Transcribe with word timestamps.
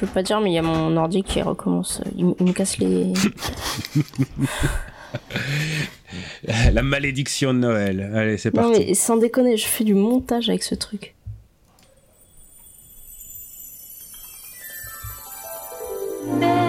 Je 0.00 0.06
veux 0.06 0.12
pas 0.12 0.22
dire, 0.22 0.40
mais 0.40 0.50
il 0.50 0.54
y 0.54 0.58
a 0.58 0.62
mon 0.62 0.96
ordi 0.96 1.24
qui 1.24 1.42
recommence. 1.42 2.00
Il, 2.16 2.32
il 2.38 2.46
me 2.46 2.52
casse 2.52 2.78
les. 2.78 3.12
La 6.72 6.82
malédiction 6.82 7.52
de 7.52 7.58
Noël. 7.58 8.12
Allez, 8.14 8.38
c'est 8.38 8.54
non, 8.54 8.62
parti. 8.62 8.84
mais 8.86 8.94
sans 8.94 9.16
déconner, 9.16 9.56
je 9.56 9.66
fais 9.66 9.82
du 9.84 9.94
montage 9.94 10.48
avec 10.48 10.62
ce 10.62 10.74
truc. 10.76 11.14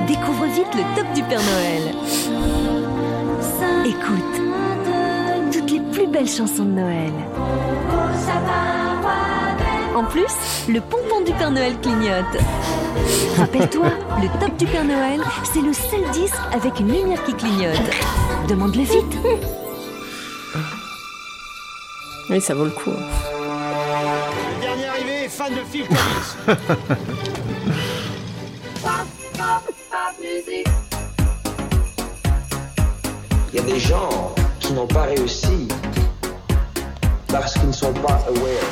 Découvre 0.07 0.45
vite 0.47 0.73
le 0.73 0.81
top 0.95 1.05
du 1.13 1.21
Père 1.23 1.41
Noël. 1.41 1.93
Écoute, 3.85 4.41
toutes 5.51 5.71
les 5.71 5.81
plus 5.91 6.07
belles 6.07 6.27
chansons 6.27 6.65
de 6.65 6.71
Noël. 6.71 7.11
En 9.95 10.03
plus, 10.05 10.33
le 10.69 10.79
pompon 10.79 11.08
du 11.29 11.35
Père 11.35 11.51
Noël 11.51 11.79
clignote. 11.79 12.37
Rappelle-toi, 13.37 13.89
le 14.19 14.39
top 14.39 14.57
du 14.57 14.65
Père 14.65 14.83
Noël, 14.83 15.21
c'est 15.43 15.61
le 15.61 15.73
seul 15.73 16.09
disque 16.11 16.33
avec 16.51 16.79
une 16.79 16.91
lumière 16.91 17.23
qui 17.23 17.35
clignote. 17.35 17.77
Demande-le 18.47 18.81
vite. 18.81 19.15
Oui, 22.31 22.41
ça 22.41 22.55
vaut 22.55 22.65
le 22.65 22.71
coup. 22.71 22.89
Le 22.89 24.61
dernier 24.61 24.87
arrivé 24.87 25.25
est 25.25 25.29
fan 25.29 25.53
de 25.53 25.59
Phil. 25.69 25.85
Il 33.53 33.55
y 33.55 33.59
a 33.59 33.63
des 33.63 33.79
gens 33.79 34.33
qui 34.59 34.73
n'ont 34.73 34.87
pas 34.87 35.03
réussi 35.03 35.67
parce 37.27 37.53
qu'ils 37.53 37.67
ne 37.67 37.73
sont 37.73 37.93
pas 37.93 38.19
aware. 38.27 38.65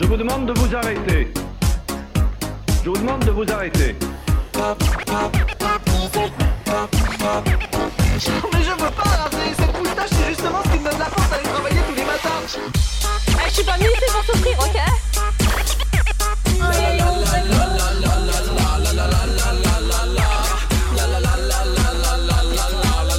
Je 0.00 0.04
vous 0.06 0.16
demande 0.16 0.46
de 0.46 0.52
vous 0.58 0.74
arrêter. 0.74 1.32
Je 2.82 2.88
vous 2.88 2.96
demande 2.96 3.24
de 3.26 3.30
vous 3.30 3.44
arrêter. 3.52 3.94
Mais 8.52 8.62
je 8.62 8.70
veux 8.70 8.90
pas, 8.90 9.28
c'est- 9.30 9.54
cette 9.62 9.78
moustache, 9.78 10.08
c'est 10.10 10.28
justement 10.30 10.62
ce 10.64 10.68
qui 10.70 10.78
me 10.78 10.84
donne 10.90 10.98
la 10.98 11.04
force 11.06 11.28
d'aller 11.30 11.42
travailler 11.44 11.80
tous 11.88 11.94
les 11.94 12.04
matins. 12.04 12.40
Eh, 13.28 13.48
je 13.48 13.54
suis 13.54 13.64
pas 13.64 13.76
venue 13.76 13.88
ici 13.88 14.12
pour 14.12 14.24
souffrir, 14.34 14.58
ok 14.60 14.78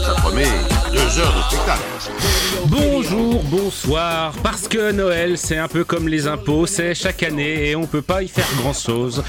Ça 0.06 0.14
promet 0.22 0.46
deux 0.92 1.20
heures 1.20 1.34
de 1.34 1.42
spectacle. 1.44 1.82
Bonjour, 3.14 3.44
bonsoir. 3.44 4.34
Parce 4.42 4.68
que 4.68 4.92
Noël, 4.92 5.38
c'est 5.38 5.58
un 5.58 5.68
peu 5.68 5.84
comme 5.84 6.08
les 6.08 6.26
impôts, 6.26 6.66
c'est 6.66 6.96
chaque 6.96 7.22
année 7.22 7.70
et 7.70 7.76
on 7.76 7.86
peut 7.86 8.02
pas 8.02 8.24
y 8.24 8.28
faire 8.28 8.48
grand 8.58 8.74
chose. 8.74 9.24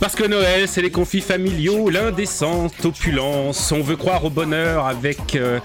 Parce 0.00 0.14
que 0.14 0.24
Noël, 0.24 0.68
c'est 0.68 0.82
les 0.82 0.90
conflits 0.90 1.22
familiaux, 1.22 1.88
l'indécente 1.88 2.84
opulence. 2.84 3.72
On 3.72 3.80
veut 3.80 3.96
croire 3.96 4.24
au 4.24 4.30
bonheur 4.30 4.86
avec 4.86 5.34
euh, 5.34 5.60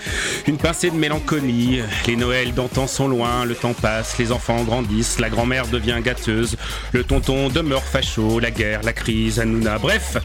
une 0.47 0.57
pincée 0.57 0.91
de 0.91 0.95
mélancolie. 0.95 1.81
Les 2.07 2.15
Noëls 2.15 2.53
d'antan 2.53 2.88
sont 2.88 3.09
loin, 3.09 3.43
le 3.43 3.55
temps 3.55 3.73
passe, 3.73 4.17
les 4.17 4.31
enfants 4.31 4.63
grandissent, 4.63 5.19
la 5.19 5.29
grand-mère 5.29 5.67
devient 5.67 5.97
gâteuse, 6.01 6.55
le 6.93 7.03
tonton 7.03 7.49
demeure 7.49 7.83
facho, 7.83 8.39
la 8.39 8.51
guerre, 8.51 8.81
la 8.83 8.93
crise, 8.93 9.39
Hanouna. 9.39 9.77
Bref, 9.77 10.17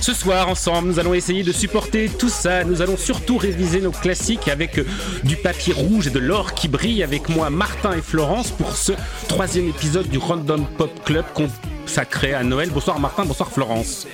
ce 0.00 0.14
soir, 0.14 0.48
ensemble, 0.48 0.88
nous 0.88 1.00
allons 1.00 1.14
essayer 1.14 1.42
de 1.42 1.52
supporter 1.52 2.08
tout 2.08 2.28
ça. 2.28 2.62
Nous 2.62 2.82
allons 2.82 2.96
surtout 2.96 3.36
réviser 3.36 3.80
nos 3.80 3.90
classiques 3.90 4.46
avec 4.46 4.80
du 5.24 5.36
papier 5.36 5.72
rouge 5.72 6.06
et 6.06 6.10
de 6.10 6.20
l'or 6.20 6.54
qui 6.54 6.68
brille 6.68 6.83
avec 6.84 7.30
moi, 7.30 7.48
Martin 7.48 7.92
et 7.96 8.02
Florence, 8.02 8.50
pour 8.50 8.76
ce 8.76 8.92
troisième 9.26 9.68
épisode 9.68 10.06
du 10.06 10.18
Random 10.18 10.66
Pop 10.76 10.90
Club 11.02 11.24
consacré 11.32 12.34
à 12.34 12.44
Noël. 12.44 12.68
Bonsoir 12.70 13.00
Martin, 13.00 13.24
bonsoir 13.24 13.50
Florence. 13.50 14.06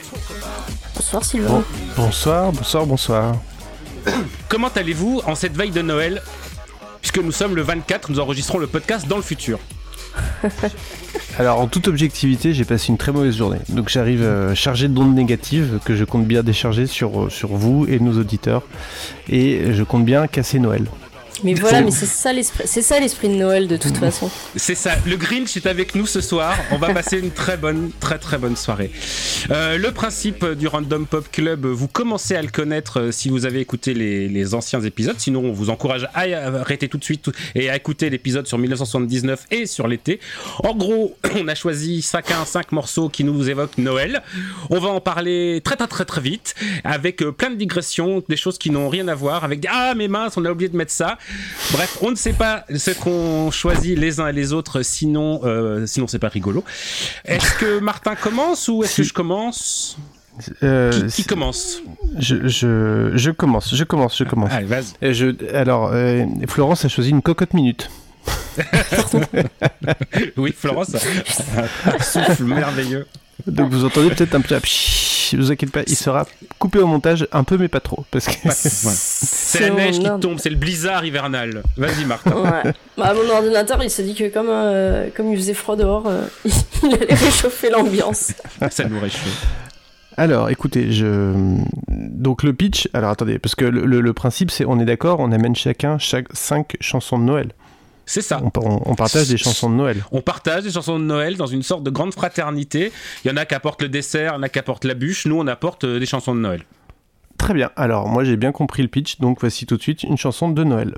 Bonsoir 0.94 1.24
Sylvain. 1.24 1.64
Bonsoir, 1.96 2.52
bonsoir, 2.52 2.86
bonsoir. 2.86 3.36
Comment 4.48 4.69
allez-vous 4.69 5.20
en 5.26 5.34
cette 5.34 5.56
veille 5.56 5.72
de 5.72 5.82
Noël? 5.82 6.22
Puisque 7.00 7.19
nous 7.19 7.32
sommes 7.32 7.56
le 7.56 7.62
24, 7.62 8.08
nous 8.12 8.20
enregistrons 8.20 8.58
le 8.58 8.69
podcast 8.69 9.08
dans 9.08 9.16
le 9.16 9.22
futur. 9.22 9.58
Alors, 11.41 11.58
en 11.58 11.66
toute 11.66 11.88
objectivité, 11.88 12.54
j'ai 12.54 12.64
passé 12.64 12.91
une 12.91 12.98
très 12.98 13.10
mauvaise 13.10 13.37
journée. 13.37 13.58
Donc, 13.69 13.88
j'arrive 13.88 14.22
euh, 14.22 14.54
chargé 14.54 14.87
d'ondes 14.87 15.14
négatives 15.14 15.81
que 15.84 15.97
je 15.97 16.04
compte 16.04 16.25
bien 16.25 16.44
décharger 16.44 16.87
sur, 16.87 17.22
euh, 17.22 17.31
sur 17.31 17.48
vous 17.48 17.87
et 17.88 17.98
nos 17.98 18.16
auditeurs. 18.19 18.62
Et 19.28 19.72
je 19.72 19.82
compte 19.82 20.04
bien 20.04 20.28
casser 20.28 20.60
Noël. 20.60 20.87
Mais 21.44 21.54
voilà, 21.54 21.82
mais 21.82 21.90
c'est 21.90 22.06
ça 22.06 22.32
l'esprit, 22.32 22.64
c'est 22.66 22.82
ça 22.82 23.00
l'esprit 23.00 23.28
de 23.28 23.34
Noël 23.34 23.68
de 23.68 23.76
toute 23.76 23.96
façon. 23.96 24.30
C'est 24.56 24.74
ça, 24.74 24.92
le 25.06 25.16
Grinch 25.16 25.56
est 25.56 25.66
avec 25.66 25.94
nous 25.94 26.06
ce 26.06 26.20
soir. 26.20 26.56
On 26.70 26.76
va 26.76 26.92
passer 26.92 27.18
une 27.18 27.30
très 27.30 27.56
bonne, 27.56 27.90
très 28.00 28.18
très 28.18 28.38
bonne 28.38 28.56
soirée. 28.56 28.90
Euh, 29.50 29.78
le 29.78 29.90
principe 29.92 30.44
du 30.44 30.66
Random 30.66 31.06
Pop 31.06 31.30
Club, 31.30 31.66
vous 31.66 31.88
commencez 31.88 32.34
à 32.36 32.42
le 32.42 32.48
connaître 32.48 33.00
euh, 33.00 33.12
si 33.12 33.28
vous 33.28 33.46
avez 33.46 33.60
écouté 33.60 33.94
les, 33.94 34.28
les 34.28 34.54
anciens 34.54 34.80
épisodes. 34.80 35.16
Sinon, 35.18 35.44
on 35.44 35.52
vous 35.52 35.70
encourage 35.70 36.08
à 36.14 36.22
arrêter 36.22 36.88
tout 36.88 36.98
de 36.98 37.04
suite 37.04 37.30
et 37.54 37.70
à 37.70 37.76
écouter 37.76 38.10
l'épisode 38.10 38.46
sur 38.46 38.58
1979 38.58 39.46
et 39.50 39.66
sur 39.66 39.88
l'été. 39.88 40.20
En 40.64 40.74
gros, 40.74 41.16
on 41.36 41.48
a 41.48 41.54
choisi 41.54 42.02
chacun 42.02 42.44
cinq 42.44 42.72
morceaux 42.72 43.08
qui 43.08 43.24
nous 43.24 43.48
évoquent 43.48 43.78
Noël. 43.78 44.22
On 44.70 44.78
va 44.78 44.88
en 44.88 45.00
parler 45.00 45.60
très 45.64 45.76
très 45.76 45.86
très 45.86 46.04
très 46.04 46.20
vite 46.20 46.54
avec 46.84 47.22
euh, 47.22 47.32
plein 47.32 47.50
de 47.50 47.56
digressions, 47.56 48.22
des 48.28 48.36
choses 48.36 48.58
qui 48.58 48.70
n'ont 48.70 48.88
rien 48.88 49.08
à 49.08 49.14
voir, 49.14 49.44
avec 49.44 49.64
ah 49.70 49.94
mais 49.96 50.08
mince, 50.08 50.36
on 50.36 50.44
a 50.44 50.50
oublié 50.50 50.68
de 50.68 50.76
mettre 50.76 50.92
ça. 50.92 51.18
Bref, 51.72 51.98
on 52.02 52.10
ne 52.10 52.16
sait 52.16 52.32
pas 52.32 52.64
ce 52.74 52.91
qu'on 52.91 53.50
choisit 53.50 53.98
les 53.98 54.20
uns 54.20 54.28
et 54.28 54.32
les 54.32 54.52
autres, 54.52 54.82
sinon, 54.82 55.41
euh, 55.44 55.86
sinon 55.86 56.06
c'est 56.06 56.18
pas 56.18 56.28
rigolo. 56.28 56.64
Est-ce 57.24 57.52
que 57.54 57.78
Martin 57.78 58.14
commence 58.14 58.68
ou 58.68 58.82
est-ce 58.84 58.96
que 58.98 59.02
je 59.02 59.12
commence? 59.12 59.96
Euh, 60.62 61.08
qui, 61.08 61.24
commence? 61.24 61.82
Je, 62.19 62.48
je, 62.48 63.12
je 63.14 63.30
commence, 63.30 63.74
je 63.74 63.84
commence, 63.84 64.16
je 64.16 64.24
commence. 64.24 64.50
Allez, 64.52 64.66
vas-y. 64.66 64.86
Et 65.02 65.14
je, 65.14 65.54
alors, 65.54 65.90
euh, 65.92 66.24
Florence 66.48 66.84
a 66.84 66.88
choisi 66.88 67.10
une 67.10 67.22
cocotte 67.22 67.54
minute. 67.54 67.90
Oui, 70.36 70.54
Florence, 70.56 70.94
un 71.86 71.98
souffle 72.02 72.44
merveilleux. 72.44 73.06
Donc, 73.46 73.70
vous 73.70 73.84
entendez 73.84 74.10
peut-être 74.10 74.34
un 74.34 74.40
petit. 74.40 75.36
Vous 75.36 75.52
inquiétez 75.52 75.70
pas, 75.70 75.82
il 75.86 75.94
sera 75.96 76.26
coupé 76.58 76.80
au 76.80 76.86
montage 76.88 77.28
un 77.30 77.44
peu, 77.44 77.56
mais 77.56 77.68
pas 77.68 77.78
trop. 77.80 78.04
Parce 78.10 78.26
que. 78.26 78.48
Ouais. 78.48 78.52
C'est 78.54 79.60
la 79.60 79.70
neige 79.70 79.98
qui 80.00 80.08
tombe, 80.20 80.38
c'est 80.38 80.50
le 80.50 80.56
blizzard 80.56 81.04
hivernal. 81.04 81.62
Vas-y, 81.76 82.04
Martin. 82.04 82.32
Ouais. 82.36 82.72
Bah, 82.98 83.14
mon 83.14 83.30
ordinateur, 83.32 83.80
il 83.82 83.90
s'est 83.90 84.02
dit 84.02 84.14
que 84.14 84.28
comme, 84.28 84.48
euh, 84.50 85.08
comme 85.16 85.32
il 85.32 85.36
faisait 85.36 85.54
froid 85.54 85.76
dehors, 85.76 86.06
euh, 86.08 86.24
il 86.82 86.94
allait 86.94 87.14
réchauffer 87.14 87.70
l'ambiance. 87.70 88.32
Ça 88.70 88.84
nous 88.88 88.98
réchauffe. 89.00 89.46
Alors, 90.16 90.50
écoutez, 90.50 90.90
je. 90.92 91.32
Donc, 91.88 92.42
le 92.42 92.52
pitch. 92.52 92.88
Alors, 92.92 93.10
attendez, 93.10 93.38
parce 93.38 93.54
que 93.54 93.64
le, 93.64 93.86
le- 93.86 94.00
le 94.00 94.12
principe, 94.12 94.50
c'est 94.50 94.64
on 94.66 94.78
est 94.80 94.84
d'accord, 94.84 95.20
on 95.20 95.30
amène 95.32 95.54
chacun 95.54 95.96
chaque 95.98 96.26
cinq 96.32 96.76
chansons 96.80 97.18
de 97.18 97.24
Noël. 97.24 97.52
C'est 98.12 98.22
ça. 98.22 98.41
On, 98.43 98.50
on- 98.60 98.82
on 98.91 98.94
partage 98.97 99.28
des 99.28 99.37
chansons 99.37 99.71
de 99.71 99.76
Noël. 99.76 100.04
On 100.10 100.21
partage 100.21 100.65
des 100.65 100.72
chansons 100.72 100.98
de 100.98 101.04
Noël 101.04 101.37
dans 101.37 101.47
une 101.47 101.62
sorte 101.62 101.84
de 101.84 101.91
grande 101.91 102.12
fraternité. 102.12 102.91
Il 103.25 103.28
y 103.28 103.31
en 103.32 103.37
a 103.37 103.44
qui 103.47 103.54
apportent 103.54 103.81
le 103.82 103.88
dessert, 103.88 104.32
il 104.32 104.37
y 104.37 104.38
en 104.41 104.43
a 104.43 104.48
qui 104.48 104.59
apportent 104.59 104.84
la 104.84 104.94
bûche. 104.94 105.26
Nous, 105.26 105.38
on 105.38 105.47
apporte 105.47 105.84
euh, 105.84 106.00
des 106.00 106.06
chansons 106.06 106.34
de 106.34 106.41
Noël. 106.41 106.65
Très 107.38 107.54
bien. 107.54 107.70
Alors, 107.76 108.09
moi, 108.09 108.25
j'ai 108.25 108.37
bien 108.37 108.50
compris 108.50 108.82
le 108.82 108.88
pitch, 108.88 109.20
donc 109.20 109.38
voici 109.38 109.65
tout 109.65 109.76
de 109.76 109.82
suite 109.82 110.03
une 110.03 110.16
chanson 110.19 110.49
de 110.50 110.65
Noël. 110.65 110.97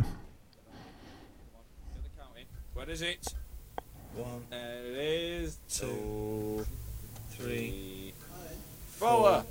What 2.74 2.86
is 2.90 3.02
it? 3.02 3.34
One. 4.16 4.42
It 4.50 5.44
is 5.44 5.58
two, 5.68 6.64
three, 7.38 8.14
four. 8.98 9.44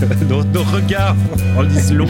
nos, 0.28 0.44
nos 0.44 0.62
regards 0.64 1.16
en 1.56 1.64
disent 1.64 1.92
long. 1.92 2.08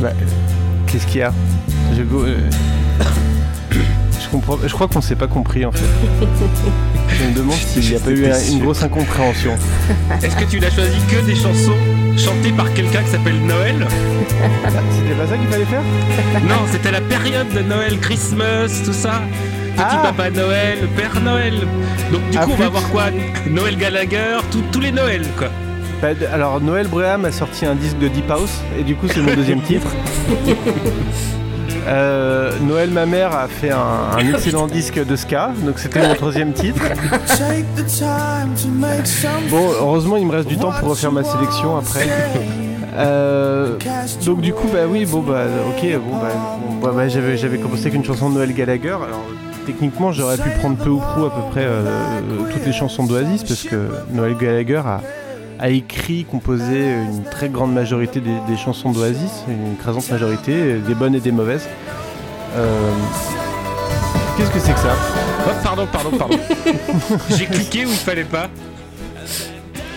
Bah, 0.00 0.10
Qu'est-ce 0.86 1.06
qu'il 1.06 1.20
y 1.20 1.22
a 1.22 1.32
je, 1.96 2.02
euh, 2.02 2.36
je 3.72 4.28
comprends. 4.30 4.56
Je 4.64 4.72
crois 4.72 4.88
qu'on 4.88 5.00
s'est 5.00 5.16
pas 5.16 5.26
compris 5.26 5.64
en 5.64 5.72
fait. 5.72 5.84
Je 7.20 7.24
me 7.26 7.34
demande 7.34 7.56
s'il 7.56 7.82
n'y 7.90 7.96
a 7.96 8.00
pas 8.00 8.10
eu 8.10 8.24
un- 8.26 8.40
une 8.52 8.60
grosse 8.60 8.82
incompréhension. 8.82 9.50
Est-ce 10.22 10.36
que 10.36 10.44
tu 10.44 10.58
n'as 10.60 10.70
choisi 10.70 10.96
que 11.10 11.20
des 11.26 11.34
chansons 11.34 11.74
chantées 12.16 12.52
par 12.52 12.72
quelqu'un 12.72 13.02
qui 13.02 13.10
s'appelle 13.10 13.38
Noël 13.44 13.86
C'était 14.96 15.14
pas 15.14 15.26
ça 15.26 15.36
qu'il 15.36 15.48
fallait 15.48 15.64
faire? 15.64 15.82
Non, 16.48 16.64
c'était 16.70 16.92
la 16.92 17.00
période 17.00 17.48
de 17.52 17.60
Noël, 17.62 17.98
Christmas, 17.98 18.68
tout 18.84 18.92
ça. 18.92 19.22
Petit 19.74 19.84
Ah. 19.88 20.00
Papa 20.04 20.30
Noël, 20.30 20.78
Père 20.96 21.20
Noël. 21.22 21.54
Donc 22.12 22.28
du 22.30 22.38
Ah, 22.38 22.44
coup, 22.44 22.50
on 22.52 22.56
va 22.56 22.64
flûte. 22.64 22.70
voir 22.72 22.90
quoi 22.90 23.04
Noël 23.48 23.76
Gallagher, 23.76 24.36
tout- 24.50 24.62
tous 24.72 24.80
les 24.80 24.92
Noëls, 24.92 25.26
quoi. 25.38 25.48
Bah, 26.02 26.08
Alors, 26.32 26.60
Noël 26.60 26.86
Breham 26.88 27.24
a 27.24 27.32
sorti 27.32 27.66
un 27.66 27.74
disque 27.74 27.98
de 27.98 28.08
Deep 28.08 28.30
House, 28.30 28.60
et 28.78 28.82
du 28.82 28.94
coup, 28.96 29.06
c'est 29.08 29.20
mon 29.20 29.34
deuxième 29.34 29.60
titre. 29.70 29.86
Euh, 31.88 32.52
Noël, 32.62 32.90
ma 32.90 33.06
mère, 33.06 33.34
a 33.34 33.48
fait 33.48 33.70
un, 33.70 34.16
un 34.16 34.18
excellent 34.34 34.66
disque 34.66 35.04
de 35.04 35.16
ska, 35.16 35.50
donc 35.64 35.78
c'était 35.78 36.06
mon 36.06 36.14
troisième 36.14 36.52
titre. 36.52 36.82
Bon, 39.50 39.70
heureusement, 39.80 40.16
il 40.16 40.26
me 40.26 40.32
reste 40.32 40.48
du 40.48 40.56
temps 40.56 40.72
pour 40.78 40.90
refaire 40.90 41.12
ma 41.12 41.24
sélection 41.24 41.76
après. 41.76 42.06
Euh, 42.92 43.76
donc 44.26 44.40
du 44.40 44.52
coup, 44.52 44.66
bah 44.70 44.80
oui, 44.86 45.06
bon 45.06 45.20
bah 45.20 45.44
ok, 45.68 45.86
bon 46.04 46.16
bah, 46.18 46.28
bon, 46.60 46.74
bah, 46.82 46.92
bah, 46.94 47.08
j'avais, 47.08 47.36
j'avais 47.36 47.56
commencé 47.56 47.82
avec 47.82 47.94
une 47.94 48.04
chanson 48.04 48.28
de 48.28 48.34
Noël 48.34 48.52
Gallagher. 48.52 48.88
Alors 48.90 49.24
techniquement, 49.66 50.12
j'aurais 50.12 50.36
pu 50.36 50.48
prendre 50.58 50.76
peu 50.76 50.90
ou 50.90 50.98
prou 50.98 51.24
à 51.24 51.30
peu 51.30 51.42
près 51.50 51.64
euh, 51.64 51.82
toutes 52.52 52.64
les 52.66 52.72
chansons 52.72 53.04
d'Oasis 53.04 53.44
parce 53.44 53.62
que 53.64 53.88
Noël 54.12 54.36
Gallagher 54.36 54.82
a, 54.84 55.00
a 55.58 55.68
écrit, 55.70 56.24
composé 56.24 56.92
une 56.92 57.22
très 57.24 57.48
grande 57.48 57.72
majorité 57.72 58.20
des, 58.20 58.34
des 58.48 58.56
chansons 58.56 58.90
d'Oasis, 58.92 59.44
une 59.48 59.74
écrasante 59.74 60.10
majorité, 60.10 60.74
des 60.86 60.94
bonnes 60.94 61.14
et 61.14 61.20
des 61.20 61.32
mauvaises. 61.32 61.68
Euh, 62.56 62.90
Qu'est-ce 64.36 64.50
que 64.50 64.58
c'est 64.58 64.72
que 64.72 64.80
ça? 64.80 64.94
Oh, 65.46 65.50
pardon, 65.62 65.86
pardon, 65.92 66.10
pardon. 66.16 66.38
J'ai 67.36 67.46
cliqué 67.46 67.84
où 67.84 67.88
il 67.90 67.94
fallait 67.96 68.24
pas. 68.24 68.48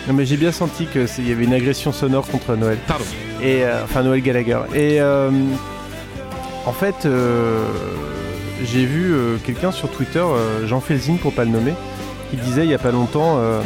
Non 0.08 0.14
mais 0.14 0.26
j'ai 0.26 0.36
bien 0.36 0.52
senti 0.52 0.86
qu'il 0.86 1.30
y 1.30 1.32
avait 1.32 1.46
une 1.46 1.54
agression 1.54 1.94
sonore 1.94 2.28
contre 2.28 2.58
Noël. 2.58 2.78
Pardon. 2.88 3.06
Et 3.42 3.64
euh, 3.64 3.86
enfin 3.86 4.04
Noël 4.04 4.22
Gallagher. 4.22 4.60
Et 4.76 5.00
euh, 5.00 5.30
en 6.66 6.74
fait, 6.74 7.06
euh, 7.06 7.64
j'ai 8.62 8.86
vu 8.86 9.14
euh, 9.14 9.38
quelqu'un 9.44 9.72
sur 9.72 9.90
Twitter, 9.90 10.20
euh, 10.20 10.68
Jean 10.68 10.80
Felzin 10.80 11.16
pour 11.16 11.34
pas 11.34 11.46
le 11.46 11.52
nommer, 11.52 11.74
qui 12.30 12.38
disait 12.38 12.64
il 12.64 12.70
y 12.70 12.74
a 12.74 12.80
pas 12.80 12.92
longtemps, 12.92 13.38
euh, 13.38 13.62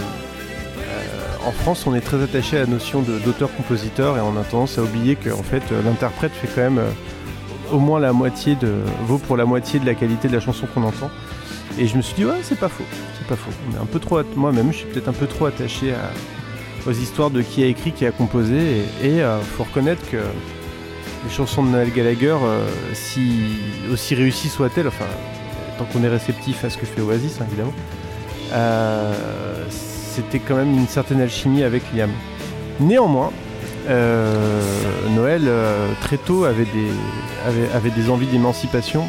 en 1.46 1.52
France, 1.52 1.88
on 1.88 1.96
est 1.96 2.02
très 2.02 2.22
attaché 2.22 2.58
à 2.58 2.62
la 2.62 2.66
notion 2.66 3.02
d'auteur-compositeur 3.02 4.18
et 4.18 4.20
on 4.20 4.38
a 4.38 4.44
tendance 4.44 4.78
à 4.78 4.84
oublier 4.84 5.16
que 5.16 5.30
en 5.30 5.44
fait, 5.44 5.64
l'interprète 5.86 6.34
fait 6.34 6.50
quand 6.54 6.62
même 6.62 6.82
au 7.72 7.80
moins 7.80 8.02
la 8.02 8.12
moitié 8.12 8.56
de 8.56 8.74
vaut 9.06 9.18
pour 9.18 9.38
la 9.38 9.46
moitié 9.46 9.80
de 9.80 9.86
la 9.86 9.94
qualité 9.94 10.28
de 10.28 10.34
la 10.34 10.42
chanson 10.42 10.68
qu'on 10.74 10.84
entend. 10.84 11.10
Et 11.80 11.88
je 11.88 11.96
me 11.96 12.02
suis 12.02 12.16
dit 12.16 12.26
ouais, 12.26 12.40
c'est 12.42 12.60
pas 12.60 12.68
faux, 12.68 12.84
c'est 13.18 13.28
pas 13.28 13.38
faux. 13.38 13.52
On 13.70 13.78
est 13.78 13.82
un 13.82 13.86
peu 13.86 14.00
trop, 14.00 14.20
moi-même, 14.36 14.74
je 14.74 14.80
suis 14.80 14.88
peut-être 14.88 15.08
un 15.08 15.14
peu 15.14 15.26
trop 15.26 15.46
attaché 15.46 15.94
aux 16.86 16.92
histoires 16.92 17.30
de 17.30 17.42
qui 17.42 17.64
a 17.64 17.68
écrit, 17.68 17.94
qui 17.94 18.06
a 18.06 18.12
composé, 18.12 18.84
et, 19.02 19.08
et 19.08 19.24
faut 19.56 19.64
reconnaître 19.64 20.02
que 20.10 20.18
les 21.24 21.30
chansons 21.30 21.64
de 21.64 21.70
Noël 21.70 21.92
Gallagher, 21.92 22.38
euh, 22.42 22.68
si 22.94 23.58
aussi 23.92 24.16
réussies 24.16 24.50
soient-elles, 24.50 24.88
enfin, 24.88 25.06
tant 25.78 25.86
qu'on 25.86 26.04
est 26.04 26.10
réceptif 26.10 26.64
à 26.64 26.70
ce 26.70 26.78
que 26.78 26.86
fait 26.86 27.02
Oasis, 27.02 27.40
hein, 27.42 27.46
évidemment, 27.48 27.74
euh, 28.54 29.14
c'était 29.70 30.40
quand 30.40 30.56
même 30.56 30.74
une 30.74 30.88
certaine 30.88 31.22
alchimie 31.22 31.64
avec 31.64 31.84
Liam. 31.94 32.12
Néanmoins, 32.80 33.32
euh, 33.90 34.62
Noël 35.16 35.50
très 36.02 36.18
tôt 36.18 36.46
avait 36.46 36.66
des, 36.66 38.10
envies 38.10 38.28
d'émancipation, 38.28 39.06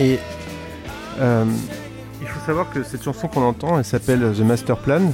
et 0.00 0.18
il 1.20 2.26
faut 2.26 2.44
savoir 2.44 2.70
que 2.70 2.82
cette 2.82 3.02
chanson 3.02 3.28
qu'on 3.28 3.42
entend, 3.42 3.78
elle 3.78 3.84
s'appelle 3.84 4.32
The 4.36 4.40
Master 4.40 4.76
Plan. 4.76 5.12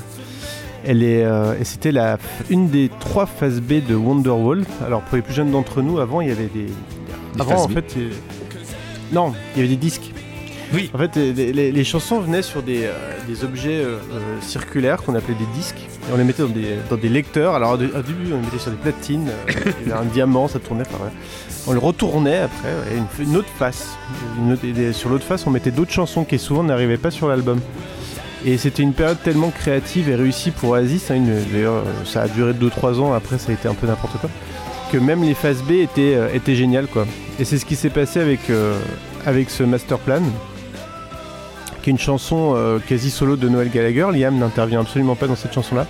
Elle 0.85 1.03
est, 1.03 1.25
euh, 1.25 1.55
et 1.61 1.65
c'était 1.65 1.93
la, 1.93 2.19
une 2.51 2.69
des 2.69 2.91
trois 3.01 3.27
phases 3.27 3.61
B 3.61 3.75
de 3.87 3.95
Wonderwall. 3.95 4.65
Alors 4.85 5.01
pour 5.03 5.17
les 5.17 5.23
plus 5.23 5.35
jeunes 5.35 5.51
d'entre 5.51 5.81
nous, 5.83 5.99
avant 5.99 6.21
il 6.21 6.29
y 6.29 6.33
avait 6.33 6.51
des, 6.53 6.67
avant 7.39 7.63
en 7.65 7.69
B. 7.69 7.73
fait, 7.75 7.95
il- 7.97 8.11
non, 9.15 9.33
il 9.55 9.59
y 9.59 9.61
avait 9.65 9.69
des 9.69 9.77
disques. 9.81 10.13
Oui. 10.75 10.91
En 10.95 10.99
fait, 10.99 11.15
les, 11.17 11.53
les- 11.53 11.71
les 11.71 11.85
chansons 11.85 12.21
venaient 12.21 12.41
sur 12.43 12.63
des, 12.63 12.85
euh, 12.87 12.93
des 13.29 13.45
objets 13.45 13.83
euh, 13.85 13.99
circulaires 14.41 15.03
qu'on 15.03 15.15
appelait 15.15 15.35
des 15.35 15.47
disques. 15.55 15.77
Et 16.09 16.13
on 16.13 16.17
les 16.17 16.25
mettait 16.25 16.43
dans 16.43 16.49
des, 16.49 16.77
dans 16.89 16.97
des 16.97 17.11
lecteurs. 17.11 17.55
Alors 17.55 17.73
au 17.73 17.77
dé- 17.77 17.91
au 17.95 18.03
début, 18.03 18.33
on 18.33 18.37
les 18.39 18.43
mettait 18.47 18.59
sur 18.59 18.71
des 18.71 18.79
platines. 18.79 19.29
il 19.83 19.89
y 19.89 19.93
avait 19.93 20.01
un 20.01 20.07
diamant, 20.07 20.49
ça 20.49 20.59
tournait. 20.59 20.85
enfin, 20.89 20.97
voilà. 20.99 21.13
On 21.69 21.73
le 21.75 21.79
retournait 21.79 22.39
après, 22.39 22.71
et 22.93 22.97
une, 23.23 23.29
une 23.29 23.37
autre 23.37 23.51
face. 23.59 23.97
Une 24.39 24.53
autre- 24.55 24.65
et 24.65 24.93
sur 24.95 25.11
l'autre 25.11 25.25
face, 25.25 25.47
on 25.47 25.51
mettait 25.51 25.71
d'autres 25.71 25.93
chansons 25.93 26.25
qui 26.25 26.39
souvent 26.39 26.65
n'arrivaient 26.65 26.97
pas 26.97 27.11
sur 27.11 27.29
l'album. 27.29 27.61
Et 28.45 28.59
c'était 28.59 28.83
une 28.83 28.93
période 28.93 29.19
tellement 29.23 29.51
créative 29.51 30.09
et 30.09 30.17
réussie 30.17 30.51
pour 30.51 30.71
Oasis. 30.71 31.11
hein, 31.11 31.23
D'ailleurs, 31.53 31.75
euh, 31.75 32.05
ça 32.05 32.23
a 32.23 32.29
duré 32.29 32.53
2-3 32.53 32.99
ans. 33.01 33.13
Après, 33.13 33.39
ça 33.39 33.51
a 33.51 33.55
été 33.55 33.69
un 33.69 33.75
peu 33.75 33.87
n'importe 33.87 34.19
quoi. 34.19 34.29
Que 34.91 34.99
même 34.99 35.23
les 35.23 35.35
phases 35.35 35.63
B 35.63 35.73
étaient, 35.73 36.15
euh, 36.17 36.29
étaient 36.35 36.57
géniales, 36.57 36.87
quoi. 36.89 37.07
Et 37.39 37.45
c'est 37.45 37.57
ce 37.59 37.65
qui 37.65 37.77
s'est 37.77 37.89
passé 37.91 38.21
avec, 38.21 38.51
euh, 38.51 38.77
avec 39.27 39.49
ce 39.49 39.63
master 39.63 39.99
plan, 39.99 40.21
qui 41.83 41.91
est 41.91 41.93
une 41.93 41.99
chanson 41.99 42.57
quasi 42.89 43.11
solo 43.11 43.37
de 43.37 43.49
Noël 43.49 43.71
Gallagher. 43.71 44.07
Liam 44.13 44.37
n'intervient 44.39 44.81
absolument 44.81 45.15
pas 45.17 45.27
dans 45.27 45.37
cette 45.37 45.53
chanson-là. 45.53 45.87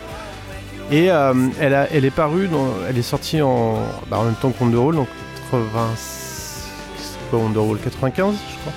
Et 0.91 1.07
elle, 1.07 1.75
a, 1.75 1.87
elle 1.93 2.05
est 2.05 2.11
parue, 2.11 2.49
dans- 2.49 2.69
elle 2.89 2.97
est 2.99 3.03
sortie 3.03 3.41
en, 3.43 3.77
bah, 4.11 4.19
en 4.19 4.25
même 4.25 4.35
temps 4.35 4.51
que 4.51 4.63
Wonderwall, 4.63 4.95
donc 4.95 5.09
80, 5.51 5.89
c'est 5.97 7.31
quoi 7.31 7.39
Wonderwall 7.41 7.79
95, 7.79 8.35
je 8.35 8.59
crois. 8.61 8.73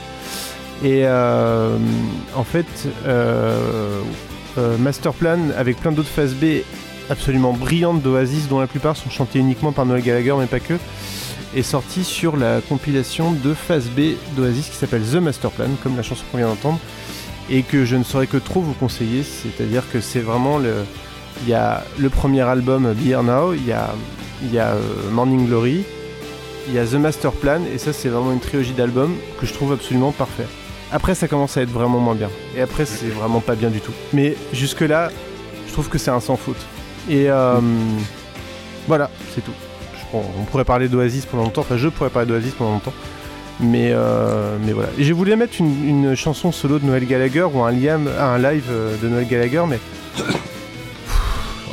Et 0.84 1.04
euh, 1.06 1.78
en 2.36 2.44
fait, 2.44 2.66
euh, 3.06 4.02
euh, 4.58 4.78
Master 4.78 5.14
Plan, 5.14 5.40
avec 5.58 5.78
plein 5.78 5.92
d'autres 5.92 6.10
phases 6.10 6.34
B 6.34 6.62
absolument 7.10 7.54
brillantes 7.54 8.02
d'Oasis, 8.02 8.48
dont 8.50 8.60
la 8.60 8.68
plupart 8.68 8.98
sont 8.98 9.10
chantées 9.10 9.40
uniquement 9.40 9.72
par 9.72 9.86
Noel 9.86 10.02
Gallagher, 10.02 10.34
mais 10.38 10.48
pas 10.48 10.60
que, 10.60 10.74
est 11.56 11.64
sorti 11.64 12.04
sur 12.04 12.36
la 12.36 12.60
compilation 12.62 13.32
de 13.32 13.54
phase 13.54 13.90
B 13.90 14.16
d'Oasis 14.36 14.70
qui 14.70 14.76
s'appelle 14.76 15.04
The 15.04 15.16
Master 15.16 15.52
Plan, 15.52 15.70
comme 15.82 15.96
la 15.96 16.04
chanson 16.04 16.24
qu'on 16.32 16.38
vient 16.38 16.48
d'entendre, 16.48 16.80
et 17.50 17.62
que 17.62 17.86
je 17.86 17.96
ne 17.96 18.04
saurais 18.04 18.28
que 18.28 18.38
trop 18.38 18.62
vous 18.62 18.74
conseiller, 18.74 19.24
c'est-à-dire 19.24 19.84
que 19.92 20.02
c'est 20.02 20.22
vraiment 20.22 20.58
le... 20.58 20.74
Il 21.44 21.50
y 21.50 21.54
a 21.54 21.84
le 22.00 22.10
premier 22.10 22.42
album 22.42 22.94
Be 22.94 23.08
Here 23.08 23.22
Now, 23.22 23.54
il 23.54 23.66
y 23.66 23.74
a, 23.74 23.94
y 24.54 24.58
a 24.58 24.74
Morning 25.12 25.48
Glory, 25.48 25.84
il 26.68 26.74
y 26.74 26.80
a 26.80 26.86
The 26.86 26.94
Master 26.94 27.32
Plan, 27.34 27.60
et 27.74 27.78
ça 27.78 27.92
c'est 27.92 28.08
vraiment 28.10 28.32
une 28.32 28.40
trilogie 28.40 28.72
d'albums 28.72 29.16
que 29.40 29.46
je 29.46 29.54
trouve 29.54 29.74
absolument 29.74 30.12
parfait. 30.12 30.48
Après 30.96 31.14
ça 31.14 31.28
commence 31.28 31.58
à 31.58 31.62
être 31.62 31.70
vraiment 31.72 32.00
moins 32.00 32.16
bien, 32.16 32.30
et 32.56 32.62
après 32.62 32.86
c'est 32.86 33.08
vraiment 33.10 33.42
pas 33.42 33.56
bien 33.56 33.70
du 33.70 33.82
tout. 33.82 33.92
Mais 34.14 34.38
jusque-là, 34.54 35.12
je 35.68 35.74
trouve 35.74 35.90
que 35.90 35.98
c'est 35.98 36.10
un 36.12 36.22
sans 36.22 36.38
faute. 36.38 36.56
Et 37.10 37.30
euh, 37.30 37.60
voilà, 38.88 39.12
c'est 39.34 39.42
tout. 39.44 39.52
Je- 40.14 40.18
on 40.18 40.46
pourrait 40.46 40.64
parler 40.64 40.88
d'Oasis 40.88 41.26
pendant 41.26 41.44
longtemps, 41.44 41.62
enfin 41.62 41.76
je 41.76 41.90
pourrais 41.90 42.10
parler 42.10 42.28
d'Oasis 42.30 42.54
pendant 42.54 42.72
longtemps. 42.72 42.94
Mais, 43.60 43.90
euh, 43.94 44.58
mais 44.66 44.72
voilà. 44.72 44.88
Et 44.98 45.04
je 45.04 45.14
voulais 45.14 45.36
mettre 45.36 45.56
une, 45.60 45.86
une 45.88 46.16
chanson 46.16 46.52
solo 46.54 46.80
de 46.80 46.86
Noël 46.86 47.06
Gallagher 47.06 47.44
ou 47.54 47.62
un, 47.62 47.72
liam, 47.72 48.08
un 48.20 48.38
live 48.38 48.66
euh, 48.70 48.96
de 49.02 49.10
Noël 49.10 49.28
Gallagher, 49.28 49.64
mais 49.68 49.80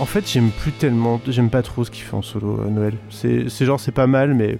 en 0.00 0.04
fait 0.04 0.28
j'aime 0.28 0.50
plus 0.50 0.72
tellement, 0.72 1.20
j'aime 1.28 1.50
pas 1.50 1.62
trop 1.62 1.84
ce 1.84 1.90
qu'il 1.92 2.02
fait 2.02 2.14
en 2.16 2.22
solo 2.22 2.60
euh, 2.60 2.70
Noël. 2.70 2.94
C'est 3.10 3.48
genre 3.64 3.78
c'est 3.78 3.92
pas 3.92 4.06
mal, 4.08 4.34
mais 4.34 4.58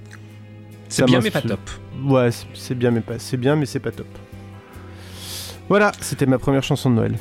C'est 0.89 1.03
bien, 1.07 1.19
mais 1.25 1.31
pas 1.31 1.41
top. 1.49 1.61
Ouais, 2.05 2.31
c'est- 2.31 2.47
c'est 2.55 2.75
bien, 2.77 2.91
mais 2.93 3.01
pas, 3.01 3.15
c'est 3.19 3.37
bien, 3.37 3.57
mais 3.57 3.67
c'est 3.67 3.81
pas 3.81 3.91
top. 3.91 4.07
Voilà, 5.73 5.91
c'était 6.03 6.27
ma 6.27 6.39
première 6.39 6.63
chanson 6.63 6.91
de 6.91 6.97
Noël. 6.97 7.17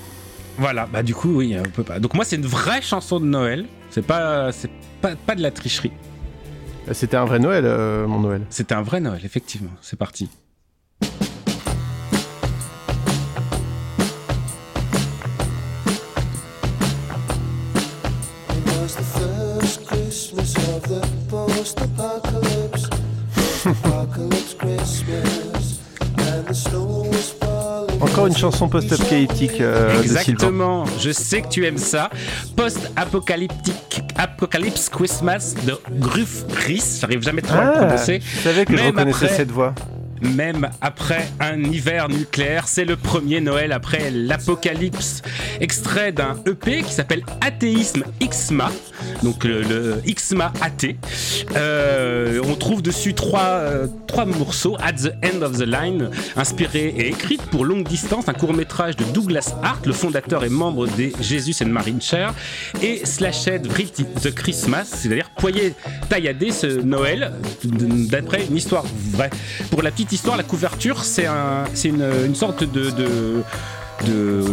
Voilà, 0.57 0.85
bah 0.85 1.03
du 1.03 1.15
coup, 1.15 1.37
oui, 1.37 1.55
on 1.57 1.69
peut 1.69 1.85
pas. 1.85 1.99
Donc 2.01 2.13
moi, 2.15 2.25
c'est 2.25 2.35
une 2.35 2.45
vraie 2.45 2.81
chanson 2.81 3.21
de 3.21 3.25
Noël. 3.25 3.65
C'est 3.91 4.05
pas, 4.05 4.51
c'est 4.51 4.69
pas, 4.99 5.15
pas 5.15 5.35
de 5.35 5.41
la 5.41 5.51
tricherie. 5.51 5.93
Euh, 6.89 6.93
C'était 6.93 7.15
un 7.15 7.23
vrai 7.23 7.39
Noël, 7.39 7.63
euh, 7.65 8.05
mon 8.07 8.19
Noël. 8.19 8.41
C'était 8.49 8.75
un 8.75 8.81
vrai 8.81 8.99
Noël, 8.99 9.21
effectivement. 9.23 9.71
C'est 9.81 9.97
parti. 9.97 10.27
Encore 28.21 28.27
une 28.35 28.37
chanson 28.37 28.69
post-apocalyptique 28.69 29.61
euh, 29.61 29.97
de. 29.97 30.03
Exactement. 30.03 30.85
Je 30.99 31.09
sais 31.11 31.41
que 31.41 31.47
tu 31.47 31.65
aimes 31.65 31.79
ça. 31.79 32.09
Post-apocalyptique, 32.55 34.01
Apocalypse 34.15 34.89
Christmas 34.89 35.55
de 35.65 35.75
Gruff 35.99 36.43
Rhys. 36.67 36.99
J'arrive 37.01 37.23
jamais 37.23 37.41
trop 37.41 37.57
à 37.57 37.63
le 37.63 37.71
Ah, 37.73 37.77
prononcer. 37.85 38.21
je 38.21 38.41
savais 38.41 38.65
que 38.65 38.77
je 38.77 38.83
Même 38.83 38.91
reconnaissais 38.91 39.25
après- 39.25 39.37
cette 39.37 39.51
voix. 39.51 39.73
Même 40.21 40.69
après 40.81 41.27
un 41.39 41.63
hiver 41.63 42.09
nucléaire, 42.09 42.67
c'est 42.67 42.85
le 42.85 42.95
premier 42.95 43.41
Noël 43.41 43.71
après 43.71 44.11
l'apocalypse. 44.11 45.21
Extrait 45.59 46.11
d'un 46.11 46.37
EP 46.45 46.83
qui 46.83 46.93
s'appelle 46.93 47.23
Athéisme 47.41 48.03
Xma, 48.21 48.71
donc 49.23 49.43
le, 49.43 49.61
le 49.63 50.01
Xma 50.05 50.53
athée. 50.61 50.97
Euh, 51.55 52.41
on 52.45 52.55
trouve 52.55 52.81
dessus 52.81 53.13
trois, 53.13 53.41
euh, 53.41 53.87
trois 54.07 54.25
morceaux, 54.25 54.77
At 54.79 54.93
the 54.93 55.13
End 55.23 55.41
of 55.41 55.57
the 55.57 55.65
Line, 55.65 56.09
inspiré 56.35 56.93
et 56.97 57.07
écrit 57.07 57.37
pour 57.37 57.65
longue 57.65 57.87
distance, 57.87 58.27
un 58.29 58.33
court 58.33 58.53
métrage 58.53 58.95
de 58.95 59.03
Douglas 59.05 59.55
Hart, 59.63 59.85
le 59.85 59.93
fondateur 59.93 60.43
et 60.43 60.49
membre 60.49 60.87
des 60.87 61.13
Jesus 61.21 61.63
and 61.63 61.69
Marine 61.69 62.01
Chair, 62.01 62.33
et 62.81 63.01
Brit 63.63 63.91
the 64.21 64.33
Christmas, 64.33 64.85
c'est-à-dire 64.85 65.29
Poyer 65.37 65.73
tailladé 66.09 66.51
ce 66.51 66.67
Noël, 66.67 67.33
d'après 67.63 68.45
une 68.45 68.57
histoire 68.57 68.85
vraie. 69.11 69.29
Pour 69.69 69.81
la 69.81 69.91
petite 69.91 70.10
histoire, 70.11 70.37
la 70.37 70.43
couverture, 70.43 71.03
c'est 71.03 71.25
un, 71.25 71.65
une, 71.83 72.09
une 72.25 72.35
sorte 72.35 72.63
de, 72.63 73.43
de, 74.05 74.43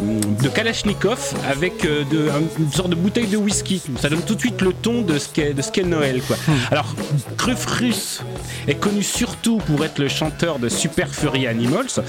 de 0.42 0.49
Kalachnikov 0.49 1.35
avec 1.49 1.85
euh, 1.85 2.04
de, 2.04 2.28
une 2.59 2.73
sorte 2.73 2.90
de 2.90 2.95
bouteille 2.95 3.26
de 3.26 3.37
whisky. 3.37 3.83
Ça 4.00 4.09
donne 4.09 4.23
tout 4.23 4.35
de 4.35 4.40
suite 4.40 4.61
le 4.61 4.73
ton 4.73 5.02
de 5.02 5.18
ce 5.18 5.28
qu'est 5.28 5.83
Noël. 5.83 6.23
Quoi. 6.23 6.37
Alors, 6.71 6.95
Grufrus 7.37 8.23
est 8.66 8.75
connu 8.75 9.02
surtout 9.02 9.59
pour 9.59 9.85
être 9.85 9.99
le 9.99 10.09
chanteur 10.09 10.59
de 10.59 10.68
Super 10.68 11.14
Fury 11.14 11.47
Animals. 11.47 12.02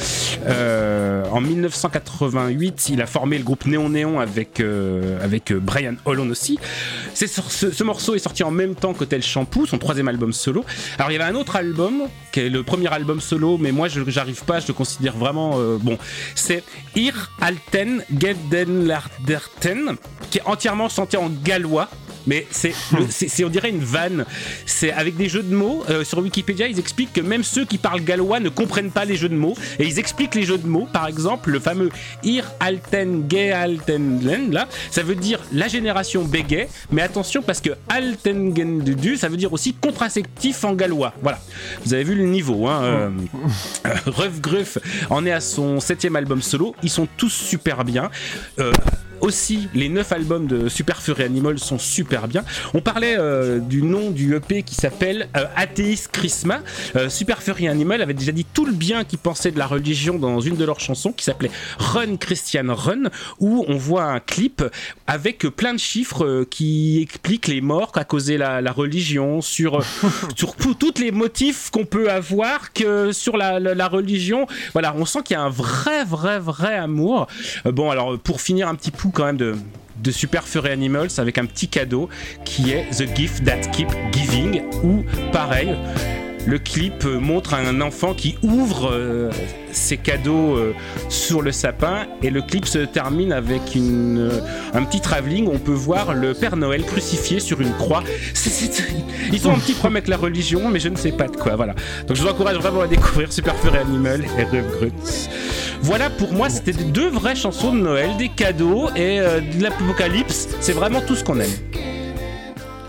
Euh, 0.48 1.24
en 1.32 1.42
1988, 1.42 2.90
il 2.90 3.02
a 3.02 3.06
formé 3.06 3.38
le 3.38 3.44
groupe 3.44 3.66
Néon 3.66 3.90
Néon 3.90 4.20
avec, 4.20 4.60
euh, 4.60 5.24
avec 5.24 5.54
Brian 5.54 5.96
Holland 6.06 6.30
aussi. 6.30 6.60
Ce, 7.14 7.26
ce 7.28 7.84
morceau 7.84 8.16
est 8.16 8.20
sorti 8.20 8.44
en 8.44 8.52
même 8.52 8.76
temps 8.76 8.94
qu'Hotel 8.94 9.24
Shampoo, 9.24 9.66
son 9.66 9.78
troisième 9.78 10.08
album 10.08 10.34
solo. 10.34 10.66
Alors 10.98 11.12
il 11.12 11.14
y 11.16 11.22
avait 11.22 11.32
un 11.32 11.36
autre 11.36 11.56
album, 11.56 12.04
qui 12.32 12.42
est 12.42 12.50
le 12.50 12.64
premier 12.64 12.92
album 12.92 13.22
solo, 13.22 13.58
mais 13.58 13.72
moi 13.72 13.88
je 13.88 14.02
j'arrive 14.08 14.44
pas, 14.44 14.60
je 14.60 14.68
le 14.68 14.74
considère 14.74 15.16
vraiment 15.16 15.54
euh, 15.58 15.78
bon. 15.80 15.98
C'est 16.36 16.64
Ir 16.96 17.29
Alten 17.42 18.04
Gedenlarderten, 18.18 19.98
qui 20.30 20.40
est 20.40 20.46
entièrement 20.46 20.90
chanté 20.90 21.18
en 21.18 21.30
gallois. 21.30 21.90
Mais 22.30 22.46
c'est, 22.52 22.74
le- 22.94 23.08
c'est, 23.10 23.44
on 23.44 23.50
dirait 23.50 23.72
une 23.72 23.84
vanne. 23.84 24.24
C'est 24.68 24.92
avec 24.92 25.18
des 25.18 25.28
jeux 25.30 25.42
de 25.42 25.54
mots. 25.56 25.84
Euh, 25.90 26.04
sur 26.04 26.20
Wikipédia, 26.20 26.68
ils 26.68 26.78
expliquent 26.78 27.14
que 27.14 27.22
même 27.22 27.44
ceux 27.44 27.66
qui 27.66 27.80
parlent 27.80 28.02
gallois 28.04 28.40
ne 28.40 28.50
comprennent 28.50 28.92
pas 28.92 29.04
les 29.04 29.16
jeux 29.16 29.30
de 29.30 29.36
mots. 29.36 29.56
Et 29.80 29.86
ils 29.86 29.98
expliquent 29.98 30.36
les 30.36 30.44
jeux 30.44 30.60
de 30.60 30.68
mots. 30.68 30.88
Par 30.94 31.08
exemple, 31.08 31.50
le 31.50 31.60
fameux 31.60 31.90
Ir 32.24 32.44
Alten 32.60 33.26
Gealtenlen, 33.28 34.52
là, 34.52 34.68
ça 34.92 35.02
veut 35.02 35.16
dire 35.16 35.40
la 35.52 35.68
génération 35.68 36.24
béguet. 36.24 36.70
Mais 36.92 37.02
attention, 37.02 37.42
parce 37.42 37.62
que 37.62 37.72
Altengendudu, 37.90 39.18
ça 39.18 39.28
veut 39.28 39.38
dire 39.38 39.52
aussi 39.52 39.74
contraceptif 39.74 40.64
en 40.64 40.74
gallois. 40.74 41.14
Voilà. 41.24 41.40
Vous 41.84 41.94
avez 41.96 42.04
vu 42.04 42.14
le 42.14 42.26
niveau, 42.26 42.68
hein. 42.68 42.84
euh, 42.84 43.10
euh, 43.88 43.96
Ruff 44.06 44.40
Gruff 44.40 44.78
en 45.10 45.26
est 45.26 45.32
à 45.32 45.42
son 45.42 45.80
septième 45.80 46.16
album 46.16 46.42
solo. 46.44 46.76
Ils 46.84 46.90
sont 46.92 47.08
tous 47.18 47.34
super 47.34 47.84
bien. 47.84 48.12
Euh, 48.60 48.72
aussi, 49.22 49.68
les 49.74 49.90
neuf 49.90 50.12
albums 50.12 50.48
de 50.48 50.70
Super 50.70 51.02
Fury 51.02 51.24
Animal 51.24 51.60
sont 51.60 51.78
super 51.80 52.28
bien. 52.28 52.44
On 52.74 52.82
parlait 52.82 53.16
euh, 53.18 53.60
du 53.60 53.82
nom 53.82 54.12
du 54.12 54.36
EP 54.36 54.64
qui 54.64 54.76
s'appelle 54.76 55.30
euh, 55.38 55.46
Atheist 55.56 56.10
Christmas. 56.12 56.60
Euh, 56.96 57.10
Super 57.10 57.42
Fury 57.42 57.68
Animal 57.68 58.02
avait 58.02 58.14
déjà 58.14 58.32
dit 58.32 58.46
tout 58.46 58.66
le 58.66 58.72
bien 58.74 59.04
qu'ils 59.04 59.20
pensaient 59.20 59.52
de 59.52 59.60
la 59.60 59.68
religion 59.68 60.18
dans 60.18 60.40
une 60.42 60.56
de 60.56 60.66
leurs 60.66 60.80
chansons 60.80 61.12
qui 61.12 61.24
s'appelait 61.26 61.52
Run 61.78 62.18
Christian 62.18 62.74
Run, 62.74 63.04
où 63.40 63.66
on 63.68 63.78
voit 63.78 64.04
un 64.04 64.20
clip 64.20 64.64
avec 65.08 65.40
plein 65.56 65.74
de 65.74 65.80
chiffres 65.80 66.26
euh, 66.26 66.48
qui 66.50 67.02
expliquent 67.02 67.48
les 67.48 67.62
morts 67.62 67.92
qu'a 67.92 68.04
causé 68.04 68.38
la, 68.38 68.62
la 68.62 68.72
religion, 68.72 69.42
sur, 69.42 69.80
euh, 69.80 69.84
sur 70.36 70.56
toutes 70.56 71.00
les 71.00 71.12
motifs 71.12 71.70
qu'on 71.72 71.86
peut 71.86 72.10
avoir 72.12 72.74
que 72.74 73.12
sur 73.12 73.38
la, 73.38 73.60
la- 73.60 73.76
la 73.76 73.88
religion. 73.88 74.48
Voilà, 74.74 74.94
on 74.98 75.06
sent 75.06 75.20
qu'il 75.24 75.36
y 75.36 75.38
a 75.38 75.42
un 75.42 75.50
vrai, 75.50 76.04
vrai, 76.06 76.40
vrai 76.40 76.76
amour. 76.76 77.28
Bon, 77.66 77.90
alors 77.92 78.18
pour 78.20 78.42
finir 78.42 78.68
un 78.68 78.76
petit 78.76 78.92
quand 79.12 79.26
même 79.26 79.38
de 79.38 79.56
de 80.04 80.12
Super 80.12 80.48
Furry 80.48 80.70
Animals 80.70 81.10
avec 81.18 81.38
un 81.38 81.46
petit 81.46 81.68
cadeau 81.68 82.10
qui 82.46 82.72
est 82.72 82.90
The 82.92 83.16
Gift 83.16 83.44
That 83.44 83.62
Keep 83.72 83.90
Giving 84.14 84.62
où 84.84 85.04
pareil 85.32 85.76
le 86.48 86.58
clip 86.58 87.06
euh, 87.06 87.20
montre 87.20 87.54
un 87.54 87.82
enfant 87.82 88.14
qui 88.14 88.38
ouvre 88.42 88.90
euh, 88.92 89.30
ses 89.72 89.98
cadeaux 89.98 90.56
euh, 90.56 90.74
sur 91.10 91.42
le 91.42 91.52
sapin 91.52 92.08
et 92.24 92.30
le 92.30 92.42
clip 92.42 92.66
se 92.66 92.80
termine 92.80 93.32
avec 93.32 93.76
une, 93.76 94.20
euh, 94.20 94.42
un 94.74 94.84
petit 94.84 95.02
travelling 95.02 95.48
on 95.52 95.60
peut 95.60 95.72
voir 95.72 96.14
le 96.14 96.34
Père 96.34 96.56
Noël 96.56 96.84
crucifié 96.84 97.40
sur 97.40 97.62
une 97.62 97.74
croix. 97.74 98.04
Ils 99.32 99.48
ont 99.48 99.54
un 99.54 99.60
petit 99.60 99.74
problème 99.74 99.98
avec 99.98 100.08
la 100.08 100.18
religion, 100.18 100.70
mais 100.70 100.80
je 100.80 100.90
ne 100.90 100.96
sais 100.96 101.12
pas 101.12 101.28
de 101.28 101.36
quoi. 101.36 101.56
Voilà. 101.56 101.74
Donc 102.08 102.18
je 102.18 102.22
vous 102.22 102.28
encourage 102.28 102.58
vraiment 102.58 102.82
à 102.82 102.88
découvrir 102.88 103.32
Super 103.32 103.56
Furry 103.56 103.78
Animal 103.78 104.24
et 104.24 104.46
Grutz. 104.46 105.30
Voilà 105.82 106.10
pour 106.10 106.32
moi, 106.34 106.50
c'était 106.50 106.74
deux 106.74 107.10
vraies 107.10 107.36
chansons 107.36 107.74
de 107.74 107.80
Noël, 107.80 108.16
des 108.18 108.30
cadeaux 108.30 108.90
et 108.96 109.20
euh, 109.20 109.40
de 109.40 109.64
l'apocalypse. 109.64 110.50
C'est 110.60 110.74
vraiment 110.74 111.02
tout 111.02 111.16
ce 111.16 111.24
qu'on 111.24 111.40
aime. 111.40 111.50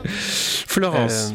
Florence. 0.05 1.33
Euh, 1.33 1.35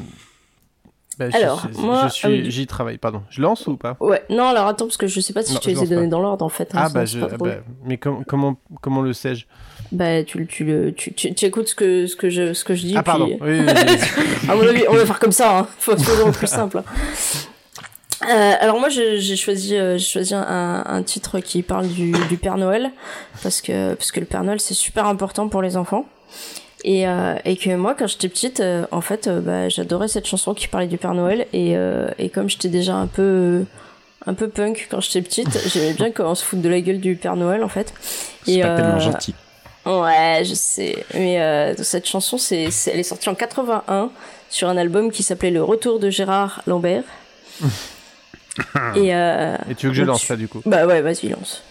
bah, 1.18 1.26
Alors, 1.34 1.66
je, 1.74 1.80
moi, 1.80 2.08
ah 2.24 2.28
oui. 2.28 2.52
j'y 2.52 2.68
travaille, 2.68 2.98
pardon. 2.98 3.22
Je 3.30 3.42
lance 3.42 3.68
ou 3.68 3.78
pas? 3.78 3.96
Ouais, 4.02 4.24
non, 4.30 4.48
alors 4.48 4.68
attends, 4.68 4.86
parce 4.86 4.98
que 4.98 5.08
je 5.08 5.20
sais 5.22 5.32
pas 5.34 5.44
si 5.44 5.54
Non, 5.54 5.60
tu 5.60 5.70
je 5.74 5.76
les 5.80 5.94
as 5.94 5.96
pas. 5.96 6.08
dans 6.08 6.22
l'ordre 6.22 6.44
en 6.46 6.50
fait. 6.50 6.76
hein, 6.76 6.82
Ah 6.84 6.90
bah, 6.90 7.06
je, 7.06 7.20
ah 7.22 7.38
bah, 7.40 7.56
mais 7.86 7.98
com- 7.98 8.24
comment, 8.28 8.58
comment 8.82 9.02
le 9.02 9.14
sais-je? 9.14 9.46
Bah, 9.94 10.24
tu, 10.24 10.40
le- 10.40 10.46
tu, 10.46 10.66
le, 10.66 10.94
tu, 10.94 11.14
tu, 11.14 11.34
tu 11.34 11.46
écoutes 11.46 11.70
ce 11.70 11.76
que, 11.76 12.06
ce 12.08 12.16
que, 12.18 12.30
je, 12.30 12.54
ce 12.54 12.64
que 12.66 12.76
je 12.76 12.82
dis. 12.86 12.96
Ah 12.98 13.04
pardon. 13.04 13.28
puis- 13.28 13.38
Oui, 13.42 13.60
oui, 13.62 13.66
oui. 13.66 14.50
à 14.50 14.56
mon 14.56 14.68
avis, 14.68 14.84
on 14.90 14.94
va 14.94 15.06
faire 15.06 15.20
comme 15.20 15.32
ça. 15.32 15.60
Hein. 15.60 15.68
Faut 15.80 15.96
faire 15.96 16.26
le 16.26 16.32
plus 16.34 16.48
simple. 16.48 16.82
Euh, 18.24 18.54
alors 18.62 18.80
moi 18.80 18.88
j'ai 18.90 19.36
choisi 19.36 19.76
euh, 19.76 19.98
j'ai 19.98 20.06
choisi 20.06 20.34
un, 20.34 20.84
un 20.88 21.04
titre 21.04 21.40
qui 21.42 21.62
parle 21.64 21.88
du, 21.88 22.14
du 22.30 22.38
Père 22.38 22.58
Noël 22.58 22.92
parce 23.44 23.62
que 23.62 23.94
parce 23.94 24.12
que 24.14 24.22
le 24.22 24.26
Père 24.26 24.44
Noël 24.44 24.60
c'est 24.62 24.74
super 24.74 25.06
important 25.06 25.50
pour 25.50 25.62
les 25.62 25.76
enfants 25.76 26.06
et, 26.86 27.08
euh, 27.10 27.36
et 27.44 27.58
que 27.58 27.76
moi 27.76 27.94
quand 27.94 28.08
j'étais 28.08 28.30
petite 28.30 28.62
euh, 28.62 28.86
en 28.92 29.02
fait 29.02 29.28
euh, 29.28 29.42
bah, 29.42 29.68
j'adorais 29.68 30.08
cette 30.08 30.28
chanson 30.28 30.54
qui 30.54 30.70
parlait 30.70 30.88
du 30.88 30.98
Père 30.98 31.14
Noël 31.14 31.46
et, 31.52 31.76
euh, 31.76 32.08
et 32.18 32.30
comme 32.30 32.50
j'étais 32.50 32.70
déjà 32.70 32.96
un 32.96 33.08
peu 33.08 33.66
un 34.26 34.34
peu 34.34 34.48
punk 34.48 34.88
quand 34.90 35.02
j'étais 35.02 35.22
petite 35.22 35.60
j'aimais 35.74 35.94
bien 35.94 36.10
qu'on 36.12 36.36
se 36.36 36.44
foute 36.46 36.62
de 36.62 36.70
la 36.70 36.80
gueule 36.80 37.02
du 37.02 37.18
Père 37.18 37.36
Noël 37.36 37.64
en 37.66 37.70
fait 37.70 37.94
C'est 38.46 38.62
pas 38.62 38.76
tellement 38.78 39.00
gentil. 39.00 39.36
Ouais, 39.86 40.42
je 40.44 40.54
sais. 40.56 41.06
Mais 41.14 41.40
euh, 41.40 41.76
cette 41.84 42.08
chanson, 42.08 42.40
c'est- 42.40 42.70
elle 42.92 43.00
est 43.00 43.04
sortie 43.04 43.30
en 43.30 43.36
81 43.36 44.10
sur 44.50 44.68
un 44.68 44.78
album 44.78 45.12
qui 45.12 45.22
s'appelait 45.22 45.52
Le 45.52 45.62
Retour 45.64 46.00
de 46.00 46.10
Gérard 46.10 46.62
Lambert. 46.66 47.04
Et, 48.96 49.14
euh, 49.16 49.56
Et 49.70 49.76
tu 49.76 49.88
veux 49.88 49.92
que 49.92 49.98
je 49.98 50.04
lance 50.04 50.22
tu- 50.22 50.28
ça 50.28 50.36
du 50.36 50.48
coup 50.48 50.62
Bah 50.66 50.86
ouais, 50.86 51.02
vas-y, 51.02 51.30
lance. 51.30 51.62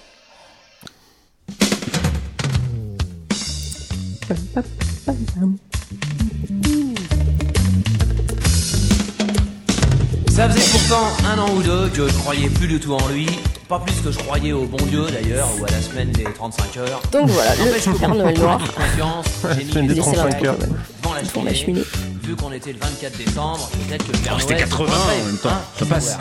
Ça 10.31 10.49
faisait 10.51 10.71
pourtant 10.79 11.07
un 11.33 11.39
an 11.39 11.49
ou 11.55 11.63
deux 11.63 11.89
que 11.91 12.09
je 12.09 12.15
croyais 12.15 12.49
plus 12.49 12.67
du 12.67 12.81
tout 12.81 12.93
en 12.95 13.09
lui. 13.09 13.29
Pas 13.69 13.79
plus 13.79 13.95
que 14.03 14.11
je 14.11 14.19
croyais 14.19 14.53
au 14.53 14.65
bon 14.65 14.85
Dieu 14.87 15.07
d'ailleurs, 15.11 15.49
ou 15.61 15.65
à 15.65 15.71
la 15.71 15.81
semaine 15.81 16.11
des 16.11 16.25
35 16.25 16.77
heures. 16.79 17.01
Donc 17.13 17.29
voilà, 17.31 17.55
le 17.55 17.65
N'empêche 17.65 17.85
que 17.85 17.91
Père 17.99 18.15
Noël 18.15 18.39
noir. 18.39 18.59
confiance, 18.59 19.27
j'ai 19.57 19.65
mis 19.65 19.71
Semaine 19.71 19.87
des 19.87 19.95
les 19.95 20.01
35 20.01 20.45
heures. 20.45 20.57
devant 20.59 21.45
la 21.45 21.55
cheminée. 21.55 21.85
Vu 22.23 22.35
qu'on 22.37 22.53
était 22.53 22.73
le 22.73 22.79
24 22.81 23.17
décembre, 23.17 23.71
peut-être 23.89 24.07
que 24.07 24.13
le 24.13 24.19
Père 24.19 24.33
Oh, 24.37 24.41
c'était 24.41 24.55
Noël 24.55 24.67
se 24.69 24.71
80 24.77 24.87
pointerait, 24.87 25.23
en 25.23 25.27
même 25.27 25.39
temps. 25.39 25.63
Ça 25.79 25.87
passe. 25.87 26.19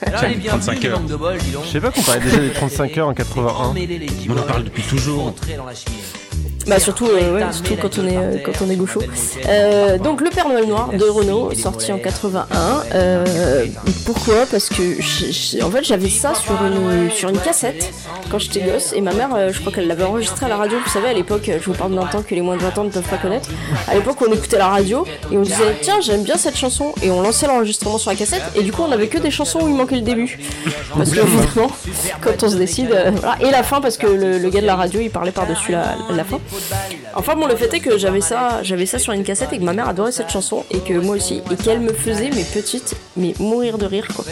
Voilà. 0.00 0.18
Alors, 0.18 0.20
Tiens, 0.20 0.28
elle 0.30 0.34
est 0.36 0.40
bien 0.40 0.50
35 0.50 0.72
venue, 0.74 0.82
le 0.84 0.90
heures. 0.92 1.00
manque 1.00 1.10
de 1.10 1.16
bol, 1.16 1.38
dis 1.38 1.50
donc. 1.50 1.64
Je 1.64 1.70
sais 1.70 1.80
pas 1.80 1.90
qu'on 1.90 2.02
parlait 2.02 2.20
déjà 2.20 2.38
des 2.38 2.50
35 2.50 2.98
heures 2.98 3.08
en 3.08 3.14
81. 3.14 3.52
Emmêler 3.66 3.98
les 3.98 4.08
On 4.28 4.36
en 4.36 4.42
parle 4.42 4.64
depuis 4.64 4.82
toujours. 4.82 5.26
entrer 5.26 5.54
dans 5.54 5.64
la. 5.66 5.72
Bah 6.66 6.80
surtout, 6.80 7.06
euh, 7.06 7.34
ouais, 7.34 7.52
surtout 7.52 7.76
quand 7.80 7.98
on 7.98 8.06
est, 8.08 8.16
euh, 8.16 8.38
quand 8.44 8.52
on 8.60 8.68
est 8.70 8.74
gaucho. 8.74 9.00
Euh, 9.48 9.98
donc 9.98 10.20
le 10.20 10.30
Père 10.30 10.48
Noël 10.48 10.66
noir 10.66 10.88
de 10.88 11.04
Renault, 11.04 11.54
sorti 11.54 11.92
en 11.92 11.98
81. 11.98 12.46
Euh, 12.94 13.66
pourquoi? 14.04 14.46
Parce 14.50 14.68
que 14.68 15.62
en 15.62 15.70
fait 15.70 15.84
j'avais 15.84 16.08
ça 16.08 16.34
sur 16.34 16.54
une 16.64 17.10
sur 17.10 17.28
une 17.28 17.38
cassette 17.38 17.92
quand 18.30 18.40
j'étais 18.40 18.60
gosse 18.62 18.92
et 18.94 19.00
ma 19.00 19.12
mère, 19.12 19.52
je 19.52 19.60
crois 19.60 19.70
qu'elle 19.72 19.86
l'avait 19.86 20.02
enregistré 20.04 20.46
à 20.46 20.48
la 20.48 20.56
radio. 20.56 20.78
Vous 20.84 20.90
savez 20.90 21.08
à 21.08 21.12
l'époque, 21.12 21.48
je 21.48 21.64
vous 21.64 21.76
parle 21.76 21.94
d'un 21.94 22.06
temps 22.06 22.22
que 22.22 22.34
les 22.34 22.40
moins 22.40 22.56
de 22.56 22.62
20 22.62 22.78
ans 22.78 22.84
ne 22.84 22.90
peuvent 22.90 23.02
pas 23.08 23.18
connaître. 23.18 23.48
À 23.86 23.94
l'époque 23.94 24.16
on 24.28 24.32
écoutait 24.32 24.58
la 24.58 24.68
radio 24.68 25.06
et 25.30 25.36
on 25.36 25.42
disait 25.42 25.76
tiens 25.82 26.00
j'aime 26.00 26.24
bien 26.24 26.36
cette 26.36 26.56
chanson 26.56 26.92
et 27.02 27.10
on 27.10 27.20
lançait 27.22 27.46
l'enregistrement 27.46 27.98
sur 27.98 28.10
la 28.10 28.16
cassette 28.16 28.42
et 28.56 28.62
du 28.62 28.72
coup 28.72 28.82
on 28.82 28.90
avait 28.90 29.06
que 29.08 29.18
des 29.18 29.30
chansons 29.30 29.60
où 29.62 29.68
il 29.68 29.74
manquait 29.74 29.96
le 29.96 30.02
début 30.02 30.38
parce 30.96 31.10
que 31.10 31.20
évidemment 31.20 31.70
quand 32.20 32.42
on 32.42 32.48
se 32.48 32.56
décide 32.56 32.88
voilà. 32.88 33.36
et 33.40 33.50
la 33.52 33.62
fin 33.62 33.80
parce 33.80 33.96
que 33.96 34.06
le, 34.08 34.38
le 34.38 34.50
gars 34.50 34.60
de 34.60 34.66
la 34.66 34.74
radio 34.76 35.00
il 35.00 35.10
parlait 35.10 35.30
par 35.32 35.46
dessus 35.46 35.70
la, 35.72 35.94
la 36.10 36.24
fin. 36.24 36.38
Enfin 37.14 37.34
bon, 37.34 37.46
le 37.46 37.56
fait 37.56 37.72
est 37.74 37.80
que 37.80 37.98
j'avais 37.98 38.20
ça, 38.20 38.62
j'avais 38.62 38.86
ça 38.86 38.98
sur 38.98 39.12
une 39.12 39.24
cassette 39.24 39.52
et 39.52 39.58
que 39.58 39.64
ma 39.64 39.72
mère 39.72 39.88
adorait 39.88 40.12
cette 40.12 40.30
chanson 40.30 40.64
et 40.70 40.78
que 40.80 40.94
moi 40.94 41.16
aussi. 41.16 41.42
Et 41.50 41.56
qu'elle 41.56 41.80
me 41.80 41.92
faisait 41.92 42.30
mes 42.30 42.44
petites, 42.44 42.94
mais 43.16 43.34
mourir 43.38 43.78
de 43.78 43.86
rire 43.86 44.08
quoi. 44.14 44.24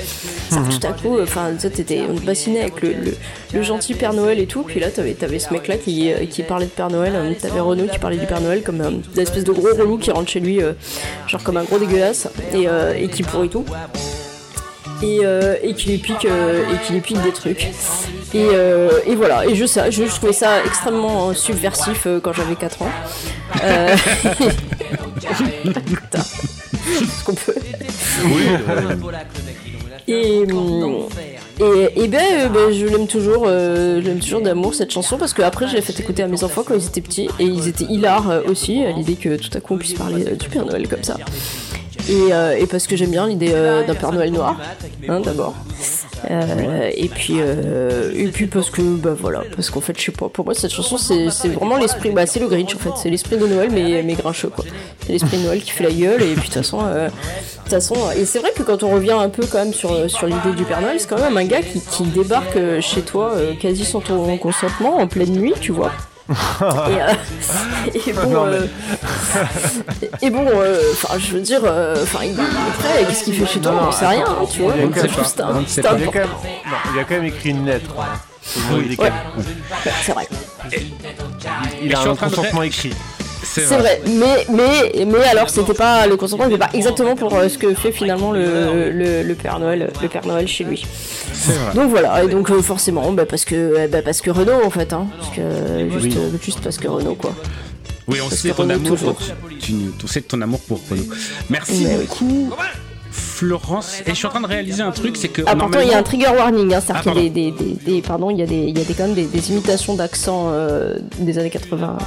Ça, 0.51 0.61
tout 0.71 0.87
à 0.87 0.93
coup, 0.93 1.21
enfin, 1.21 1.53
t'étais, 1.61 2.03
on 2.09 2.15
te 2.15 2.21
bassinait 2.25 2.61
avec 2.61 2.81
le, 2.83 2.93
le, 2.93 3.17
le 3.53 3.63
gentil 3.63 3.95
Père 3.95 4.13
Noël 4.13 4.39
et 4.39 4.47
tout, 4.47 4.63
puis 4.63 4.81
là 4.81 4.91
t'avais, 4.91 5.15
t'avais 5.15 5.39
ce 5.39 5.53
mec 5.53 5.69
là 5.69 5.77
qui, 5.77 6.13
euh, 6.13 6.27
qui 6.27 6.43
parlait 6.43 6.67
de 6.67 6.71
Père 6.71 6.91
Noël, 6.91 7.13
euh, 7.17 7.33
t'avais 7.41 7.61
Renaud 7.61 7.87
qui 7.87 7.99
parlait 7.99 8.19
du 8.19 8.27
Père 8.27 8.41
Noël 8.41 8.63
comme 8.63 8.81
un 8.81 9.21
espèce 9.21 9.45
de 9.45 9.53
gros 9.53 9.69
relou 9.75 9.99
qui 9.99 10.11
rentre 10.11 10.29
chez 10.31 10.41
lui, 10.41 10.63
euh, 10.63 10.73
genre 11.27 11.43
comme 11.43 11.57
un 11.57 11.65
gros 11.65 11.79
dégueulasse 11.79 12.29
et, 12.53 12.69
euh, 12.69 12.95
et 12.95 13.09
qui 13.09 13.23
pourrit 13.23 13.49
tout 13.49 13.65
et, 15.05 15.21
euh, 15.25 15.57
et 15.63 15.75
qui 15.75 15.91
lui 15.91 15.99
pique 15.99 16.25
euh, 16.25 16.65
et 16.73 16.87
qui 16.87 16.93
lui 16.95 17.01
pique 17.01 17.23
des 17.23 17.33
trucs 17.33 17.69
et, 18.35 18.49
euh, 18.53 18.91
et 19.07 19.15
voilà 19.15 19.47
et 19.47 19.55
je 19.55 19.67
ça 19.67 19.91
je, 19.91 20.07
je 20.07 20.15
trouvais 20.15 20.33
ça 20.33 20.65
extrêmement 20.65 21.31
euh, 21.31 21.35
subversif 21.35 22.07
euh, 22.07 22.21
quand 22.21 22.33
j'avais 22.33 22.57
4 22.57 22.83
ans 22.83 22.91
euh... 23.63 23.97
Putain. 25.87 26.23
ce 27.19 27.25
qu'on 27.25 27.35
peut 27.35 27.55
et, 30.07 30.45
hum, 30.53 31.07
et, 31.61 32.05
et 32.05 32.09
ben, 32.09 32.21
euh, 32.21 32.49
ben, 32.49 32.73
je 32.73 32.85
l'aime 32.87 33.07
toujours, 33.07 33.45
euh, 33.47 34.03
je 34.03 34.07
l'aime 34.07 34.19
toujours 34.19 34.43
d'amour 34.43 34.75
cette 34.75 34.91
chanson 34.91 35.17
parce 35.17 35.33
que 35.33 35.41
après 35.41 35.67
je 35.67 35.75
l'ai 35.75 35.81
fait 35.81 35.99
écouter 35.99 36.23
à 36.23 36.29
mes 36.29 36.45
enfants 36.45 36.63
quand 36.63 36.75
ils 36.75 36.87
étaient 36.87 37.01
petits 37.01 37.29
et 37.39 37.45
ils 37.45 37.69
étaient 37.69 37.85
hilars 37.85 38.29
euh, 38.31 38.43
aussi 38.47 38.85
à 38.85 38.93
l'idée 38.93 39.15
que 39.15 39.37
tout 39.37 39.57
à 39.57 39.61
coup 39.61 39.75
on 39.75 39.79
puisse 39.79 39.95
parler 39.95 40.27
euh, 40.27 40.37
du 40.37 40.49
Père 40.49 40.67
Noël 40.67 40.87
comme 40.89 41.03
ça. 41.05 41.17
Et, 42.09 42.33
euh, 42.33 42.57
et 42.59 42.67
parce 42.67 42.87
que 42.87 42.97
j'aime 42.97 43.11
bien 43.11 43.27
l'idée 43.27 43.53
euh, 43.53 43.87
d'un 43.87 43.95
Père 43.95 44.13
Noël 44.13 44.31
noir, 44.31 44.57
hein, 45.09 45.21
d'abord. 45.21 45.55
Euh, 46.31 46.91
et 46.95 47.09
puis 47.09 47.35
euh, 47.39 48.11
et 48.15 48.29
puis 48.29 48.47
parce 48.47 48.71
que 48.71 48.81
bah 48.81 49.15
voilà 49.19 49.43
parce 49.55 49.69
qu'en 49.69 49.83
fait 49.83 49.99
je 49.99 50.07
sais 50.07 50.13
pas 50.13 50.29
pour 50.29 50.45
moi 50.47 50.55
cette 50.55 50.73
chanson 50.73 50.97
c'est 50.97 51.49
vraiment 51.49 51.77
l'esprit 51.77 52.11
bah 52.11 52.25
c'est 52.25 52.41
le 52.41 52.49
Grinch 52.49 52.75
en 52.75 52.79
fait. 52.79 52.91
C'est 52.97 53.11
l'esprit 53.11 53.37
de 53.37 53.47
Noël 53.47 53.69
mais 53.71 54.03
mais 54.03 54.15
grincheux 54.15 54.49
quoi. 54.49 54.65
C'est 55.05 55.13
l'esprit 55.13 55.37
de 55.39 55.43
Noël 55.43 55.61
qui 55.61 55.71
fait 55.71 55.85
la 55.85 55.91
gueule 55.91 56.23
et 56.23 56.33
puis 56.35 56.37
de 56.37 56.41
toute 56.45 56.55
façon 56.55 56.81
euh, 56.83 57.09
de 57.09 57.13
toute 57.63 57.71
façon 57.71 57.95
et 58.17 58.25
c'est 58.25 58.39
vrai 58.39 58.53
que 58.57 58.63
quand 58.63 58.83
on 58.83 58.91
revient 58.91 59.13
un 59.13 59.29
peu 59.29 59.45
quand 59.45 59.59
même 59.59 59.75
sur 59.75 60.09
sur 60.09 60.27
l'idée 60.27 60.53
du 60.57 60.65
Père 60.65 60.81
Noël 60.81 60.99
c'est 60.99 61.09
quand 61.09 61.21
même 61.21 61.37
un 61.37 61.45
gars 61.45 61.61
qui, 61.61 61.81
qui 61.81 62.05
débarque 62.05 62.57
euh, 62.57 62.81
chez 62.81 63.03
toi 63.03 63.33
euh, 63.35 63.53
quasi 63.55 63.85
sans 63.85 64.01
ton 64.01 64.39
consentement 64.39 64.97
en 64.97 65.07
pleine 65.07 65.33
nuit 65.33 65.53
tu 65.61 65.73
vois 65.73 65.93
et, 66.31 66.33
euh, 66.33 67.13
et 68.07 68.13
bon, 68.13 68.47
euh, 68.47 68.67
et 70.23 70.31
bon, 70.31 70.47
euh, 70.49 70.81
enfin, 70.93 71.19
je 71.19 71.33
veux 71.33 71.41
dire, 71.41 71.61
euh, 71.65 72.03
enfin, 72.03 72.21
il 72.25 72.33
est 72.33 72.79
prêt. 72.79 73.05
Qu'est-ce 73.07 73.25
qu'il 73.25 73.35
fait 73.35 73.47
chez 73.47 73.61
toi 73.61 73.73
On 73.89 73.93
sait 73.93 74.07
rien, 74.07 74.25
tu 74.51 74.63
vois. 74.63 74.75
Il 74.77 74.85
a 74.85 74.87
quand 74.87 75.01
C'est 75.03 75.83
même- 77.11 77.25
écrit 77.25 77.51
une 77.51 77.67
lettre. 77.67 77.91
c'est 78.43 80.13
vrai. 80.13 80.29
Il 81.83 81.95
a 81.95 82.01
un 82.01 82.17
consentement 82.17 82.63
écrit. 82.63 82.95
C'est 83.63 83.77
vrai. 83.77 84.01
Mais, 84.07 84.47
mais, 84.51 85.05
mais 85.07 85.25
alors, 85.25 85.49
c'était 85.49 85.75
pas 85.75 86.07
le 86.07 86.17
consentement, 86.17 86.47
n'était 86.47 86.59
pas 86.59 86.71
exactement 86.75 87.15
pour 87.17 87.35
euh, 87.35 87.49
ce 87.49 87.57
que 87.59 87.73
fait 87.75 87.93
finalement 87.93 88.33
le, 88.33 88.91
le, 88.91 89.23
le 89.23 89.35
Père 89.35 89.59
Noël, 89.59 89.91
le 90.03 90.09
Père 90.09 90.27
Noël 90.27 90.49
chez 90.49 90.65
lui. 90.65 90.85
Vrai. 91.33 91.75
Donc 91.75 91.91
voilà. 91.91 92.25
Et 92.25 92.29
donc 92.29 92.51
euh, 92.51 92.61
forcément, 92.63 93.13
bah, 93.13 93.27
parce 93.27 93.45
que, 93.45 93.55
euh, 93.55 93.89
bah, 93.89 94.03
parce 94.03 94.21
que 94.21 94.31
Renault 94.31 94.65
en 94.65 94.71
fait, 94.71 94.93
hein, 94.93 95.07
parce 95.19 95.31
que 95.37 95.43
juste, 96.01 96.17
euh, 96.17 96.31
juste 96.43 96.61
parce 96.63 96.79
que 96.79 96.89
Renault 96.89 97.15
quoi. 97.15 97.35
Oui, 98.07 98.19
on 98.21 98.29
Parce 98.29 98.43
sait 98.43 98.51
que 98.51 98.55
ton 98.57 98.63
Renaud, 98.65 98.75
amour. 98.75 98.89
toujours. 98.91 99.19
Tu, 99.61 99.73
tu 99.99 100.09
sais 100.09 100.21
de 100.21 100.27
ton 100.27 100.41
amour 100.43 100.61
pour 100.61 100.79
Renaud. 100.91 101.05
Merci 101.49 101.87
Mais 101.87 101.97
oui. 101.97 102.47
Florence. 103.15 104.01
Et 104.07 104.11
je 104.11 104.15
suis 104.15 104.27
en 104.27 104.31
train 104.31 104.41
de 104.41 104.47
réaliser 104.47 104.83
un 104.83 104.91
truc, 104.91 105.17
c'est 105.17 105.29
que 105.29 105.43
Ah, 105.47 105.55
pourtant, 105.57 105.81
il 105.81 105.89
y 105.89 105.93
a 105.95 105.99
un 105.99 106.03
trigger 106.03 106.29
warning, 106.37 106.75
hein, 106.75 106.81
c'est-à-dire 106.85 107.03
Ah, 107.07 107.13
qu'il 107.13 107.23
y 107.25 107.27
a 107.27 107.31
des, 107.31 107.51
des, 107.53 107.65
des, 107.65 107.93
des- 107.93 108.03
pardon, 108.03 108.31
il 108.31 108.39
y 108.39 108.43
a 108.43 108.47
des, 108.47 108.57
il 108.57 108.77
y 108.79 108.81
a 108.81 108.85
des, 108.85 108.95
quand 108.95 109.05
même 109.07 109.15
des, 109.15 109.25
des 109.27 109.51
imitations 109.51 109.95
d'accent 109.95 110.49
euh, 110.51 110.97
des 111.19 111.39
années 111.39 111.51
80 111.51 111.99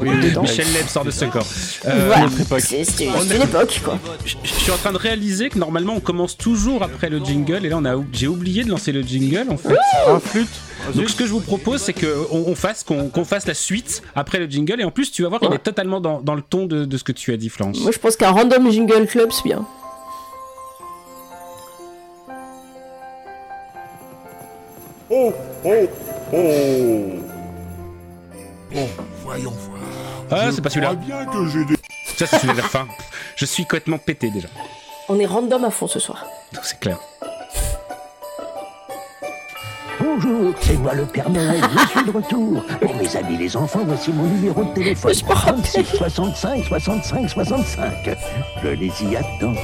dedans. 0.00 0.42
Michel 0.42 0.66
Leb 0.72 0.86
sort 0.88 1.04
de 1.04 1.10
ce 1.10 1.24
corps. 1.26 1.46
Euh, 1.86 2.04
voilà, 2.06 2.28
c'est 2.60 3.04
une, 3.04 3.42
époque, 3.42 3.80
quoi. 3.84 3.98
je, 4.24 4.34
je 4.42 4.48
suis 4.52 4.72
en 4.72 4.76
train 4.76 4.92
de 4.92 4.98
réaliser 4.98 5.48
que 5.50 5.58
normalement 5.58 5.94
on 5.96 6.00
commence 6.00 6.36
toujours 6.36 6.82
après 6.82 7.08
le 7.10 7.18
jingle 7.24 7.64
et 7.64 7.68
là 7.68 7.76
on 7.78 7.84
a 7.84 7.94
j'ai 8.12 8.26
oublié 8.28 8.64
de 8.64 8.70
lancer 8.70 8.92
le 8.92 9.02
jingle 9.02 9.46
en 9.50 9.56
fait. 9.56 9.76
Un 10.08 10.18
flûte. 10.20 10.48
Donc 10.94 11.10
ce 11.10 11.16
que 11.16 11.26
je 11.26 11.30
vous 11.32 11.40
propose 11.40 11.80
c'est 11.82 11.92
que 11.92 12.26
on, 12.32 12.54
fasse 12.54 12.82
qu'on 12.84 13.08
qu'on 13.08 13.24
fasse 13.24 13.46
la 13.46 13.54
suite 13.54 14.02
après 14.14 14.38
le 14.38 14.46
jingle 14.46 14.80
et 14.80 14.84
en 14.84 14.90
plus 14.90 15.10
tu 15.12 15.22
vas 15.22 15.28
voir 15.28 15.40
il 15.42 15.48
Ouais. 15.48 15.56
est 15.56 15.58
totalement 15.58 16.00
dans, 16.00 16.20
dans 16.22 16.34
le 16.34 16.42
ton 16.42 16.66
de, 16.66 16.84
de 16.84 16.96
ce 16.96 17.04
que 17.04 17.12
tu 17.12 17.32
as 17.32 17.36
dit 17.36 17.48
Florence. 17.48 17.80
Moi, 17.80 17.90
je 17.92 17.98
pense 17.98 18.16
qu'un 18.16 18.30
random 18.30 18.70
jingle 18.70 19.06
club, 19.06 19.30
c'est 19.32 19.42
bien. 19.44 19.66
Oh, 25.12 25.34
oh, 25.64 25.88
oh. 26.32 26.36
Bon, 28.72 28.88
voyons 29.24 29.50
voir. 29.50 29.80
Ah 30.30 30.52
c'est 30.52 30.62
pas 30.62 30.70
celui-là. 30.70 30.94
Bien 30.94 31.24
que 31.24 31.48
j'ai 31.48 31.64
des... 31.64 31.74
Ça 32.16 32.26
c'est 32.26 32.38
celui 32.38 32.52
de 32.52 32.58
la 32.58 32.62
fin. 32.62 32.86
Je 33.34 33.44
suis 33.44 33.64
complètement 33.64 33.98
pété 33.98 34.30
déjà. 34.30 34.46
On 35.08 35.18
est 35.18 35.26
random 35.26 35.64
à 35.64 35.70
fond 35.70 35.88
ce 35.88 35.98
soir. 35.98 36.24
Donc 36.52 36.64
c'est 36.64 36.78
clair. 36.78 37.00
Bonjour, 39.98 40.54
c'est 40.60 40.76
moi 40.76 40.94
le 40.94 41.04
Père 41.06 41.28
Noël, 41.28 41.60
je 41.72 41.88
suis 41.88 42.04
de 42.04 42.10
retour. 42.10 42.64
Pour 42.80 42.94
mes 42.94 43.16
amis 43.16 43.36
les 43.36 43.56
enfants, 43.56 43.82
voici 43.84 44.12
mon 44.12 44.26
numéro 44.26 44.62
de 44.62 44.72
téléphone. 44.74 45.12
Je 45.12 45.24
me 45.24 45.32
rappelle. 45.32 45.60
36 45.62 45.96
65 45.96 46.64
65 46.64 47.28
65. 47.28 48.16
Je 48.62 48.68
les 48.68 48.92
y 49.02 49.16
attends. 49.16 49.54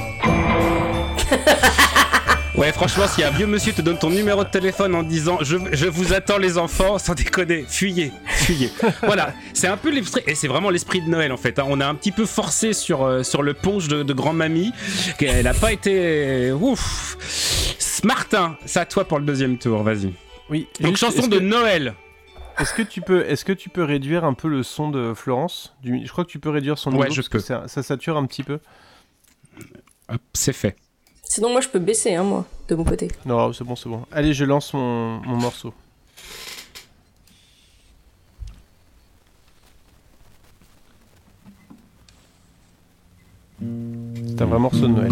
Ouais, 2.57 2.71
franchement, 2.71 3.05
si 3.07 3.23
un 3.23 3.29
vieux 3.29 3.45
monsieur 3.45 3.71
te 3.71 3.81
donne 3.83 3.99
ton 3.99 4.09
numéro 4.09 4.43
de 4.43 4.49
téléphone 4.49 4.95
en 4.95 5.03
disant 5.03 5.37
je, 5.41 5.57
je 5.73 5.85
vous 5.85 6.13
attends 6.13 6.39
les 6.39 6.57
enfants, 6.57 6.97
sans 6.97 7.13
déconner, 7.13 7.65
fuyez, 7.67 8.11
fuyez. 8.25 8.71
voilà, 9.03 9.33
c'est 9.53 9.67
un 9.67 9.77
peu 9.77 9.91
l'esprit, 9.91 10.23
et 10.25 10.33
c'est 10.33 10.47
vraiment 10.47 10.71
l'esprit 10.71 11.01
de 11.01 11.07
Noël 11.07 11.31
en 11.31 11.37
fait. 11.37 11.59
hein. 11.59 11.65
On 11.67 11.79
a 11.79 11.85
un 11.87 11.93
petit 11.93 12.11
peu 12.11 12.25
forcé 12.25 12.73
sur, 12.73 13.03
euh, 13.03 13.21
sur 13.21 13.43
le 13.43 13.53
punch 13.53 13.87
de, 13.87 14.01
de 14.01 14.13
grand-mamie, 14.13 14.71
qu'elle 15.19 15.43
n'a 15.43 15.53
pas 15.53 15.71
été. 15.71 16.51
Ouf 16.51 17.17
Martin, 18.03 18.57
c'est 18.65 18.79
à 18.79 18.85
toi 18.85 19.05
pour 19.05 19.19
le 19.19 19.25
deuxième 19.25 19.57
tour, 19.59 19.83
vas-y. 19.83 20.13
Oui. 20.49 20.67
Donc, 20.79 20.97
juste, 20.97 20.99
chanson 21.13 21.27
de 21.27 21.37
que- 21.37 21.43
Noël. 21.43 21.93
Est-ce 22.59 22.73
que 22.73 22.81
tu 22.81 23.01
peux, 23.01 23.23
est-ce 23.29 23.45
que 23.45 23.53
tu 23.53 23.69
peux 23.69 23.83
réduire 23.83 24.23
un 24.25 24.33
peu 24.33 24.47
le 24.47 24.63
son 24.63 24.89
de 24.89 25.13
Florence? 25.13 25.75
Du- 25.83 26.01
Je 26.03 26.11
crois 26.11 26.25
que 26.25 26.29
tu 26.31 26.39
peux 26.39 26.49
réduire 26.49 26.79
son 26.79 26.89
Ouais, 26.91 27.03
niveau 27.03 27.11
je 27.13 27.17
parce 27.21 27.29
que 27.29 27.37
peux. 27.37 27.43
ça, 27.43 27.65
ça 27.67 27.83
sature 27.83 28.17
un 28.17 28.25
petit 28.25 28.41
peu. 28.41 28.57
Hop, 30.09 30.21
c'est 30.33 30.53
fait. 30.53 30.75
Sinon, 31.29 31.51
moi, 31.51 31.61
je 31.61 31.67
peux 31.67 31.79
baisser, 31.79 32.15
hein, 32.15 32.23
moi, 32.23 32.45
de 32.67 32.75
mon 32.75 32.83
côté. 32.83 33.09
Non, 33.25 33.53
c'est 33.53 33.63
bon, 33.63 33.75
c'est 33.75 33.89
bon. 33.89 34.01
Allez, 34.11 34.33
je 34.33 34.43
lance 34.43 34.73
mon, 34.73 35.19
mon 35.19 35.35
morceau. 35.35 35.73
C'est 43.59 44.41
un 44.41 44.45
vrai 44.45 44.59
morceau 44.59 44.81
de 44.81 44.87
Noël. 44.87 45.11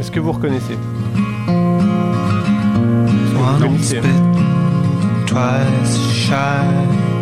Est-ce 0.00 0.10
que 0.10 0.20
vous 0.20 0.32
reconnaissez? 0.32 0.78
Once 3.36 3.62
bitten, 3.70 4.02
twice 5.26 5.98
shy. 6.12 7.17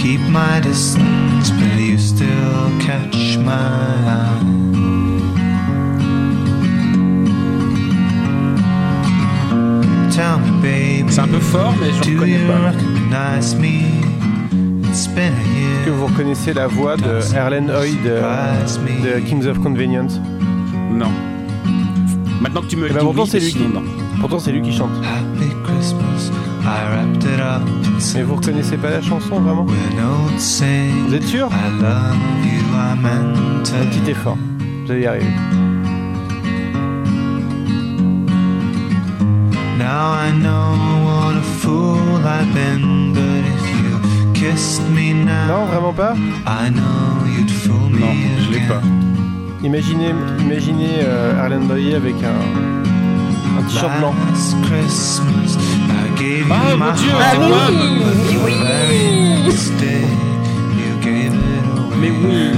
Keep 0.00 0.20
my 0.30 0.60
distance, 0.60 1.50
but 1.50 1.78
you 1.80 1.98
still 1.98 2.70
catch 2.80 3.36
my 3.38 3.52
eye. 3.52 4.44
Tell 10.10 10.38
me, 10.40 10.50
baby, 10.62 11.04
C'est 11.12 11.20
un 11.20 11.28
peu 11.28 11.38
fort, 11.38 11.74
mais 11.80 11.88
je 11.92 12.10
do 12.10 12.16
reconnais 12.16 12.32
you 12.40 12.46
pas. 12.46 12.70
recognize 12.70 13.54
me? 13.56 14.88
It's 14.88 15.06
been 15.08 15.32
a 15.32 15.36
Est-ce 15.36 15.84
que 15.84 15.90
year. 15.90 15.96
vous 15.96 16.06
reconnaissez 16.06 16.52
la 16.54 16.66
voix 16.66 16.96
de 16.96 17.20
Erlen 17.36 17.70
Hoyd 17.70 17.98
euh, 18.06 18.64
de 19.04 19.20
Kings 19.20 19.46
of 19.46 19.58
Convenience? 19.62 20.20
Non. 20.92 21.10
Maintenant 22.40 22.62
que 22.62 22.66
tu 22.66 22.76
me 22.76 22.88
le 22.88 22.94
ben, 22.94 23.00
dis, 23.00 23.04
pourtant, 23.06 23.22
oui, 23.24 23.28
c'est 23.30 23.38
lui 23.40 23.46
qui- 23.52 23.58
sinon, 23.58 23.68
non. 23.80 23.82
Pourtant, 24.20 24.38
c'est 24.38 24.52
lui 24.52 24.62
qui 24.62 24.72
chante. 24.72 24.90
Happy 25.02 25.47
Mais 28.18 28.24
vous 28.24 28.34
reconnaissez 28.34 28.76
pas 28.76 28.90
la 28.90 29.00
chanson 29.00 29.38
vraiment 29.38 29.64
Vous 29.64 31.14
êtes 31.14 31.22
sûr 31.22 31.46
Un 31.46 31.78
it. 32.96 33.72
petit 33.90 34.10
effort. 34.10 34.36
Vous 34.84 34.90
allez 34.90 35.02
y 35.02 35.06
arriver. 35.06 35.30
Now 39.78 40.14
I 40.14 40.32
know 40.32 40.74
what 41.04 41.36
a 41.36 41.42
fool 41.60 42.24
I've 42.24 42.52
been, 42.52 43.12
but 43.12 43.44
if 43.46 43.70
you 43.80 44.00
kissed 44.34 44.82
me 44.90 45.14
now, 45.14 45.46
Non, 45.46 45.64
vraiment 45.66 45.92
pas 45.92 46.16
I 46.44 46.70
know 46.70 47.24
you'd 47.36 47.48
fool 47.50 47.90
me 47.90 48.00
Non, 48.00 48.16
je 48.40 48.50
l'ai 48.50 48.66
pas. 48.66 48.82
Imaginez, 49.62 50.12
imaginez 50.40 51.02
euh, 51.02 51.40
Erlen 51.40 51.68
Boyer 51.68 51.94
avec 51.94 52.16
un, 52.24 52.40
un 53.58 53.62
t-shirt 53.62 53.98
blanc. 53.98 54.14
Last 54.30 54.56
Christmas, 54.62 55.58
I 55.88 56.18
gave 56.18 56.46
you 56.48 56.52
Ah, 56.52 56.76
my 56.76 56.78
mon 56.78 56.92
Dieu, 56.94 57.10
heart, 57.10 57.32
c'est 57.32 57.38
but 57.38 58.38
oui. 58.44 58.54
Mais 62.00 62.10
oui 62.10 62.50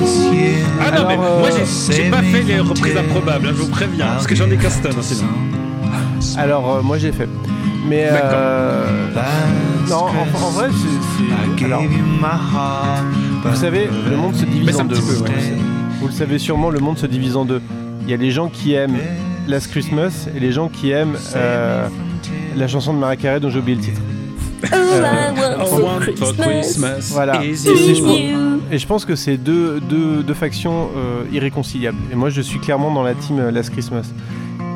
This 0.00 0.16
year, 0.32 0.66
Ah 0.80 0.90
non, 0.98 1.06
mais 1.08 1.16
moi 1.16 1.48
j'ai- 1.56 1.94
j'ai 1.94 2.10
pas 2.10 2.22
fait 2.22 2.42
les 2.42 2.58
reprises 2.60 2.96
improbables, 2.96 3.46
hein, 3.46 3.52
je 3.56 3.62
vous 3.62 3.68
préviens, 3.68 4.06
parce 4.06 4.26
que 4.26 4.34
j'en 4.34 4.50
ai 4.50 4.56
qu'un 4.56 4.70
stun 4.70 4.90
hein, 4.90 5.02
sinon. 5.02 5.28
Alors, 6.38 6.76
euh, 6.76 6.82
moi 6.82 6.98
j'ai 6.98 7.12
fait. 7.12 7.28
Mais 7.88 8.08
euh, 8.10 8.86
non, 9.88 9.96
en, 9.96 10.44
en 10.46 10.50
vrai, 10.50 10.68
c'est-. 10.72 11.64
Alors, 11.64 11.82
vous 13.44 13.56
savez, 13.56 13.88
le 14.10 14.16
monde 14.16 14.34
se 14.34 14.44
Mais 14.44 14.50
divise 14.52 14.70
c'est 14.74 14.76
en 14.80 14.80
un 14.80 14.84
deux. 14.86 14.96
petit 14.96 15.02
peu, 15.06 15.24
ouais. 15.24 15.58
Vous 16.00 16.06
le 16.08 16.12
savez 16.12 16.38
sûrement, 16.38 16.70
le 16.70 16.80
monde 16.80 16.98
se 16.98 17.06
divise 17.06 17.36
en 17.36 17.44
deux. 17.44 17.60
Il 18.02 18.10
y 18.10 18.14
a 18.14 18.16
les 18.16 18.30
gens 18.30 18.48
qui 18.48 18.72
aiment 18.74 18.96
Last 19.48 19.68
Christmas 19.70 20.26
et 20.34 20.40
les 20.40 20.52
gens 20.52 20.68
qui 20.68 20.90
aiment 20.90 21.16
euh, 21.36 21.86
la 22.56 22.68
chanson 22.68 22.92
de 22.94 22.98
Mariah 22.98 23.16
Carey 23.16 23.40
dont 23.40 23.50
j'ai 23.50 23.58
oublié 23.58 23.76
le 23.76 23.82
titre. 23.82 24.00
Christmas 26.60 27.10
Voilà. 27.12 27.44
Et 27.44 28.78
je 28.78 28.86
pense- 28.86 29.04
que 29.04 29.14
c'est 29.16 29.36
deux, 29.36 29.80
deux, 29.80 30.22
deux 30.22 30.34
factions 30.34 30.88
euh, 30.96 31.24
irréconciliables. 31.32 31.98
Et 32.10 32.14
moi, 32.14 32.30
je 32.30 32.40
suis 32.40 32.58
clairement 32.58 32.90
dans 32.92 33.02
la 33.02 33.14
team 33.14 33.38
euh, 33.38 33.50
Last 33.50 33.70
Christmas. 33.70 34.04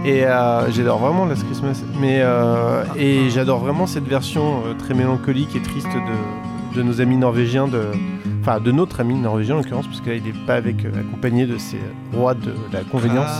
Et 0.05 0.25
euh, 0.27 0.71
j'adore 0.71 0.99
vraiment 0.99 1.25
Last 1.25 1.45
Christmas. 1.47 1.83
Mais, 2.01 2.21
euh, 2.21 2.83
et 2.99 3.31
j'adore 3.31 3.61
vraiment 3.61 3.87
cette 3.87 4.07
version 4.07 4.63
euh, 4.67 4.75
très 4.79 4.93
mélancolique 4.93 5.57
et 5.57 5.61
triste 5.63 5.89
de, 6.75 6.77
de 6.79 6.83
nos 6.83 7.01
amis 7.01 7.17
norvégiens. 7.17 7.67
De, 7.69 7.85
enfin, 8.43 8.61
de 8.61 8.71
notre 8.71 9.01
ami 9.01 9.15
norvégien 9.15 9.55
en 9.55 9.59
l'occurrence, 9.59 9.87
parce 9.87 10.01
que 10.03 10.11
là, 10.11 10.17
il 10.17 10.23
n'est 10.25 10.47
pas 10.47 10.55
avec, 10.57 10.85
euh, 10.85 10.91
accompagné 11.01 11.47
de 11.47 11.57
ses 11.57 11.79
rois 12.13 12.35
de 12.35 12.53
la 12.73 12.81
convenience. 12.81 13.31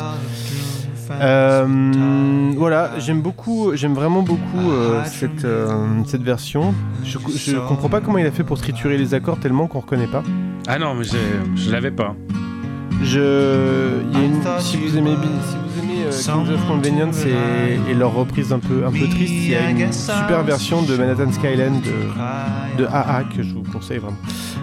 Euh, 1.11 2.53
voilà, 2.57 2.91
j'aime 2.99 3.21
beaucoup, 3.23 3.71
j'aime 3.75 3.95
vraiment 3.95 4.23
beaucoup 4.23 4.71
euh, 4.71 5.03
cette, 5.07 5.45
euh, 5.45 5.77
cette 6.07 6.23
version. 6.23 6.75
Je, 7.05 7.19
je 7.37 7.57
comprends 7.57 7.89
pas 7.89 8.01
comment 8.01 8.19
il 8.19 8.27
a 8.27 8.31
fait 8.31 8.45
pour 8.45 8.59
triturer 8.59 8.99
les 8.99 9.15
accords 9.15 9.39
tellement 9.39 9.67
qu'on 9.67 9.81
reconnaît 9.81 10.07
pas. 10.07 10.23
Ah 10.67 10.79
non, 10.79 10.95
mais 10.95 11.05
je 11.05 11.71
l'avais 11.71 11.91
pas. 11.91 12.15
Je, 13.03 14.01
il 14.11 14.19
y 14.19 14.21
a 14.21 14.25
une- 14.25 14.43
si 14.61 14.77
vous 14.77 14.97
aimez, 14.99 15.13
si 15.49 15.55
vous 15.57 15.83
aimez 15.85 16.05
euh, 16.07 16.11
Kings 16.11 16.53
of 16.55 16.67
Convenience 16.67 17.25
et, 17.25 17.91
et 17.91 17.95
leur 17.95 18.13
reprise 18.13 18.53
un 18.53 18.59
peu, 18.59 18.85
un 18.85 18.91
peu 18.91 19.07
triste, 19.09 19.33
il 19.35 19.51
y 19.51 19.55
a 19.55 19.71
une 19.71 19.93
super 19.93 20.43
version 20.43 20.83
de 20.83 20.97
Manhattan 20.97 21.31
Skyline 21.33 21.81
de, 21.81 22.83
de 22.83 22.87
AA 22.87 23.23
que 23.37 23.43
je 23.45 23.55
vous 23.55 23.63
conseille 23.63 23.99
vraiment. 23.99 24.17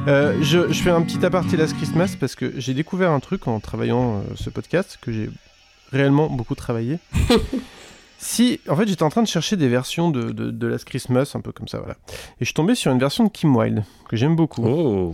Euh, 0.08 0.36
je, 0.42 0.68
je 0.72 0.82
fais 0.84 0.90
un 0.92 1.02
petit 1.02 1.26
aparté 1.26 1.56
Last 1.56 1.78
Christmas 1.78 2.16
parce 2.20 2.36
que 2.36 2.52
j'ai 2.58 2.74
découvert 2.74 3.12
un 3.12 3.20
truc 3.22 3.48
en 3.48 3.60
travaillant 3.62 4.16
euh, 4.18 4.34
ce 4.36 4.50
podcast 4.50 5.00
que 5.02 5.12
j'ai 5.14 5.30
réellement 5.92 6.28
beaucoup 6.30 6.56
travaillé. 6.56 7.00
Si, 8.18 8.60
en 8.70 8.76
fait, 8.76 8.88
j'étais 8.88 9.04
en 9.04 9.10
train 9.10 9.22
de 9.22 9.28
chercher 9.28 9.56
des 9.56 9.68
versions 9.68 10.10
de, 10.10 10.32
de, 10.32 10.50
de 10.50 10.68
Last 10.68 10.86
Christmas, 10.86 11.34
un 11.36 11.42
peu 11.42 11.52
comme 11.52 11.68
ça, 11.68 11.78
voilà. 11.78 11.94
Et 12.08 12.40
je 12.40 12.46
suis 12.46 12.54
tombé 12.56 12.74
sur 12.74 12.92
une 12.92 12.98
version 12.98 13.26
de 13.26 13.30
Kim 13.30 13.56
Wilde 13.56 13.84
que 14.10 14.16
j'aime 14.16 14.36
beaucoup. 14.36 14.66
Oh. 14.66 15.12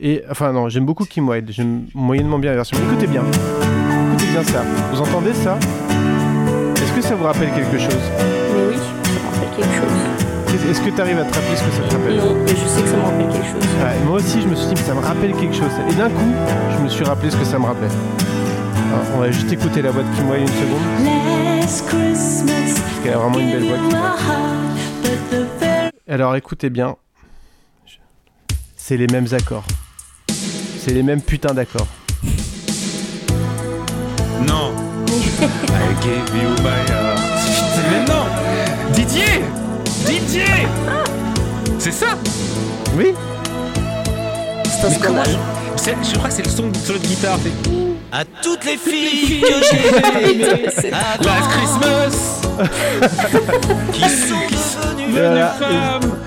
Et 0.00 0.24
enfin 0.28 0.52
non, 0.52 0.68
j'aime 0.68 0.86
beaucoup 0.86 1.04
Kim 1.04 1.28
Wilde. 1.28 1.50
J'aime 1.52 1.86
moyennement 1.94 2.38
bien 2.40 2.50
la 2.50 2.56
version. 2.56 2.76
Écoutez 2.90 3.06
bien, 3.06 3.22
écoutez 3.22 4.26
bien 4.32 4.42
ça. 4.42 4.64
Vous 4.92 5.00
entendez 5.02 5.34
ça? 5.34 5.56
Est-ce 6.82 6.92
que 6.94 7.00
ça 7.02 7.14
vous 7.14 7.24
rappelle 7.24 7.50
quelque 7.52 7.78
chose? 7.78 7.94
Mais 7.94 8.66
oui, 8.70 8.76
ça 8.76 8.92
me 9.12 9.24
rappelle 9.30 9.56
quelque 9.56 9.74
chose. 9.76 10.64
Est- 10.66 10.70
Est-ce 10.70 10.80
que 10.80 10.90
tu 10.90 11.00
arrives 11.00 11.18
à 11.18 11.24
te 11.24 11.34
rappeler 11.34 11.56
ce 11.56 11.62
que 11.62 11.70
ça 11.70 11.82
te 11.88 11.94
rappelle? 11.94 12.16
Non, 12.16 12.34
mais 12.44 12.48
je 12.48 12.66
sais 12.66 12.82
que 12.82 12.88
ça 12.88 12.96
me 12.96 13.02
rappelle 13.02 13.28
quelque 13.28 13.46
chose. 13.46 13.62
Ouais, 13.84 14.04
moi 14.04 14.16
aussi, 14.16 14.40
je 14.42 14.48
me 14.48 14.56
suis 14.56 14.66
dit, 14.66 14.74
mais 14.74 14.82
ça 14.82 14.94
me 14.94 15.00
rappelle 15.00 15.32
quelque 15.36 15.54
chose. 15.54 15.70
Et 15.88 15.94
d'un 15.94 16.08
coup, 16.10 16.32
je 16.76 16.82
me 16.82 16.88
suis 16.88 17.04
rappelé 17.04 17.30
ce 17.30 17.36
que 17.36 17.44
ça 17.44 17.58
me 17.58 17.66
rappelait. 17.66 17.88
Alors, 18.92 19.04
on 19.14 19.18
va 19.20 19.30
juste 19.30 19.50
écouter 19.52 19.82
la 19.82 19.90
voix 19.90 20.02
de 20.02 20.14
Kim 20.16 20.28
Wilde 20.30 20.48
une 20.48 20.54
seconde. 20.54 20.82
Parce 21.60 21.82
qu'elle 23.02 23.14
a 23.14 23.18
vraiment 23.18 23.38
une 23.38 23.50
belle 23.50 23.64
voix. 23.64 23.78
Alors 26.08 26.36
écoutez 26.36 26.70
bien. 26.70 26.96
C'est 28.76 28.96
les 28.96 29.06
mêmes 29.08 29.26
accords. 29.32 29.64
C'est 30.78 30.92
les 30.92 31.02
mêmes 31.02 31.20
putains 31.20 31.52
d'accords. 31.54 31.88
Non. 34.46 34.72
I 35.40 35.94
gave 36.02 36.36
you 36.36 36.50
my 36.62 36.78
heart. 36.88 37.20
Mais 37.90 38.04
non 38.04 38.26
Didier 38.92 39.42
Didier 40.06 40.66
C'est 41.78 41.90
ça 41.92 42.16
Oui 42.96 43.12
C'est 44.64 44.86
un 44.86 44.90
scandale. 44.90 45.36
je... 46.02 46.14
crois 46.16 46.28
que 46.28 46.34
c'est 46.34 46.42
le 46.44 46.50
son, 46.50 46.72
solo 46.74 46.98
de 46.98 47.06
guitare. 47.06 47.38
c'est- 47.42 47.95
À 48.12 48.24
toutes 48.42 48.64
les 48.64 48.76
filles 48.76 49.40
que 49.40 49.46
j'ai 49.70 50.30
aimées, 50.32 50.66
à 50.92 51.16
Last 51.22 51.50
Christmas 51.50 52.42
qui 53.92 54.00
sont 54.00 54.94
devenues 54.96 55.12
Voilà. 55.12 55.48
Femme 55.48 56.18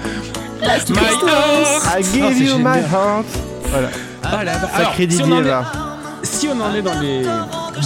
Last 0.61 0.89
My 0.89 0.97
heart 0.97 1.97
I 1.99 2.03
give 2.03 2.25
Oh, 2.25 2.31
c'est 2.37 2.43
you 2.43 2.57
my 2.59 2.79
heart. 2.79 3.25
Voilà. 3.71 3.87
Ah 4.23 4.43
là, 4.43 4.51
bah, 4.61 4.69
alors, 4.73 4.89
Sacré 4.89 5.09
si 5.09 5.21
on 5.21 5.25
Didier 5.25 5.33
en 5.33 5.41
est- 5.41 5.47
là. 5.47 5.71
si 6.23 6.47
on 6.49 6.61
en 6.61 6.75
est 6.75 6.81
dans 6.81 6.99
les 6.99 7.23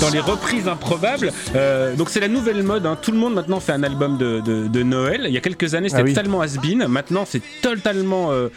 dans 0.02 0.10
les 0.12 0.20
reprises 0.20 0.68
improbables, 0.68 1.32
euh, 1.56 1.96
donc 1.96 2.10
c'est 2.10 2.20
la 2.20 2.28
nouvelle 2.28 2.64
mode. 2.64 2.88
hein. 2.88 2.98
Tout 3.00 3.12
le 3.12 3.18
monde 3.20 3.36
maintenant 3.36 3.60
fait 3.60 3.74
un 3.74 3.84
album 3.84 4.18
de, 4.18 4.40
de, 4.40 4.68
de 4.68 4.84
Noël. 4.84 5.26
Il 5.28 5.34
y 5.34 5.38
a 5.38 5.42
quelques 5.42 5.76
années, 5.76 5.88
c'était 5.90 6.02
Ah 6.02 6.06
oui. 6.06 6.14
totalement 6.16 6.42
has-been. 6.42 6.88
Maintenant, 6.88 7.26
c'est 7.30 7.44
totalement 7.62 8.32
euh, 8.32 8.48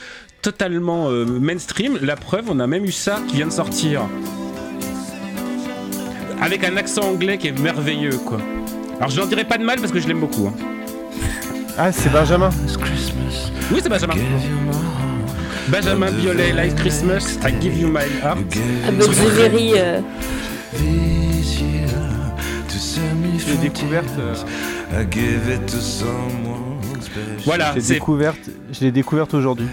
totalement 0.41 1.11
euh, 1.11 1.27
mainstream. 1.27 1.99
La 2.01 2.17
preuve, 2.17 2.45
on 2.49 2.59
a 2.59 2.67
même 2.67 2.87
eu 2.87 2.93
ça 2.93 3.19
qui 3.29 3.37
vient 3.37 3.47
de 3.49 3.53
sortir 3.53 4.01
avec 6.41 6.65
un 6.65 6.77
accent 6.77 7.03
anglais 7.03 7.39
qui 7.39 7.49
est 7.49 7.59
merveilleux, 7.59 8.19
quoi. 8.25 8.39
Alors 8.99 9.11
je 9.11 9.21
n'en 9.21 9.27
dirai 9.27 9.45
pas 9.45 9.59
de 9.59 9.65
mal 9.65 9.79
parce 9.81 9.93
que 9.93 10.01
je 10.01 10.07
l'aime 10.09 10.21
beaucoup. 10.21 10.49
hein. 10.49 10.55
Ah, 11.79 11.93
c'est 11.93 12.11
Benjamin. 12.11 12.51
Oui, 13.73 13.81
c'est 13.83 13.89
Benjamin. 13.89 14.15
Benjamin 15.69 16.11
Biolay, 16.13 16.53
Last 16.53 16.77
Christmas, 16.77 17.39
I 17.47 17.53
Give 17.61 17.77
You 17.79 17.89
My 17.89 18.05
Heart. 18.23 18.39
Ah, 18.87 18.91
Very, 19.35 19.73
euh, 19.77 20.01
Je 23.39 23.51
l'ai 23.53 23.57
découverte. 23.59 24.09
euh, 24.19 24.35
Voilà, 27.45 27.71
je 27.71 27.75
l'ai 27.77 27.81
c'est 27.83 27.95
découverte. 27.95 28.51
Je 28.73 28.81
l'ai 28.85 28.93
découverte 28.93 29.35
aujourd'hui. 29.35 29.67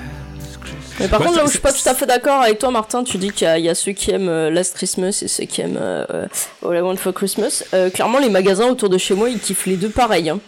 Mais 0.99 1.07
par 1.07 1.19
Ouais, 1.21 1.25
contre, 1.27 1.37
là 1.39 1.43
où 1.43 1.47
je 1.47 1.51
suis 1.53 1.59
pas 1.59 1.73
tout 1.73 1.87
à 1.87 1.93
fait 1.93 2.05
d'accord 2.05 2.41
avec 2.41 2.59
toi, 2.59 2.69
Martin, 2.71 3.03
tu 3.03 3.17
dis 3.17 3.31
qu'il 3.31 3.45
y, 3.45 3.49
a- 3.49 3.57
il 3.57 3.65
y 3.65 3.69
a 3.69 3.75
ceux 3.75 3.93
qui 3.93 4.11
aiment 4.11 4.29
euh, 4.29 4.49
Last 4.49 4.75
Christmas 4.75 5.19
et 5.23 5.27
ceux 5.27 5.45
qui 5.45 5.61
aiment 5.61 5.79
euh, 5.81 6.05
euh, 6.13 6.25
All 6.69 6.77
I 6.77 6.81
Want 6.81 6.97
for 6.97 7.13
Christmas. 7.13 7.63
Euh, 7.73 7.89
clairement, 7.89 8.19
les 8.19 8.29
magasins 8.29 8.67
autour 8.67 8.89
de 8.89 8.97
chez 8.97 9.13
moi, 9.15 9.29
ils 9.29 9.39
kiffent 9.39 9.65
les 9.65 9.77
deux 9.77 9.89
pareils. 9.89 10.29
Hein. 10.29 10.39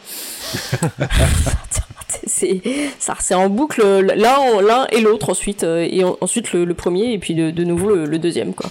c'est 2.28 2.62
ça, 3.00 3.16
c'est 3.20 3.34
en 3.36 3.50
boucle 3.50 3.82
l'un 4.02 4.62
l'un 4.62 4.88
et 4.92 5.02
l'autre 5.02 5.30
ensuite, 5.30 5.64
et 5.64 6.04
en- 6.04 6.18
ensuite 6.22 6.54
le, 6.54 6.66
le 6.66 6.74
premier 6.74 7.12
et 7.14 7.18
puis 7.18 7.34
de, 7.36 7.52
de 7.52 7.64
nouveau 7.64 7.90
le, 7.90 8.06
le 8.06 8.20
deuxième 8.20 8.54
quoi. 8.54 8.70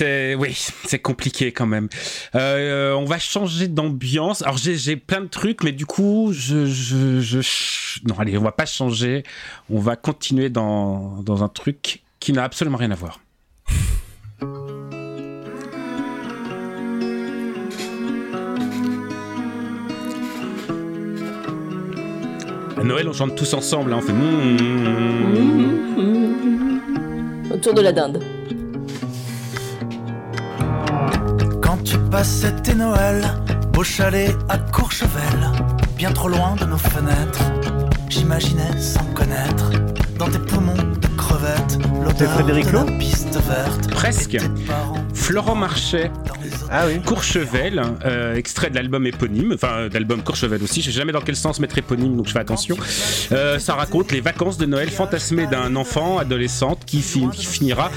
Oui, 0.00 0.56
c'est 0.86 0.98
compliqué 0.98 1.52
quand 1.52 1.66
même. 1.66 1.88
Euh, 2.34 2.92
on 2.94 3.04
va 3.04 3.18
changer 3.18 3.68
d'ambiance. 3.68 4.42
Alors 4.42 4.56
j'ai 4.58 4.96
plein 4.96 5.20
de 5.20 5.26
trucs, 5.26 5.62
mais 5.62 5.72
du 5.72 5.86
coup, 5.86 6.30
je, 6.32 6.66
je, 6.66 7.38
non 8.06 8.14
allez, 8.18 8.36
on 8.38 8.42
va 8.42 8.52
pas 8.52 8.66
changer. 8.66 9.22
On 9.70 9.78
va 9.80 9.96
continuer 9.96 10.50
dans 10.50 11.22
dans 11.22 11.42
un 11.44 11.48
truc 11.48 12.02
qui 12.20 12.32
n'a 12.32 12.44
absolument 12.44 12.78
rien 12.78 12.90
à 12.90 12.94
voir. 12.94 13.20
À 22.78 22.84
Noël, 22.84 23.08
on 23.08 23.12
chante 23.12 23.36
tous 23.36 23.54
ensemble, 23.54 23.92
hein, 23.92 23.98
on 23.98 24.02
fait. 24.02 24.12
mm, 24.12 24.92
Autour 27.52 27.74
de 27.74 27.82
la 27.82 27.92
dinde. 27.92 28.22
Tes 32.62 32.74
Noëls, 32.74 33.24
beau 33.72 33.82
chalet 33.82 34.36
à 34.50 34.58
Courchevel, 34.58 35.50
bien 35.96 36.12
trop 36.12 36.28
loin 36.28 36.54
de 36.56 36.66
nos 36.66 36.76
fenêtres, 36.76 37.40
j'imaginais 38.10 38.78
sans 38.78 39.04
connaître, 39.14 39.70
dans 40.18 40.28
tes 40.28 40.38
poumons 40.38 40.74
de 40.74 41.06
crevettes, 41.16 41.78
l'odeur 42.04 42.30
Frédéric 42.32 42.66
de 42.66 42.72
la 42.72 42.84
piste. 42.84 43.21
Presque. 43.90 44.36
Florent 45.14 45.54
Marchais, 45.54 46.10
Ah 46.70 46.84
oui. 46.86 47.00
Courchevel, 47.00 47.80
euh, 48.04 48.34
extrait 48.34 48.70
de 48.70 48.74
l'album 48.74 49.06
éponyme, 49.06 49.52
enfin 49.54 49.68
euh, 49.72 49.88
d'album 49.88 50.22
Courchevel 50.22 50.62
aussi, 50.62 50.80
je 50.82 50.86
sais 50.86 50.92
jamais 50.92 51.12
dans 51.12 51.20
quel 51.20 51.36
sens 51.36 51.60
mettre 51.60 51.78
éponyme, 51.78 52.16
donc 52.16 52.26
je 52.26 52.32
fais 52.32 52.40
attention. 52.40 52.76
Euh, 53.30 53.58
ça 53.58 53.74
raconte 53.74 54.10
les 54.12 54.20
vacances 54.20 54.58
de 54.58 54.66
Noël 54.66 54.90
fantasmées 54.90 55.46
d'un 55.46 55.76
enfant, 55.76 56.18
adolescente, 56.18 56.80
qui, 56.84 57.00
fi- 57.02 57.28
qui 57.32 57.46
finira 57.46 57.90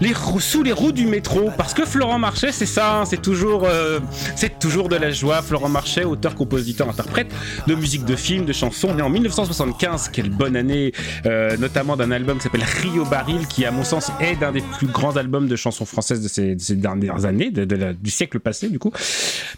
les 0.00 0.14
sous 0.40 0.62
les 0.62 0.72
roues 0.72 0.92
du 0.92 1.06
métro. 1.06 1.50
Parce 1.58 1.74
que 1.74 1.84
Florent 1.84 2.18
Marchais, 2.18 2.52
c'est 2.52 2.66
ça, 2.66 3.00
hein, 3.00 3.04
c'est 3.04 3.20
toujours, 3.20 3.64
euh, 3.66 4.00
c'est 4.34 4.58
toujours 4.58 4.88
de 4.88 4.96
la 4.96 5.10
joie. 5.10 5.42
Florent 5.42 5.68
Marchais, 5.68 6.04
auteur, 6.04 6.34
compositeur, 6.34 6.88
interprète 6.88 7.30
de 7.66 7.74
musique 7.74 8.04
de 8.04 8.16
film, 8.16 8.46
de 8.46 8.52
chansons, 8.52 8.94
né 8.94 9.02
en 9.02 9.10
1975, 9.10 10.08
quelle 10.12 10.30
bonne 10.30 10.56
année, 10.56 10.92
euh, 11.26 11.56
notamment 11.58 11.96
d'un 11.96 12.10
album 12.10 12.38
qui 12.38 12.44
s'appelle 12.44 12.64
Rio 12.82 13.04
Baril, 13.04 13.46
qui 13.46 13.64
à 13.66 13.70
mon 13.70 13.84
sens 13.84 14.10
est 14.20 14.36
d'un 14.36 14.52
des 14.52 14.62
plus 14.78 14.86
grands 14.86 15.16
albums 15.16 15.46
de 15.48 15.56
chansons 15.56 15.84
françaises 15.84 16.20
de 16.22 16.28
ces, 16.28 16.54
de 16.54 16.60
ces 16.60 16.76
dernières 16.76 17.24
années, 17.24 17.50
de, 17.50 17.64
de 17.64 17.76
la- 17.76 17.92
du 17.92 18.10
siècle 18.10 18.40
passé 18.40 18.68
du 18.68 18.78
coup. 18.78 18.92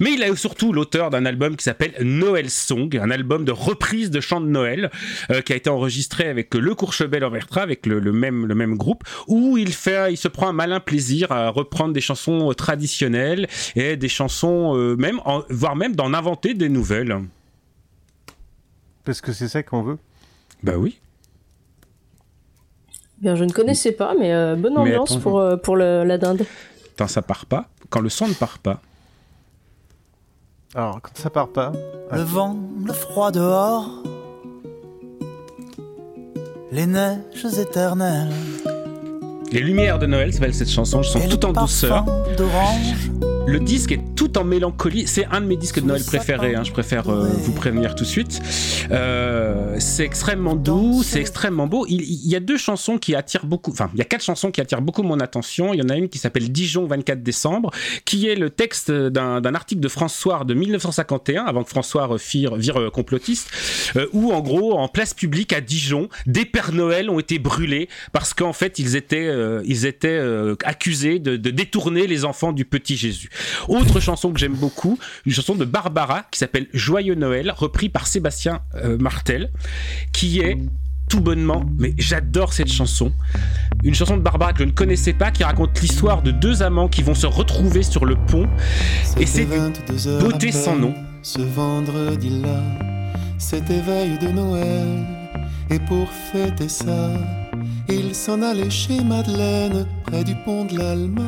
Mais 0.01 0.13
il 0.13 0.23
est 0.23 0.35
surtout 0.37 0.73
l'auteur 0.73 1.11
d'un 1.11 1.25
album 1.27 1.57
qui 1.57 1.65
s'appelle 1.65 1.95
Noël 2.01 2.51
Song, 2.51 2.89
un 3.01 3.11
album 3.11 3.45
de 3.45 3.53
reprise 3.53 4.11
de 4.11 4.21
chants 4.21 4.41
de 4.41 4.47
Noël 4.49 4.91
euh, 5.31 5.41
qui 5.41 5.53
a 5.53 5.57
été 5.57 5.71
enregistré 5.71 6.29
avec 6.29 6.55
le 6.55 6.75
Courchebel 6.75 7.25
Orchestra, 7.25 7.63
avec 7.63 7.87
le, 7.87 7.99
le 8.01 8.13
même 8.13 8.47
le 8.47 8.55
même 8.55 8.77
groupe, 8.77 9.05
où 9.29 9.57
il 9.57 9.73
fait, 9.73 10.13
il 10.13 10.17
se 10.17 10.29
prend 10.29 10.49
un 10.49 10.53
malin 10.53 10.81
plaisir 10.81 11.33
à 11.33 11.49
reprendre 11.51 11.93
des 11.95 12.01
chansons 12.01 12.51
euh, 12.51 12.55
traditionnelles 12.55 13.47
et 13.77 13.97
des 13.97 14.09
chansons 14.09 14.77
euh, 14.77 14.97
même, 14.97 15.21
en- 15.25 15.43
voire 15.51 15.77
même 15.77 15.95
d'en 15.97 16.13
inventer 16.15 16.55
des 16.55 16.69
nouvelles. 16.69 17.17
Parce 19.05 19.21
que 19.21 19.33
c'est 19.33 19.49
ça 19.49 19.63
qu'on 19.63 19.83
veut. 19.83 19.99
Bah 20.63 20.75
oui. 20.79 20.99
Bien, 23.25 23.35
je 23.37 23.45
ne 23.45 23.51
connaissais 23.51 23.93
pas, 23.93 24.15
mais 24.19 24.33
euh, 24.33 24.55
bonne 24.55 24.75
Mais 24.75 24.81
ambiance 24.81 25.13
attends, 25.13 25.21
pour, 25.21 25.39
euh, 25.41 25.57
pour 25.57 25.77
le- 25.77 26.05
la 26.05 26.19
dinde. 26.19 26.45
Quand 26.97 27.09
ça 27.09 27.23
part 27.23 27.47
pas, 27.47 27.65
quand 27.91 28.01
le 28.01 28.09
son 28.11 28.29
ne 28.29 28.35
part 28.35 28.59
pas. 28.59 28.81
Alors, 30.75 31.01
quand 31.01 31.17
ça 31.17 31.31
part 31.31 31.49
pas. 31.49 31.73
Le 32.13 32.21
vent, 32.21 32.55
le 32.87 32.93
froid 32.93 33.31
dehors, 33.33 33.89
les 36.71 36.87
neiges 36.87 37.47
éternelles, 37.59 38.29
Les 39.53 39.61
lumières 39.61 39.99
de 39.99 40.07
Noël 40.07 40.33
s'appelle 40.33 40.53
cette 40.55 40.69
chanson, 40.71 40.99
elles 40.99 41.05
sont 41.05 41.21
et 41.21 41.29
toutes 41.29 41.45
le 41.45 41.51
en 41.51 41.53
douceur. 41.53 42.05
d'orange. 42.37 43.11
Le 43.47 43.61
disque 43.61 43.93
est 43.93 44.01
tout 44.17 44.39
en 44.39 44.45
mélancolie. 44.45 45.07
C'est 45.07 45.27
un 45.27 45.41
de 45.41 45.47
mes 45.47 45.57
disques 45.57 45.81
de 45.81 45.87
Noël 45.87 46.03
préférés. 46.05 46.55
hein, 46.55 46.65
je 46.65 46.73
préfère 46.73 47.09
euh, 47.09 47.29
vous 47.29 47.53
prévenir 47.53 47.95
tout 47.95 48.05
de 48.05 48.09
suite. 48.09 48.41
Euh, 48.91 49.77
c'est 49.79 50.05
extrêmement 50.05 50.57
doux, 50.57 51.03
c'est 51.05 51.21
extrêmement 51.21 51.67
beau. 51.67 51.85
Il, 51.89 52.01
il 52.03 52.31
y 52.31 52.37
a 52.37 52.41
deux 52.41 52.57
chansons 52.57 52.97
qui 52.99 53.15
attirent 53.15 53.47
beaucoup. 53.47 53.71
Enfin, 53.71 53.91
il 53.93 53.99
y 53.99 54.03
a 54.03 54.05
quatre 54.05 54.25
chansons 54.25 54.51
qui 54.51 54.61
attirent 54.61 54.81
beaucoup 54.81 55.03
mon 55.03 55.21
attention. 55.21 55.75
Il 55.75 55.81
y 55.81 55.83
en 55.83 55.89
a 55.91 55.97
une 55.97 56.09
qui 56.09 56.19
s'appelle 56.19 56.51
Dijon 56.51 56.87
24 56.87 57.23
décembre, 57.23 57.71
qui 58.05 58.29
est 58.29 58.35
le 58.35 58.51
texte 58.51 58.91
d'un 58.91 59.41
d'un 59.41 59.55
article 59.55 59.81
de 59.81 59.89
François 59.89 60.45
de 60.45 60.55
1951, 60.55 61.45
avant 61.45 61.65
que 61.65 61.71
François 61.71 62.09
vire, 62.17 62.57
vire 62.57 62.81
euh, 62.81 62.91
complotiste, 62.91 63.51
euh, 63.97 64.07
où 64.13 64.33
en 64.33 64.41
gros, 64.41 64.79
en 64.79 64.89
place 64.89 65.13
publique 65.13 65.53
à 65.53 65.61
Dijon, 65.61 66.09
des 66.27 66.45
Pères 66.47 66.73
Noël 66.73 67.11
ont 67.11 67.19
été 67.21 67.39
brûlés 67.39 67.89
parce 68.13 68.33
qu'en 68.33 68.53
fait, 68.53 68.79
ils 68.79 68.97
étaient, 68.97 69.27
euh, 69.27 69.63
ils 69.67 69.85
étaient 69.87 70.09
euh, 70.09 70.57
accusés 70.65 71.19
de, 71.19 71.37
de 71.37 71.51
détourner 71.51 72.07
les 72.07 72.25
enfants 72.25 72.53
du 72.53 72.65
petit 72.65 72.97
Jésus. 72.97 73.29
Autre 73.69 74.01
chanson 74.01 74.33
que 74.33 74.39
j'aime 74.39 74.55
beaucoup, 74.55 74.99
une 75.27 75.33
chanson 75.33 75.55
de 75.55 75.65
Barbara 75.65 76.25
qui 76.31 76.39
s'appelle 76.39 76.67
Joyeux 76.73 77.15
Noël, 77.15 77.53
repris 77.57 77.89
par 77.89 78.07
Sébastien 78.07 78.61
euh, 78.75 78.97
Martel, 78.99 79.51
qui 80.13 80.41
est 80.41 80.59
tout 81.09 81.21
bonnement, 81.21 81.65
mais 81.79 81.95
j'adore 81.99 82.53
cette 82.53 82.73
chanson. 82.73 83.13
Une 83.83 83.95
chanson 83.95 84.17
de 84.17 84.23
Barbara 84.23 84.53
que 84.53 84.61
je 84.61 84.65
ne 84.65 84.73
connaissais 84.73 85.13
pas, 85.13 85.31
qui 85.31 85.45
raconte 85.45 85.81
l'histoire 85.81 86.23
de 86.23 86.31
deux 86.31 86.63
amants 86.63 86.89
qui 86.89 87.03
vont 87.03 87.15
se 87.15 87.27
retrouver 87.27 87.83
sur 87.83 88.05
le 88.05 88.17
pont. 88.17 88.49
Et 89.19 89.27
c'est 89.27 89.47
beauté 90.21 90.51
sans 90.53 90.77
nom. 90.77 90.95
Vendredi-là, 91.37 92.63
c'était 93.39 93.81
veille 93.81 94.19
de 94.19 94.29
Noël. 94.29 95.07
Et 95.71 95.79
pour 95.79 96.09
fêter 96.11 96.69
ça, 96.69 97.13
il 97.89 98.15
s'en 98.15 98.43
allait 98.43 98.71
chez 98.71 99.03
Madeleine, 99.03 99.87
près 100.07 100.25
du 100.25 100.35
pont 100.45 100.65
de 100.65 100.79
l'Alma. 100.79 101.23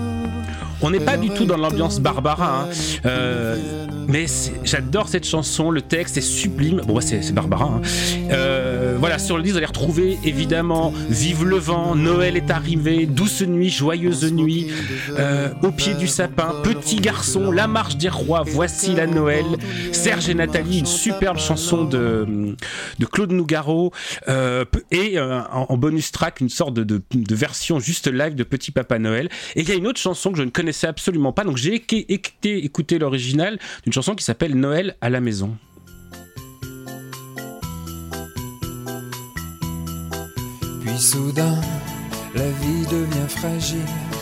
On 0.83 0.91
n'est 0.91 1.01
pas 1.01 1.17
du 1.17 1.31
tout 1.31 1.47
dans 1.47 1.57
l'ambiance 1.57 2.01
Barbara, 2.01 2.65
hein. 2.65 2.69
Euh, 3.07 3.87
mais 4.09 4.27
j'adore 4.63 5.09
cette 5.09 5.25
chanson, 5.27 5.71
le 5.71 5.81
texte 5.81 6.19
est 6.19 6.21
sublime. 6.21 6.83
Bon, 6.87 7.01
c'est 7.01 7.33
Barbara. 7.33 7.65
hein. 7.65 7.83
Euh, 8.31 8.95
voilà, 8.99 9.19
sur 9.19 9.37
le 9.39 9.43
disque, 9.43 9.55
vous 9.55 9.59
allez 9.59 9.67
retrouver 9.67 10.19
évidemment 10.23 10.93
Vive 11.09 11.45
le 11.45 11.57
vent, 11.57 11.95
Noël 11.97 12.37
est 12.37 12.51
arrivé, 12.51 13.07
Douce 13.07 13.41
nuit, 13.43 13.71
joyeuse 13.71 14.31
nuit, 14.33 14.69
euh, 15.19 15.49
Au 15.63 15.71
pied 15.71 15.95
du 15.95 16.07
sapin, 16.07 16.55
Petit 16.63 16.97
garçon, 16.97 17.51
La 17.51 17.67
marche 17.69 17.97
des 17.97 18.11
rois, 18.11 18.43
Voici 18.47 18.95
la 18.95 19.07
Noël, 19.07 19.47
Serge 19.93 20.29
et 20.29 20.35
Nathalie, 20.35 20.81
une 20.81 20.87
superbe 20.87 21.39
chanson 21.39 21.85
de, 21.85 22.55
de 22.99 23.07
Claude 23.07 23.33
Nougaro, 23.33 23.93
et 24.91 25.19
en, 25.19 25.67
en 25.71 25.77
bonus 25.79 26.13
track, 26.13 26.43
une 26.43 26.46
sorte 26.49 26.75
de, 26.75 27.03
version 27.35 27.79
juste 27.79 28.09
live 28.09 28.35
de 28.35 28.45
Petit 28.45 28.71
Papa 28.71 28.99
Noël. 28.99 29.29
Et 29.55 29.63
il 29.63 29.69
y 29.69 29.73
a 29.73 29.75
une 29.75 29.87
autre 29.87 30.01
chanson 30.01 30.31
que 30.33 30.39
je 30.39 30.43
ne 30.43 30.51
connaissais 30.51 30.87
absolument 30.87 31.33
pas, 31.33 31.45
donc 31.45 31.57
j'ai 31.57 31.75
écouté, 31.75 32.65
écouté 32.65 32.99
l'original 32.99 33.59
d'une 33.85 33.93
chanson 33.93 34.15
qui 34.15 34.25
s'appelle 34.25 34.55
Noël 34.55 34.97
à 35.01 35.11
la 35.11 35.21
maison. 35.21 35.57
Puis 40.81 40.99
soudain, 40.99 41.61
la 42.35 42.49
vie 42.49 42.87
devient 42.91 43.29
fragile. 43.29 44.16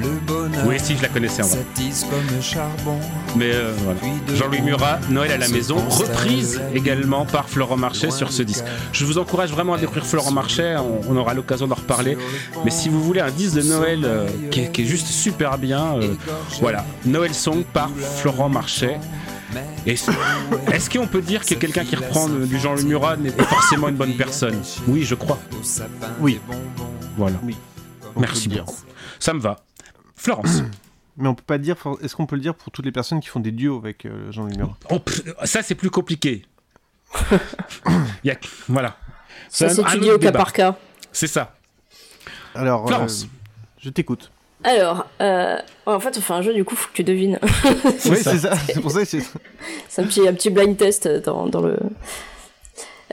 Le 0.00 0.08
bonheur 0.26 0.66
Oui, 0.66 0.76
si, 0.82 0.96
je 0.96 1.02
la 1.02 1.08
connaissais 1.08 1.42
en 1.42 1.46
vrai. 1.46 1.58
s'attise 1.58 2.04
comme 2.10 2.36
le 2.36 2.40
charbon. 2.40 2.98
Mais 3.36 3.50
euh, 3.52 3.72
voilà. 3.84 4.00
Jean-Louis 4.34 4.62
Murat, 4.62 4.98
Noël 5.10 5.32
à 5.32 5.38
la 5.38 5.48
maison, 5.48 5.76
reprise 5.76 6.60
également 6.74 7.24
par 7.26 7.48
Florent 7.48 7.76
Marchais 7.76 8.10
sur 8.10 8.32
ce 8.32 8.42
disque. 8.42 8.64
Je 8.92 9.04
vous 9.04 9.18
encourage 9.18 9.50
vraiment 9.50 9.74
à 9.74 9.78
découvrir 9.78 10.06
Florent 10.06 10.30
Marchais, 10.32 10.76
on, 10.76 11.00
on 11.08 11.16
aura 11.16 11.34
l'occasion 11.34 11.66
d'en 11.66 11.74
reparler. 11.74 12.16
Mais 12.64 12.70
si 12.70 12.88
vous 12.88 13.02
voulez 13.02 13.20
un 13.20 13.30
disque 13.30 13.56
de 13.56 13.62
Noël 13.62 14.02
euh, 14.04 14.28
qui, 14.50 14.60
est, 14.60 14.70
qui 14.72 14.82
est 14.82 14.86
juste 14.86 15.06
super 15.08 15.58
bien, 15.58 15.96
euh, 15.96 16.14
voilà, 16.60 16.84
Noël 17.04 17.34
Song 17.34 17.64
par 17.64 17.90
Florent 18.18 18.48
Marchais. 18.48 18.98
Est-ce 19.84 20.88
qu'on 20.88 21.06
peut 21.06 21.20
dire 21.20 21.44
que 21.44 21.54
quelqu'un 21.54 21.84
qui 21.84 21.96
reprend 21.96 22.28
du 22.28 22.58
Jean-Louis 22.58 22.84
Murat 22.84 23.16
n'est 23.16 23.32
pas 23.32 23.44
forcément 23.44 23.88
une 23.88 23.96
bonne 23.96 24.16
personne 24.16 24.54
Oui, 24.86 25.02
je 25.04 25.14
crois. 25.14 25.38
Oui. 26.20 26.40
Voilà. 27.18 27.36
Merci 28.16 28.48
beaucoup. 28.48 28.76
Ça 29.22 29.32
me 29.34 29.40
va. 29.40 29.56
Florence. 30.16 30.62
Mais 31.16 31.28
on 31.28 31.34
peut 31.34 31.44
pas 31.46 31.58
dire. 31.58 31.76
Est-ce 32.02 32.16
qu'on 32.16 32.26
peut 32.26 32.36
le 32.36 32.42
dire 32.42 32.54
pour 32.54 32.72
toutes 32.72 32.84
les 32.86 32.90
personnes 32.92 33.20
qui 33.20 33.28
font 33.28 33.38
des 33.40 33.52
duos 33.52 33.76
avec 33.78 34.04
euh, 34.06 34.32
Jean-Louis 34.32 34.56
Murat 34.56 34.76
Oh, 34.90 34.98
ça, 35.44 35.62
c'est 35.62 35.74
plus 35.76 35.90
compliqué. 35.90 36.44
Il 38.24 38.28
y 38.28 38.30
a- 38.30 38.36
Voilà. 38.68 38.96
Ça 39.48 39.68
C'est 39.68 39.80
un- 39.80 39.84
un 39.84 39.88
s'étudie 39.90 40.08
autre 40.10 40.16
au 40.16 40.18
cas 40.18 40.32
par 40.32 40.52
cas. 40.52 40.76
C'est 41.12 41.26
ça. 41.26 41.54
Alors, 42.54 42.86
Florence. 42.88 43.24
euh, 43.24 43.26
je 43.82 43.90
t'écoute. 43.90 44.30
Alors, 44.64 45.06
euh, 45.20 45.58
en 45.86 46.00
fait, 46.00 46.16
on 46.16 46.20
fait 46.20 46.32
un 46.32 46.42
jeu, 46.42 46.54
du 46.54 46.64
coup, 46.64 46.74
faut 46.76 46.88
que 46.88 46.94
tu 46.96 47.04
devines. 47.04 47.38
Oui, 48.06 48.16
c'est 48.22 48.38
ça. 48.38 48.54
C'est 48.56 48.80
pour 48.80 48.90
ça 48.92 49.00
que 49.00 49.04
c'est. 49.04 49.22
C'est 49.88 50.02
un 50.02 50.06
petit, 50.06 50.26
un 50.26 50.32
petit 50.34 50.50
blind 50.50 50.76
test 50.76 51.06
dans, 51.08 51.46
dans 51.46 51.60
le. 51.60 51.78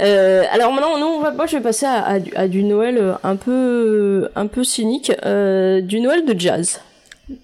Euh, 0.01 0.43
alors 0.51 0.71
maintenant, 0.71 0.97
nous, 0.97 1.05
on 1.05 1.19
va, 1.21 1.31
moi, 1.31 1.45
je 1.45 1.57
vais 1.57 1.63
passer 1.63 1.85
à, 1.85 2.03
à 2.05 2.19
du, 2.19 2.33
à 2.35 2.47
du 2.47 2.63
Noël 2.63 3.17
un 3.23 3.35
peu, 3.35 4.29
un 4.35 4.47
peu 4.47 4.63
cynique, 4.63 5.11
euh, 5.25 5.81
du 5.81 5.99
Noël 5.99 6.25
de 6.25 6.39
jazz, 6.39 6.79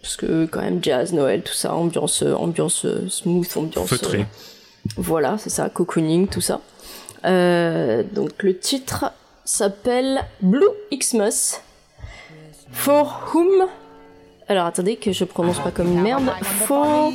parce 0.01 0.15
que 0.15 0.45
quand 0.45 0.61
même 0.61 0.79
jazz, 0.81 1.11
Noël, 1.11 1.41
tout 1.41 1.53
ça, 1.53 1.73
ambiance, 1.73 2.23
ambiance 2.23 2.85
smooth, 3.09 3.47
ambiance. 3.57 3.89
Feutré. 3.89 4.19
euh, 4.19 4.23
voilà, 4.95 5.37
c'est 5.37 5.49
ça, 5.49 5.69
cocooning, 5.69 6.27
tout 6.27 6.41
ça. 6.41 6.61
Euh, 7.25 8.03
donc 8.13 8.43
le 8.43 8.57
titre 8.57 9.11
s'appelle 9.43 10.21
Blue 10.41 10.63
Xmas. 10.93 11.59
For 12.71 13.31
whom? 13.33 13.67
Alors 14.47 14.65
attendez 14.65 14.95
que 14.95 15.11
je 15.11 15.23
prononce 15.23 15.59
pas 15.59 15.71
comme 15.71 15.87
une 15.91 16.01
merde. 16.01 16.29
For 16.65 17.11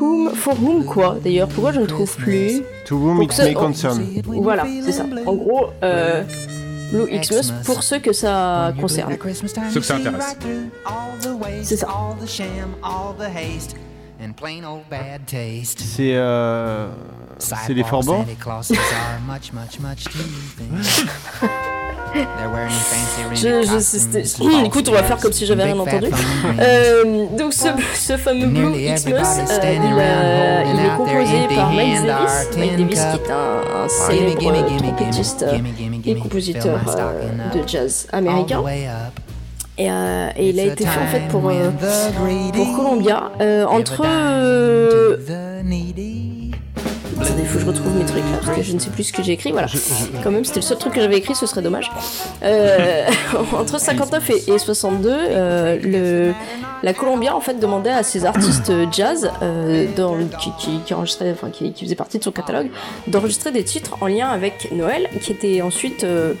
whom 0.00 0.34
For 0.34 0.54
whom 0.54 0.84
quoi 0.84 1.18
D'ailleurs, 1.22 1.48
pourquoi 1.48 1.72
je 1.72 1.80
ne 1.80 1.86
trouve 1.86 2.14
plus 2.16 2.62
To 2.86 2.96
whom 2.96 3.16
Pour 3.16 3.24
it 3.24 3.38
may 3.38 3.54
oh, 3.56 3.60
concern. 3.60 4.02
Voilà, 4.24 4.64
c'est 4.84 4.92
ça. 4.92 5.06
En 5.26 5.34
gros, 5.34 5.70
euh, 5.82 6.22
Blue 6.92 7.06
Xmas 7.06 7.52
pour 7.64 7.82
ceux 7.82 7.98
que 7.98 8.12
ça 8.12 8.72
concerne. 8.80 9.16
Ceux 9.72 9.80
que 9.80 9.86
ça 9.86 9.96
intéresse. 9.96 10.36
C'est 11.62 11.76
ça. 11.76 11.88
C'est. 15.76 16.12
Euh... 16.14 16.88
C'est 17.38 17.74
les 17.74 17.84
Forbans 17.84 18.24
Je, 23.34 23.62
je, 23.66 23.78
c'était- 23.80 24.22
Hum, 24.40 24.64
écoute, 24.66 24.88
on 24.88 24.92
va 24.92 25.02
faire 25.02 25.16
comme 25.18 25.32
si 25.32 25.44
j'avais 25.46 25.64
rien 25.64 25.76
entendu. 25.78 26.06
Euh, 26.60 27.26
donc 27.36 27.52
ce, 27.52 27.66
ce 27.94 28.16
fameux 28.16 28.46
Blue 28.46 28.70
Xmas, 28.94 29.40
euh, 29.50 29.74
il, 29.74 29.80
euh, 29.98 30.62
il 30.72 30.78
est 30.80 30.96
composé 30.96 31.56
par 31.56 31.70
Miles 31.70 32.06
Davis, 32.06 32.56
Miles 32.56 32.76
Davis 32.76 33.00
qui 33.00 33.28
est 33.28 33.32
un, 33.32 33.84
un 33.84 33.88
célèbre 33.88 34.76
trompettiste 34.78 35.42
euh, 35.42 35.58
et 36.06 36.12
compositeur 36.22 36.76
euh, 36.76 36.80
de 37.62 37.66
jazz 37.68 38.06
américain. 38.12 38.62
Et, 39.76 39.90
euh, 39.90 40.28
et 40.36 40.50
il 40.50 40.60
a 40.60 40.64
été 40.66 40.86
fait 40.86 41.00
en 41.00 41.06
fait 41.08 41.26
pour, 41.28 41.48
euh, 41.50 41.70
pour 42.52 42.76
Columbia. 42.76 43.32
Euh, 43.40 43.66
entre... 43.66 44.02
Attendez, 47.20 47.42
il 47.42 47.46
faut 47.46 47.54
que 47.54 47.60
je 47.60 47.66
retrouve 47.66 47.96
mes 47.96 48.04
trucs 48.04 48.22
là, 48.24 48.38
parce 48.44 48.56
que 48.56 48.62
je 48.62 48.72
ne 48.72 48.78
sais 48.78 48.90
plus 48.90 49.04
ce 49.04 49.12
que 49.12 49.22
j'ai 49.22 49.32
écrit. 49.32 49.52
Voilà. 49.52 49.68
Quand 50.22 50.30
même, 50.30 50.44
c'était 50.44 50.60
le 50.60 50.64
seul 50.64 50.78
truc 50.78 50.94
que 50.94 51.00
j'avais 51.00 51.16
écrit, 51.18 51.34
ce 51.34 51.46
serait 51.46 51.62
dommage. 51.62 51.90
Euh, 52.42 53.06
entre 53.56 53.78
59 53.80 54.30
et, 54.30 54.50
et 54.52 54.58
62, 54.58 55.08
euh, 55.10 55.78
le, 55.82 56.32
la 56.82 56.92
Columbia 56.92 57.34
en 57.36 57.40
fait 57.40 57.54
demandait 57.54 57.90
à 57.90 58.02
ses 58.02 58.24
artistes 58.24 58.72
jazz 58.92 59.30
euh, 59.42 59.86
dans- 59.96 60.16
qui, 60.40 60.50
qui, 60.58 60.78
qui 60.84 60.94
enregistraient, 60.94 61.32
enfin 61.32 61.50
qui, 61.50 61.72
qui 61.72 61.84
faisaient 61.84 61.94
partie 61.94 62.18
de 62.18 62.24
son 62.24 62.32
catalogue, 62.32 62.70
d'enregistrer 63.06 63.52
des 63.52 63.64
titres 63.64 63.96
en 64.00 64.06
lien 64.06 64.28
avec 64.28 64.70
Noël, 64.72 65.08
qui 65.22 65.32
étaient 65.32 65.62
ensuite 65.62 66.04
euh, 66.04 66.34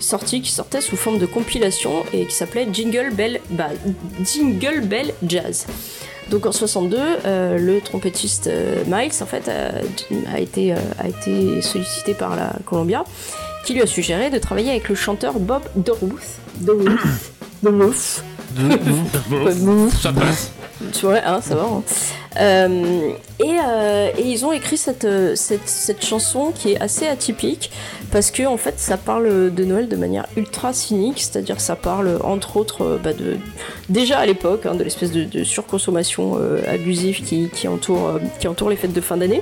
sortis, 0.00 0.40
qui 0.42 0.50
sortaient 0.52 0.80
sous 0.80 0.96
forme 0.96 1.18
de 1.18 1.26
compilation 1.26 2.04
et 2.12 2.24
qui 2.26 2.34
s'appelait 2.34 2.68
Jingle 2.72 3.10
Bell, 3.12 3.40
bah, 3.50 3.68
Jingle 4.24 4.80
Bell 4.82 5.12
Jazz. 5.26 5.66
Donc 6.30 6.44
en 6.46 6.52
62, 6.52 6.98
euh, 7.24 7.58
le 7.58 7.80
trompettiste 7.80 8.48
euh, 8.48 8.84
Miles 8.86 9.12
en 9.20 9.26
fait 9.26 9.48
a, 9.48 10.32
a 10.32 10.38
été, 10.38 10.72
euh, 10.72 10.76
a 10.98 11.08
été 11.08 11.62
sollicité 11.62 12.14
par 12.14 12.36
la 12.36 12.52
Columbia, 12.66 13.04
qui 13.64 13.74
lui 13.74 13.82
a 13.82 13.86
suggéré 13.86 14.30
de 14.30 14.38
travailler 14.38 14.70
avec 14.70 14.88
le 14.88 14.94
chanteur 14.94 15.38
Bob. 15.38 15.62
Ça 20.02 20.12
passe. 20.12 20.52
Tu 20.92 21.06
vois, 21.06 21.20
hein, 21.24 21.40
ça 21.40 21.54
va. 21.54 21.62
hein. 21.62 21.82
Euh, 22.38 23.10
et, 23.40 23.56
euh, 23.64 24.10
et 24.16 24.22
ils 24.22 24.44
ont 24.44 24.52
écrit 24.52 24.76
cette, 24.76 25.04
euh, 25.04 25.34
cette, 25.34 25.68
cette 25.68 26.04
chanson 26.04 26.52
qui 26.54 26.72
est 26.72 26.80
assez 26.80 27.06
atypique 27.06 27.70
parce 28.12 28.30
que 28.30 28.44
en 28.44 28.56
fait 28.56 28.78
ça 28.78 28.96
parle 28.96 29.52
de 29.52 29.64
Noël 29.64 29.88
de 29.88 29.96
manière 29.96 30.26
ultra 30.36 30.72
cynique, 30.72 31.20
c'est-à-dire 31.20 31.60
ça 31.60 31.74
parle 31.74 32.20
entre 32.22 32.56
autres 32.56 33.00
bah, 33.02 33.12
de 33.12 33.38
déjà 33.88 34.18
à 34.18 34.26
l'époque 34.26 34.66
hein, 34.66 34.74
de 34.74 34.84
l'espèce 34.84 35.10
de, 35.10 35.42
surconsommation 35.42 36.38
abusive 36.68 37.22
qui, 37.22 37.68
entoure, 37.68 38.20
qui 38.38 38.46
entoure 38.46 38.70
les 38.70 38.76
fêtes 38.76 38.92
de 38.92 39.00
fin 39.00 39.16
d'année. 39.16 39.40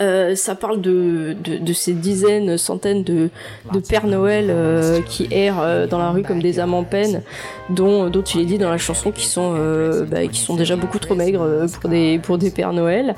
Euh, 0.00 0.34
ça 0.34 0.54
parle 0.54 0.82
de, 0.82 1.34
de, 1.42 1.56
de, 1.56 1.72
ces 1.72 1.94
dizaines, 1.94 2.58
centaines 2.58 3.02
de, 3.02 3.30
de 3.72 3.78
Pères 3.78 4.06
Noël 4.06 4.48
euh, 4.50 5.00
qui 5.00 5.26
errent 5.30 5.62
euh, 5.62 5.86
dans 5.86 5.98
la 5.98 6.10
rue 6.10 6.22
comme 6.22 6.42
des 6.42 6.60
âmes 6.60 6.74
en 6.74 6.84
peine, 6.84 7.22
dont, 7.70 8.10
dont 8.10 8.22
il 8.22 8.42
est 8.42 8.44
dit 8.44 8.58
dans 8.58 8.68
la 8.68 8.76
chanson 8.76 9.10
qui 9.10 9.26
sont, 9.26 9.54
euh, 9.56 10.04
bah, 10.04 10.18
sont 10.32 10.54
déjà 10.54 10.76
beaucoup 10.76 10.98
trop 10.98 11.14
maigres 11.14 11.42
euh, 11.42 11.66
pour 11.66 11.88
des, 11.88 12.18
pour 12.18 12.36
des 12.36 12.50
Pères 12.50 12.74
Noël 12.74 13.14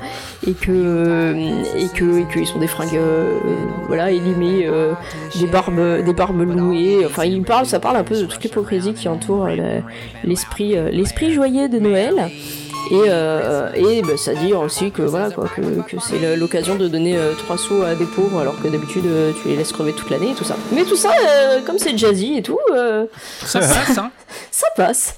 et 0.47 0.53
que 0.53 1.35
et 1.77 1.87
que 1.93 2.21
et 2.21 2.25
qu'ils 2.31 2.47
sont 2.47 2.59
des 2.59 2.67
fringues 2.67 2.99
voilà 3.87 4.11
élimées, 4.11 4.69
des 5.37 5.47
barbes 5.47 6.03
des 6.05 6.13
barbes 6.13 6.41
louées. 6.41 7.05
Enfin, 7.05 7.25
il 7.25 7.43
parle, 7.43 7.65
ça 7.65 7.79
parle 7.79 7.97
un 7.97 8.03
peu 8.03 8.15
de 8.15 8.25
toute 8.25 8.41
l'hypocrisie 8.41 8.93
qui 8.93 9.09
entoure 9.09 9.49
l'esprit 10.23 10.75
l'esprit 10.91 11.33
joyeux 11.33 11.67
de 11.67 11.79
Noël. 11.79 12.29
Et, 12.91 13.03
euh, 13.07 13.71
et 13.75 14.01
bah, 14.01 14.17
ça 14.17 14.33
dit 14.33 14.53
aussi 14.53 14.91
que 14.91 15.03
voilà 15.03 15.29
quoi, 15.29 15.45
que, 15.55 15.61
que 15.61 15.97
c'est 16.01 16.35
l'occasion 16.35 16.75
de 16.75 16.87
donner 16.87 17.17
euh, 17.17 17.33
trois 17.37 17.57
sous 17.57 17.83
à 17.83 17.93
des 17.93 18.05
pauvres 18.05 18.39
alors 18.39 18.59
que 18.61 18.67
d'habitude 18.67 19.05
euh, 19.05 19.31
tu 19.41 19.49
les 19.49 19.55
laisses 19.55 19.71
crever 19.71 19.93
toute 19.93 20.09
l'année 20.09 20.31
et 20.31 20.33
tout 20.33 20.43
ça. 20.43 20.55
Mais 20.71 20.83
tout 20.83 20.95
ça, 20.95 21.11
euh, 21.11 21.59
comme 21.65 21.77
c'est 21.77 21.95
jazzy 21.97 22.37
et 22.37 22.41
tout, 22.41 22.59
euh, 22.73 23.05
Ça 23.45 23.59
passe, 23.59 23.97
hein 23.97 24.11
ça 24.51 24.67
passe, 24.75 25.15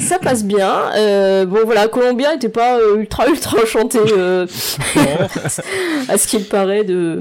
ça 0.00 0.18
passe 0.18 0.44
bien. 0.44 0.90
Euh, 0.96 1.44
bon 1.44 1.60
voilà, 1.64 1.88
Columbia 1.88 2.34
était 2.34 2.48
pas 2.48 2.78
ultra 2.96 3.28
ultra 3.28 3.64
chanté 3.66 3.98
euh, 3.98 4.46
à 6.08 6.18
ce 6.18 6.26
qu'il 6.26 6.44
paraît 6.44 6.84
de. 6.84 7.18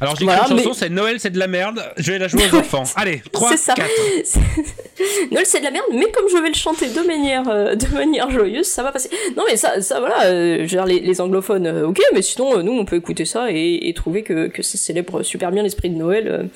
Alors 0.00 0.16
j'ai 0.16 0.24
Voilà, 0.24 0.42
une 0.50 0.56
chanson, 0.56 0.70
mais- 0.70 0.74
c'est 0.74 0.88
Noël, 0.88 1.20
c'est 1.20 1.30
de 1.30 1.38
la 1.38 1.46
merde. 1.46 1.80
Je 1.96 2.12
vais 2.12 2.18
la 2.18 2.26
jouer 2.28 2.42
aux 2.52 2.56
enfants. 2.58 2.84
Allez, 2.96 3.22
3, 3.32 3.50
C'est 3.50 3.56
ça. 3.58 3.74
4. 3.74 3.88
Noël 5.30 5.44
c'est 5.46 5.58
de 5.60 5.64
la 5.64 5.70
merde, 5.70 5.84
mais 5.92 6.10
comme 6.10 6.28
je 6.30 6.36
vais 6.38 6.48
le 6.48 6.54
chanter 6.54 6.88
de 6.88 7.00
manière, 7.06 7.48
euh, 7.48 7.74
de 7.74 7.86
manière 7.94 8.30
joyeuse, 8.30 8.66
ça 8.66 8.82
va 8.82 8.92
passer. 8.92 9.10
Non 9.36 9.44
mais 9.48 9.56
ça, 9.56 9.80
ça 9.80 10.00
voilà, 10.00 10.24
euh, 10.26 10.66
les, 10.86 11.00
les 11.00 11.20
anglophones, 11.20 11.66
euh, 11.66 11.86
ok, 11.86 12.00
mais 12.14 12.22
sinon 12.22 12.62
nous 12.62 12.72
on 12.72 12.84
peut 12.84 12.96
écouter 12.96 13.24
ça 13.24 13.50
et, 13.50 13.88
et 13.88 13.94
trouver 13.94 14.22
que, 14.22 14.48
que 14.48 14.62
ça 14.62 14.76
célèbre 14.78 15.22
super 15.22 15.50
bien 15.52 15.62
l'esprit 15.62 15.90
de 15.90 15.96
Noël. 15.96 16.48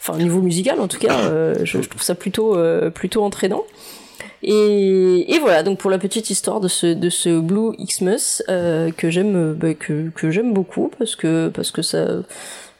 Enfin 0.00 0.14
au 0.14 0.22
niveau 0.22 0.40
musical 0.40 0.80
en 0.80 0.88
tout 0.88 0.98
cas, 0.98 1.32
je, 1.64 1.80
je 1.82 1.88
trouve 1.88 2.02
ça 2.02 2.14
plutôt, 2.14 2.56
plutôt 2.94 3.22
entraînant. 3.24 3.64
Et, 4.42 5.34
et 5.34 5.38
voilà, 5.40 5.62
donc 5.62 5.78
pour 5.78 5.90
la 5.90 5.98
petite 5.98 6.30
histoire 6.30 6.60
de 6.60 6.68
ce, 6.68 6.86
de 6.86 7.10
ce 7.10 7.40
Blue 7.40 7.72
Xmas 7.78 8.42
que 8.46 9.10
j'aime 9.10 9.54
bah, 9.54 9.74
que, 9.74 10.10
que 10.14 10.30
j'aime 10.30 10.52
beaucoup 10.52 10.90
parce 10.98 11.16
que, 11.16 11.48
parce 11.48 11.70
que 11.70 11.82
ça. 11.82 12.06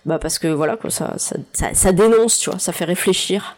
Bah 0.07 0.19
parce 0.19 0.38
que 0.38 0.47
voilà, 0.49 0.77
quoi, 0.77 0.88
ça, 0.90 1.14
ça, 1.19 1.37
ça, 1.53 1.75
ça 1.75 1.92
dénonce, 1.92 2.38
tu 2.38 2.49
vois, 2.49 2.59
ça 2.59 2.73
fait 2.73 2.85
réfléchir. 2.87 3.57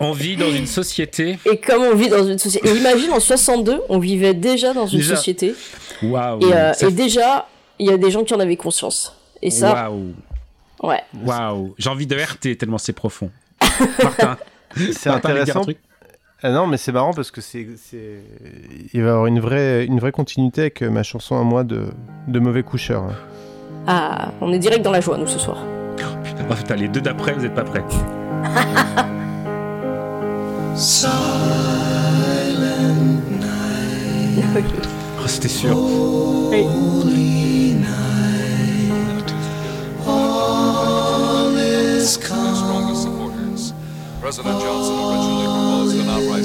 On 0.00 0.12
vit 0.12 0.36
dans 0.36 0.50
une 0.50 0.66
société. 0.66 1.38
Et 1.50 1.58
comme 1.58 1.82
on 1.82 1.94
vit 1.94 2.08
dans 2.08 2.26
une 2.26 2.38
société. 2.38 2.68
Et 2.68 2.76
imagine 2.76 3.10
en 3.12 3.20
62, 3.20 3.80
on 3.88 3.98
vivait 3.98 4.34
déjà 4.34 4.74
dans 4.74 4.86
une 4.86 4.98
Déjà. 4.98 5.16
société. 5.16 5.54
Waouh. 6.02 6.42
Et, 6.46 6.52
euh, 6.52 6.72
Ça- 6.74 6.86
et 6.88 6.92
déjà, 6.92 7.48
il 7.78 7.86
y 7.86 7.90
a 7.92 7.96
des 7.96 8.10
gens 8.10 8.24
qui 8.24 8.34
en 8.34 8.40
avaient 8.40 8.56
conscience. 8.56 9.14
Et 9.42 9.50
ça, 9.50 9.72
Waouh. 9.88 10.12
ouais. 10.82 11.00
Waouh. 11.24 11.74
J'ai 11.78 11.88
envie 11.90 12.06
de 12.06 12.16
RT 12.16 12.56
tellement 12.58 12.78
c'est 12.78 12.92
profond. 12.92 13.30
Martin. 14.02 14.36
C'est 14.92 15.08
intéressant. 15.08 15.62
truc 15.62 15.78
Ah 16.42 16.50
non, 16.50 16.66
mais 16.66 16.76
c'est 16.76 16.92
marrant 16.92 17.14
parce 17.14 17.30
que 17.30 17.40
c'est, 17.40 17.66
c'est- 17.82 18.20
il 18.92 19.00
va 19.00 19.06
y 19.06 19.10
avoir 19.10 19.26
une 19.26 19.40
vraie, 19.40 19.84
une 19.86 19.98
vraie 19.98 20.12
continuité 20.12 20.60
avec 20.62 20.82
euh, 20.82 20.90
ma 20.90 21.02
chanson 21.02 21.38
à 21.38 21.42
moi 21.42 21.64
de, 21.64 21.86
de 22.26 22.38
mauvais 22.38 22.62
coucheur. 22.62 23.04
Ah, 23.90 24.32
on 24.42 24.52
est 24.52 24.58
direct 24.58 24.84
dans 24.84 24.90
la 24.90 25.00
joie, 25.00 25.16
nous, 25.16 25.26
ce 25.26 25.38
soir. 25.38 25.56
Oh, 25.98 26.54
putain, 26.54 26.76
les 26.76 26.88
deux 26.88 27.00
d'après, 27.00 27.32
vous 27.32 27.46
êtes 27.46 27.54
pas 27.54 27.64
prêts. 27.64 27.82
Oh, 35.20 35.26
C'était 35.26 35.48
sûr. 35.48 35.70
strongest 42.04 43.02
supporters. 43.02 43.74
President 44.20 44.60
Johnson 44.60 44.94
originally 44.98 45.37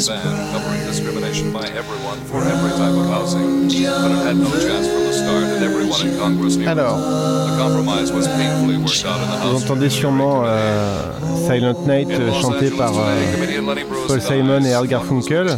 ban 0.07 0.51
covering 0.51 0.85
discrimination 0.87 1.51
by 1.51 1.65
everyone 1.81 2.19
for 2.25 2.41
every 2.43 2.71
type 2.71 2.95
of 3.01 3.07
housing, 3.09 3.67
but 3.67 4.11
it 4.11 4.25
had 4.25 4.35
no 4.37 4.49
chance 4.51 4.87
from 4.87 5.03
the 5.05 5.13
start, 5.13 5.43
and 5.43 5.63
everyone 5.63 6.07
in 6.07 6.19
Congress 6.19 6.55
knew 6.57 6.67
Alors. 6.67 6.97
The 6.97 7.57
compromise 7.57 8.11
was 8.11 8.27
painfully 8.27 8.77
worked 8.77 9.05
out 9.05 9.21
in 9.21 9.29
the 9.29 9.37
Vous 9.37 9.53
House. 9.53 9.63
entendez 9.63 9.89
sûrement 9.89 10.43
euh, 10.45 11.11
Silent 11.47 11.85
Night 11.87 12.09
chanté 12.41 12.69
par 12.71 12.93
euh, 12.97 13.83
Paul 14.07 14.21
Simon 14.21 14.63
et 14.65 14.73
Art 14.73 14.87
Garfunkel. 14.87 15.57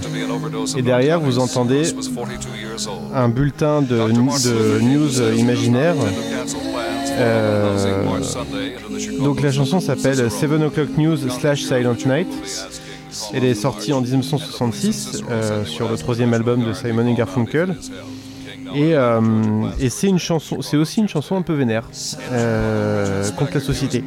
Et 0.78 0.82
derrière, 0.82 1.20
vous 1.20 1.40
entendez 1.40 1.94
un 3.14 3.30
bulletin 3.30 3.82
de, 3.82 3.96
de 3.98 4.80
news 4.82 5.38
imaginaire. 5.38 5.96
Euh, 7.18 7.78
donc 9.22 9.42
la 9.42 9.52
chanson 9.52 9.80
s'appelle 9.80 10.30
7 10.30 10.52
O'Clock 10.52 10.98
News 10.98 11.18
slash 11.40 11.64
Silent 11.64 12.06
Night. 12.06 12.28
Elle 13.34 13.46
est 13.46 13.56
sortie 13.56 13.94
en 13.94 14.02
1966 14.02 15.24
euh, 15.30 15.66
sur 15.66 15.90
le 15.90 15.98
troisième 15.98 16.34
album 16.34 16.66
de 16.66 16.74
Simon 16.74 17.08
et 17.08 17.14
Garfunkel. 17.14 17.76
Et, 18.74 18.94
euh, 18.94 19.22
et 19.80 19.90
c'est 19.90 20.08
une 20.08 20.20
chanson, 20.20 20.62
c'est 20.62 20.76
aussi 20.76 21.00
une 21.00 21.08
chanson 21.08 21.38
un 21.38 21.44
peu 21.44 21.54
vénère 21.54 21.88
euh, 22.32 23.30
contre 23.32 23.54
la 23.54 23.60
société. 23.62 24.04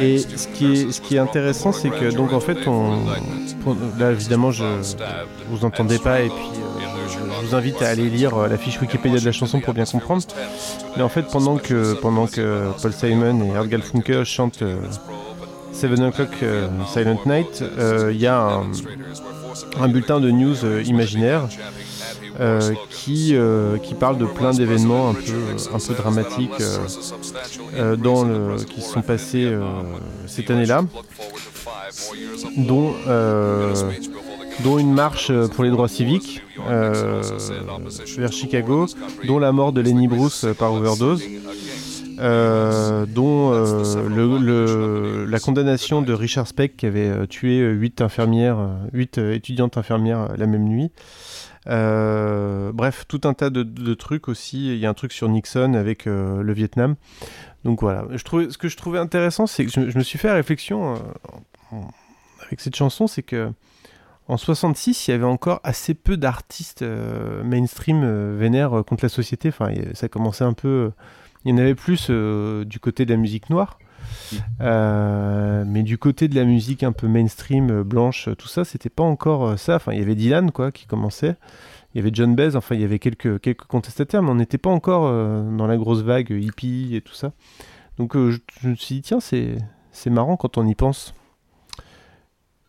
Et 0.00 0.18
ce 0.18 0.48
qui 1.00 1.16
est, 1.16 1.18
intéressant, 1.18 1.72
c'est 1.72 1.90
que 1.90 2.12
donc 2.14 2.32
en 2.32 2.40
fait, 2.40 2.58
là 3.98 4.10
évidemment, 4.10 4.50
je 4.50 4.64
vous 5.50 5.64
entendez 5.64 5.98
pas 5.98 6.22
et 6.22 6.28
puis 6.28 6.60
je 7.08 7.46
vous 7.46 7.54
invite 7.54 7.80
à 7.82 7.88
aller 7.88 8.08
lire 8.08 8.36
la 8.48 8.58
fiche 8.58 8.80
Wikipédia 8.80 9.20
de 9.20 9.24
la 9.24 9.32
chanson 9.32 9.60
pour 9.60 9.74
bien 9.74 9.84
comprendre. 9.84 10.22
Mais 10.96 11.02
en 11.02 11.08
fait, 11.08 11.26
pendant 11.30 11.56
que 11.58 11.94
pendant 11.94 12.26
que 12.26 12.70
Paul 12.82 12.92
Simon 12.92 13.44
et 13.44 13.56
Art 13.56 13.68
Garfunkel 13.68 14.24
chantent 14.24 14.64
Seven 15.78 16.02
O'clock 16.02 16.30
euh, 16.42 16.68
Silent 16.92 17.20
Night, 17.24 17.62
euh, 17.62 18.10
il 18.12 18.20
y 18.20 18.26
a 18.26 18.62
un, 19.78 19.88
bulletin 19.88 20.18
de 20.18 20.28
news 20.28 20.64
euh, 20.64 20.82
imaginaire 20.84 21.48
qui, 22.90 23.36
qui 23.82 23.94
parle 23.94 24.18
de 24.18 24.26
plein 24.26 24.50
d'événements 24.52 25.10
un 25.10 25.14
peu, 25.14 25.74
un 25.74 25.78
peu 25.78 25.94
dramatiques 25.94 26.62
dans 28.02 28.24
le, 28.24 28.56
qui 28.64 28.80
se 28.80 28.90
sont 28.92 29.02
passés 29.02 29.52
cette 30.26 30.50
année-là, 30.50 30.84
dont, 32.56 32.94
dont 34.64 34.78
une 34.78 34.94
marche 34.94 35.32
pour 35.54 35.62
les 35.64 35.70
droits 35.70 35.88
civiques 35.88 36.42
vers 38.18 38.32
Chicago, 38.32 38.86
dont 39.24 39.38
la 39.38 39.52
mort 39.52 39.72
de 39.72 39.80
Lenny 39.80 40.08
Bruce 40.08 40.44
par 40.58 40.72
overdose. 40.72 41.22
Euh, 42.18 43.06
dont 43.06 43.52
euh, 43.52 44.08
le, 44.08 44.38
le- 44.38 45.24
la 45.26 45.38
condamnation 45.38 46.02
de 46.02 46.12
Richard 46.12 46.46
Speck 46.46 46.76
qui 46.76 46.86
avait 46.86 47.08
euh, 47.08 47.26
tué 47.26 47.58
8 47.60 48.00
infirmières, 48.00 48.58
8 48.92 49.18
étudiantes 49.18 49.76
infirmières 49.76 50.28
la 50.36 50.46
même 50.46 50.64
nuit. 50.64 50.90
Euh, 51.68 52.72
bref, 52.72 53.04
tout 53.08 53.20
un 53.24 53.34
tas 53.34 53.50
de, 53.50 53.62
de 53.62 53.94
trucs 53.94 54.28
aussi. 54.28 54.68
Il 54.72 54.78
y 54.78 54.86
a 54.86 54.90
un 54.90 54.94
truc 54.94 55.12
sur 55.12 55.28
Nixon 55.28 55.74
avec 55.74 56.06
euh, 56.06 56.42
le 56.42 56.52
Vietnam. 56.52 56.96
Donc 57.64 57.80
voilà. 57.82 58.04
Je 58.10 58.22
trouvais, 58.24 58.50
ce 58.50 58.58
que 58.58 58.68
je 58.68 58.76
trouvais 58.76 58.98
intéressant, 58.98 59.46
c'est 59.46 59.64
que 59.66 59.70
je, 59.70 59.90
je 59.90 59.98
me 59.98 60.02
suis 60.02 60.18
fait 60.18 60.28
la 60.28 60.34
réflexion 60.34 60.94
euh, 60.94 61.76
avec 62.46 62.60
cette 62.60 62.76
chanson, 62.76 63.06
c'est 63.06 63.22
que 63.22 63.50
en 64.28 64.36
66, 64.36 65.08
il 65.08 65.10
y 65.12 65.14
avait 65.14 65.24
encore 65.24 65.60
assez 65.64 65.94
peu 65.94 66.16
d'artistes 66.18 66.84
mainstream 67.44 68.36
vénères 68.36 68.82
contre 68.86 69.04
la 69.04 69.08
société. 69.08 69.48
Enfin, 69.48 69.70
ça 69.94 70.08
commençait 70.08 70.44
un 70.44 70.52
peu. 70.52 70.90
Il 71.48 71.52
y 71.52 71.54
en 71.54 71.58
avait 71.58 71.74
plus 71.74 72.08
euh, 72.10 72.64
du 72.64 72.78
côté 72.78 73.06
de 73.06 73.10
la 73.10 73.16
musique 73.16 73.48
noire. 73.48 73.78
Euh, 74.60 75.64
mais 75.66 75.82
du 75.82 75.96
côté 75.96 76.28
de 76.28 76.34
la 76.34 76.44
musique 76.44 76.82
un 76.82 76.92
peu 76.92 77.08
mainstream, 77.08 77.70
euh, 77.70 77.84
blanche, 77.84 78.28
tout 78.36 78.48
ça, 78.48 78.64
c'était 78.64 78.90
pas 78.90 79.02
encore 79.02 79.58
ça. 79.58 79.76
Enfin, 79.76 79.92
il 79.92 79.98
y 79.98 80.02
avait 80.02 80.14
Dylan, 80.14 80.50
quoi, 80.50 80.72
qui 80.72 80.86
commençait. 80.86 81.36
Il 81.94 81.98
y 81.98 82.00
avait 82.00 82.10
John 82.12 82.34
Baez, 82.34 82.54
enfin, 82.54 82.74
il 82.74 82.82
y 82.82 82.84
avait 82.84 82.98
quelques, 82.98 83.40
quelques 83.40 83.64
contestataires, 83.64 84.22
mais 84.22 84.30
on 84.30 84.34
n'était 84.34 84.58
pas 84.58 84.70
encore 84.70 85.06
euh, 85.06 85.42
dans 85.56 85.66
la 85.66 85.78
grosse 85.78 86.02
vague 86.02 86.30
hippie 86.30 86.94
et 86.94 87.00
tout 87.00 87.14
ça. 87.14 87.32
Donc, 87.96 88.14
euh, 88.14 88.30
je, 88.30 88.38
je 88.60 88.68
me 88.68 88.74
suis 88.74 88.96
dit, 88.96 89.02
tiens, 89.02 89.20
c'est, 89.20 89.56
c'est 89.90 90.10
marrant 90.10 90.36
quand 90.36 90.58
on 90.58 90.66
y 90.66 90.74
pense 90.74 91.14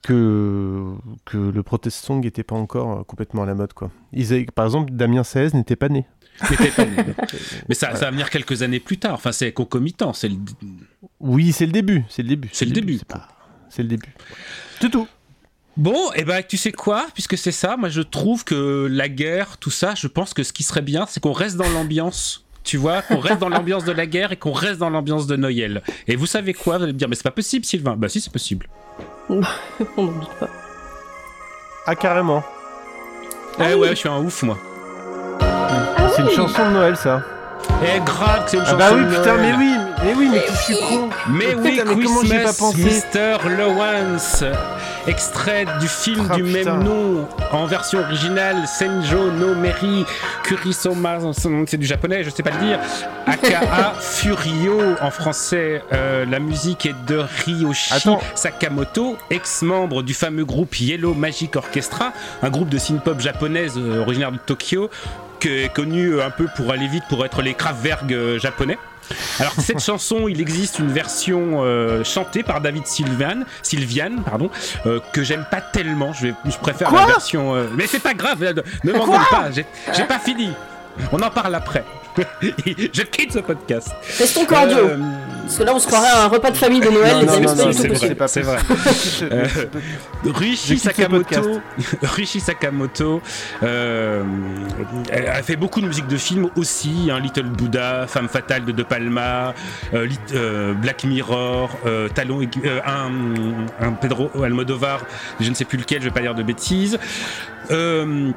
que, 0.02 0.86
que 1.26 1.38
le 1.38 1.64
protest 1.64 2.06
song 2.06 2.22
n'était 2.24 2.44
pas 2.44 2.56
encore 2.56 3.00
euh, 3.00 3.04
complètement 3.04 3.44
à 3.44 3.46
la 3.46 3.56
mode, 3.56 3.74
quoi. 3.74 3.92
Ils 4.14 4.32
avaient- 4.34 4.46
par 4.46 4.66
exemple, 4.66 4.92
Damien 4.94 5.24
Saez 5.24 5.50
n'était 5.54 5.76
pas 5.76 5.90
né. 5.90 6.06
N'était 6.50 6.72
pas 6.72 6.86
né. 6.86 6.96
Mais 7.70 7.76
ça, 7.76 7.94
ça 7.96 8.06
va 8.06 8.12
venir 8.12 8.30
quelques 8.30 8.62
années 8.62 8.80
plus 8.80 8.98
tard. 8.98 9.14
Enfin, 9.14 9.32
c'est 9.34 9.52
concomitant. 9.52 10.14
C'est 10.14 10.30
le... 10.30 10.38
Oui, 11.20 11.52
c'est 11.52 11.66
le 11.66 11.74
début. 11.74 12.06
C'est 12.10 12.22
le 12.24 12.30
début. 12.30 12.50
C'est 12.54 12.66
le 12.66 12.72
début. 12.72 13.00
C'est 13.70 13.82
le 13.84 13.90
début. 13.90 14.14
C'est 14.80 14.90
tout. 14.90 15.08
Bon, 15.76 16.12
et 16.14 16.24
ben 16.26 16.42
tu 16.48 16.58
sais 16.58 16.72
quoi, 16.74 17.08
puisque 17.14 17.38
c'est 17.38 17.52
ça, 17.54 17.78
moi 17.78 17.88
je 17.88 18.02
trouve 18.02 18.44
que 18.44 18.88
la 18.92 19.08
guerre, 19.08 19.58
tout 19.60 19.70
ça, 19.70 19.96
je 19.96 20.08
pense 20.08 20.34
que 20.34 20.44
ce 20.44 20.52
qui 20.52 20.64
serait 20.64 20.82
bien, 20.82 21.06
c'est 21.08 21.22
qu'on 21.22 21.32
reste 21.32 21.56
dans 21.56 21.70
l'ambiance. 21.70 22.46
Tu 22.66 22.76
vois, 22.76 23.02
qu'on 23.02 23.20
reste 23.20 23.40
dans 23.40 23.48
l'ambiance 23.48 23.86
de 23.86 23.94
la 23.94 24.06
guerre 24.06 24.32
et 24.34 24.36
qu'on 24.38 24.52
reste 24.52 24.80
dans 24.80 24.90
l'ambiance 24.90 25.26
de 25.28 25.38
Noël. 25.38 25.82
Et 26.08 26.18
vous 26.18 26.26
savez 26.26 26.54
quoi? 26.54 26.78
Vous 26.78 26.84
allez 26.84 26.94
me 26.94 26.98
dire, 26.98 27.08
mais 27.08 27.16
c'est 27.16 27.24
pas 27.24 27.32
possible, 27.32 27.64
Sylvain. 27.66 27.96
Bah 27.96 28.10
si, 28.10 28.20
c'est 28.20 28.32
possible. 28.32 28.68
On 29.98 30.04
n'en 30.04 30.12
doute 30.12 30.30
pas. 30.40 30.48
Ah, 31.86 31.96
carrément. 31.96 32.44
Eh 33.60 33.74
ouais, 33.74 33.90
je 33.90 33.96
suis 33.96 34.10
un 34.10 34.18
ouf, 34.18 34.44
moi. 34.44 34.58
c'est 36.16 36.22
une 36.22 36.30
chanson 36.30 36.66
de 36.68 36.74
Noël, 36.74 36.96
ça. 36.98 37.22
Et 37.84 38.00
grave 38.00 38.44
c'est 38.48 38.58
une 38.58 38.64
Ah 38.64 38.70
chanson 38.72 38.78
bah 38.78 38.90
oui, 38.94 39.04
de 39.06 39.10
putain, 39.10 39.36
Noël. 39.36 39.42
mais 39.42 39.54
oui, 39.58 39.76
mais 40.04 40.14
oui, 40.18 40.30
mais 40.32 40.42
je 40.50 40.56
suis 40.64 40.76
con. 40.80 41.10
Mais 41.30 41.56
oui, 41.56 41.72
Putain, 41.72 41.96
mais 41.96 42.04
comment 42.04 42.22
j'y 42.24 42.34
ai 42.34 42.40
pas 42.44 42.54
Christmas, 42.54 42.72
pensé 42.72 43.02
Mr. 43.14 43.50
Lawrence, 43.58 44.44
extrait 45.08 45.66
du 45.80 45.88
film 45.88 46.28
Ah, 46.32 46.36
du 46.36 46.44
putain. 46.44 46.76
même 46.76 46.84
nom, 46.84 47.28
en 47.52 47.66
version 47.66 48.00
originale, 48.00 48.66
Senjo 48.68 49.32
no 49.32 49.56
Meri 49.56 50.06
Kurisoma, 50.44 51.18
c'est 51.68 51.78
du 51.78 51.86
japonais, 51.86 52.24
je 52.24 52.30
sais 52.30 52.44
pas 52.44 52.52
le 52.52 52.66
dire, 52.66 52.80
aka 53.28 53.94
Furio 54.00 54.80
en 55.02 55.12
français. 55.12 55.84
Euh, 55.92 56.26
la 56.26 56.40
musique 56.40 56.86
est 56.86 56.96
de 57.08 57.22
Ryoshi 57.46 57.94
Attends. 57.94 58.20
Sakamoto, 58.36 59.18
ex-membre 59.30 60.02
du 60.04 60.14
fameux 60.14 60.46
groupe 60.46 60.80
Yellow 60.80 61.14
Magic 61.14 61.56
Orchestra, 61.56 62.14
un 62.42 62.50
groupe 62.50 62.70
de 62.70 62.78
synth-pop 62.78 63.20
japonaise 63.20 63.74
euh, 63.78 64.02
originaire 64.02 64.32
de 64.32 64.38
Tokyo, 64.38 64.90
qui 65.40 65.50
est 65.50 65.74
connu 65.74 66.22
un 66.22 66.30
peu 66.30 66.48
pour 66.56 66.72
aller 66.72 66.88
vite 66.88 67.04
pour 67.10 67.26
être 67.26 67.42
les 67.42 67.54
Kraftwerk 67.54 68.10
euh, 68.12 68.40
japonais. 68.40 68.78
Alors 69.40 69.54
cette 69.58 69.80
chanson, 69.84 70.28
il 70.28 70.42
existe 70.42 70.80
une 70.80 70.92
version 70.92 71.64
euh, 71.64 72.04
chantée 72.04 72.44
par 72.44 72.62
David 72.62 72.86
Sylvian, 72.88 73.44
Sylvian 73.62 74.22
pardon, 74.26 74.50
euh, 74.86 75.00
que 75.14 75.24
j'aime 75.24 75.46
pas 75.50 75.62
tellement. 75.62 76.14
Je, 76.14 76.28
vais, 76.28 76.34
je 76.46 76.58
préfère 76.58 76.90
Quoi 76.90 77.02
la 77.02 77.08
version. 77.08 77.56
euh, 77.56 77.68
Mais 77.76 77.88
c'est 77.88 78.00
pas 78.02 78.14
grave, 78.14 78.44
ne 78.84 78.92
m'engueule 78.94 79.22
pas. 79.30 79.50
J'ai 79.52 80.04
pas 80.06 80.20
fini. 80.20 80.52
On 81.12 81.22
en 81.22 81.30
parle 81.30 81.56
après. 81.56 81.84
je 82.42 83.02
quitte 83.04 83.34
ce 83.34 83.40
podcast. 83.40 83.90
Euh, 84.80 84.98
Parce 85.50 85.58
que 85.58 85.64
là, 85.64 85.74
on 85.74 85.80
se 85.80 85.88
croirait 85.88 86.10
à 86.10 86.26
un 86.26 86.28
repas 86.28 86.52
de 86.52 86.58
famille 86.58 86.80
de 86.80 86.90
Noël, 86.90 87.26
Non, 87.26 87.40
non, 87.42 87.56
non, 87.56 87.72
c'est 87.74 87.88
vrai. 87.88 88.28
c'est 88.28 88.42
vrai. 88.44 88.58
Euh, 89.24 89.46
Rishi. 90.26 90.78
Sakamoto, 90.78 91.60
Rishi 92.04 92.40
Sakamoto 92.40 93.20
euh, 93.64 94.24
elle 95.12 95.26
a 95.28 95.42
fait 95.42 95.56
beaucoup 95.56 95.82
de 95.82 95.88
musique 95.88 96.06
de 96.08 96.18
films 96.18 96.50
aussi, 96.56 97.10
hein, 97.12 97.20
Little 97.20 97.48
Buddha, 97.50 98.06
Femme 98.08 98.30
fatale 98.30 98.64
de 98.64 98.72
De 98.72 98.84
Palma, 98.84 99.56
euh, 99.96 100.06
Lit- 100.06 100.20
euh, 100.36 100.74
Black 100.74 101.04
Mirror, 101.04 101.72
euh, 101.88 102.10
Talon, 102.10 102.42
euh, 102.64 102.80
un, 102.86 103.86
un 103.88 103.92
Pedro 103.94 104.30
Almodovar, 104.44 105.00
je 105.40 105.50
ne 105.50 105.56
sais 105.56 105.66
plus 105.66 105.80
lequel, 105.80 106.00
je 106.02 106.06
vais 106.06 106.14
pas 106.14 106.22
dire 106.22 106.36
de 106.36 106.44
bêtises. 106.44 107.00
Euh, 107.72 108.30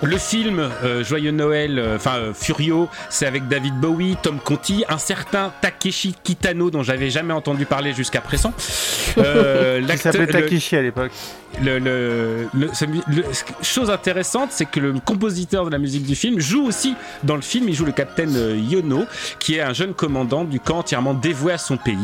le 0.00 0.16
film 0.16 0.60
euh, 0.84 1.02
Joyeux 1.02 1.32
Noël, 1.32 1.76
euh, 1.78 1.96
enfin 1.96 2.18
euh, 2.18 2.32
Furio, 2.32 2.88
c'est 3.10 3.26
avec 3.26 3.48
David 3.48 3.74
Bowie, 3.80 4.16
Tom 4.22 4.38
Conti, 4.38 4.84
un 4.88 4.96
certain 4.98 5.50
Takeshi 5.60 6.14
Kitano 6.22 6.57
dont 6.70 6.82
j'avais 6.82 7.10
jamais 7.10 7.32
entendu 7.32 7.64
parler 7.66 7.92
jusqu'à 7.94 8.20
présent. 8.20 8.52
Euh, 9.18 9.80
Qui 9.88 9.98
s'appelait 9.98 10.26
Takeshi 10.26 10.76
à 10.76 10.82
l'époque. 10.82 11.10
le, 11.62 12.46
chose 13.62 13.90
intéressante, 13.90 14.50
c'est 14.52 14.66
que 14.66 14.80
le 14.80 14.94
compositeur 15.00 15.64
de 15.64 15.70
la 15.70 15.78
musique 15.78 16.04
du 16.04 16.14
film 16.14 16.38
joue 16.40 16.66
aussi 16.66 16.94
dans 17.22 17.36
le 17.36 17.42
film. 17.42 17.68
Il 17.68 17.74
joue 17.74 17.84
le 17.86 17.92
capitaine 17.92 18.34
euh, 18.36 18.56
Yono, 18.56 19.04
qui 19.38 19.56
est 19.56 19.60
un 19.60 19.72
jeune 19.72 19.94
commandant 19.94 20.44
du 20.44 20.60
camp 20.60 20.78
entièrement 20.78 21.14
dévoué 21.14 21.52
à 21.52 21.58
son 21.58 21.76
pays. 21.76 21.96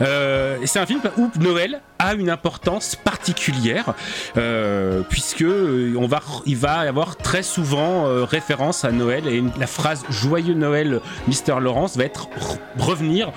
Euh, 0.00 0.56
c'est 0.64 0.78
un 0.78 0.86
film 0.86 1.00
où 1.16 1.30
Noël 1.38 1.80
a 1.98 2.14
une 2.14 2.30
importance 2.30 2.96
particulière, 2.96 3.92
euh, 4.38 5.02
puisque 5.08 5.42
euh, 5.42 5.94
on 5.98 6.06
va, 6.06 6.20
il 6.46 6.56
va 6.56 6.84
y 6.86 6.88
avoir 6.88 7.16
très 7.16 7.42
souvent 7.42 8.06
euh, 8.06 8.24
référence 8.24 8.84
à 8.84 8.90
Noël 8.90 9.28
et 9.28 9.36
une- 9.36 9.50
la 9.58 9.66
phrase 9.66 10.04
Joyeux 10.08 10.54
Noël, 10.54 11.00
Mister 11.28 11.54
Lawrence 11.60 11.96
va 11.98 12.04
être 12.04 12.28
revenir, 12.78 13.32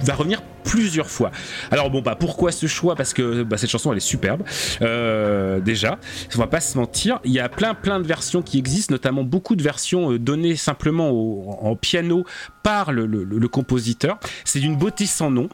va 0.00 0.14
revenir 0.14 0.42
plusieurs 0.64 1.08
fois. 1.08 1.30
Alors 1.70 1.90
bon 1.90 2.02
bah 2.02 2.14
pourquoi 2.14 2.52
ce 2.52 2.66
choix? 2.66 2.94
Parce 2.94 3.14
que 3.14 3.42
bah, 3.42 3.56
cette 3.56 3.70
chanson 3.70 3.90
elle 3.92 3.98
est 3.98 4.00
superbe 4.00 4.42
euh, 4.82 5.60
déjà. 5.60 5.98
On 6.34 6.38
va 6.38 6.46
pas 6.46 6.60
se 6.60 6.76
mentir. 6.76 7.20
Il 7.24 7.32
y 7.32 7.40
a 7.40 7.48
plein 7.48 7.74
plein 7.74 8.00
de 8.00 8.06
versions 8.06 8.42
qui 8.42 8.58
existent, 8.58 8.92
notamment 8.92 9.24
beaucoup 9.24 9.56
de 9.56 9.62
versions 9.62 10.12
euh, 10.12 10.18
données 10.18 10.56
simplement 10.56 11.64
en 11.64 11.74
piano 11.76 12.24
par 12.62 12.92
le, 12.92 13.06
le- 13.06 13.24
le 13.24 13.48
compositeur. 13.48 14.18
C'est 14.44 14.60
d'une 14.60 14.76
beauté 14.76 15.06
sans 15.06 15.30
nom. 15.30 15.48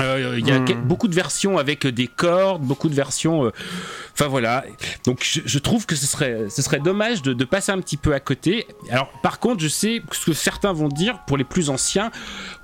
Euh, 0.00 0.36
Il 0.38 0.46
y 0.46 0.52
a 0.52 0.58
Hmm. 0.60 0.82
beaucoup 0.84 1.08
de 1.08 1.14
versions 1.14 1.58
avec 1.58 1.86
des 1.86 2.06
cordes, 2.06 2.62
beaucoup 2.62 2.88
de 2.88 2.94
versions. 2.94 3.44
euh, 3.46 3.52
Enfin 4.14 4.26
voilà. 4.28 4.64
Donc 5.04 5.20
je, 5.22 5.40
je 5.44 5.58
trouve 5.58 5.86
que 5.86 5.94
ce 5.94 6.06
serait, 6.06 6.46
ce 6.48 6.60
serait 6.62 6.80
dommage 6.80 7.22
de, 7.22 7.32
de 7.32 7.44
passer 7.44 7.70
un 7.72 7.80
petit 7.80 7.96
peu 7.96 8.14
à 8.14 8.20
côté. 8.20 8.66
Alors 8.90 9.08
par 9.22 9.38
contre, 9.38 9.62
je 9.62 9.68
sais 9.68 10.02
ce 10.12 10.26
que 10.26 10.32
certains 10.32 10.72
vont 10.72 10.88
dire 10.88 11.20
pour 11.26 11.36
les 11.36 11.44
plus 11.44 11.70
anciens. 11.70 12.10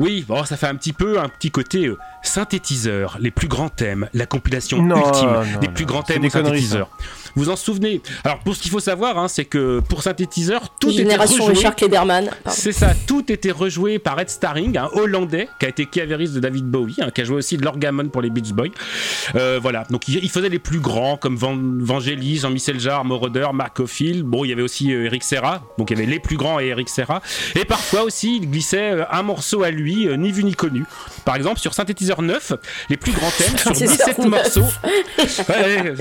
Oui, 0.01 0.25
bon, 0.27 0.45
ça 0.45 0.57
fait 0.57 0.67
un 0.67 0.75
petit 0.75 0.93
peu 0.93 1.21
un 1.21 1.29
petit 1.29 1.51
côté 1.53 1.87
euh, 1.87 1.97
synthétiseur, 2.23 3.17
les 3.21 3.31
plus 3.31 3.49
grands 3.49 3.69
thèmes, 3.69 4.09
la 4.15 4.27
compilation 4.27 4.83
Non, 4.83 4.97
ultime 5.07 5.29
non, 5.31 5.61
des 5.61 5.69
non, 5.69 5.73
plus 5.75 5.87
grands 5.87 6.03
thèmes 6.03 6.23
des 6.23 6.29
au 6.29 6.31
conneries, 6.31 6.59
synthétiseur. 6.63 6.89
Vous 7.37 7.49
en 7.51 7.57
souvenez? 7.57 8.01
Alors 8.23 8.39
pour 8.41 8.55
ce 8.55 8.63
qu'il 8.63 8.71
faut 8.71 8.81
savoir, 8.81 9.19
hein, 9.19 9.29
c'est 9.29 9.45
que 9.45 9.81
pour 9.81 10.03
synthétiseur, 10.03 10.71
tout 10.79 10.89
était 10.89 10.99
Génération 10.99 11.45
rejoué. 11.45 11.57
Richard 11.57 11.77
Klederman. 11.77 12.31
C'est 12.49 12.73
ça, 12.73 12.93
tout 13.07 13.31
était 13.33 13.51
rejoué 13.51 13.99
par 13.99 14.19
Ed 14.21 14.31
Starring, 14.31 14.77
un 14.79 14.89
Hollandais 14.93 15.49
qui 15.59 15.67
a 15.67 15.69
été 15.69 15.87
cavériste 15.87 16.35
de 16.35 16.41
David 16.41 16.67
Bowie, 16.67 16.97
hein, 17.01 17.11
qui 17.11 17.21
a 17.21 17.25
joué 17.25 17.37
aussi 17.37 17.57
de 17.57 17.65
l'orgamon 17.65 18.09
pour 18.09 18.23
les 18.23 18.31
Beach 18.31 18.53
Boys. 18.53 18.69
Euh, 19.35 19.59
voilà, 19.61 19.85
donc 19.91 20.09
il, 20.09 20.23
il 20.23 20.31
faisait 20.31 20.49
les 20.49 20.59
plus 20.59 20.81
grands 20.81 21.17
comme 21.17 21.37
Van, 21.37 21.57
Vangelis, 21.57 22.39
Jean-Michel 22.39 22.79
Jarre, 22.79 23.05
Moroder, 23.05 23.49
Mark 23.53 23.81
Ophil. 23.81 24.23
Bon, 24.23 24.45
il 24.45 24.51
y 24.51 24.53
avait 24.53 24.63
aussi 24.63 24.93
euh, 24.93 25.07
Eric 25.07 25.25
Serra, 25.25 25.63
donc 25.79 25.91
il 25.91 25.99
y 25.99 26.03
avait 26.03 26.11
les 26.11 26.21
plus 26.21 26.37
grands 26.37 26.61
et 26.61 26.67
Eric 26.67 26.89
Serra. 26.89 27.21
Et 27.57 27.65
parfois 27.65 28.03
aussi, 28.03 28.37
il 28.37 28.51
glissait 28.51 28.93
euh, 28.93 29.05
un 29.11 29.23
morceau 29.23 29.63
à 29.63 29.71
lui, 29.71 30.09
ni 30.17 30.31
vu 30.33 30.45
ni 30.45 30.55
connu. 30.55 30.85
Par 31.25 31.37
exemple, 31.37 31.59
sur 31.61 31.73
synthétiseur 31.75 32.21
9, 32.23 32.53
les 32.91 32.97
plus 32.97 33.13
grands 33.13 33.31
thèmes, 33.31 33.57
sur 33.57 33.75
Synthétiseur 33.75 34.07
17 34.09 34.19
neuf. 34.19 34.29
morceaux. 34.29 34.73
Ouais, 35.49 35.95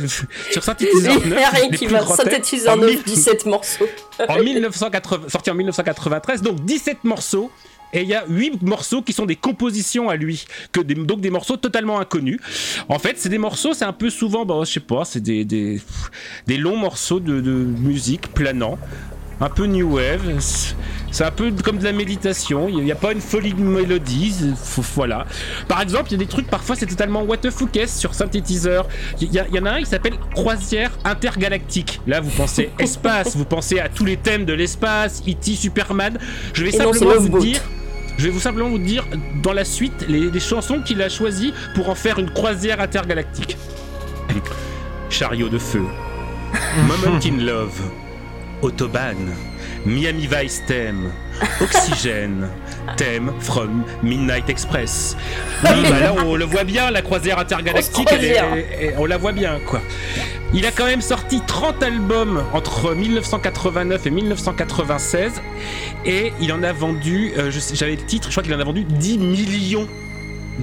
sur 0.52 0.64
synthétiseur 0.64 1.16
9, 1.16 1.24
Il 1.26 1.32
y 1.32 1.44
a 1.44 1.50
rien 1.50 1.70
les 1.70 1.78
qui 1.78 1.86
plus 1.86 1.94
va 1.94 2.00
grands 2.02 2.16
synthétiseur 2.16 2.74
en 2.74 2.78
9, 2.78 2.90
mille- 2.90 3.04
17 3.04 3.46
morceaux. 3.46 3.88
en 4.28 4.40
1980, 4.44 5.30
sorti 5.30 5.50
en 5.52 5.56
1993, 5.56 6.42
donc 6.42 6.64
17 6.66 7.04
morceaux. 7.04 7.52
Et 7.96 8.02
il 8.02 8.08
y 8.08 8.16
a 8.16 8.24
8 8.28 8.64
morceaux 8.64 9.04
qui 9.04 9.14
sont 9.14 9.28
des 9.28 9.36
compositions 9.36 10.10
à 10.10 10.16
lui, 10.16 10.46
que 10.72 10.80
des, 10.82 10.96
donc 10.96 11.22
des 11.22 11.30
morceaux 11.30 11.58
totalement 11.58 12.00
inconnus. 12.00 12.40
En 12.90 12.98
fait, 12.98 13.20
c'est 13.20 13.30
des 13.30 13.38
morceaux, 13.38 13.76
c'est 13.76 13.86
un 13.86 13.94
peu 13.94 14.10
souvent, 14.10 14.46
bah, 14.46 14.56
je 14.66 14.72
sais 14.72 14.80
pas, 14.80 15.06
c'est 15.06 15.20
des, 15.20 15.46
des, 15.46 15.80
des 16.48 16.58
longs 16.58 16.76
morceaux 16.76 17.20
de, 17.20 17.40
de 17.40 17.52
musique 17.52 18.34
planant, 18.34 18.80
un 19.42 19.50
peu 19.50 19.66
new 19.66 19.96
wave. 19.96 20.40
c'est- 20.40 21.24
un 21.24 21.32
peu 21.32 21.52
comme 21.64 21.78
de 21.78 21.84
la 21.84 21.92
méditation. 21.92 22.68
Il 22.68 22.84
n'y 22.84 22.92
a, 22.92 22.96
pas 22.96 23.12
une 23.12 23.22
folie 23.22 23.54
de 23.54 23.62
mélodie. 23.62 24.36
Voilà. 24.96 25.26
Par 25.68 25.80
exemple, 25.82 26.06
il 26.10 26.14
y 26.14 26.16
a 26.16 26.18
des 26.18 26.26
trucs, 26.26 26.48
parfois, 26.48 26.76
c'est 26.76 26.88
totalement 26.88 27.22
what 27.22 27.38
the 27.38 27.52
fuck 27.52 27.78
sur 27.88 28.16
synthétiseur. 28.16 28.88
Il 29.22 29.32
y, 29.32 29.60
en 29.60 29.66
a 29.66 29.74
un 29.74 29.80
qui 29.80 29.86
s'appelle 29.86 30.16
Croisière 30.34 30.92
intergalactique. 31.06 32.02
Là, 32.08 32.20
vous 32.20 32.32
pensez 32.32 32.72
espace, 32.80 33.36
vous 33.36 33.46
pensez 33.46 33.80
à 33.80 33.90
tous 33.90 34.06
les 34.06 34.18
thèmes 34.18 34.46
de 34.46 34.54
l'espace, 34.54 35.22
E.T., 35.28 35.56
Superman. 35.56 36.18
Je 36.54 36.64
vais 36.64 36.70
Et 36.70 36.78
simplement 36.78 37.20
vous 37.20 37.40
dire. 37.40 37.62
Je 38.18 38.26
vais 38.26 38.30
vous 38.30 38.40
simplement 38.40 38.70
vous 38.70 38.80
dire 38.80 39.06
dans 39.42 39.54
la 39.54 39.66
suite 39.66 40.06
les, 40.08 40.30
les 40.30 40.40
chansons 40.40 40.82
qu'il 40.82 41.02
a 41.02 41.10
choisies 41.10 41.54
pour 41.74 41.90
en 41.90 41.96
faire 41.96 42.20
une 42.20 42.32
croisière 42.32 42.80
intergalactique. 42.80 43.58
Chariot 45.10 45.50
de 45.50 45.58
feu, 45.58 45.84
Moment 46.78 47.20
in 47.24 47.44
Love, 47.44 47.80
Autobahn, 48.64 49.18
Miami 49.86 50.28
Vice 50.32 50.64
Theme, 50.66 51.12
Oxygène, 51.62 52.48
Theme 52.98 53.32
from 53.40 53.84
Midnight 54.02 54.50
Express. 54.50 55.16
Oui, 55.64 55.70
bah 55.90 56.00
là 56.00 56.14
on 56.26 56.36
le 56.36 56.46
voit 56.46 56.64
bien, 56.64 56.90
la 56.92 57.02
croisière 57.02 57.40
intergalactique, 57.40 58.08
elle 58.12 58.24
est- 58.26 58.96
on 58.98 59.06
la 59.06 59.18
voit 59.18 59.32
bien 59.34 59.60
quoi. 59.68 59.82
Il 60.56 60.66
a 60.66 60.72
quand 60.72 60.86
même 60.86 61.02
sorti 61.02 61.42
30 61.46 61.82
albums 61.82 62.44
entre 62.54 62.94
1989 62.94 64.06
et 64.06 64.10
1996 64.12 65.42
et 66.06 66.32
il 66.40 66.52
en 66.54 66.62
a 66.64 66.72
vendu, 66.72 67.34
euh, 67.38 67.52
j'avais 67.74 67.96
le 67.96 68.06
titre, 68.06 68.28
je 68.28 68.32
crois 68.34 68.44
qu'il 68.44 68.54
en 68.54 68.60
a 68.60 68.64
vendu 68.64 68.84
10 68.84 69.18
millions 69.18 69.88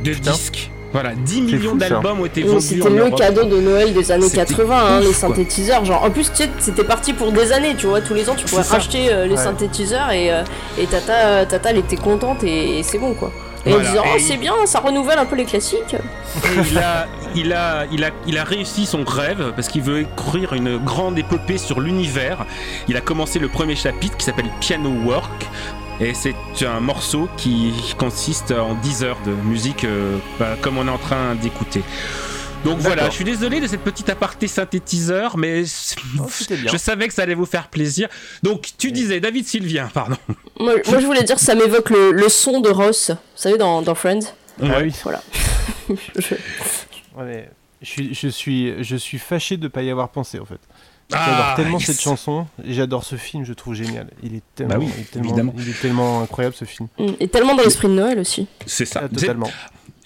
de 0.04 0.14
disques. 0.14 0.70
Voilà, 0.92 1.14
10 1.14 1.42
millions 1.42 1.76
d'albums 1.76 2.20
ont 2.20 2.24
été 2.26 2.42
vendus 2.42 2.60
C'était 2.66 2.86
en 2.86 2.90
le 2.90 3.10
cadeau 3.10 3.44
de 3.44 3.60
Noël 3.60 3.92
des 3.94 4.10
années 4.10 4.24
C'était 4.28 4.38
80, 4.44 4.76
hein, 4.76 4.98
ouf, 4.98 5.00
les 5.00 5.06
quoi. 5.12 5.14
synthétiseurs. 5.28 5.84
Genre, 5.84 6.02
en 6.02 6.10
plus, 6.10 6.30
tu 6.30 6.42
sais, 6.42 6.50
c'était 6.58 6.82
parti 6.84 7.12
pour 7.12 7.30
des 7.30 7.52
années, 7.52 7.74
tu 7.76 7.86
vois. 7.86 8.00
Tous 8.00 8.14
les 8.14 8.28
ans, 8.28 8.34
tu 8.36 8.44
pouvais 8.44 8.62
racheter 8.62 9.12
euh, 9.12 9.26
les 9.26 9.34
Ouais. 9.34 9.42
synthétiseurs 9.42 10.10
et, 10.10 10.32
euh, 10.32 10.42
et 10.78 10.86
Tata, 10.86 11.46
Tata, 11.46 11.70
elle 11.70 11.78
était 11.78 11.96
contente 11.96 12.42
et, 12.42 12.80
et 12.80 12.82
c'est 12.82 12.98
bon, 12.98 13.14
quoi. 13.14 13.30
Et 13.66 13.70
Voilà, 13.70 13.84
elle 13.84 13.90
disait, 13.92 14.02
oh, 14.04 14.18
c'est 14.18 14.34
il- 14.34 14.40
bien, 14.40 14.54
ça 14.64 14.80
renouvelle 14.80 15.18
un 15.18 15.26
peu 15.26 15.36
les 15.36 15.44
classiques. 15.44 15.94
Et 15.94 16.70
il 16.70 16.78
a, 16.78 17.06
il, 17.36 17.52
a, 17.52 17.84
il, 17.92 18.02
a, 18.04 18.10
il 18.26 18.38
a 18.38 18.42
réussi 18.44 18.86
son 18.86 19.04
rêve 19.04 19.52
parce 19.54 19.68
qu'il 19.68 19.82
veut 19.82 20.00
écrire 20.00 20.54
une 20.54 20.78
grande 20.78 21.18
épopée 21.18 21.58
sur 21.58 21.78
l'univers. 21.80 22.46
Il 22.88 22.96
a 22.96 23.00
commencé 23.02 23.38
le 23.38 23.48
premier 23.48 23.76
chapitre 23.76 24.16
qui 24.16 24.24
s'appelle 24.24 24.48
Piano 24.60 24.88
Work. 25.04 25.46
Et 26.00 26.14
c'est 26.14 26.34
un 26.66 26.80
morceau 26.80 27.28
qui 27.36 27.72
consiste 27.98 28.52
en 28.52 28.74
10 28.74 29.04
heures 29.04 29.20
de 29.26 29.32
musique 29.32 29.84
euh, 29.84 30.16
bah, 30.38 30.56
comme 30.62 30.78
on 30.78 30.86
est 30.86 30.90
en 30.90 30.96
train 30.98 31.34
d'écouter. 31.34 31.82
Donc 32.64 32.78
voilà, 32.78 33.06
je 33.08 33.14
suis 33.14 33.24
désolé 33.24 33.60
de 33.60 33.66
cette 33.66 33.80
petite 33.82 34.08
aparté 34.10 34.46
synthétiseur, 34.46 35.36
mais 35.38 35.64
je 35.64 36.76
savais 36.76 37.08
que 37.08 37.14
ça 37.14 37.22
allait 37.22 37.34
vous 37.34 37.46
faire 37.46 37.68
plaisir. 37.68 38.08
Donc 38.42 38.68
tu 38.78 38.92
disais, 38.92 39.18
David 39.20 39.46
Sylvien, 39.46 39.88
pardon. 39.92 40.16
Moi, 40.58 40.74
moi, 40.88 41.00
je 41.00 41.06
voulais 41.06 41.22
dire, 41.22 41.38
ça 41.38 41.54
m'évoque 41.54 41.88
le, 41.90 42.12
le 42.12 42.28
son 42.28 42.60
de 42.60 42.68
Ross, 42.68 43.10
vous 43.10 43.16
savez, 43.34 43.56
dans, 43.58 43.80
dans 43.82 43.94
Friends. 43.94 44.20
Ah 44.62 44.78
oui. 44.82 44.92
Voilà. 45.04 45.22
Je- 45.88 46.34
Ouais, 47.16 47.24
mais 47.24 47.50
je 47.82 47.88
suis, 47.88 48.14
je 48.14 48.28
suis, 48.28 48.84
je 48.84 48.96
suis 48.96 49.18
fâché 49.18 49.56
de 49.56 49.66
pas 49.68 49.82
y 49.82 49.90
avoir 49.90 50.10
pensé 50.10 50.38
en 50.38 50.44
fait. 50.44 50.60
J'adore 51.10 51.44
Ah, 51.50 51.52
tellement 51.56 51.78
yes. 51.78 51.86
cette 51.86 52.00
chanson, 52.00 52.46
et 52.64 52.72
j'adore 52.74 53.04
ce 53.04 53.16
film, 53.16 53.44
je 53.44 53.52
trouve 53.52 53.74
génial. 53.74 54.08
Il 54.22 54.34
est 54.34 54.42
tellement, 54.54 54.74
Bah 54.74 54.80
oui, 54.80 54.88
il 54.96 55.00
est 55.02 55.10
tellement, 55.10 55.28
évidemment. 55.28 55.54
il 55.58 55.68
est 55.68 55.80
tellement 55.80 56.22
incroyable 56.22 56.54
ce 56.56 56.64
film. 56.64 56.88
Mm. 56.98 57.06
Et 57.20 57.28
tellement 57.28 57.54
dans 57.54 57.62
l'esprit 57.64 57.88
de 57.88 57.94
Noël 57.94 58.18
aussi. 58.18 58.46
C'est 58.66 58.84
ça. 58.86 59.02
Ah, 59.04 59.08
totalement. 59.08 59.50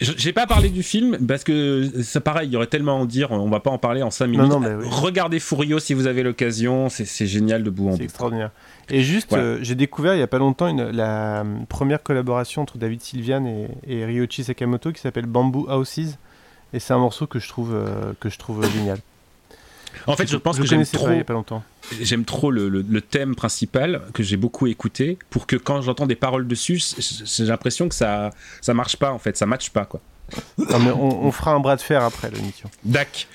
Je- 0.00 0.12
J'ai 0.16 0.32
pas 0.32 0.46
parlé 0.48 0.70
du 0.70 0.82
film 0.82 1.18
parce 1.26 1.44
que 1.44 1.88
c'est 2.02 2.18
pareil, 2.20 2.48
il 2.48 2.52
y 2.52 2.56
aurait 2.56 2.66
tellement 2.66 2.92
à 2.92 3.00
en 3.00 3.04
dire, 3.04 3.30
on 3.30 3.48
va 3.48 3.60
pas 3.60 3.70
en 3.70 3.78
parler 3.78 4.02
en 4.02 4.10
5 4.10 4.26
minutes. 4.26 4.48
non, 4.48 4.58
mais 4.58 4.74
oui. 4.74 4.86
Regardez 4.90 5.38
Furio 5.38 5.78
si 5.78 5.94
vous 5.94 6.08
avez 6.08 6.22
l'occasion, 6.24 6.88
c'est 6.88 7.04
c'est 7.04 7.26
génial 7.28 7.62
de 7.62 7.70
bout 7.70 7.88
en 7.88 7.92
C'est 7.92 7.98
bout. 7.98 8.04
extraordinaire. 8.04 8.50
Et 8.90 9.02
juste, 9.02 9.28
Voilà. 9.30 9.44
euh, 9.44 9.58
j'ai 9.62 9.76
découvert 9.76 10.14
il 10.14 10.18
y 10.18 10.22
a 10.22 10.26
pas 10.26 10.38
longtemps 10.38 10.66
une, 10.66 10.90
la 10.90 11.40
euh, 11.42 11.44
première 11.68 12.02
collaboration 12.02 12.62
entre 12.62 12.76
David 12.76 13.02
Sylvian 13.02 13.46
et, 13.46 13.68
et 13.86 14.04
Ryoichi 14.04 14.42
Sakamoto 14.44 14.90
qui 14.92 15.00
s'appelle 15.00 15.26
Bamboo 15.26 15.68
Houses. 15.70 16.16
Et 16.72 16.80
c'est 16.80 16.92
un 16.92 16.98
morceau 16.98 17.28
que 17.28 17.38
je 17.38 17.48
trouve, 17.48 17.72
euh, 17.72 18.12
que 18.18 18.28
je 18.28 18.36
trouve 18.38 18.68
génial. 18.72 18.98
En 20.06 20.16
fait, 20.16 20.26
je 20.30 20.36
pense 20.36 20.56
je 20.56 20.62
que 20.62 20.68
j'aime 20.68 20.84
trop, 20.86 21.06
pas 21.06 21.12
il 21.12 21.18
y 21.18 21.20
a 21.20 21.24
pas 21.24 21.32
longtemps. 21.32 21.62
j'aime 22.00 22.24
trop 22.24 22.50
le, 22.50 22.68
le- 22.68 22.84
le 22.88 23.00
thème 23.00 23.34
principal 23.34 24.02
que 24.12 24.22
j'ai 24.22 24.36
beaucoup 24.36 24.66
écouté 24.66 25.18
pour 25.30 25.46
que 25.46 25.56
quand 25.56 25.80
j'entends 25.82 26.06
des 26.06 26.14
paroles 26.16 26.46
dessus, 26.46 26.82
j'ai 26.98 27.44
l'impression 27.44 27.88
que 27.88 27.94
ça 27.94 28.30
ça 28.60 28.74
marche 28.74 28.96
pas 28.96 29.10
en 29.12 29.18
fait, 29.18 29.36
ça 29.36 29.46
matche 29.46 29.70
pas 29.70 29.84
quoi. 29.86 30.00
Non, 30.58 30.78
mais 30.78 30.90
on, 30.90 31.24
on 31.26 31.32
fera 31.32 31.52
un 31.52 31.60
bras 31.60 31.76
de 31.76 31.80
fer 31.82 32.02
après 32.02 32.30
l'émission. 32.30 32.70
Dac. 32.84 33.26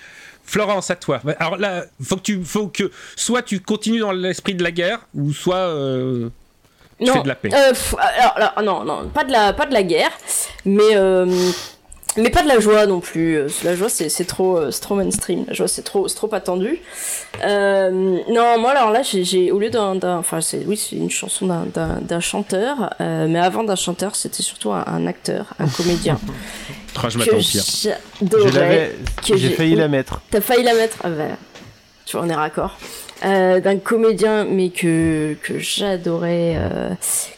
Florence, 0.43 0.89
à 0.89 0.95
toi. 0.95 1.21
Alors 1.37 1.57
là, 1.57 1.85
faut 2.01 2.15
que 2.17 2.21
tu, 2.23 2.43
faut 2.43 2.67
que 2.69 2.91
soit 3.15 3.43
tu 3.43 3.59
continues 3.59 3.99
dans 3.99 4.11
l'esprit 4.11 4.55
de 4.55 4.63
la 4.63 4.71
guerre, 4.71 4.99
ou 5.13 5.31
soit 5.31 5.55
euh, 5.57 6.29
tu 6.97 7.05
non, 7.05 7.13
fais 7.13 7.21
de 7.21 7.27
la 7.27 7.35
paix. 7.35 7.49
euh, 7.53 7.73
alors, 8.35 8.63
non, 8.63 8.83
non, 8.83 9.09
pas 9.09 9.23
de 9.23 9.31
la, 9.31 9.53
pas 9.53 9.67
de 9.67 9.73
la 9.73 9.83
guerre, 9.83 10.09
mais 10.65 10.95
euh, 10.95 11.27
mais 12.17 12.29
pas 12.29 12.41
de 12.43 12.47
la 12.47 12.59
joie 12.59 12.85
non 12.85 12.99
plus. 12.99 13.35
Euh, 13.37 13.47
La 13.63 13.75
joie, 13.75 13.89
c'est 13.89 14.09
c'est 14.09 14.25
trop, 14.25 14.57
euh, 14.57 14.71
c'est 14.71 14.81
trop 14.81 14.95
mainstream. 14.95 15.45
La 15.47 15.53
joie, 15.53 15.67
c'est 15.67 15.83
trop, 15.83 16.07
c'est 16.07 16.15
trop 16.15 16.33
attendu. 16.33 16.79
Euh, 17.45 17.89
non, 18.29 18.59
moi 18.59 18.71
alors 18.71 18.91
là, 18.91 19.01
j'ai- 19.03 19.23
j'ai 19.23 19.51
au 19.51 19.59
lieu 19.59 19.69
d'un, 19.69 19.95
d'un- 19.95 20.17
enfin, 20.17 20.41
c'est 20.41 20.63
oui, 20.65 20.75
c'est 20.77 20.95
une 20.95 21.09
chanson 21.11 21.45
d'un, 21.47 21.65
d'un, 21.73 21.99
d'un 22.01 22.19
chanteur, 22.19 22.93
euh, 22.99 23.27
mais 23.29 23.39
avant 23.39 23.63
d'un 23.63 23.75
chanteur, 23.75 24.15
c'était 24.15 24.43
surtout 24.43 24.71
un, 24.71 24.83
un 24.87 25.07
acteur, 25.07 25.53
un 25.59 25.67
comédien. 25.77 26.19
Oh, 27.01 27.07
je 27.09 27.17
m'attends 27.17 27.37
au 27.37 27.39
pire. 27.39 27.63
j'adorais, 28.21 28.95
j'ai 29.23 29.49
failli 29.51 29.75
la 29.75 29.87
mettre. 29.87 30.21
T'as 30.31 30.41
failli 30.41 30.63
la 30.63 30.73
mettre? 30.73 30.97
Ah 31.03 31.09
bah, 31.09 31.23
tu 32.05 32.17
on 32.17 32.27
est 32.27 32.33
raccord. 32.35 32.77
Euh, 33.25 33.59
d'un 33.59 33.77
comédien, 33.77 34.45
mais 34.45 34.69
que, 34.69 35.35
que 35.43 35.59
j'adorais 35.59 36.55
euh, 36.57 36.89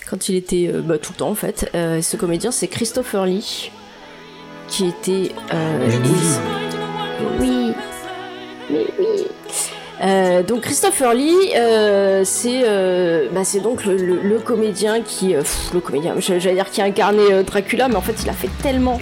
quand 0.10 0.30
il 0.30 0.36
était 0.36 0.70
euh, 0.74 0.82
bah, 0.82 0.98
tout 1.00 1.12
le 1.14 1.18
temps 1.18 1.30
en 1.30 1.36
fait. 1.36 1.70
Ce 1.74 2.16
comédien, 2.18 2.52
c'est 2.52 2.68
Christopher 2.68 3.26
Lee, 3.26 3.72
qui 4.72 4.88
était. 4.88 5.32
euh, 5.54 5.90
oui, 7.40 7.74
mais 8.70 8.86
oui. 9.00 9.06
Euh, 10.04 10.42
donc 10.42 10.62
Christopher 10.62 11.14
Lee, 11.14 11.36
euh, 11.56 12.22
c'est 12.26 12.62
euh, 12.66 13.28
bah, 13.32 13.42
c'est 13.44 13.60
donc 13.60 13.86
le, 13.86 13.96
le- 13.98 14.22
le 14.24 14.40
comédien 14.40 15.02
qui, 15.02 15.34
pff, 15.34 15.70
le 15.76 15.80
comédien, 15.80 16.16
j'allais 16.18 16.56
dire 16.56 16.72
qui 16.72 16.82
a 16.82 16.86
incarné 16.86 17.44
Dracula, 17.46 17.88
mais 17.88 17.96
en 17.98 18.02
fait 18.02 18.16
il 18.24 18.30
a 18.30 18.34
fait 18.34 18.50
tellement, 18.64 18.98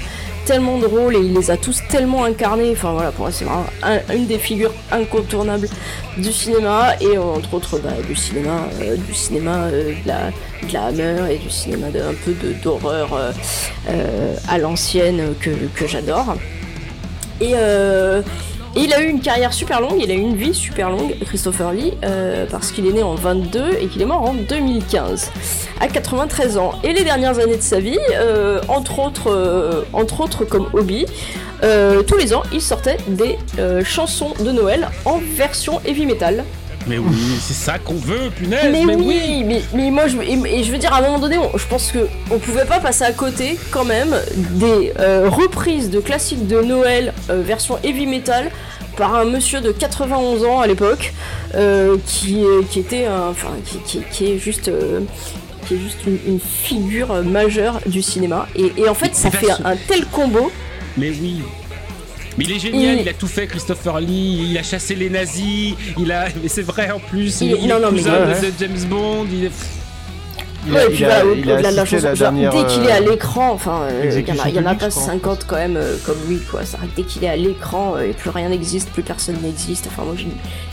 tellement 0.50 0.80
de 0.80 0.88
rôles 0.88 1.16
et 1.16 1.20
il 1.20 1.34
les 1.36 1.52
a 1.52 1.58
tous 1.58 1.80
tellement 1.90 2.24
incarnés. 2.24 2.72
Enfin 2.72 2.92
voilà, 2.94 3.12
pour 3.12 3.26
moi 3.26 3.32
c'est 3.32 3.46
vraiment 3.46 3.68
un- 3.84 4.14
une 4.16 4.26
des 4.26 4.40
figures 4.40 4.74
incontournables 4.92 5.68
du 6.18 6.32
cinéma 6.34 6.96
et 7.00 7.18
entre 7.20 7.54
autres 7.54 7.78
bah, 7.78 7.92
du 8.08 8.16
cinéma, 8.16 8.58
euh, 8.82 8.96
du 8.98 9.14
cinéma 9.14 9.56
euh, 9.66 9.94
de 10.04 10.08
la, 10.08 10.22
de 10.68 10.74
la 10.74 10.86
Hammer 10.88 11.34
et 11.34 11.38
du 11.38 11.52
cinéma 11.52 11.88
de, 11.92 12.00
un 12.00 12.16
peu 12.26 12.34
d'horreur 12.64 13.10
euh, 13.14 14.34
à 14.50 14.58
l'ancienne 14.58 15.36
que, 15.40 15.52
que 15.76 15.86
j'adore. 15.88 16.36
Et, 17.42 17.54
il 18.76 18.94
a 18.94 19.02
eu 19.02 19.08
une 19.08 19.22
carrière 19.22 19.54
super 19.54 19.82
longue, 19.82 20.00
il 20.02 20.12
a 20.12 20.14
eu 20.14 20.20
une 20.20 20.36
vie 20.36 20.54
super 20.54 20.90
longue, 20.90 21.16
Christopher 21.26 21.74
Lee, 21.74 21.94
euh, 22.04 22.46
parce 22.50 22.72
qu'il 22.72 22.86
est 22.88 22.94
né 22.94 23.04
en 23.04 23.16
22 23.16 23.72
et 23.80 23.88
qu'il 23.88 24.02
est 24.02 24.06
mort 24.06 24.22
en 24.22 24.34
2015, 24.34 25.32
à 25.80 25.88
93 25.88 26.58
ans. 26.58 26.74
Et 26.84 26.94
les 26.94 27.04
dernières 27.04 27.40
années 27.40 27.58
de 27.58 27.62
sa 27.62 27.80
vie, 27.80 27.98
euh, 28.12 28.62
entre, 28.68 29.00
autres, 29.00 29.32
euh, 29.32 29.84
entre 29.94 30.22
autres 30.22 30.46
comme 30.46 30.68
hobby, 30.74 31.06
tous 32.08 32.16
les 32.18 32.34
ans, 32.34 32.44
il 32.54 32.62
sortait 32.62 32.98
des 33.08 33.38
chansons 33.84 34.34
de 34.40 34.52
Noël 34.52 34.88
en 35.04 35.18
version 35.18 35.82
heavy 35.86 36.06
metal. 36.06 36.46
Mais 36.90 36.98
oui, 36.98 37.16
c'est 37.40 37.54
ça 37.54 37.78
qu'on 37.78 37.94
veut, 37.94 38.32
punaise. 38.36 38.60
Mais, 38.72 38.84
Mais, 38.84 38.96
oui, 38.96 39.44
Mais, 39.46 39.62
mais 39.76 39.92
moi, 39.92 40.08
je, 40.08 40.18
et, 40.18 40.60
et 40.60 40.64
je 40.64 40.72
veux 40.72 40.80
dire, 40.80 40.92
à 40.92 40.98
un 40.98 41.02
moment 41.02 41.20
donné, 41.20 41.38
on- 41.38 41.56
je 41.56 41.68
pense 41.68 41.92
que 41.92 42.08
on 42.32 42.40
pouvait 42.40 42.66
pas 42.66 42.80
passer 42.80 43.04
à 43.04 43.12
côté, 43.12 43.58
quand 43.70 43.86
même, 43.86 44.16
des 44.36 44.92
euh, 45.00 45.30
reprises 45.30 45.92
de 45.92 46.00
classiques 46.00 46.48
de 46.48 46.62
Noël 46.62 47.14
euh, 47.30 47.44
version 47.44 47.78
heavy 47.84 48.08
metal 48.08 48.50
par 48.98 49.14
un 49.16 49.26
monsieur 49.26 49.62
de 49.62 49.72
91 49.72 50.44
ans 50.46 50.60
à 50.62 50.66
l'époque, 50.68 51.14
euh, 51.54 51.96
qui, 52.08 52.44
qui 52.72 52.80
était, 52.80 53.08
enfin, 53.08 53.50
qui, 53.66 53.78
qui- 53.86 54.04
qui 54.12 54.26
est 54.34 54.38
juste. 54.40 54.72
qui 55.68 55.76
est 55.76 55.78
juste 55.78 56.00
une, 56.08 56.18
une 56.28 56.40
figure 56.40 57.14
majeure 57.24 57.80
du 57.86 58.02
cinéma. 58.02 58.48
Et, 58.56 58.74
et 58.78 58.90
en 58.90 58.96
fait, 58.96 59.14
ça 59.16 59.30
fait 59.30 59.52
un 59.64 59.76
tel 59.88 60.06
combo. 60.08 60.52
Mais 60.98 61.12
oui. 61.12 61.44
Mais 62.40 62.46
il 62.46 62.52
est 62.54 62.60
génial, 62.60 62.96
Il- 62.96 63.02
il 63.02 63.10
a 63.10 63.14
tout 63.14 63.28
fait, 63.28 63.46
Christopher 63.48 64.00
Lee. 64.00 64.48
Il 64.52 64.58
a 64.58 64.64
chassé 64.64 64.96
les 64.96 65.10
nazis. 65.10 65.76
Il 66.00 66.12
a, 66.12 66.28
mais 66.42 66.48
c'est 66.48 66.62
vrai 66.62 66.90
en 66.90 67.00
plus. 67.00 67.42
Il- 67.42 67.48
Il, 67.62 67.66
est 67.66 67.80
non, 67.80 67.92
mais- 67.92 68.02
de 68.02 68.10
ouais. 68.10 68.52
James 68.60 68.86
Bond. 68.90 69.28
Il 69.32 69.46
est. 69.46 69.52
Il 70.70 70.76
Ouais, 70.76 70.80
a- 70.82 70.86
et 70.86 70.90
puis 70.90 70.98
il 71.00 71.06
a- 71.06 71.08
voilà, 71.10 71.26
au- 71.26 71.34
il 71.36 71.52
a 71.52 71.54
au-delà 71.56 71.72
de 71.72 71.76
la 71.76 71.86
chanson, 71.86 72.06
la 72.08 72.14
dernière, 72.14 72.52
dès 72.52 72.64
qu'il 72.66 72.84
est 72.86 72.92
à 72.92 72.98
euh, 72.98 73.10
l'écran, 73.10 73.52
enfin, 73.52 73.82
euh, 73.92 74.12
il 74.16 74.28
y 74.54 74.60
en 74.60 74.64
en 74.64 74.66
a 74.68 74.76
pas 74.76 74.86
je 74.90 74.96
crois. 74.96 75.04
50 75.06 75.46
quand 75.48 75.56
même 75.56 75.78
euh, 75.78 75.98
comme 76.06 76.18
lui, 76.28 76.40
quoi. 76.40 76.64
Ça, 76.66 76.78
dès 76.96 77.04
qu'il 77.04 77.24
est 77.24 77.30
à 77.30 77.36
l'écran, 77.36 77.96
euh, 77.98 78.02
et 78.10 78.14
plus 78.14 78.30
rien 78.30 78.50
n'existe, 78.50 78.90
plus 78.92 79.02
personne 79.04 79.38
n'existe. 79.42 79.88
Enfin, 79.88 80.04
moi, 80.06 80.16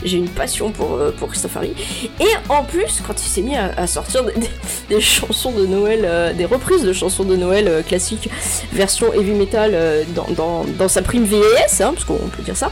j'ai 0.03 0.17
une, 0.17 0.27
passion 0.29 0.71
pour, 0.71 0.93
euh, 0.95 1.11
pour 1.17 1.29
Christopher 1.29 1.63
Lee. 1.63 1.73
Et 2.19 2.25
en 2.49 2.63
plus, 2.63 3.01
quand 3.05 3.13
il 3.19 3.27
s'est 3.29 3.41
mis 3.41 3.55
à, 3.55 3.71
à 3.77 3.87
sortir 3.87 4.23
des, 4.23 4.33
des- 4.33 4.49
des 4.95 5.01
chansons 5.01 5.51
de 5.51 5.65
Noël, 5.65 6.01
euh, 6.03 6.33
des 6.33 6.45
reprises 6.45 6.83
de 6.83 6.93
chansons 6.93 7.23
de 7.23 7.35
Noël 7.35 7.67
euh, 7.67 7.81
classiques, 7.81 8.29
version 8.73 9.11
heavy 9.13 9.31
metal, 9.31 9.71
euh, 9.73 10.03
dans, 10.15 10.27
dans, 10.35 10.65
dans 10.77 10.87
sa 10.87 11.01
prime 11.01 11.23
VHS, 11.25 11.81
hein, 11.81 11.91
parce 11.93 12.03
qu'on 12.05 12.15
peut 12.17 12.43
dire 12.43 12.55
ça, 12.57 12.71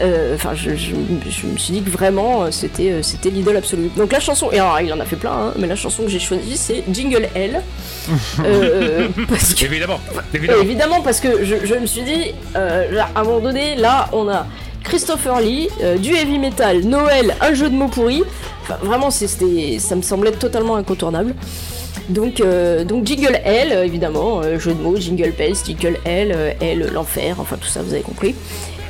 euh, 0.00 0.34
enfin, 0.34 0.54
je, 0.54 0.70
je, 0.76 0.94
je 1.30 1.46
me 1.46 1.56
suis 1.56 1.72
dit 1.72 1.82
que 1.82 1.90
vraiment, 1.90 2.44
euh, 2.44 2.50
c'était 2.50 2.90
euh, 2.90 3.02
c'était 3.02 3.30
l'idole 3.30 3.56
absolue. 3.56 3.88
Donc 3.96 4.12
la 4.12 4.20
chanson, 4.20 4.50
et 4.52 4.58
alors, 4.58 4.80
il 4.80 4.92
en 4.92 5.00
a 5.00 5.04
fait 5.04 5.16
plein, 5.16 5.30
hein, 5.32 5.54
mais 5.58 5.66
la 5.66 5.76
chanson 5.76 6.02
que 6.02 6.08
j'ai 6.08 6.18
choisie, 6.18 6.56
c'est 6.66 6.82
Jingle 6.92 7.28
Hell. 7.34 7.62
Euh, 8.44 9.08
parce 9.28 9.54
que 9.54 9.64
Évidemment. 9.64 10.00
Évidemment. 10.34 10.62
évidemment, 10.62 11.00
parce 11.02 11.20
que 11.20 11.44
je, 11.44 11.64
je 11.64 11.74
me 11.74 11.86
suis 11.86 12.02
dit, 12.02 12.34
euh, 12.56 13.00
à 13.14 13.20
un 13.20 13.24
moment 13.24 13.40
donné, 13.40 13.76
là, 13.76 14.08
on 14.12 14.28
a 14.28 14.46
Christopher 14.82 15.40
Lee, 15.40 15.68
euh, 15.82 15.96
du 15.96 16.14
heavy 16.14 16.38
metal, 16.38 16.80
Noël, 16.82 17.34
un 17.40 17.54
jeu 17.54 17.68
de 17.68 17.74
mots 17.74 17.88
pourri. 17.88 18.22
Enfin, 18.62 18.78
vraiment, 18.82 19.10
c'était, 19.10 19.78
ça 19.78 19.96
me 19.96 20.02
semblait 20.02 20.32
totalement 20.32 20.76
incontournable. 20.76 21.34
Donc, 22.08 22.40
euh, 22.40 22.84
donc 22.84 23.04
Jingle 23.04 23.40
euh, 23.44 23.82
évidemment, 23.82 24.40
euh, 24.40 24.58
jeu 24.58 24.72
de 24.74 24.80
mots, 24.80 24.96
Jingle 24.96 25.32
Bells, 25.36 25.56
Jingle 25.66 25.98
euh, 26.06 26.52
Hell, 26.60 26.90
l'enfer, 26.92 27.36
enfin 27.40 27.56
tout 27.60 27.68
ça, 27.68 27.82
vous 27.82 27.92
avez 27.92 28.02
compris. 28.02 28.34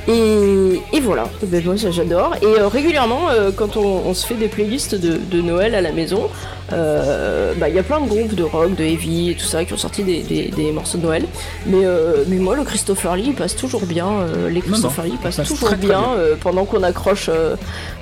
Et, 0.08 0.80
et 0.92 1.00
voilà, 1.00 1.24
ben, 1.42 1.64
moi 1.64 1.74
j'adore. 1.76 2.34
Et 2.40 2.46
euh, 2.46 2.68
régulièrement, 2.68 3.28
euh, 3.30 3.50
quand 3.50 3.76
on, 3.76 4.02
on 4.06 4.14
se 4.14 4.24
fait 4.26 4.34
des 4.36 4.46
playlists 4.48 4.94
de, 4.94 5.16
de 5.18 5.40
Noël 5.42 5.74
à 5.74 5.80
la 5.80 5.90
maison, 5.90 6.28
euh, 6.72 7.54
bah, 7.58 7.68
il 7.68 7.74
y 7.74 7.78
a 7.78 7.82
plein 7.82 8.00
de 8.00 8.06
groupes 8.06 8.34
de 8.34 8.42
rock, 8.44 8.74
de 8.76 8.84
heavy 8.84 9.30
et 9.30 9.34
tout 9.34 9.44
ça 9.46 9.64
qui 9.64 9.72
ont 9.72 9.76
sorti 9.76 10.04
des, 10.04 10.22
des- 10.22 10.48
des 10.48 10.70
morceaux 10.70 10.98
de 10.98 11.02
Noël. 11.02 11.24
Mais, 11.66 11.84
euh, 11.84 12.24
mais 12.28 12.36
moi, 12.36 12.54
le 12.54 12.62
Christopher 12.62 13.16
Lee, 13.16 13.24
il 13.28 13.34
passe 13.34 13.56
toujours 13.56 13.84
bien. 13.86 14.08
euh, 14.08 14.48
les 14.48 14.60
Christopher 14.60 15.04
Lee 15.06 15.12
passent 15.20 15.36
passe 15.38 15.48
toujours 15.48 15.68
très, 15.70 15.76
très 15.76 15.86
bien, 15.86 16.02
pendant 16.40 16.64
qu'on 16.66 16.82
accroche, 16.84 17.28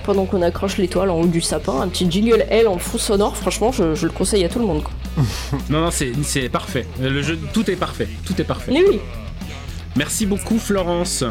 pendant 0.05 0.27
qu'on 0.27 0.43
accroche 0.43 0.77
l'étoile 0.77 1.09
en 1.11 1.21
haut 1.21 1.27
du 1.27 1.41
sapin. 1.41 1.81
Un 1.81 1.89
petit 1.89 2.11
jingle 2.11 2.45
L 2.51 2.69
en 2.69 2.77
fond 2.79 2.99
sonore, 2.99 3.35
franchement, 3.37 3.73
je, 3.73 3.95
je 3.95 4.05
le 4.07 4.13
conseille 4.13 4.45
à 4.45 4.49
tout 4.51 4.59
le 4.59 4.67
monde. 4.67 4.83
quoi. 4.83 4.93
Non, 5.71 5.81
non, 5.81 5.91
c'est 5.91 6.13
c'est 6.23 6.49
parfait. 6.51 6.87
Le 7.01 7.23
jeu, 7.23 7.39
tout 7.55 7.71
est 7.71 7.77
parfait. 7.77 8.09
Tout 8.27 8.35
est 8.39 8.45
parfait. 8.45 8.73
Mais 8.75 8.83
oui. 8.87 9.01
Merci 9.97 10.27
beaucoup, 10.27 10.59
Florence. 10.59 11.23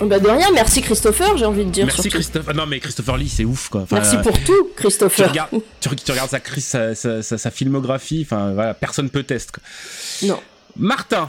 Bah 0.00 0.18
de 0.20 0.28
rien, 0.28 0.46
merci 0.54 0.80
Christopher, 0.80 1.36
j'ai 1.36 1.44
envie 1.44 1.64
de 1.64 1.70
dire. 1.70 1.84
Merci, 1.86 2.02
surtout. 2.02 2.16
Christophe. 2.18 2.46
Ah 2.48 2.52
non, 2.52 2.66
mais 2.66 2.78
Christopher 2.80 3.16
Lee, 3.16 3.28
c'est 3.28 3.44
ouf, 3.44 3.68
quoi. 3.68 3.82
Enfin, 3.82 3.96
Merci 3.96 4.16
pour 4.18 4.38
tout, 4.40 4.68
tu 4.68 4.74
Christopher. 4.76 5.28
regardes, 5.28 5.50
tu, 5.80 5.88
tu 5.96 6.10
regardes 6.12 6.30
sa, 6.30 6.38
cri- 6.38 6.60
sa, 6.60 6.94
sa, 6.94 7.22
sa- 7.22 7.36
sa 7.38 7.50
filmographie, 7.50 8.22
enfin 8.24 8.52
voilà, 8.52 8.74
personne 8.74 9.10
peut 9.10 9.24
tester. 9.24 9.52
quoi. 9.52 10.28
Non. 10.28 10.40
Martin, 10.76 11.28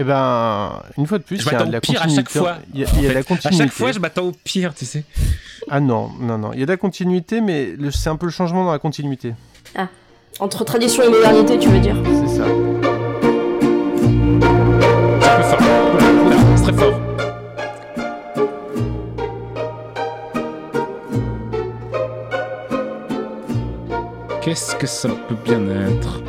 Et 0.00 0.04
ben, 0.04 0.82
une 0.96 1.06
fois 1.06 1.18
de 1.18 1.22
plus, 1.24 1.36
je 1.36 1.42
il 1.42 1.46
y 1.46 1.48
a 1.48 1.52
m'attends 1.52 1.64
de 1.64 1.68
au 1.70 1.72
la 1.72 1.80
pire 1.80 2.02
à 2.02 2.08
chaque 2.08 2.24
continuité. 2.26 2.38
fois. 2.38 2.58
Il 2.74 2.80
y 2.80 2.84
a, 2.84 2.88
il 2.96 3.02
y 3.04 3.08
a 3.08 3.12
la 3.12 3.22
continuité. 3.22 3.62
À 3.62 3.66
chaque 3.66 3.72
fois, 3.74 3.92
je 3.92 3.98
m'attends 4.00 4.24
au 4.24 4.32
pire, 4.32 4.74
tu 4.74 4.84
sais. 4.84 5.04
Ah 5.70 5.78
non, 5.80 6.10
non, 6.20 6.38
non. 6.38 6.52
Il 6.54 6.60
y 6.60 6.62
a 6.62 6.66
de 6.66 6.70
la 6.72 6.76
continuité, 6.76 7.40
mais 7.40 7.74
c'est 7.92 8.08
un 8.10 8.16
peu 8.16 8.26
le 8.26 8.32
changement 8.32 8.64
dans 8.64 8.72
la 8.72 8.78
continuité. 8.80 9.34
Ah. 9.76 9.88
Entre 10.40 10.64
tradition 10.64 11.02
et 11.04 11.08
modernité, 11.08 11.58
tu 11.58 11.68
veux 11.68 11.80
dire 11.80 11.96
C'est 12.04 12.36
ça. 12.38 12.46
Qu'est-ce 24.48 24.74
que 24.76 24.86
ça 24.86 25.10
peut 25.10 25.36
bien 25.44 25.60
être? 25.68 26.22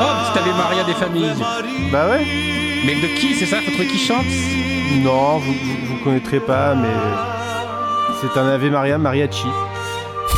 Oh, 0.00 0.04
petite 0.22 0.46
Ave 0.46 0.56
Maria 0.56 0.84
des 0.84 0.94
familles. 0.94 1.34
Bah 1.92 2.08
ouais. 2.08 2.26
Mais 2.86 2.94
de 2.94 3.06
qui 3.18 3.34
c'est 3.34 3.44
ça 3.44 3.58
Faut 3.60 3.70
trouver 3.72 3.88
qui 3.88 3.98
chante? 3.98 4.24
Non, 5.02 5.36
vous, 5.36 5.52
vous, 5.52 5.76
vous 5.88 6.04
connaîtrez 6.04 6.40
pas, 6.40 6.74
mais 6.74 6.88
c'est 8.22 8.40
un 8.40 8.48
Ave 8.48 8.70
Maria 8.70 8.96
mariachi. 8.96 9.48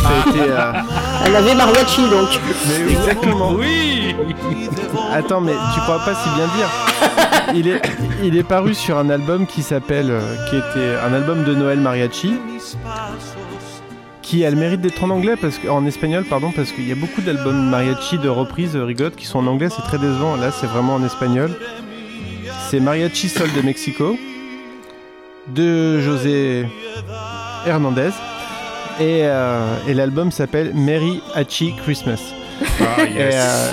Ça 0.03 0.09
a 0.09 0.29
été. 0.29 0.41
euh, 0.51 0.73
Elle 1.27 1.37
avait 1.37 1.55
mariachi 1.55 2.11
donc. 2.11 2.41
Mais 2.67 2.85
oui, 2.89 2.93
exactement. 2.95 3.53
Oui 3.53 4.17
Attends, 5.15 5.41
mais 5.41 5.55
tu 5.75 5.81
crois 5.83 6.01
pas 6.05 6.15
si 6.17 6.29
bien 6.31 6.49
dire 6.57 6.69
il 7.55 7.69
est, 7.69 7.83
il 8.23 8.37
est 8.37 8.43
paru 8.43 8.75
sur 8.75 8.99
un 8.99 9.11
album 9.11 9.47
qui 9.47 9.63
s'appelle, 9.63 10.11
euh, 10.11 10.21
qui 10.49 10.57
était 10.57 10.97
un 11.05 11.13
album 11.13 11.45
de 11.45 11.55
Noël 11.55 11.79
mariachi, 11.79 12.35
qui 14.23 14.45
a 14.45 14.51
le 14.51 14.57
mérite 14.57 14.81
d'être 14.81 15.03
en 15.03 15.11
anglais 15.11 15.37
parce 15.41 15.59
que, 15.59 15.69
en 15.69 15.85
espagnol, 15.87 16.25
pardon, 16.25 16.53
parce 16.53 16.73
qu'il 16.73 16.89
y 16.89 16.93
a 16.93 16.95
beaucoup 16.95 17.21
d'albums 17.21 17.69
mariachi 17.69 18.19
de 18.19 18.29
reprises 18.29 18.77
euh, 18.77 18.85
rigolotes 18.85 19.17
qui 19.17 19.27
sont 19.27 19.41
en 19.41 19.47
anglais, 19.47 19.69
c'est 19.71 19.83
très 19.83 19.99
décevant. 19.99 20.37
Là, 20.37 20.51
c'est 20.51 20.67
vraiment 20.67 20.95
en 20.95 21.05
espagnol. 21.05 21.51
C'est 22.69 22.81
Mariachi 22.81 23.29
Sol 23.29 23.49
de 23.57 23.63
Mexico 23.63 24.17
de 25.49 26.01
José 26.01 26.67
Hernandez 27.67 28.11
et, 29.01 29.23
euh, 29.25 29.65
et 29.89 29.95
l'album 29.95 30.31
s'appelle 30.31 30.73
Merry 30.75 31.21
Hachi 31.35 31.75
Christmas. 31.83 32.21
Ah, 32.81 33.03
yes. 33.03 33.17
Et, 33.17 33.19
euh, 33.19 33.73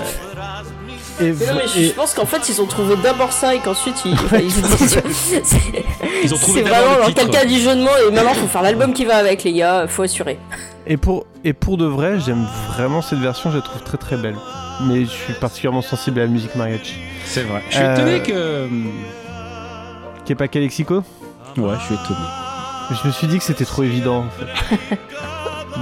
et 1.20 1.32
Mais 1.34 1.45
non, 1.47 1.53
mais 1.55 1.68
je 1.68 1.80
et- 1.80 1.86
je 1.88 1.93
pense 1.93 2.13
qu'en 2.13 2.26
fait, 2.26 2.47
ils 2.49 2.61
ont 2.61 2.65
trouvé 2.65 2.95
d'abord 2.97 3.32
ça 3.32 3.55
et 3.55 3.59
qu'ensuite 3.59 3.95
ils. 4.05 4.13
enfin, 4.13 4.38
ils 4.39 4.51
c'est- 4.51 5.03
Ils 6.24 6.34
ont 6.34 6.38
trouvé 6.38 6.63
C'est 6.63 6.70
vraiment 6.70 6.99
dans 6.99 7.05
titre. 7.07 7.22
quelqu'un 7.30 7.45
du 7.47 7.59
jeu 7.59 7.76
de 7.76 7.82
mots 7.82 7.89
et 8.07 8.11
maintenant 8.11 8.34
faut 8.34 8.47
faire 8.47 8.61
l'album 8.61 8.93
qui 8.93 9.05
va 9.05 9.18
avec 9.18 9.43
les 9.43 9.53
gars, 9.53 9.86
faut 9.88 10.03
assurer. 10.03 10.38
Et 10.86 10.97
pour, 10.97 11.26
et 11.43 11.53
pour 11.53 11.78
de 11.78 11.86
vrai, 11.86 12.20
j'aime 12.20 12.45
vraiment 12.74 13.01
cette 13.01 13.20
version, 13.20 13.51
je 13.51 13.57
la 13.57 13.61
trouve 13.61 13.82
très 13.82 13.97
très 13.97 14.18
belle. 14.18 14.36
Mais 14.88 15.05
je 15.05 15.09
suis 15.09 15.34
particulièrement 15.34 15.82
sensible 15.82 16.20
à 16.20 16.24
la 16.24 16.30
musique 16.30 16.55
mariachi. 16.55 16.95
C'est 17.26 17.41
vrai. 17.41 17.63
Je 17.70 17.76
suis 17.76 17.84
Euh, 17.84 17.95
étonné 17.95 18.20
que. 18.22 18.68
Qui 20.24 20.32
est 20.34 20.36
pas 20.36 20.47
Calexico 20.47 21.03
Ouais, 21.57 21.74
je 21.80 21.86
suis 21.86 21.95
étonné. 21.95 22.20
Je 23.01 23.07
me 23.07 23.11
suis 23.11 23.28
dit 23.28 23.38
que 23.39 23.43
c'était 23.43 23.65
trop 23.65 23.84
évident 23.84 24.26
en 24.26 24.30
fait. 24.30 24.97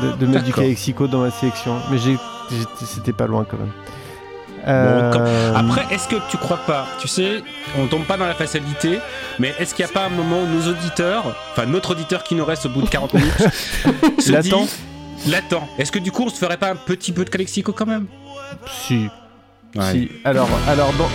de, 0.01 0.11
de 0.13 0.25
mettre 0.31 0.45
du. 0.45 0.53
Calexico 0.53 1.07
dans 1.07 1.19
ma 1.19 1.29
sélection. 1.31 1.75
Mais 1.91 1.97
j'ai, 1.97 2.17
j'ai- 2.51 2.85
c'était 2.85 3.11
pas 3.13 3.27
loin 3.27 3.45
quand 3.49 3.57
même. 3.57 3.71
Bon, 4.65 4.71
Euh, 4.71 5.11
quand- 5.11 5.55
Après, 5.59 5.85
est-ce 5.93 6.07
que 6.07 6.15
tu 6.29 6.37
crois 6.37 6.57
pas 6.65 6.87
Tu 6.99 7.07
sais, 7.07 7.43
on 7.77 7.85
tombe 7.87 8.03
pas 8.05 8.17
dans 8.17 8.25
la 8.25 8.33
facilité, 8.33 8.99
mais 9.37 9.53
est-ce 9.59 9.75
qu'il 9.75 9.85
n'y 9.85 9.91
a 9.91 9.93
pas 9.93 10.05
un 10.05 10.09
moment 10.09 10.41
où 10.41 10.47
nos 10.47 10.67
auditeurs, 10.71 11.23
enfin 11.51 11.65
notre 11.67 11.91
auditeur 11.91 12.23
qui 12.23 12.33
nous 12.35 12.45
reste 12.45 12.65
au 12.65 12.69
bout 12.69 12.81
de 12.81 12.89
40 12.89 13.13
minutes, 13.13 13.33
se 14.19 14.31
L'attend 14.31 14.63
dit- 14.65 15.31
L'attend. 15.31 15.67
Est-ce 15.77 15.91
que 15.91 15.99
du 15.99 16.11
coup 16.11 16.23
on 16.25 16.29
se 16.29 16.37
ferait 16.37 16.57
pas 16.57 16.69
un 16.71 16.75
petit 16.75 17.11
peu 17.11 17.23
de 17.25 17.29
Calexico 17.29 17.71
quand 17.73 17.85
même? 17.85 18.05
Si. 18.87 19.07
Ouais. 19.75 19.91
Si. 19.91 20.09
Alors, 20.23 20.49
alors 20.67 20.91
dans, 20.93 21.09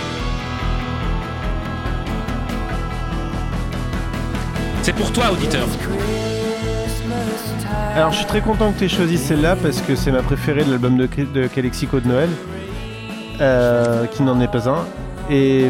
C'est 4.81 4.93
pour 4.95 5.11
toi, 5.11 5.25
auditeur. 5.31 5.67
Alors 7.95 8.11
je 8.11 8.17
suis 8.17 8.25
très 8.25 8.41
content 8.41 8.71
que 8.71 8.79
tu 8.79 8.85
aies 8.85 8.89
choisi 8.89 9.17
celle-là 9.17 9.55
parce 9.61 9.81
que 9.81 9.95
c'est 9.95 10.11
ma 10.11 10.21
préférée 10.23 10.63
de 10.63 10.71
l'album 10.71 10.97
de, 10.97 11.07
de 11.33 11.47
Calexico 11.47 11.99
de 11.99 12.07
Noël, 12.07 12.29
euh, 13.39 14.05
qui 14.07 14.23
n'en 14.23 14.39
est 14.39 14.51
pas 14.51 14.69
un. 14.69 14.85
Et, 15.29 15.69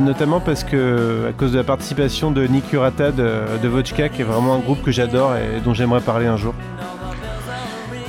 notamment 0.00 0.38
parce 0.38 0.62
que 0.62 1.28
à 1.28 1.32
cause 1.32 1.52
de 1.52 1.58
la 1.58 1.64
participation 1.64 2.30
de 2.30 2.46
Nick 2.46 2.72
Urata 2.72 3.10
de, 3.10 3.58
de 3.60 3.82
qui 3.82 4.00
est 4.00 4.24
vraiment 4.24 4.54
un 4.54 4.58
groupe 4.60 4.82
que 4.82 4.92
j'adore 4.92 5.34
et 5.34 5.60
dont 5.60 5.74
j'aimerais 5.74 6.00
parler 6.00 6.26
un 6.26 6.36
jour. 6.36 6.54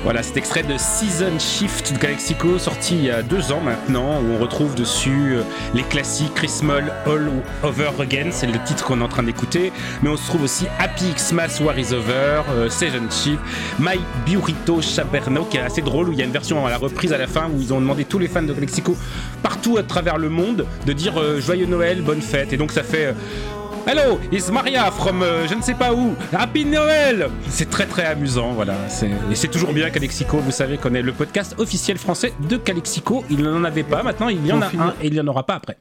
Voilà, 0.04 0.22
cet 0.22 0.36
extrait 0.36 0.64
de 0.64 0.78
Season 0.78 1.39
Shift 1.39 1.93
de 1.93 1.97
Calexico, 1.97 2.60
sorti 2.60 2.95
il 2.95 3.06
y 3.06 3.10
a 3.10 3.22
deux 3.22 3.54
ans 3.54 3.62
maintenant, 3.62 4.22
où 4.22 4.34
on 4.34 4.38
retrouve 4.38 4.76
dessus 4.76 5.36
euh, 5.36 5.43
les 5.74 5.84
classiques 5.84 6.34
Christmas 6.34 6.82
All 7.06 7.32
Over 7.64 7.91
Again, 8.01 8.28
c'est 8.32 8.47
le 8.47 8.62
titre 8.66 8.84
qu'on 8.84 8.99
est 8.99 9.04
en 9.04 9.08
train 9.08 9.24
d'écouter, 9.24 9.72
mais 10.01 10.10
on 10.10 10.18
se 10.18 10.28
trouve 10.28 10.43
aussi 10.43 10.66
Happy 10.78 11.06
Xmas 11.16 11.62
War 11.64 11.80
is 11.80 11.93
Over, 11.93 12.41
euh, 12.49 12.70
Season 12.70 13.10
Shift, 13.10 13.39
My 13.80 13.97
Burrito 14.26 14.82
Chaperno, 14.82 15.45
qui 15.45 15.56
est 15.56 15.62
assez 15.62 15.82
drôle, 15.82 16.10
où 16.10 16.12
il 16.12 16.20
y 16.20 16.22
a 16.22 16.26
une 16.26 16.34
version 16.34 16.66
à 16.66 16.70
la 16.70 16.78
reprise 16.78 17.14
à 17.14 17.18
la 17.18 17.28
fin, 17.28 17.47
où 17.47 17.62
ils 17.62 17.74
ont 17.74 17.80
demandé 17.80 18.04
tous 18.04 18.20
les 18.20 18.28
fans 18.28 18.43
de 18.43 18.51
Calexico 18.51 18.97
partout 19.41 19.78
à 19.78 19.84
travers 19.84 20.18
le 20.18 20.28
monde 20.28 20.66
de 20.86 20.91
dire 20.91 21.18
euh, 21.18 21.39
Joyeux 21.39 21.66
Noël, 21.68 22.01
bonne 22.01 22.22
fête, 22.22 22.51
et 22.51 22.58
donc 22.58 22.74
ça 22.74 22.84
fait... 22.84 23.16
Hello, 23.86 24.18
it's 24.32 24.50
Maria 24.50 24.90
from 24.92 25.22
euh, 25.22 25.46
je 25.46 25.56
ne 25.56 25.62
sais 25.62 25.74
pas 25.74 25.94
où. 25.94 26.16
Happy 26.32 26.64
Noël 26.64 27.30
C'est 27.50 27.70
très 27.70 27.86
très 27.86 28.06
amusant, 28.06 28.54
voilà. 28.54 28.76
Et 29.30 29.36
c'est 29.36 29.50
toujours 29.50 29.74
bien 29.74 29.90
Calexico, 29.90 30.38
vous 30.38 30.52
savez 30.52 30.78
qu'on 30.78 30.94
est 30.94 31.02
le 31.02 31.12
podcast 31.12 31.56
officiel 31.60 31.98
français 31.98 32.34
de 32.50 32.56
Calexico. 32.56 33.26
Il 33.30 33.44
n'en 33.44 33.66
avait 33.66 33.84
pas, 33.84 34.02
maintenant 34.02 34.30
il 34.30 34.46
y 34.48 34.54
en 34.54 34.62
a 34.62 34.68
un 34.68 34.94
et 35.02 35.08
il 35.08 35.14
n'y 35.14 35.20
en 35.20 35.28
aura 35.28 35.46
pas 35.46 35.56
après. 35.56 35.78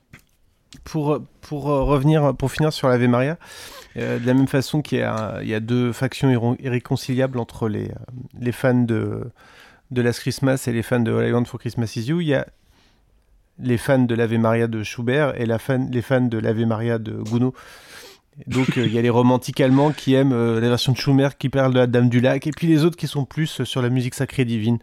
Pour, 0.83 1.21
pour 1.43 1.71
euh, 1.71 1.85
revenir, 1.85 2.35
pour 2.35 2.51
finir 2.51 2.73
sur 2.73 2.89
l'Ave 2.89 3.07
Maria, 3.07 3.39
euh, 3.97 4.19
de 4.19 4.27
la 4.27 4.35
même 4.35 4.49
façon 4.49 4.83
qu'il 4.83 4.99
y 4.99 5.03
a, 5.03 5.39
il 5.43 5.49
y 5.49 5.55
a 5.55 5.61
deux 5.61 5.93
factions 5.93 6.57
irréconciliables 6.59 7.39
entre 7.39 7.69
les, 7.69 7.85
euh, 7.85 7.95
les 8.41 8.53
fans 8.53 8.75
de, 8.75 9.31
de 9.93 10.03
Last 10.03 10.21
Christmas 10.21 10.65
et 10.67 10.73
les 10.73 10.83
fans 10.83 10.99
de 10.99 11.13
All 11.13 11.29
I 11.29 11.33
Want 11.33 11.45
for 11.45 11.61
Christmas 11.61 11.93
Is 11.95 12.07
You, 12.09 12.21
il 12.21 12.29
y 12.29 12.35
a 12.35 12.47
les 13.61 13.79
fans 13.79 14.01
de 14.01 14.15
l'Ave 14.15 14.35
Maria 14.39 14.67
de 14.67 14.83
Schubert 14.83 15.41
et 15.41 15.47
la 15.47 15.59
fan, 15.59 15.89
les 15.93 16.03
fans 16.03 16.21
de 16.23 16.39
l'Ave 16.39 16.67
Maria 16.67 16.99
de 16.99 17.13
Gounod. 17.13 17.53
Donc 18.47 18.78
euh, 18.78 18.87
il 18.87 18.93
y 18.95 18.99
a 18.99 19.03
les 19.03 19.11
romantiques 19.11 19.61
allemands 19.61 19.93
qui 19.93 20.14
aiment 20.14 20.33
euh, 20.33 20.59
la 20.59 20.68
version 20.70 20.93
de 20.93 20.97
Schubert 20.97 21.37
qui 21.37 21.51
parle 21.51 21.74
de 21.74 21.78
la 21.80 21.87
Dame 21.87 22.09
du 22.09 22.20
Lac 22.20 22.47
et 22.47 22.51
puis 22.51 22.66
les 22.66 22.85
autres 22.85 22.97
qui 22.97 23.07
sont 23.07 23.24
plus 23.26 23.61
euh, 23.61 23.64
sur 23.66 23.83
la 23.83 23.91
musique 23.91 24.14
sacrée 24.14 24.47
divine. 24.47 24.78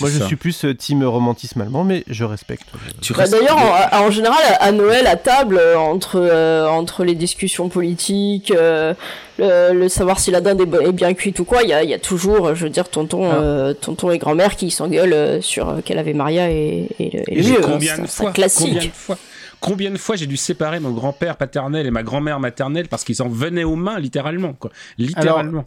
Moi 0.00 0.10
je 0.10 0.24
suis 0.24 0.34
plus 0.36 0.64
euh, 0.64 0.74
team 0.74 1.04
romantisme 1.04 1.60
allemand 1.60 1.84
mais 1.84 2.02
je 2.08 2.24
respecte. 2.24 2.64
Tu 3.00 3.12
Bah, 3.14 3.28
D'ailleurs, 3.28 3.58
en, 3.92 4.06
en 4.06 4.10
général, 4.10 4.42
à 4.58 4.72
Noël, 4.72 5.06
à 5.06 5.14
table, 5.16 5.56
euh, 5.58 5.78
entre, 5.78 6.16
euh, 6.20 6.66
entre 6.68 7.04
les 7.04 7.14
discussions 7.14 7.68
politiques, 7.68 8.52
euh, 8.56 8.92
le, 9.38 9.72
le 9.72 9.88
savoir 9.88 10.18
si 10.18 10.30
la 10.32 10.40
dinde 10.40 10.60
est, 10.60 10.92
bien 10.92 11.14
cuite 11.14 11.38
ou 11.38 11.44
quoi, 11.44 11.62
il 11.62 11.68
y 11.68 11.72
a, 11.72 11.84
il 11.84 11.90
y 11.90 11.94
a 11.94 11.98
toujours, 12.00 12.54
je 12.56 12.64
veux 12.64 12.70
dire, 12.70 12.88
tonton, 12.88 13.30
Ah. 13.30 13.34
euh, 13.36 13.72
tonton 13.72 14.10
et 14.10 14.18
grand-mère 14.18 14.56
qui 14.56 14.70
s'engueulent 14.72 15.12
euh, 15.12 15.40
sur 15.40 15.68
euh, 15.68 15.80
quelle 15.84 15.98
avait 15.98 16.12
Maria 16.12 16.50
et, 16.50 16.88
et 16.98 17.10
le, 17.10 17.32
et 17.32 17.42
le 17.42 17.58
Et 17.58 17.60
combien 17.62 17.94
hein, 17.94 18.02
de 18.02 18.06
fois, 18.08 18.32
classique. 18.32 18.66
combien 18.74 18.82
de 18.88 18.92
fois, 18.92 19.16
combien 19.60 19.90
de 19.90 19.98
fois 19.98 20.16
j'ai 20.16 20.26
dû 20.26 20.36
séparer 20.36 20.80
mon 20.80 20.90
grand-père 20.92 21.36
paternel 21.36 21.86
et 21.86 21.90
ma 21.90 22.02
grand-mère 22.02 22.40
maternelle 22.40 22.88
parce 22.88 23.04
qu'ils 23.04 23.22
en 23.22 23.28
venaient 23.28 23.64
aux 23.64 23.76
mains 23.76 23.98
littéralement, 23.98 24.52
quoi. 24.54 24.70
Littéralement. 24.98 25.66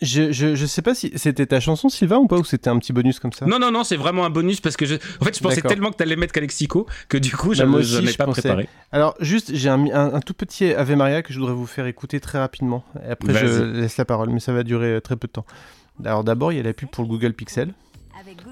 Je, 0.00 0.30
je, 0.30 0.54
je 0.54 0.64
sais 0.66 0.80
pas 0.82 0.94
si 0.94 1.10
c'était 1.16 1.46
ta 1.46 1.58
chanson 1.58 1.88
Sylvain 1.88 2.18
ou 2.18 2.28
pas 2.28 2.36
ou 2.36 2.44
c'était 2.44 2.70
un 2.70 2.78
petit 2.78 2.92
bonus 2.92 3.18
comme 3.18 3.32
ça? 3.32 3.46
Non, 3.46 3.58
non, 3.58 3.72
non, 3.72 3.82
c'est 3.82 3.96
vraiment 3.96 4.24
un 4.24 4.30
bonus 4.30 4.60
parce 4.60 4.76
que 4.76 4.86
je, 4.86 4.94
en 4.94 5.24
fait, 5.24 5.36
je 5.36 5.42
pensais 5.42 5.60
tellement 5.60 5.90
que 5.90 5.96
t'allais 5.96 6.14
mettre 6.14 6.32
Calexico 6.32 6.86
que 7.08 7.18
du 7.18 7.36
coup, 7.36 7.48
Bah, 7.48 7.54
je 7.54 7.62
moi 7.64 7.78
n'en 7.80 7.84
aussi, 7.84 7.96
ai 7.96 8.06
je 8.12 8.16
pas 8.16 8.26
pensais. 8.26 8.42
préparé. 8.42 8.68
Alors 8.92 9.16
juste, 9.18 9.52
j'ai 9.56 9.68
un, 9.68 9.86
un, 9.86 10.14
un 10.14 10.20
tout 10.20 10.34
petit 10.34 10.72
Ave 10.72 10.94
Maria 10.94 11.22
que 11.22 11.32
je 11.32 11.40
voudrais 11.40 11.54
vous 11.54 11.66
faire 11.66 11.86
écouter 11.86 12.20
très 12.20 12.38
rapidement. 12.38 12.84
Et 13.04 13.10
après, 13.10 13.34
je 13.34 13.64
laisse 13.64 13.96
la 13.96 14.04
parole, 14.04 14.30
mais 14.30 14.38
ça 14.38 14.52
va 14.52 14.62
durer 14.62 14.86
euh, 14.94 15.00
très 15.00 15.16
peu 15.16 15.26
de 15.26 15.32
temps. 15.32 15.46
Alors 16.04 16.22
d'abord, 16.22 16.52
il 16.52 16.58
y 16.58 16.60
a 16.60 16.62
la 16.62 16.74
pub 16.74 16.90
pour 16.90 17.02
le 17.02 17.08
Google 17.08 17.32
Pixel. 17.32 17.72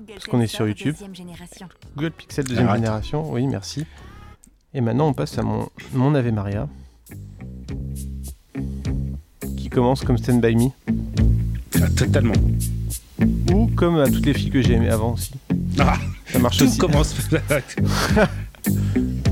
Parce 0.09 0.27
qu'on 0.27 0.41
est 0.41 0.47
sur 0.49 0.67
YouTube. 0.67 0.97
Google 1.97 2.11
Pixel 2.11 2.45
deuxième 2.45 2.67
Arrête. 2.67 2.81
génération, 2.81 3.31
oui, 3.33 3.47
merci. 3.47 3.87
Et 4.77 4.83
maintenant, 4.83 5.09
on 5.09 5.15
passe 5.15 5.39
à 5.39 5.43
mon, 5.43 5.69
mon 5.95 6.15
Ave 6.15 6.31
Maria. 6.33 6.69
Qui 9.57 9.71
commence 9.71 10.05
comme 10.05 10.19
Stand 10.19 10.43
By 10.43 10.55
Me. 10.55 10.69
Ah, 11.81 11.89
totalement. 11.97 12.35
Ou 13.55 13.69
comme 13.69 13.97
à 13.99 14.07
toutes 14.11 14.27
les 14.27 14.35
filles 14.35 14.51
que 14.51 14.61
j'ai 14.61 14.75
aimées 14.75 14.91
avant 14.91 15.15
aussi. 15.15 15.33
Ah, 15.79 15.97
Ça 16.31 16.39
marche 16.39 16.59
tout 16.59 16.65
aussi. 16.67 16.77
commence. 16.77 17.17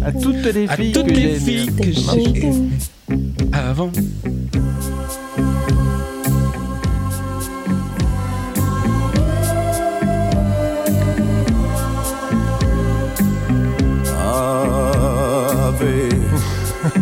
À 0.02 0.12
toutes 0.12 0.44
les 0.54 0.66
À 0.66 0.76
filles 0.76 0.92
toutes 0.92 1.06
que 1.08 1.10
les 1.12 1.34
j'ai 1.34 1.38
filles 1.40 1.68
aimées. 1.68 1.82
que 1.82 1.92
Ça 1.92 2.06
marche. 2.14 2.24
j'ai 2.32 2.46
aimées 2.46 2.70
avant. 3.52 3.90
Ave, 14.16 14.73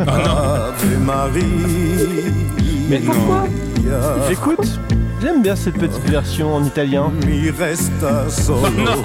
Ave 0.01 0.99
Marie. 1.05 1.43
Mais 2.89 2.99
pourquoi 2.99 3.47
Maria, 3.85 4.31
Écoute, 4.31 4.81
j'aime 5.21 5.43
bien 5.43 5.55
cette 5.57 5.75
petite 5.75 6.09
version 6.09 6.55
en 6.55 6.65
italien. 6.65 7.13
Mi 7.27 7.51
resta 7.51 8.29
solo 8.29 8.69
non, 8.77 9.03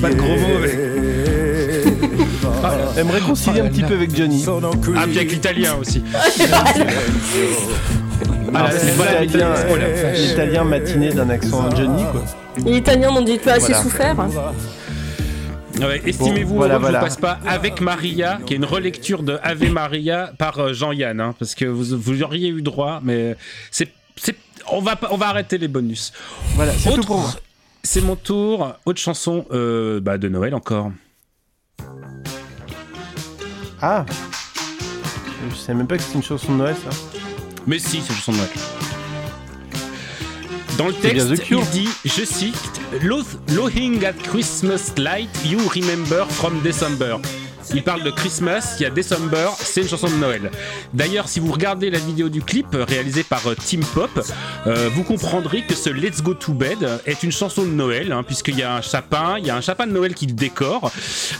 Pas 0.00 0.10
de 0.10 0.14
gros 0.14 0.28
mots. 0.28 0.66
Elle 2.96 3.04
me 3.04 3.12
réconcilie 3.12 3.60
un 3.60 3.68
petit 3.68 3.82
peu 3.82 3.94
avec 3.94 4.14
Johnny. 4.16 4.44
Ah, 4.48 5.04
puis 5.08 5.18
avec 5.18 5.32
l'italien 5.32 5.74
aussi. 5.80 6.02
Ah, 8.52 8.68
l'italien. 9.20 9.46
Oh 9.70 9.76
l'italien 10.12 10.64
matiné 10.64 11.10
d'un 11.12 11.30
accent 11.30 11.70
Johnny, 11.76 12.02
quoi. 12.10 12.24
Les 12.64 12.78
Italiens 12.78 13.12
n'ont 13.12 13.22
dit 13.22 13.38
pas 13.38 13.52
assez 13.52 13.72
Voilà. 13.72 13.82
souffert. 13.82 14.16
Ouais, 15.80 16.02
Estimez-vous 16.04 16.50
Bon, 16.54 16.56
voilà, 16.56 16.78
je 16.78 16.86
vous 16.86 16.92
passe 16.92 17.16
pas 17.16 17.38
avec 17.46 17.80
Maria, 17.80 18.38
qui 18.46 18.54
est 18.54 18.56
une 18.56 18.64
relecture 18.64 19.22
de 19.22 19.38
Ave 19.42 19.70
Maria 19.70 20.32
par 20.38 20.58
euh, 20.58 20.72
Jean-Yann, 20.72 21.20
hein, 21.20 21.34
parce 21.38 21.54
que 21.54 21.64
vous, 21.64 21.98
vous 21.98 22.22
auriez 22.22 22.48
eu 22.48 22.62
droit, 22.62 23.00
mais 23.02 23.36
c'est, 23.70 23.88
on 24.70 24.80
va 24.80 24.98
on 25.10 25.16
va 25.16 25.28
arrêter 25.28 25.58
les 25.58 25.68
bonus. 25.68 26.12
Voilà, 26.54 26.72
c'est 26.72 26.92
tout 26.94 27.00
pour 27.02 27.18
moi. 27.18 27.30
C'est 27.82 28.02
mon 28.02 28.16
tour. 28.16 28.74
Autre 28.84 29.00
chanson 29.00 29.46
euh, 29.52 30.00
bah, 30.00 30.18
de 30.18 30.28
Noël 30.28 30.54
encore. 30.54 30.92
Ah 33.80 34.04
Je 35.50 35.56
savais 35.56 35.78
même 35.78 35.86
pas 35.86 35.96
que 35.96 36.02
c'était 36.02 36.16
une 36.16 36.22
chanson 36.22 36.52
de 36.52 36.58
Noël, 36.58 36.76
ça. 36.76 36.90
Mais 37.66 37.78
si, 37.78 38.02
c'est 38.02 38.12
une 38.12 38.16
chanson 38.16 38.32
de 38.32 38.36
Noël. 38.36 38.50
Dans 40.80 40.86
le 40.86 40.94
texte, 40.94 41.42
il 41.50 41.60
dit, 41.72 41.88
je 42.06 42.24
cite, 42.24 42.56
"Lo- 43.02 43.20
Looking 43.54 44.02
at 44.02 44.14
Christmas 44.14 44.94
light, 44.96 45.28
you 45.44 45.58
remember 45.74 46.24
from 46.30 46.58
December. 46.62 47.18
Il 47.72 47.82
parle 47.84 48.02
de 48.02 48.10
Christmas, 48.10 48.76
il 48.78 48.82
y 48.82 48.86
a 48.86 48.90
December, 48.90 49.48
c'est 49.58 49.82
une 49.82 49.88
chanson 49.88 50.08
de 50.08 50.14
Noël. 50.14 50.50
D'ailleurs, 50.92 51.28
si 51.28 51.38
vous 51.38 51.52
regardez 51.52 51.88
la 51.90 51.98
vidéo 51.98 52.28
du 52.28 52.42
clip 52.42 52.66
euh, 52.74 52.84
réalisé 52.84 53.22
par 53.22 53.46
euh, 53.46 53.54
Team 53.54 53.84
Pop, 53.94 54.10
euh, 54.66 54.88
vous 54.92 55.04
comprendrez 55.04 55.62
que 55.62 55.74
ce 55.74 55.88
Let's 55.88 56.22
Go 56.22 56.34
to 56.34 56.52
Bed 56.52 56.78
est 57.06 57.22
une 57.22 57.30
chanson 57.30 57.62
de 57.62 57.70
Noël, 57.70 58.10
hein, 58.10 58.24
puisqu'il 58.24 58.58
y 58.58 58.62
a 58.62 58.74
un 58.76 58.82
sapin, 58.82 59.36
il 59.38 59.46
y 59.46 59.50
a 59.50 59.56
un 59.56 59.62
sapin 59.62 59.86
de 59.86 59.92
Noël 59.92 60.14
qui 60.14 60.26
le 60.26 60.32
décore. 60.32 60.90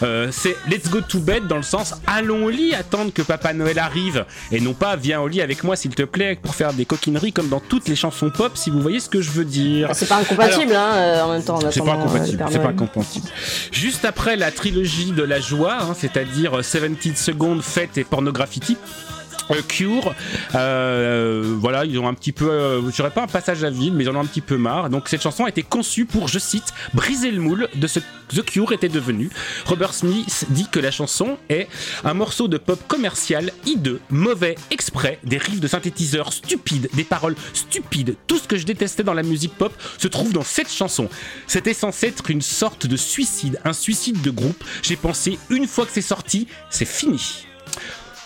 Euh, 0.02 0.28
c'est 0.30 0.56
Let's 0.70 0.88
Go 0.88 1.00
to 1.00 1.18
Bed 1.18 1.48
dans 1.48 1.56
le 1.56 1.62
sens 1.62 1.94
allons 2.06 2.44
au 2.44 2.50
lit, 2.50 2.74
attendre 2.74 3.12
que 3.12 3.22
Papa 3.22 3.52
Noël 3.52 3.78
arrive, 3.78 4.24
et 4.52 4.60
non 4.60 4.72
pas 4.72 4.94
viens 4.94 5.20
au 5.20 5.26
lit 5.26 5.40
avec 5.40 5.64
moi 5.64 5.74
s'il 5.74 5.94
te 5.94 6.02
plaît 6.02 6.38
pour 6.40 6.54
faire 6.54 6.72
des 6.72 6.84
coquineries 6.84 7.32
comme 7.32 7.48
dans 7.48 7.60
toutes 7.60 7.88
les 7.88 7.96
chansons 7.96 8.30
pop, 8.30 8.52
si 8.54 8.70
vous 8.70 8.80
voyez 8.80 9.00
ce 9.00 9.08
que 9.08 9.20
je 9.20 9.30
veux 9.30 9.44
dire. 9.44 9.88
Ah, 9.90 9.94
C'est 9.94 10.08
pas 10.08 10.18
incompatible, 10.18 10.74
hein, 10.74 11.24
en 11.24 11.32
même 11.32 11.42
temps. 11.42 11.58
C'est 11.70 11.84
pas 11.84 11.94
incompatible. 11.94 12.44
C'est 12.50 12.62
pas 12.62 12.68
incompatible. 12.68 13.26
Juste 13.72 14.04
après 14.04 14.36
la 14.36 14.52
trilogie 14.52 15.12
de 15.12 15.22
la 15.22 15.40
joie, 15.40 15.78
hein, 15.80 15.96
c'est-à-dire 16.20 16.62
70 16.62 17.16
secondes, 17.16 17.62
fête 17.62 17.96
et 17.96 18.04
pornographie. 18.04 18.76
euh, 18.76 19.19
Cure, 19.68 20.14
euh, 20.54 21.56
voilà, 21.58 21.84
ils 21.84 21.98
ont 21.98 22.08
un 22.08 22.14
petit 22.14 22.32
peu, 22.32 22.50
euh, 22.50 22.90
je 22.90 23.02
pas 23.02 23.22
un 23.22 23.26
passage 23.26 23.64
à 23.64 23.70
vide, 23.70 23.94
mais 23.94 24.04
ils 24.04 24.10
en 24.10 24.16
ont 24.16 24.20
un 24.20 24.26
petit 24.26 24.40
peu 24.40 24.56
marre. 24.56 24.90
Donc 24.90 25.08
cette 25.08 25.22
chanson 25.22 25.44
a 25.44 25.48
été 25.48 25.62
conçue 25.62 26.04
pour, 26.04 26.28
je 26.28 26.38
cite, 26.38 26.72
briser 26.94 27.30
le 27.30 27.40
moule 27.40 27.68
de 27.74 27.86
ce 27.86 28.00
que 28.00 28.04
The 28.36 28.44
Cure 28.44 28.72
était 28.72 28.88
devenu. 28.88 29.30
Robert 29.66 29.94
Smith 29.94 30.46
dit 30.50 30.66
que 30.70 30.78
la 30.78 30.90
chanson 30.90 31.38
est 31.48 31.68
un 32.04 32.14
morceau 32.14 32.48
de 32.48 32.58
pop 32.58 32.80
commercial, 32.86 33.52
hideux, 33.66 34.00
mauvais, 34.10 34.56
exprès, 34.70 35.18
des 35.24 35.38
riffs 35.38 35.60
de 35.60 35.68
synthétiseurs 35.68 36.32
stupides, 36.32 36.88
des 36.94 37.04
paroles 37.04 37.36
stupides. 37.52 38.16
Tout 38.26 38.38
ce 38.38 38.46
que 38.46 38.56
je 38.56 38.66
détestais 38.66 39.02
dans 39.02 39.14
la 39.14 39.22
musique 39.22 39.54
pop 39.54 39.72
se 39.98 40.08
trouve 40.08 40.32
dans 40.32 40.44
cette 40.44 40.70
chanson. 40.70 41.08
C'était 41.46 41.74
censé 41.74 42.08
être 42.08 42.30
une 42.30 42.42
sorte 42.42 42.86
de 42.86 42.96
suicide, 42.96 43.60
un 43.64 43.72
suicide 43.72 44.20
de 44.22 44.30
groupe. 44.30 44.62
J'ai 44.82 44.96
pensé, 44.96 45.38
une 45.48 45.66
fois 45.66 45.86
que 45.86 45.92
c'est 45.92 46.00
sorti, 46.00 46.46
c'est 46.70 46.84
fini. 46.84 47.46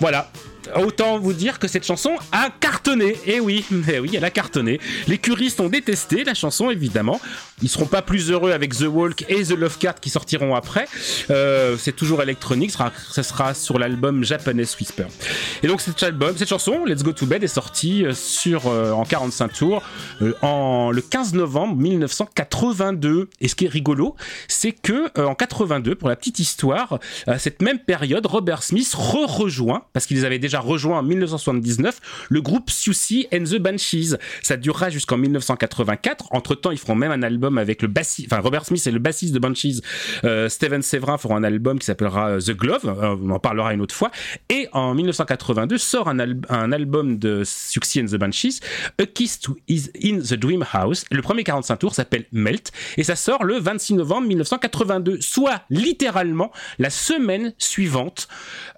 Voilà. 0.01 0.31
Autant 0.77 1.19
vous 1.19 1.33
dire 1.33 1.59
que 1.59 1.69
cette 1.69 1.85
chanson 1.85 2.17
a 2.33 2.49
cartonné. 2.61 3.17
Et 3.27 3.41
oui, 3.41 3.65
eh 3.93 3.99
oui, 3.99 4.11
elle 4.15 4.25
a 4.25 4.31
cartonné. 4.31 4.81
Les 5.07 5.19
curistes 5.19 5.61
ont 5.61 5.69
détesté 5.69 6.25
la 6.25 6.35
chanson, 6.35 6.71
évidemment. 6.71 7.21
Ils 7.63 7.69
seront 7.69 7.87
pas 7.87 8.03
plus 8.03 8.31
heureux 8.31 8.53
avec 8.53 8.77
The 8.77 8.87
Walk 8.89 9.25
et 9.29 9.45
The 9.45 9.53
Love 9.53 9.79
Card 9.79 10.01
qui 10.01 10.11
sortiront 10.11 10.55
après. 10.55 10.87
Euh, 11.31 11.77
c'est 11.79 11.95
toujours 11.95 12.23
électronique. 12.23 12.73
Ce 13.11 13.23
sera, 13.23 13.55
sur 13.55 13.79
l'album 13.79 14.25
Japanese 14.25 14.77
Whisper. 14.79 15.07
Et 15.63 15.69
donc 15.69 15.81
cette 15.81 16.49
chanson, 16.49 16.85
Let's 16.85 17.03
Go 17.03 17.13
to 17.13 17.27
Bed, 17.27 17.45
est 17.45 17.49
sortie 17.49 18.05
euh, 18.05 18.13
sur 18.13 18.67
euh, 18.67 18.93
en 18.93 19.05
45 19.05 19.53
tours 19.53 19.83
en 20.43 20.91
le 20.91 21.01
15 21.01 21.35
novembre 21.35 21.77
1982. 21.77 23.29
Et 23.41 23.49
ce 23.49 23.55
qui 23.55 23.67
est 23.67 23.69
rigolo, 23.69 24.17
c'est 24.49 24.73
que 24.73 25.19
en 25.21 25.35
82, 25.35 25.95
pour 25.95 26.09
la 26.09 26.17
petite 26.17 26.39
histoire, 26.39 26.99
à 27.27 27.39
cette 27.39 27.63
même 27.63 27.79
période, 27.79 28.27
Robert 28.27 28.63
Smith 28.63 28.93
re-rejoint, 28.95 29.85
parce 29.93 30.07
qu'ils 30.07 30.25
avaient 30.27 30.39
déjà 30.39 30.54
rejoint 30.61 30.99
en 30.99 31.03
1979, 31.03 32.27
le 32.29 32.41
groupe 32.41 32.71
Siouxsie 32.71 33.27
and 33.33 33.45
the 33.45 33.57
Banshees. 33.59 34.17
Ça 34.43 34.57
durera 34.57 34.91
jusqu'en 34.91 35.17
1984. 35.17 36.27
Entre 36.31 36.55
temps, 36.55 36.71
ils 36.71 36.79
feront 36.79 36.95
même 36.95 37.13
un 37.13 37.23
album 37.23 37.59
avec 37.59 37.83
le 37.83 37.89
bassiste, 37.89 38.33
enfin 38.33 38.41
Robert 38.43 38.65
Smith 38.65 38.87
et 38.87 38.91
le 38.91 38.99
bassiste 38.99 39.35
de 39.35 39.39
Banshees, 39.39 39.81
euh, 40.25 40.49
Steven 40.49 40.83
Severin 40.83 41.19
feront 41.19 41.37
un 41.37 41.45
album 41.45 41.79
qui 41.79 41.87
s'appellera 41.87 42.31
euh, 42.31 42.41
The 42.41 42.53
Glove. 42.53 42.83
Euh, 42.87 43.17
on 43.23 43.31
en 43.31 43.39
parlera 43.39 43.75
une 43.75 43.81
autre 43.81 43.95
fois. 43.95 44.11
Et 44.49 44.69
en 44.73 44.95
1982 44.95 45.79
sort 45.79 46.09
un, 46.09 46.19
al- 46.19 46.41
un 46.49 46.73
album 46.73 47.19
de 47.19 47.43
Siouxsie 47.45 48.01
and 48.03 48.07
the 48.07 48.17
Banshees, 48.17 48.61
A 49.01 49.07
Kiss 49.07 49.41
to 49.41 49.57
Is 49.69 49.91
in 50.03 50.19
the 50.19 50.35
Dream 50.35 50.65
House. 50.73 51.05
Le 51.11 51.23
premier 51.23 51.45
45 51.45 51.77
tours 51.79 51.95
s'appelle 51.95 52.25
Melt 52.33 52.73
et 52.97 53.03
ça 53.05 53.17
sort 53.17 53.45
le 53.45 53.59
26 53.59 53.95
novembre 53.95 54.27
1982, 54.29 55.21
soit 55.21 55.63
littéralement 55.71 56.51
la 56.79 56.91
semaine 56.91 57.53
suivante 57.59 58.29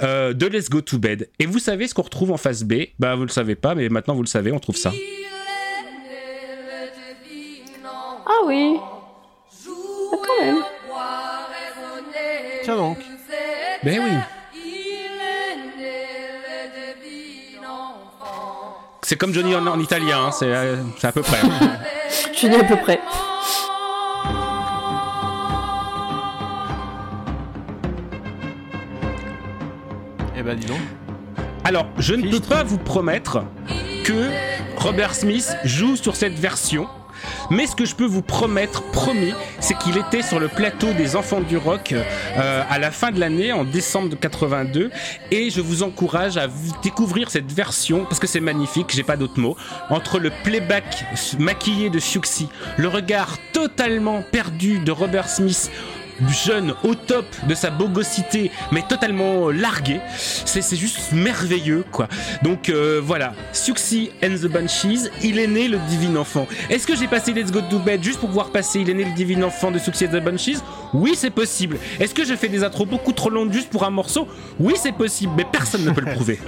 de 0.03 0.47
Let's 0.47 0.69
Go 0.71 0.81
to 0.81 0.99
Bed. 0.99 1.29
Et 1.39 1.47
vous 1.47 1.59
savez 1.67 1.89
ce 1.89 1.95
qu'on 1.95 2.03
retrouve 2.03 2.31
en 2.31 2.37
face 2.37 2.63
B? 2.63 2.75
Bah 3.01 3.17
vous 3.17 3.23
le 3.23 3.29
savez 3.29 3.57
pas, 3.57 3.75
mais 3.75 3.89
maintenant 3.89 4.15
vous 4.15 4.23
le 4.23 4.29
savez, 4.29 4.53
on 4.53 4.61
trouve 4.61 4.77
ça. 4.77 4.93
Ah 8.25 8.41
oui. 8.45 8.77
Ah, 8.79 10.17
quand 10.25 10.45
même. 10.45 10.63
Tiens 12.63 12.77
donc. 12.77 12.99
Ben 13.83 14.01
oui. 14.01 14.11
C'est 19.03 19.17
comme 19.17 19.35
Johnny 19.35 19.55
en, 19.57 19.67
en 19.67 19.81
italien, 19.81 20.27
hein, 20.27 20.31
c'est 20.33 20.47
euh, 20.53 20.77
c'est 20.99 21.09
à 21.09 21.13
peu 21.13 21.23
près. 21.23 21.39
Je 22.33 22.47
dis 22.47 22.55
à 22.55 22.65
peu 22.65 22.77
près. 22.77 23.01
Eh 30.37 30.43
ben 30.43 30.57
dis 30.57 30.67
donc. 30.67 30.79
Alors, 31.67 31.89
je 31.99 32.15
ne 32.15 32.31
peux 32.31 32.39
pas 32.39 32.63
vous 32.63 32.79
promettre 32.79 33.43
que 34.05 34.31
Robert 34.77 35.17
Smith 35.17 35.53
joue 35.65 35.97
sur 35.97 36.15
cette 36.15 36.39
version. 36.39 36.87
Mais 37.51 37.67
ce 37.67 37.75
que 37.75 37.85
je 37.85 37.97
peux 37.97 38.05
vous 38.05 38.23
promettre, 38.23 38.85
promis, 38.93 39.33
c'est 39.59 39.77
qu'il 39.77 39.99
était 39.99 40.23
sur 40.23 40.39
le 40.39 40.47
plateau 40.47 40.93
des 40.93 41.17
Enfants 41.17 41.41
du 41.41 41.57
Rock 41.57 41.93
euh, 41.93 42.63
à 42.71 42.79
la 42.79 42.93
fin 42.93 43.11
de 43.11 43.19
l'année, 43.19 43.53
en 43.53 43.65
décembre 43.65 44.09
de 44.09 44.15
82. 44.15 44.93
Et 45.33 45.51
je 45.51 45.61
vous 45.61 45.83
encourage 45.83 46.37
à 46.37 46.47
découvrir 46.85 47.31
cette 47.31 47.51
version, 47.51 48.05
parce 48.05 48.21
que 48.21 48.29
c'est 48.29 48.39
magnifique, 48.39 48.93
j'ai 48.95 49.03
pas 49.03 49.17
d'autres 49.17 49.41
mots. 49.41 49.57
Entre 49.91 50.21
le 50.21 50.31
playback 50.45 51.05
maquillé 51.41 51.91
de 51.91 51.99
Siouxsie, 51.99 52.49
le 52.77 52.87
regard 52.87 53.39
totalement 53.53 54.23
perdu 54.23 54.79
de 54.79 54.93
Robert 54.93 55.29
Smith, 55.29 55.73
jeune 56.29 56.75
au 56.85 56.95
top 56.95 57.27
de 57.49 57.55
sa 57.55 57.71
bogosité 57.71 58.51
mais 58.73 58.83
totalement 58.83 59.51
largué. 59.51 60.01
C'est 60.17 60.63
c'est 60.63 60.77
juste 60.77 61.13
merveilleux 61.13 61.85
quoi. 61.91 62.09
Donc 62.43 62.69
euh, 62.69 63.01
voilà. 63.03 63.35
Suxy 63.53 64.11
and 64.23 64.37
the 64.37 64.47
Banshees 64.49 65.11
il 65.23 65.39
est 65.39 65.47
né 65.47 65.69
le 65.69 65.79
divin 65.89 66.17
enfant. 66.17 66.47
Est-ce 66.71 66.87
que 66.87 66.97
j'ai 66.97 67.07
passé 67.07 67.33
Let's 67.33 67.53
Go 67.53 67.61
to 67.69 67.79
Bed 67.79 68.03
juste 68.03 68.21
pour 68.21 68.29
pouvoir 68.29 68.51
passer 68.51 68.81
il 68.81 68.91
est 68.91 68.95
né 68.95 69.05
le 69.05 69.13
divin 69.13 69.43
enfant 69.43 69.71
de 69.71 69.79
Suxy 69.79 70.07
and 70.07 70.19
the 70.19 70.23
Banshees? 70.23 70.59
Oui 70.95 71.15
c'est 71.17 71.31
possible. 71.31 71.79
Est-ce 72.01 72.15
que 72.15 72.25
je 72.25 72.35
fais 72.35 72.49
des 72.49 72.65
intros 72.65 72.87
beaucoup 72.87 73.13
trop 73.13 73.31
longues 73.31 73.53
juste 73.53 73.71
pour 73.71 73.85
un 73.85 73.91
morceau? 73.91 74.29
Oui 74.59 74.75
c'est 74.77 74.93
possible 74.93 75.33
mais 75.37 75.45
personne 75.51 75.85
ne 75.85 75.91
peut 75.91 76.03
le 76.03 76.13
prouver 76.13 76.39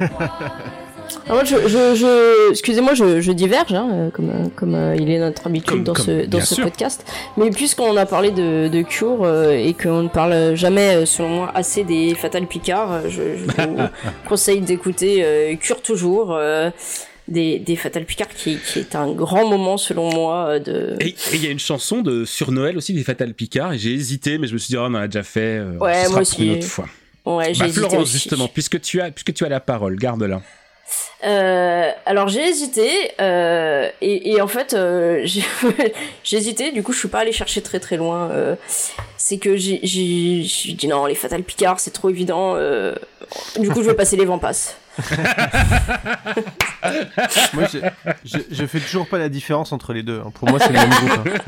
Alors, 1.24 1.36
moi, 1.36 1.44
je, 1.44 1.56
je, 1.68 1.94
je- 1.94 2.50
excusez-moi, 2.50 2.94
je, 2.94 3.20
je 3.20 3.32
diverge, 3.32 3.72
hein, 3.72 3.88
euh, 3.92 4.10
comme, 4.10 4.30
euh, 4.30 4.48
comme 4.56 4.74
euh, 4.74 4.96
il 4.98 5.10
est 5.10 5.18
notre 5.18 5.46
habitude 5.46 5.70
Comme- 5.70 5.84
dans 5.84 5.92
comme- 5.94 6.04
ce, 6.06 6.26
dans 6.26 6.40
ce 6.40 6.54
sûr. 6.56 6.64
podcast. 6.64 7.04
Mais 7.36 7.50
puisqu'on 7.50 7.96
a 7.96 8.06
parlé 8.06 8.30
de, 8.30 8.68
de 8.68 8.82
Cure 8.82 9.24
euh, 9.24 9.50
et 9.52 9.74
qu'on 9.74 10.02
ne 10.04 10.08
parle 10.08 10.54
jamais, 10.54 11.04
selon 11.06 11.28
moi, 11.28 11.52
assez 11.54 11.84
des 11.84 12.14
Fatal 12.14 12.46
Picard, 12.46 13.02
je, 13.08 13.36
je 13.36 13.44
vous 13.44 13.78
conseille 14.28 14.60
d'écouter 14.60 15.20
euh, 15.24 15.54
Cure 15.56 15.82
toujours. 15.82 16.38
des, 17.28 17.58
des 17.58 17.76
Fatal 17.76 18.04
Picard 18.06 18.28
qui, 18.28 18.56
qui 18.56 18.78
est 18.78 18.94
un 18.96 19.10
grand 19.12 19.46
moment 19.46 19.76
selon 19.76 20.10
moi 20.14 20.58
de 20.58 20.96
et 21.00 21.14
il 21.34 21.44
y 21.44 21.46
a 21.46 21.50
une 21.50 21.58
chanson 21.58 22.00
de 22.00 22.24
sur 22.24 22.52
Noël 22.52 22.78
aussi 22.78 22.94
des 22.94 23.02
Fatal 23.04 23.34
Picard 23.34 23.74
et 23.74 23.78
j'ai 23.78 23.92
hésité 23.92 24.38
mais 24.38 24.46
je 24.46 24.54
me 24.54 24.58
suis 24.58 24.68
dit 24.68 24.76
oh, 24.78 24.84
on 24.84 24.94
en 24.94 24.94
a 24.94 25.08
déjà 25.08 25.22
fait 25.22 25.60
Ouais, 25.78 26.08
moi 26.08 26.24
sera 26.24 26.36
pour 26.36 26.44
une 26.44 26.50
autre 26.52 26.64
fois 26.66 26.86
ouais 27.26 27.52
bah, 27.58 27.68
Florence 27.68 28.10
justement 28.12 28.48
puisque 28.48 28.80
tu 28.80 29.02
as 29.02 29.10
puisque 29.10 29.34
tu 29.34 29.44
as 29.44 29.50
la 29.50 29.60
parole 29.60 29.96
garde-la 29.96 30.40
Euh, 31.24 31.90
alors 32.06 32.28
j'ai 32.28 32.46
hésité 32.48 32.88
euh, 33.20 33.88
et, 34.00 34.30
et 34.30 34.40
en 34.40 34.46
fait 34.46 34.72
euh, 34.74 35.26
j'ai 36.22 36.36
hésité 36.36 36.70
du 36.70 36.84
coup 36.84 36.92
je 36.92 36.98
suis 37.00 37.08
pas 37.08 37.18
allé 37.20 37.32
chercher 37.32 37.60
très 37.60 37.80
très 37.80 37.96
loin 37.96 38.30
euh, 38.30 38.54
c'est 39.16 39.38
que 39.38 39.56
j'ai 39.56 39.78
dit 39.82 40.86
non 40.88 41.06
les 41.06 41.16
Fatal 41.16 41.42
Picard 41.42 41.80
c'est 41.80 41.90
trop 41.90 42.08
évident 42.08 42.54
euh, 42.54 42.94
du 43.58 43.68
coup 43.68 43.82
je 43.82 43.88
vais 43.90 43.96
passer 43.96 44.14
les 44.16 44.26
vents 44.26 44.38
passes 44.38 44.76
Moi, 47.52 47.64
je, 47.72 47.78
je, 48.24 48.38
je 48.50 48.66
fais 48.66 48.80
toujours 48.80 49.08
pas 49.08 49.18
la 49.18 49.28
différence 49.28 49.72
entre 49.72 49.92
les 49.92 50.02
deux. 50.02 50.20
hein. 50.24 50.30
Pour 50.34 50.48
moi, 50.48 50.58
c'est 50.58 50.72
le 50.72 50.74
même 50.74 50.90
groupe. 50.90 51.40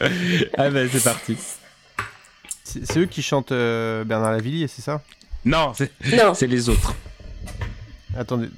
ah 0.58 0.70
bah 0.70 0.80
c'est 0.90 1.02
parti 1.04 1.36
C'est 2.64 2.98
eux 2.98 3.06
qui 3.06 3.22
chantent 3.22 3.52
euh, 3.52 4.04
Bernard 4.04 4.32
Lavillier, 4.32 4.68
c'est 4.68 4.82
ça? 4.82 5.00
Non. 5.44 5.72
c'est 5.74 6.46
les 6.46 6.68
autres 6.68 6.94
Attendez. 8.18 8.50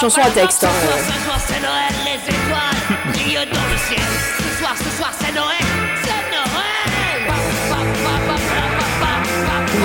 chanson 0.00 0.22
à 0.22 0.30
texte 0.30 0.64
hein, 0.64 0.68
euh. 0.68 1.12
Ce 1.12 1.24
soir 1.24 1.38
c'est 1.46 1.60
Noël, 1.60 1.92
les 2.06 2.34
étoiles 2.34 3.12
brillent 3.12 3.52
dans 3.52 3.68
le 3.70 3.76
ciel. 3.76 4.00
Ce 4.38 4.58
soir, 4.58 4.74
ce 4.76 4.96
soir 4.96 5.10
c'est 5.20 5.32
Noël, 5.32 5.79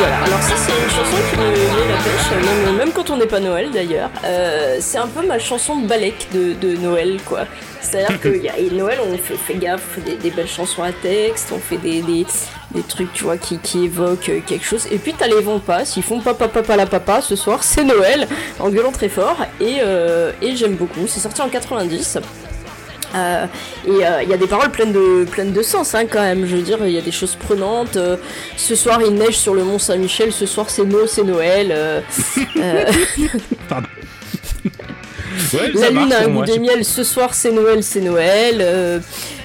alors 0.04 0.42
ça 0.42 0.56
c'est 0.58 0.72
une 0.72 0.90
chanson 0.90 1.18
qui 1.30 1.38
me 1.38 1.50
met 1.52 1.88
la 1.88 1.98
pêche, 1.98 2.78
même, 2.78 2.92
quand 2.92 3.10
on 3.10 3.18
n'est 3.18 3.26
pas 3.26 3.40
Noël 3.40 3.72
d'ailleurs. 3.72 4.10
Euh, 4.26 4.78
c'est 4.82 4.98
un 4.98 5.08
peu 5.08 5.26
ma 5.26 5.40
chanson 5.40 5.78
balèque 5.78 6.28
de, 6.34 6.54
de 6.54 6.76
Noël 6.76 7.20
quoi. 7.26 7.46
C'est-à-dire 7.82 8.20
que 8.20 8.30
y 8.30 8.50
a, 8.50 8.54
Noël 8.74 9.00
on 9.06 9.18
fait, 9.18 9.36
fait 9.36 9.56
gaffe, 9.56 9.84
on 9.88 10.02
fait 10.02 10.12
des, 10.12 10.18
des 10.18 10.32
belles 10.32 10.48
chansons 10.48 10.84
à 10.84 10.92
texte, 10.92 11.52
on 11.54 11.60
fait 11.60 11.78
des, 11.78 12.26
trucs 12.88 13.14
tu 13.14 13.24
vois 13.24 13.38
qui, 13.38 13.60
évoquent 13.86 14.30
euh, 14.30 14.40
quelque 14.46 14.66
chose. 14.66 14.88
Et 14.92 14.98
puis 14.98 15.14
t'as 15.18 15.28
les 15.28 15.42
vents 15.42 15.62
ils 15.96 16.04
font 16.04 16.20
papa 16.20 16.48
papa 16.48 16.76
la 16.76 16.86
papa 16.86 17.22
ce 17.22 17.36
soir, 17.36 17.64
c'est 17.64 17.84
Noël, 17.84 18.28
en 18.60 18.70
gueulant 18.70 18.92
très 18.92 19.10
fort. 19.10 19.38
Et, 19.62 19.78
euh, 19.82 20.32
et 20.42 20.56
j'aime 20.56 20.76
beaucoup, 20.76 21.08
c'est 21.08 21.22
sorti 21.22 21.42
en 21.42 21.50
90. 21.50 22.20
Euh, 23.16 23.46
et 23.88 24.06
euh, 24.06 24.24
il 24.24 24.30
y 24.30 24.34
a 24.34 24.38
des 24.38 24.48
paroles 24.48 24.72
pleines 24.72 24.92
de, 24.92 25.24
pleines 25.26 25.54
de 25.54 25.62
sens 25.62 25.96
hein, 25.96 26.06
quand 26.10 26.22
même. 26.22 26.46
Je 26.46 26.56
veux 26.56 26.62
dire, 26.62 26.80
il 26.86 26.92
y 26.92 26.98
a 26.98 27.02
des 27.02 27.12
choses 27.12 27.36
prenantes. 27.36 27.96
Euh, 27.96 28.18
ce 28.58 28.76
soir, 28.76 29.00
il 29.06 29.14
neige 29.14 29.38
sur 29.38 29.54
le 29.54 29.64
Mont 29.64 29.80
Saint-Michel. 29.80 30.32
Ce 30.34 30.46
soir, 30.46 30.70
c'est 30.70 30.84
no, 30.86 31.08
c'est 31.08 31.24
Noël. 31.24 32.04
Pardon. 33.70 33.88
Ouais, 35.54 35.72
la 35.74 35.90
lune 35.90 36.14
a 36.14 36.20
un 36.22 36.30
goût 36.30 36.46
de 36.46 36.58
miel. 36.60 36.86
Ce 36.86 37.04
soir, 37.04 37.34
c'est 37.34 37.52
Noël, 37.52 37.84
c'est 37.84 38.00
Noël. 38.00 39.02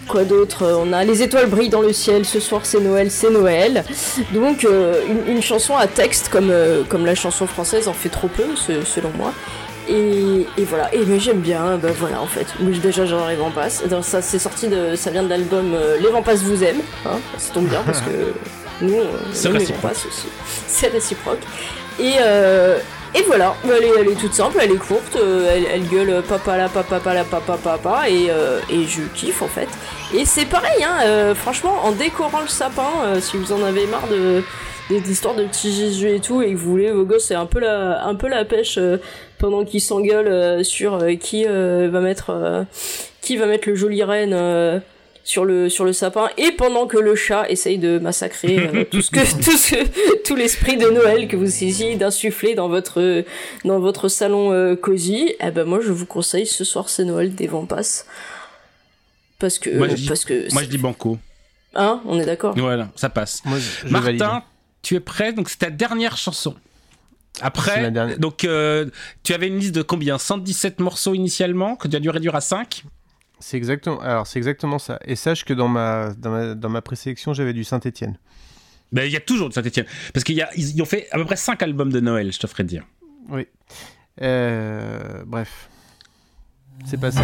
Quoi 0.06 0.22
d'autre? 0.24 0.64
On 0.80 0.92
a 0.92 1.02
les 1.04 1.22
étoiles 1.22 1.46
brillent 1.48 1.68
dans 1.68 1.82
le 1.82 1.92
ciel. 1.92 2.24
Ce 2.24 2.38
soir, 2.38 2.60
c'est 2.64 2.78
Noël, 2.80 3.10
c'est 3.10 3.30
Noël. 3.30 3.84
Donc, 4.32 4.62
une, 4.62 5.32
une 5.36 5.42
chanson 5.42 5.76
à 5.76 5.88
texte 5.88 6.28
comme, 6.28 6.52
comme 6.88 7.04
la 7.06 7.16
chanson 7.16 7.46
française 7.46 7.88
en 7.88 7.92
fait 7.92 8.08
trop 8.08 8.28
peu, 8.28 8.44
se- 8.54 8.84
selon 8.84 9.10
moi. 9.16 9.32
Et, 9.90 10.46
et 10.56 10.64
voilà, 10.64 10.94
et 10.94 11.04
mais 11.04 11.18
j'aime 11.18 11.40
bien, 11.40 11.76
bah 11.76 11.88
voilà 11.98 12.20
en 12.20 12.26
fait. 12.26 12.46
Déjà 12.60 13.06
j'en 13.06 13.26
les 13.28 13.34
vents 13.34 13.50
passent. 13.50 13.82
Donc, 13.88 14.04
ça 14.04 14.22
c'est 14.22 14.38
sorti 14.38 14.68
de, 14.68 14.94
ça 14.94 15.10
vient 15.10 15.24
de 15.24 15.28
l'album 15.28 15.74
euh, 15.74 15.98
Les 16.00 16.08
vents 16.08 16.22
passent 16.22 16.42
vous 16.42 16.62
aiment, 16.62 16.82
hein, 17.04 17.18
ça 17.38 17.52
tombe 17.52 17.66
bien 17.66 17.82
parce 17.84 18.00
que 18.00 18.32
nous, 18.82 18.94
euh, 18.94 19.58
les 19.58 19.64
vents 19.64 19.80
passent 19.82 20.06
aussi. 20.06 20.28
C'est 20.68 20.88
réciproque. 20.88 21.40
Et, 21.98 22.14
euh, 22.20 22.78
et 23.14 23.22
voilà, 23.22 23.54
Bah, 23.64 23.72
elle 23.76 23.84
est, 23.84 23.92
elle 23.98 24.08
est 24.10 24.14
toute 24.20 24.32
simple, 24.34 24.58
elle 24.62 24.70
est 24.70 24.76
courte, 24.76 25.16
euh, 25.16 25.50
elle, 25.52 25.64
elle 25.74 25.88
gueule 25.88 26.22
papa 26.22 26.56
la 26.56 26.68
papa 26.68 27.00
papa 27.00 27.12
la 27.14 27.24
papa 27.24 27.58
papa 27.62 28.08
et, 28.08 28.28
euh, 28.30 28.60
et 28.70 28.84
je 28.86 29.02
kiffe 29.12 29.42
en 29.42 29.48
fait. 29.48 29.68
Et 30.14 30.24
c'est 30.24 30.44
pareil, 30.46 30.84
hein, 30.84 30.98
euh, 31.04 31.34
franchement, 31.34 31.74
en 31.82 31.90
décorant 31.90 32.40
le 32.42 32.46
sapin, 32.48 32.88
euh, 33.02 33.20
si 33.20 33.36
vous 33.36 33.52
en 33.52 33.64
avez 33.64 33.86
marre 33.88 34.06
de 34.08 34.44
des 34.88 35.08
histoires 35.12 35.34
de 35.36 35.44
petits 35.44 35.72
Jésus 35.72 36.08
et 36.10 36.18
tout 36.18 36.42
et 36.42 36.52
que 36.52 36.56
vous 36.58 36.68
voulez 36.70 36.90
vos 36.90 37.04
gosses 37.04 37.26
c'est 37.26 37.36
un 37.36 37.46
peu 37.46 37.60
la 37.60 38.04
un 38.04 38.16
peu 38.16 38.26
la 38.26 38.44
pêche 38.44 38.76
pendant 39.40 39.64
qu'ils 39.64 39.80
s'engueulent 39.80 40.28
euh, 40.28 40.62
sur 40.62 40.94
euh, 41.02 41.14
qui 41.16 41.44
euh, 41.48 41.88
va 41.90 42.00
mettre 42.00 42.30
euh, 42.30 42.62
qui 43.22 43.36
va 43.36 43.46
mettre 43.46 43.68
le 43.68 43.74
joli 43.74 44.02
renne 44.04 44.32
euh, 44.32 44.78
sur 45.24 45.44
le 45.44 45.68
sur 45.68 45.84
le 45.84 45.92
sapin 45.92 46.28
et 46.38 46.52
pendant 46.52 46.86
que 46.86 46.96
le 46.98 47.14
chat 47.14 47.48
essaye 47.50 47.78
de 47.78 47.98
massacrer 47.98 48.58
euh, 48.58 48.84
tout 48.90 49.02
ce 49.02 49.10
que 49.10 49.20
tout 49.44 49.56
ce 49.56 50.22
tout 50.24 50.36
l'esprit 50.36 50.76
de 50.76 50.88
Noël 50.90 51.26
que 51.28 51.36
vous 51.36 51.44
essayez 51.46 51.96
d'insuffler 51.96 52.54
dans 52.54 52.68
votre 52.68 53.24
dans 53.64 53.80
votre 53.80 54.08
salon 54.08 54.52
euh, 54.52 54.76
cosy 54.76 55.34
eh 55.40 55.50
ben 55.50 55.64
moi 55.64 55.80
je 55.82 55.90
vous 55.92 56.06
conseille 56.06 56.46
ce 56.46 56.64
soir 56.64 56.88
c'est 56.88 57.04
Noël 57.04 57.34
des 57.34 57.46
vents 57.48 57.66
passent 57.66 58.06
parce 59.38 59.58
que 59.58 59.70
Moi, 59.70 59.88
je 59.88 59.94
dis- 59.94 60.06
parce 60.08 60.24
que 60.26 60.52
Moi, 60.52 60.62
je 60.64 60.68
dis 60.68 60.76
banco. 60.78 61.18
hein 61.74 62.02
on 62.04 62.20
est 62.20 62.26
d'accord 62.26 62.54
Voilà, 62.58 62.88
ça 62.94 63.08
passe. 63.08 63.40
je 63.46 63.88
Martin, 63.88 64.06
valide. 64.06 64.42
tu 64.82 64.96
es 64.96 65.00
prêt? 65.00 65.32
Donc, 65.32 65.48
c'est 65.48 65.60
ta 65.60 65.70
dernière 65.70 66.18
chanson. 66.18 66.54
Après, 67.40 67.90
donc 68.18 68.44
euh, 68.44 68.86
tu 69.22 69.34
avais 69.34 69.48
une 69.48 69.58
liste 69.58 69.74
de 69.74 69.82
combien? 69.82 70.18
117 70.18 70.80
morceaux 70.80 71.14
initialement 71.14 71.76
que 71.76 71.88
tu 71.88 71.96
as 71.96 72.00
dû 72.00 72.10
réduire 72.10 72.34
à 72.34 72.40
5 72.40 72.84
C'est 73.38 73.56
exactement, 73.56 74.00
alors 74.00 74.26
c'est 74.26 74.38
exactement 74.38 74.78
ça. 74.78 74.98
Et 75.04 75.16
sache 75.16 75.44
que 75.44 75.54
dans 75.54 75.68
ma, 75.68 76.12
dans 76.14 76.30
ma, 76.30 76.54
dans 76.54 76.68
ma 76.68 76.82
présélection, 76.82 77.32
j'avais 77.32 77.52
du 77.52 77.64
Saint-Etienne. 77.64 78.18
Ben, 78.92 79.04
il 79.04 79.12
y 79.12 79.16
a 79.16 79.20
toujours 79.20 79.48
de 79.48 79.54
Saint-Etienne. 79.54 79.86
Parce 80.12 80.24
qu'ils 80.24 80.44
ils 80.56 80.82
ont 80.82 80.86
fait 80.86 81.08
à 81.12 81.16
peu 81.16 81.24
près 81.24 81.36
5 81.36 81.62
albums 81.62 81.92
de 81.92 82.00
Noël, 82.00 82.32
je 82.32 82.38
te 82.38 82.46
ferai 82.46 82.64
dire. 82.64 82.84
Oui. 83.28 83.46
Euh, 84.20 85.22
bref. 85.24 85.68
C'est 86.86 86.98
pas 86.98 87.10
ça 87.10 87.22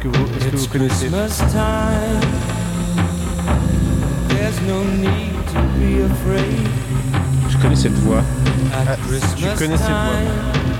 que 0.00 0.08
vous, 0.08 0.24
est-ce 0.36 0.48
que 0.48 0.56
vous 0.56 0.68
connaissez 0.68 1.10
Je 7.48 7.56
connais 7.56 7.76
cette 7.76 7.94
voix. 7.94 8.22
Ah, 8.72 8.96
tu 9.36 9.44
connais 9.56 9.76
cette 9.76 9.86
voix. 9.86 10.18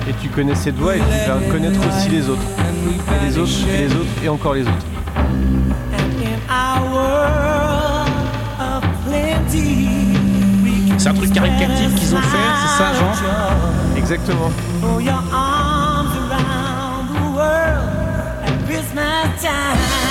Et 0.08 0.12
tu 0.20 0.28
connais 0.28 0.54
cette 0.54 0.76
voix 0.76 0.96
et 0.96 1.00
tu 1.00 1.30
vas 1.30 1.40
connaître 1.50 1.80
aussi 1.88 2.10
les 2.10 2.28
autres. 2.28 2.42
Et 3.22 3.26
les 3.26 3.38
autres, 3.38 3.50
et 3.72 3.78
les 3.78 3.94
autres, 3.94 4.24
et 4.24 4.28
encore 4.28 4.54
les 4.54 4.62
autres. 4.62 4.86
In 5.16 6.38
our 6.50 6.92
world 6.92 8.10
of 8.60 8.82
plenty. 9.06 9.88
C'est 10.98 11.08
un 11.08 11.14
truc 11.14 11.32
caritatif 11.32 11.94
qu'ils 11.94 12.14
ont 12.14 12.18
fait, 12.18 12.36
c'est 12.60 12.82
ça, 12.82 12.92
genre 12.92 13.16
Exactement. 13.96 14.50
Throw 14.82 15.00
your 15.00 15.22
arms 15.32 16.12
around 16.30 17.08
the 17.14 17.22
world 17.34 18.44
at 18.44 18.66
Christmas 18.66 19.40
time. 19.40 20.09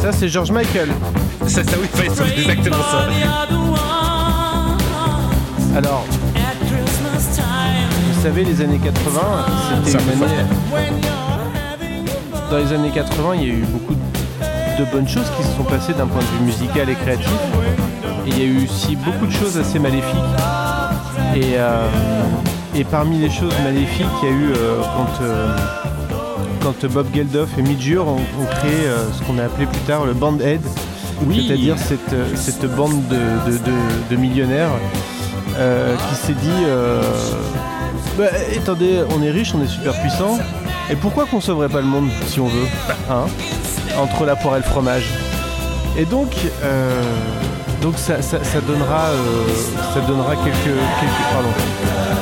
Ça, 0.00 0.12
c'est 0.12 0.28
George 0.28 0.52
Michael. 0.52 0.88
Ça, 1.46 1.64
ça, 1.64 1.72
oui, 1.80 1.88
c'est 1.94 2.40
exactement 2.40 2.76
ça. 2.76 3.08
Alors, 5.76 6.04
vous 8.12 8.22
savez, 8.22 8.44
les 8.44 8.60
années 8.60 8.78
80, 8.82 9.20
c'était 9.84 9.98
une 10.02 10.22
année. 10.22 10.34
Dans 12.50 12.58
les 12.58 12.72
années 12.72 12.90
80, 12.90 13.34
il 13.36 13.42
y 13.42 13.50
a 13.50 13.54
eu 13.54 13.64
beaucoup 13.64 13.94
de 13.94 14.84
bonnes 14.92 15.08
choses 15.08 15.26
qui 15.36 15.42
se 15.42 15.56
sont 15.56 15.64
passées 15.64 15.92
d'un 15.94 16.06
point 16.06 16.20
de 16.20 16.38
vue 16.38 16.44
musical 16.44 16.88
et 16.88 16.94
créatif. 16.94 17.28
Et 18.26 18.30
il 18.30 18.38
y 18.38 18.42
a 18.42 18.44
eu 18.44 18.64
aussi 18.64 18.96
beaucoup 18.96 19.26
de 19.26 19.32
choses 19.32 19.58
assez 19.58 19.78
maléfiques. 19.78 20.14
Et, 21.34 21.56
euh, 21.56 21.88
et 22.74 22.84
parmi 22.84 23.18
les 23.18 23.30
choses 23.30 23.54
maléfiques, 23.64 24.06
il 24.22 24.28
y 24.28 24.32
a 24.32 24.34
eu 24.34 24.52
euh, 24.52 24.80
quand, 24.96 25.24
euh, 25.24 25.56
quand 26.68 26.86
Bob 26.90 27.06
Geldof 27.14 27.48
et 27.58 27.62
Midge 27.62 27.88
Ure 27.88 28.06
ont, 28.06 28.16
ont 28.16 28.46
créé 28.58 28.72
euh, 28.86 29.06
ce 29.12 29.22
qu'on 29.24 29.38
a 29.38 29.44
appelé 29.44 29.66
plus 29.66 29.80
tard 29.80 30.04
le 30.04 30.12
Band 30.12 30.38
Aid, 30.40 30.60
Oui. 31.24 31.46
c'est-à-dire 31.46 31.76
cette, 31.78 32.12
euh, 32.12 32.26
cette 32.34 32.66
bande 32.74 33.06
de, 33.08 33.16
de- 33.50 33.58
de- 33.58 34.10
de 34.10 34.16
millionnaires 34.16 34.70
euh, 35.56 35.94
qui 36.08 36.14
s'est 36.14 36.32
dit 36.34 36.64
euh, 36.66 37.00
bah, 38.18 38.24
attendez, 38.56 39.00
on 39.16 39.22
est 39.22 39.30
riche, 39.30 39.52
on 39.54 39.62
est 39.62 39.68
super 39.68 39.94
puissant, 40.00 40.38
et 40.90 40.96
pourquoi 40.96 41.24
qu'on 41.26 41.40
sauverait 41.40 41.68
pas 41.70 41.80
le 41.80 41.86
monde 41.86 42.08
si 42.26 42.38
on 42.40 42.46
veut 42.48 42.66
hein 43.10 43.24
Entre 43.98 44.24
la 44.26 44.36
poire 44.36 44.56
et 44.56 44.58
le 44.58 44.64
fromage? 44.64 45.08
Et 45.96 46.04
donc, 46.04 46.32
euh, 46.62 47.02
donc 47.80 47.94
ça, 47.96 48.20
ça- 48.22 48.44
ça 48.44 48.60
donnera, 48.60 49.06
euh, 49.06 49.16
ça 49.94 50.00
donnera 50.06 50.36
quelques, 50.36 50.64
quelques, 50.64 51.24
pardon, 51.32 51.48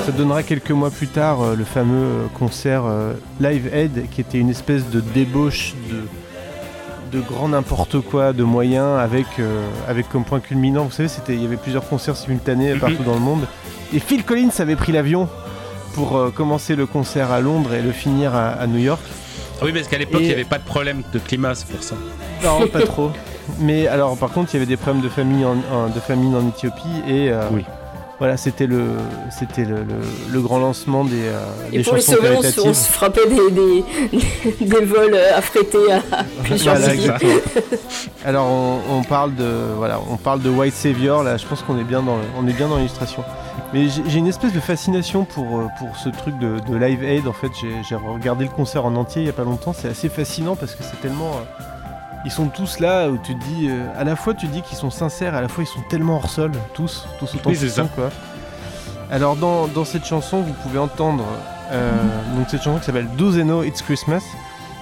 ça 0.07 0.13
donnera 0.13 0.43
quelques 0.43 0.71
mois 0.71 0.91
plus 0.91 1.09
tard 1.09 1.43
euh, 1.43 1.55
le 1.57 1.65
fameux 1.65 1.97
euh, 2.05 2.27
concert 2.39 2.83
euh, 2.87 3.15
Live 3.41 3.69
Aid, 3.75 4.09
qui 4.11 4.21
était 4.21 4.39
une 4.39 4.51
espèce 4.51 4.89
de 4.91 5.01
débauche 5.01 5.75
de, 5.91 7.19
de 7.19 7.23
grand 7.25 7.49
n'importe 7.49 8.01
quoi, 8.01 8.33
de 8.33 8.45
moyens, 8.45 8.99
avec, 9.01 9.27
euh, 9.41 9.67
avec 9.89 10.09
comme 10.09 10.25
point 10.25 10.41
culminant, 10.41 10.85
vous 10.85 10.91
savez, 10.93 11.09
c'était, 11.09 11.35
il 11.35 11.43
y 11.43 11.47
avait 11.47 11.57
plusieurs 11.57 11.89
concerts 11.89 12.17
simultanés 12.17 12.75
partout 12.75 13.03
dans 13.05 13.15
le 13.15 13.21
monde. 13.21 13.47
Et 13.93 13.99
Phil 13.99 14.25
Collins 14.25 14.51
avait 14.59 14.77
pris 14.77 14.93
l'avion 14.93 15.29
pour 15.95 16.33
commencer 16.35 16.77
le 16.77 16.87
concert 16.87 17.31
à 17.33 17.41
Londres 17.41 17.73
et 17.75 17.81
le 17.83 17.91
finir 17.93 18.35
à, 18.35 18.49
à 18.51 18.67
New 18.67 18.79
York. 18.79 19.01
Ah 19.61 19.65
Oui, 19.65 19.73
parce 19.73 19.89
qu'à 19.89 19.99
l'époque, 19.99 20.21
Et- 20.21 20.25
il 20.25 20.29
n'y 20.29 20.35
avait 20.35 20.45
pas 20.45 20.59
de 20.59 20.65
problème 20.65 21.03
de 21.13 21.19
climat, 21.19 21.55
c'est 21.55 21.67
pour 21.69 21.83
ça. 21.83 21.95
Non, 22.45 22.67
pas 22.67 22.83
trop. 22.83 23.11
Mais 23.61 23.87
alors, 23.89 24.17
par 24.19 24.31
contre, 24.31 24.51
il 24.53 24.55
y 24.55 24.59
avait 24.59 24.67
des 24.67 24.77
problèmes 24.77 25.03
de 25.03 25.09
famine 25.09 25.45
en, 25.45 25.53
en- 25.75 25.89
de 25.89 26.01
famine 26.01 26.35
en 26.37 26.47
Éthiopie 26.49 27.03
et 27.09 27.31
Oui. 27.53 27.65
Voilà, 28.19 28.37
c'était 28.39 28.67
le, 28.67 28.83
c'était 29.31 29.65
le, 29.65 29.77
le- 29.77 30.33
le 30.33 30.41
grand 30.41 30.59
lancement 30.59 31.05
des, 31.05 31.13
euh, 31.27 31.39
Et 31.73 31.79
des 31.79 31.83
pour 31.85 31.95
les 31.97 32.01
chansons 32.01 32.17
sauver, 32.17 32.31
on 32.65 32.69
on 32.71 32.75
se 32.75 32.91
frappait 32.91 33.27
des, 33.29 33.51
des, 33.51 34.65
des 34.67 34.85
vols 34.85 35.15
euh, 35.15 35.37
affrétés 35.37 35.93
à 35.93 36.01
plusieurs 36.45 36.77
Voilà. 36.77 37.19
Alors, 38.25 38.47
on, 38.47 38.79
on 38.99 39.03
parle 39.03 39.35
de, 39.35 39.45
voilà, 39.77 40.01
on 40.11 40.17
parle 40.17 40.41
de 40.43 40.49
White 40.51 40.75
Savior. 40.75 41.23
Là, 41.23 41.37
je 41.37 41.47
pense 41.47 41.63
qu'on 41.63 41.79
est 41.79 41.85
bien 41.85 42.03
dans, 42.03 42.17
on 42.39 42.47
est 42.49 42.53
bien 42.53 42.69
dans 42.69 42.77
l'illustration. 42.77 43.23
Mais 43.73 43.87
j'ai 43.89 44.19
une 44.19 44.27
espèce 44.29 44.53
de 44.53 44.61
fascination 44.61 45.25
pour, 45.25 45.59
euh, 45.59 45.67
pour 45.79 45.97
ce 45.97 46.09
truc 46.09 46.39
de, 46.39 46.59
de 46.69 46.77
Live 46.77 47.03
Aid. 47.05 47.27
En 47.27 47.33
fait, 47.33 47.49
j'ai 47.61 47.69
j'ai 47.89 47.97
regardé 47.97 48.45
le 48.45 48.51
concert 48.51 48.85
en 48.87 48.95
entier 48.97 49.23
il 49.23 49.27
y 49.27 49.31
a 49.31 49.33
pas 49.35 49.45
longtemps. 49.45 49.73
C'est 49.73 49.89
assez 49.89 50.09
fascinant 50.09 50.57
parce 50.57 50.75
que 50.75 50.83
c'est 50.83 51.01
tellement. 51.01 51.31
euh, 51.33 51.63
ils 52.27 52.31
sont 52.31 52.49
tous 52.49 52.79
là 52.81 53.09
où 53.09 53.17
tu 53.17 53.35
te 53.35 53.45
dis. 53.45 53.69
euh, 53.71 53.87
à 53.99 54.05
la 54.05 54.17
fois, 54.17 54.35
tu 54.35 54.47
te 54.49 54.53
dis 54.53 54.61
qu'ils 54.61 54.77
sont 54.77 54.91
sincères, 54.91 55.35
à 55.35 55.41
la 55.41 55.49
fois, 55.49 55.65
ils 55.65 55.67
sont 55.67 55.81
tellement 55.89 56.17
hors 56.17 56.29
sol. 56.29 56.53
Tous, 56.75 57.07
tous 57.19 57.35
autant 57.37 57.49
Oui, 57.51 57.57
qu'ils 57.57 57.71
sont, 57.71 57.85
ça. 57.85 57.89
quoi. 57.95 58.11
Alors, 59.11 59.37
dans, 59.37 59.67
dans 59.69 59.85
cette 59.85 60.05
chanson, 60.05 60.41
vous 60.43 60.53
pouvez 60.53 60.79
entendre. 60.79 61.25
euh, 61.73 61.91
donc, 62.37 62.47
cette 62.51 62.63
chanson 62.63 62.79
qui 62.81 62.85
s'appelle 62.87 63.09
Do 63.17 63.33
They 63.33 63.43
Know 63.45 63.63
It's 63.63 63.81
Christmas. 63.81 64.23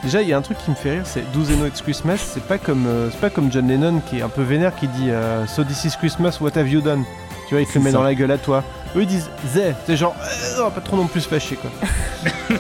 Déjà, 0.03 0.21
il 0.23 0.29
y 0.29 0.33
a 0.33 0.37
un 0.39 0.43
truc 0.43 0.59
qui 0.59 0.71
me 0.71 0.75
fait 0.75 0.93
rire, 0.93 1.03
c'est 1.05 1.31
Do 1.33 1.43
They 1.45 1.57
Know 1.57 1.67
It's 1.67 1.81
Christmas. 1.83 2.17
C'est 2.19 2.43
pas 2.45 2.59
comme, 2.59 2.87
euh, 2.87 3.09
c'est 3.11 3.21
pas 3.21 3.31
comme 3.31 3.53
John 3.53 3.69
Lennon 3.69 4.01
qui 4.09 4.19
est 4.19 4.23
un 4.23 4.29
peu 4.29 4.43
vénère 4.43 4.75
qui 4.75 4.89
dit 4.89 5.11
So 5.47 5.65
this 5.65 5.85
is 5.85 5.97
Christmas, 5.99 6.39
what 6.41 6.57
have 6.59 6.69
you 6.69 6.81
done? 6.81 7.05
Tu 7.49 7.55
vois, 7.55 7.61
il 7.63 7.67
te 7.67 7.75
le 7.79 7.85
met 7.85 7.91
ça. 7.91 7.99
dans 7.99 8.03
la 8.05 8.15
gueule 8.15 8.31
à 8.31 8.39
toi. 8.39 8.63
Eux 8.97 9.03
ils 9.03 9.07
disent 9.07 9.29
They, 9.55 9.75
c'est 9.87 9.97
genre, 9.97 10.15
on 10.59 10.65
va 10.65 10.71
pas 10.71 10.81
trop 10.81 10.97
non 10.97 11.07
plus 11.07 11.21
se 11.23 11.29
fâcher 11.29 11.57
quoi. 11.57 11.71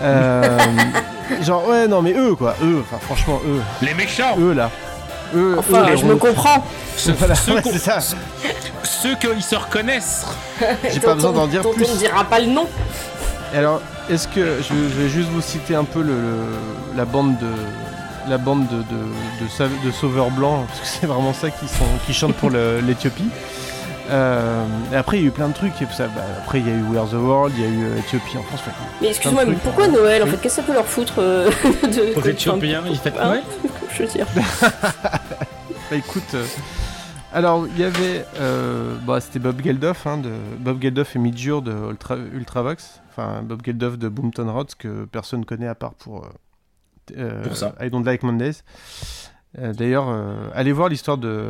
Euh, 0.00 0.58
Genre, 1.42 1.66
ouais, 1.68 1.86
non, 1.88 2.02
mais 2.02 2.12
eux, 2.14 2.34
quoi. 2.34 2.54
Eux, 2.62 2.82
enfin, 2.86 2.98
franchement, 3.04 3.40
eux. 3.46 3.60
Les 3.82 3.94
méchants 3.94 4.36
Eux, 4.38 4.52
là. 4.52 4.70
Eux, 5.34 5.56
Enfin, 5.58 5.86
eux, 5.92 5.96
je 5.96 6.04
me 6.04 6.16
comprends. 6.16 6.64
Ceux, 6.96 7.12
Voilà, 7.12 7.34
ceux 7.34 7.54
ouais, 7.54 7.62
c'est 7.64 7.78
ça. 7.78 7.98
ceux 8.82 9.14
qui 9.16 9.42
se 9.42 9.56
reconnaissent. 9.56 10.24
J'ai 10.92 11.00
pas 11.00 11.14
besoin 11.14 11.32
d'en 11.32 11.46
dire 11.46 11.62
dont 11.62 11.72
plus. 11.72 11.86
on 11.90 11.92
ne 11.94 11.98
dira 11.98 12.24
pas 12.24 12.38
le 12.40 12.46
nom. 12.46 12.66
Alors, 13.54 13.80
est-ce 14.10 14.28
que 14.28 14.58
je, 14.62 14.74
je 14.74 15.00
vais 15.02 15.08
juste 15.08 15.28
vous 15.30 15.40
citer 15.42 15.74
un 15.74 15.84
peu 15.84 16.00
le, 16.02 16.12
le- 16.12 16.96
la 16.96 17.04
bande 17.04 17.36
de 17.38 17.46
la 18.28 18.38
bande 18.38 18.66
de, 18.68 18.76
de, 18.76 19.44
de, 19.44 19.48
sa- 19.50 19.64
de 19.68 19.90
sauveurs 19.92 20.30
blancs 20.30 20.66
parce 20.66 20.80
que 20.80 20.86
c'est 20.86 21.06
vraiment 21.06 21.34
ça 21.34 21.50
qui 21.50 21.68
sont 21.68 21.84
qui 22.06 22.14
chantent 22.14 22.34
pour 22.36 22.50
le- 22.50 22.80
l'Éthiopie. 22.80 23.28
Euh, 24.10 24.66
et 24.92 24.96
après, 24.96 25.18
il 25.18 25.22
y 25.22 25.24
a 25.24 25.28
eu 25.28 25.30
plein 25.30 25.48
de 25.48 25.54
trucs. 25.54 25.80
Et 25.80 25.86
ça, 25.86 26.08
bah, 26.08 26.22
après, 26.42 26.60
il 26.60 26.68
y 26.68 26.70
a 26.70 26.74
eu 26.74 26.82
We 26.82 26.98
Are 26.98 27.08
the 27.08 27.14
World, 27.14 27.54
il 27.56 27.62
y 27.62 27.66
a 27.66 27.70
eu 27.70 27.98
Éthiopie 27.98 28.36
en 28.36 28.42
France. 28.42 28.60
Mais 29.00 29.08
excuse-moi, 29.08 29.44
mais 29.46 29.56
pourquoi 29.62 29.88
Noël 29.88 30.22
en 30.22 30.26
fait 30.26 30.36
Qu'est-ce 30.40 30.56
que 30.56 30.62
ça 30.62 30.66
peut 30.66 30.74
leur 30.74 30.86
foutre 30.86 31.14
euh, 31.18 31.50
de. 31.82 32.20
De- 32.20 32.28
Éthiopiens, 32.28 32.82
ils 32.88 32.96
fêtent 32.98 33.18
Hein 33.18 33.28
Noël 33.28 33.42
Je 33.96 34.02
veux 34.02 34.08
dire. 34.08 34.26
Bah 35.90 35.96
écoute, 35.96 36.22
euh, 36.34 36.44
alors 37.30 37.66
il 37.66 37.78
y 37.78 37.84
avait, 37.84 38.24
euh, 38.40 38.94
bah, 39.06 39.20
c'était 39.20 39.38
Bob 39.38 39.60
Geldof, 39.62 40.06
hein, 40.06 40.16
de 40.16 40.30
Bob 40.58 40.80
Geldof 40.82 41.14
et 41.14 41.18
Midjur 41.18 41.60
de 41.60 41.72
Ultra, 41.90 42.16
Ultravox, 42.16 43.02
enfin 43.10 43.42
Bob 43.42 43.60
Geldof 43.62 43.98
de 43.98 44.08
Boomtown 44.08 44.48
Rats 44.48 44.64
que 44.78 45.04
personne 45.04 45.44
connaît 45.44 45.68
à 45.68 45.74
part 45.74 45.92
pour, 45.92 46.26
Pour 47.42 47.54
ça. 47.56 47.74
I 47.82 47.90
Don't 47.90 48.02
Like 48.04 48.22
Mondays. 48.22 48.62
Euh, 49.58 49.74
D'ailleurs, 49.74 50.06
euh, 50.08 50.48
allez 50.54 50.72
voir 50.72 50.88
l'histoire 50.88 51.18
de 51.18 51.48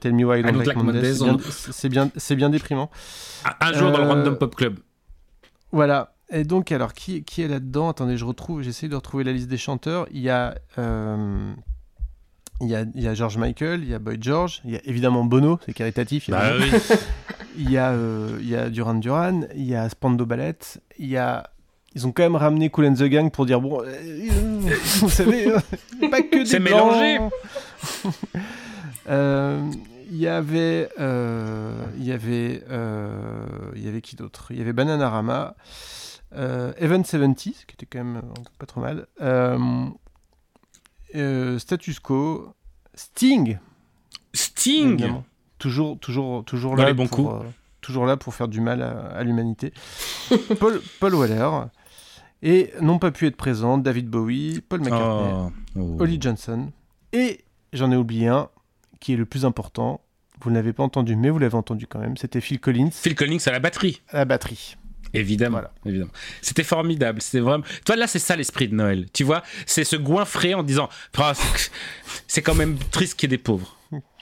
Tell 0.00 0.12
Me 0.12 0.24
Why 0.24 0.40
I 0.40 0.42
Don't, 0.42 0.64
like, 0.64 0.76
Mondays. 0.76 1.14
c'est 1.50 1.88
bien- 1.88 2.10
C'est 2.16 2.34
bien, 2.34 2.48
bien 2.48 2.50
déprimant. 2.50 2.90
Un 3.60 3.72
jour 3.72 3.90
dans 3.90 3.98
le 3.98 4.04
Euh, 4.04 4.08
Random 4.08 4.36
Pop 4.36 4.54
Club. 4.54 4.78
Voilà. 5.72 6.14
Et 6.30 6.44
donc, 6.44 6.72
alors, 6.72 6.92
qui, 6.92 7.24
qui 7.24 7.42
est 7.42 7.48
là-dedans? 7.48 7.88
Attendez, 7.88 8.16
je 8.16 8.24
retrouve, 8.24 8.62
j'essaie 8.62 8.88
de 8.88 8.94
retrouver 8.96 9.24
la 9.24 9.32
liste 9.32 9.48
des 9.48 9.56
chanteurs. 9.56 10.06
Il 10.10 10.20
y 10.20 10.28
a, 10.30 10.54
euh, 10.78 11.52
il 12.60 12.68
y 12.68 12.74
a, 12.74 12.84
il 12.94 13.02
y 13.02 13.08
a 13.08 13.14
George 13.14 13.38
Michael, 13.38 13.82
il 13.82 13.88
y 13.88 13.94
a 13.94 13.98
Boy 13.98 14.18
George, 14.20 14.60
il 14.64 14.72
y 14.72 14.76
a 14.76 14.80
évidemment 14.84 15.24
Bono, 15.24 15.58
c'est 15.64 15.72
caritatif. 15.72 16.28
il 16.28 16.32
y 16.32 16.34
a 16.34 16.38
Bah 16.40 16.56
oui. 16.60 16.70
Il 17.60 17.70
y 17.72 17.76
a, 17.76 17.90
euh, 17.90 18.38
il 18.40 18.48
y 18.48 18.54
a 18.54 18.70
Duran 18.70 18.94
Duran, 18.94 19.40
il 19.56 19.64
y 19.64 19.74
a 19.74 19.88
Spando 19.88 20.24
Ballet, 20.24 20.54
il 21.00 21.08
y 21.08 21.16
a. 21.16 21.50
Ils 21.96 22.06
ont 22.06 22.12
quand 22.12 22.22
même 22.22 22.36
ramené 22.36 22.70
Cool 22.70 22.84
and 22.86 22.94
the 22.94 23.02
Gang 23.04 23.32
pour 23.32 23.46
dire 23.46 23.60
bon, 23.60 23.82
euh, 23.82 24.68
vous 25.00 25.08
savez, 25.10 25.48
euh, 25.48 25.58
pas 26.08 26.22
que 26.22 26.36
des 26.38 26.46
C'est 26.46 26.60
mélangé. 26.60 27.18
Euh, 29.08 29.70
Il 30.10 30.16
y 30.16 30.26
avait, 30.26 30.88
euh, 30.98 31.84
il 31.98 32.04
y 32.04 32.12
avait, 32.12 32.62
euh, 32.70 33.44
il 33.76 33.84
y 33.84 33.88
avait 33.88 34.00
qui 34.00 34.16
d'autre? 34.16 34.46
Il 34.50 34.58
y 34.58 34.60
avait 34.62 34.72
Bananarama, 34.72 35.54
Event 36.34 37.04
70, 37.04 37.66
qui 37.66 37.74
était 37.74 37.86
quand 37.86 38.02
même 38.04 38.22
pas 38.58 38.66
trop 38.66 38.80
mal, 38.80 39.06
Status 41.58 42.00
Quo, 42.00 42.54
Sting. 42.94 43.58
Sting? 44.34 44.88
Évidemment. 44.94 45.24
Toujours, 45.58 45.98
toujours, 45.98 46.44
toujours 46.44 46.76
Dans 46.76 46.82
là 46.82 46.88
les 46.88 46.94
bons 46.94 47.08
pour, 47.08 47.40
coups. 47.40 47.46
toujours 47.80 48.06
là 48.06 48.16
pour 48.16 48.32
faire 48.34 48.46
du 48.48 48.60
mal 48.60 48.80
à, 48.82 49.08
à 49.08 49.22
l'humanité. 49.24 49.72
Paul, 50.60 50.80
Paul 51.00 51.14
Weller. 51.16 51.50
Et 52.42 52.72
n'ont 52.80 53.00
pas 53.00 53.10
pu 53.10 53.26
être 53.26 53.36
présents 53.36 53.78
David 53.78 54.08
Bowie, 54.08 54.60
Paul 54.68 54.80
McCartney, 54.80 55.32
Oh. 55.34 55.50
Oh. 55.76 55.96
Holly 56.00 56.18
Johnson. 56.20 56.70
Et 57.12 57.44
j'en 57.72 57.90
ai 57.90 57.96
oublié 57.96 58.28
un 58.28 58.48
qui 59.00 59.12
est 59.14 59.16
le 59.16 59.26
plus 59.26 59.44
important. 59.44 60.00
Vous 60.40 60.50
ne 60.50 60.54
l'avez 60.54 60.72
pas 60.72 60.82
entendu, 60.84 61.16
mais 61.16 61.30
vous 61.30 61.38
l'avez 61.38 61.56
entendu 61.56 61.86
quand 61.86 61.98
même. 61.98 62.16
C'était 62.16 62.40
Phil 62.40 62.60
Collins 62.60 62.90
Phil 62.92 63.14
Collins 63.14 63.38
à 63.46 63.50
la 63.52 63.58
batterie. 63.60 64.02
à 64.08 64.18
la 64.18 64.24
batterie. 64.24 64.76
Évidemment, 65.14 65.62
évidemment. 65.86 66.10
C'était 66.42 66.62
formidable. 66.64 67.22
C'était 67.22 67.40
vraiment. 67.40 67.64
Toi 67.86 67.96
là, 67.96 68.06
c'est 68.06 68.18
ça 68.18 68.36
l'esprit 68.36 68.68
de 68.68 68.74
Noël. 68.74 69.06
Tu 69.12 69.24
vois, 69.24 69.42
c'est 69.64 69.82
se 69.84 69.96
goinfrer 69.96 70.52
en 70.54 70.62
disant, 70.62 70.88
Ah, 71.16 71.32
c'est- 71.34 71.70
c'est 72.26 72.42
quand 72.42 72.54
même 72.54 72.76
triste 72.90 73.18
qu'il 73.18 73.30
y 73.30 73.34
ait 73.34 73.36
des 73.38 73.42
pauvres. 73.42 73.77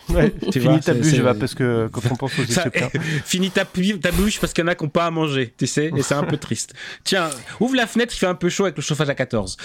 Ouais, 0.08 0.32
Tu 0.52 0.60
fini 0.60 0.64
vois, 0.74 0.78
ta 0.78 0.94
bûche, 0.94 1.14
va, 1.14 1.34
parce 1.34 1.54
que 1.54 1.88
quand 1.92 2.00
on 2.10 2.14
pense 2.16 2.38
aux 2.38 2.42
Éthiopiens. 2.42 2.90
Finis 3.24 3.50
ta, 3.50 3.64
ta 3.64 4.12
bouche 4.12 4.38
parce 4.40 4.52
qu'il 4.52 4.62
y 4.62 4.64
en 4.64 4.68
a 4.70 4.74
qui 4.74 4.84
n'ont 4.84 4.90
pas 4.90 5.06
à 5.06 5.10
manger, 5.10 5.52
tu 5.58 5.66
sais, 5.66 5.90
et 5.96 6.02
c'est 6.02 6.14
un 6.14 6.22
peu 6.22 6.36
triste. 6.36 6.74
Tiens, 7.04 7.28
ouvre 7.60 7.74
la 7.74 7.86
fenêtre, 7.86 8.12
il 8.14 8.18
fait 8.18 8.26
un 8.26 8.34
peu 8.34 8.48
chaud 8.48 8.64
avec 8.64 8.76
le 8.76 8.82
chauffage 8.82 9.08
à 9.08 9.14
14. 9.14 9.56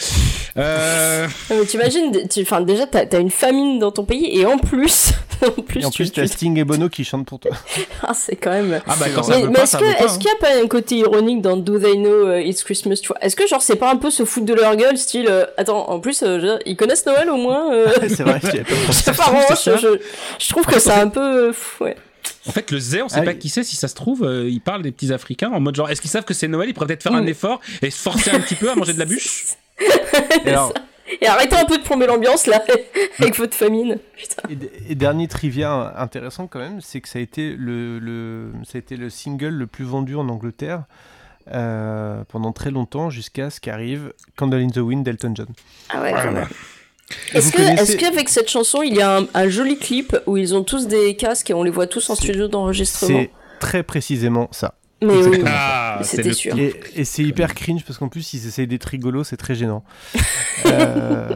Euh, 0.57 1.27
Non, 1.49 1.57
mais 1.59 1.65
t'imagines, 1.65 2.11
déjà 2.11 2.87
t'as 2.87 3.05
as 3.11 3.19
une 3.19 3.29
famine 3.31 3.79
dans 3.79 3.91
ton 3.91 4.03
pays 4.03 4.39
et 4.39 4.45
en 4.45 4.57
plus, 4.57 5.11
en 5.45 5.61
plus, 5.61 5.81
Et 5.81 5.85
en 5.85 5.89
tu- 5.91 6.03
plus, 6.03 6.11
tu- 6.11 6.21
t'as 6.21 6.27
Sting 6.27 6.57
et 6.57 6.63
Bono 6.63 6.89
qui 6.89 7.03
chantent 7.03 7.25
pour 7.27 7.39
toi. 7.39 7.51
ah, 8.03 8.13
c'est 8.13 8.35
quand 8.35 8.51
même. 8.51 8.81
Ah 8.87 8.95
bah 8.99 9.05
quand 9.13 9.23
ça 9.23 9.37
mais 9.37 9.51
pas, 9.53 9.63
est-ce 9.63 9.77
pas. 9.77 9.85
est-ce 9.85 10.17
qu'il 10.17 10.25
n'y 10.25 10.31
a 10.31 10.35
pas 10.39 10.61
un 10.63 10.67
côté 10.67 10.95
ironique 10.97 11.41
dans 11.41 11.57
Do 11.57 11.79
They 11.79 11.95
Know 11.97 12.33
uh, 12.35 12.41
It's 12.47 12.63
Christmas 12.63 12.95
tu 13.01 13.07
vois? 13.07 13.17
Est-ce 13.23 13.35
que 13.35 13.47
genre 13.47 13.61
c'est 13.61 13.75
pas 13.75 13.91
un 13.91 13.95
peu 13.97 14.09
se 14.11 14.25
foutre 14.25 14.45
de 14.45 14.53
leur 14.53 14.75
gueule, 14.75 14.97
style 14.97 15.27
euh, 15.29 15.45
attends 15.57 15.89
en 15.89 15.99
plus 15.99 16.23
euh, 16.23 16.57
ils 16.65 16.75
connaissent 16.75 17.05
Noël 17.05 17.29
au 17.29 17.37
moins 17.37 17.73
euh... 17.73 17.87
c'est 18.09 18.23
vrai, 18.23 18.39
pas 18.39 19.13
pas 19.13 19.55
je, 19.55 19.99
je, 20.39 20.49
trouve 20.49 20.65
que 20.65 20.79
c'est 20.79 20.91
un 20.91 21.07
peu 21.09 21.53
ouais. 21.79 21.95
En 22.47 22.51
fait, 22.51 22.71
le 22.71 22.79
Zé, 22.79 23.01
on 23.01 23.09
sait 23.09 23.19
Ah, 23.21 23.23
pas 23.23 23.33
qui 23.33 23.49
c'est, 23.49 23.63
si 23.63 23.75
ça 23.75 23.87
se 23.87 23.95
trouve, 23.95 24.23
euh, 24.23 24.49
il 24.49 24.61
parle 24.61 24.81
des 24.81 24.91
petits 24.91 25.11
Africains 25.13 25.51
en 25.51 25.59
mode 25.59 25.75
genre, 25.75 25.89
est-ce 25.89 26.01
qu'ils 26.01 26.09
savent 26.09 26.25
que 26.25 26.33
c'est 26.33 26.47
Noël? 26.47 26.69
Ils 26.69 26.73
pourraient 26.73 26.87
peut-être 26.87 27.03
faire 27.03 27.13
un 27.13 27.23
Mm. 27.23 27.27
effort 27.29 27.61
et 27.81 27.89
se 27.91 28.01
forcer 28.01 28.31
un 28.31 28.39
petit 28.39 28.55
peu 28.55 28.69
à 28.71 28.75
manger 28.75 28.93
de 28.93 28.99
la 28.99 29.05
bûche 29.05 29.45
Et 30.45 30.49
alors, 30.49 30.73
Et 31.21 31.27
arrêtez 31.27 31.55
un 31.55 31.65
peu 31.65 31.77
de 31.77 31.83
plomber 31.83 32.07
l'ambiance 32.07 32.47
là 32.47 32.63
avec 33.19 33.37
votre 33.37 33.55
famine. 33.55 33.97
Putain. 34.17 34.41
Et, 34.49 34.91
et 34.91 34.95
dernier 34.95 35.27
trivia 35.27 35.93
intéressant 35.97 36.47
quand 36.47 36.59
même, 36.59 36.81
c'est 36.81 37.01
que 37.01 37.09
ça 37.09 37.19
a 37.19 37.21
été 37.21 37.55
le, 37.57 37.99
le, 37.99 38.51
ça 38.63 38.77
a 38.77 38.79
été 38.79 38.95
le 38.97 39.09
single 39.09 39.49
le 39.49 39.67
plus 39.67 39.85
vendu 39.85 40.15
en 40.15 40.27
Angleterre 40.29 40.83
euh, 41.51 42.23
pendant 42.27 42.51
très 42.51 42.71
longtemps 42.71 43.09
jusqu'à 43.09 43.49
ce 43.49 43.59
qu'arrive 43.59 44.13
Candle 44.35 44.61
in 44.61 44.69
the 44.69 44.77
Wind 44.77 45.03
d'Elton 45.03 45.33
John. 45.35 45.47
Ah 45.89 46.01
ouais, 46.01 46.11
quand 46.13 46.31
même. 46.31 46.47
Est-ce 47.33 47.51
que, 47.51 47.57
connaissez- 47.57 47.81
est-ce 47.83 47.97
qu'avec 47.97 48.29
cette 48.29 48.49
chanson, 48.49 48.81
il 48.81 48.95
y 48.95 49.01
a 49.01 49.17
un, 49.19 49.27
un 49.33 49.49
joli 49.49 49.77
clip 49.77 50.17
où 50.27 50.37
ils 50.37 50.53
ont 50.55 50.63
tous 50.63 50.87
des 50.87 51.15
casques 51.15 51.49
et 51.49 51.53
on 51.53 51.63
les 51.63 51.71
voit 51.71 51.87
tous 51.87 52.09
en 52.09 52.15
studio 52.15 52.47
d'enregistrement? 52.47 53.19
C'est 53.19 53.31
très 53.59 53.83
précisément 53.83 54.47
ça. 54.51 54.75
Mais 55.03 55.15
oui. 55.15 55.41
Ah, 55.47 55.99
c'était 56.03 56.31
sûr. 56.33 56.55
Et, 56.59 56.75
et 56.95 57.05
c'est 57.05 57.23
hyper 57.23 57.55
cringe 57.55 57.83
parce 57.85 57.97
qu'en 57.97 58.07
plus 58.07 58.33
ils 58.35 58.47
essayent 58.47 58.67
d'être 58.67 58.85
rigolos, 58.85 59.23
c'est 59.23 59.37
très 59.37 59.55
gênant. 59.55 59.83
Euh, 60.67 61.27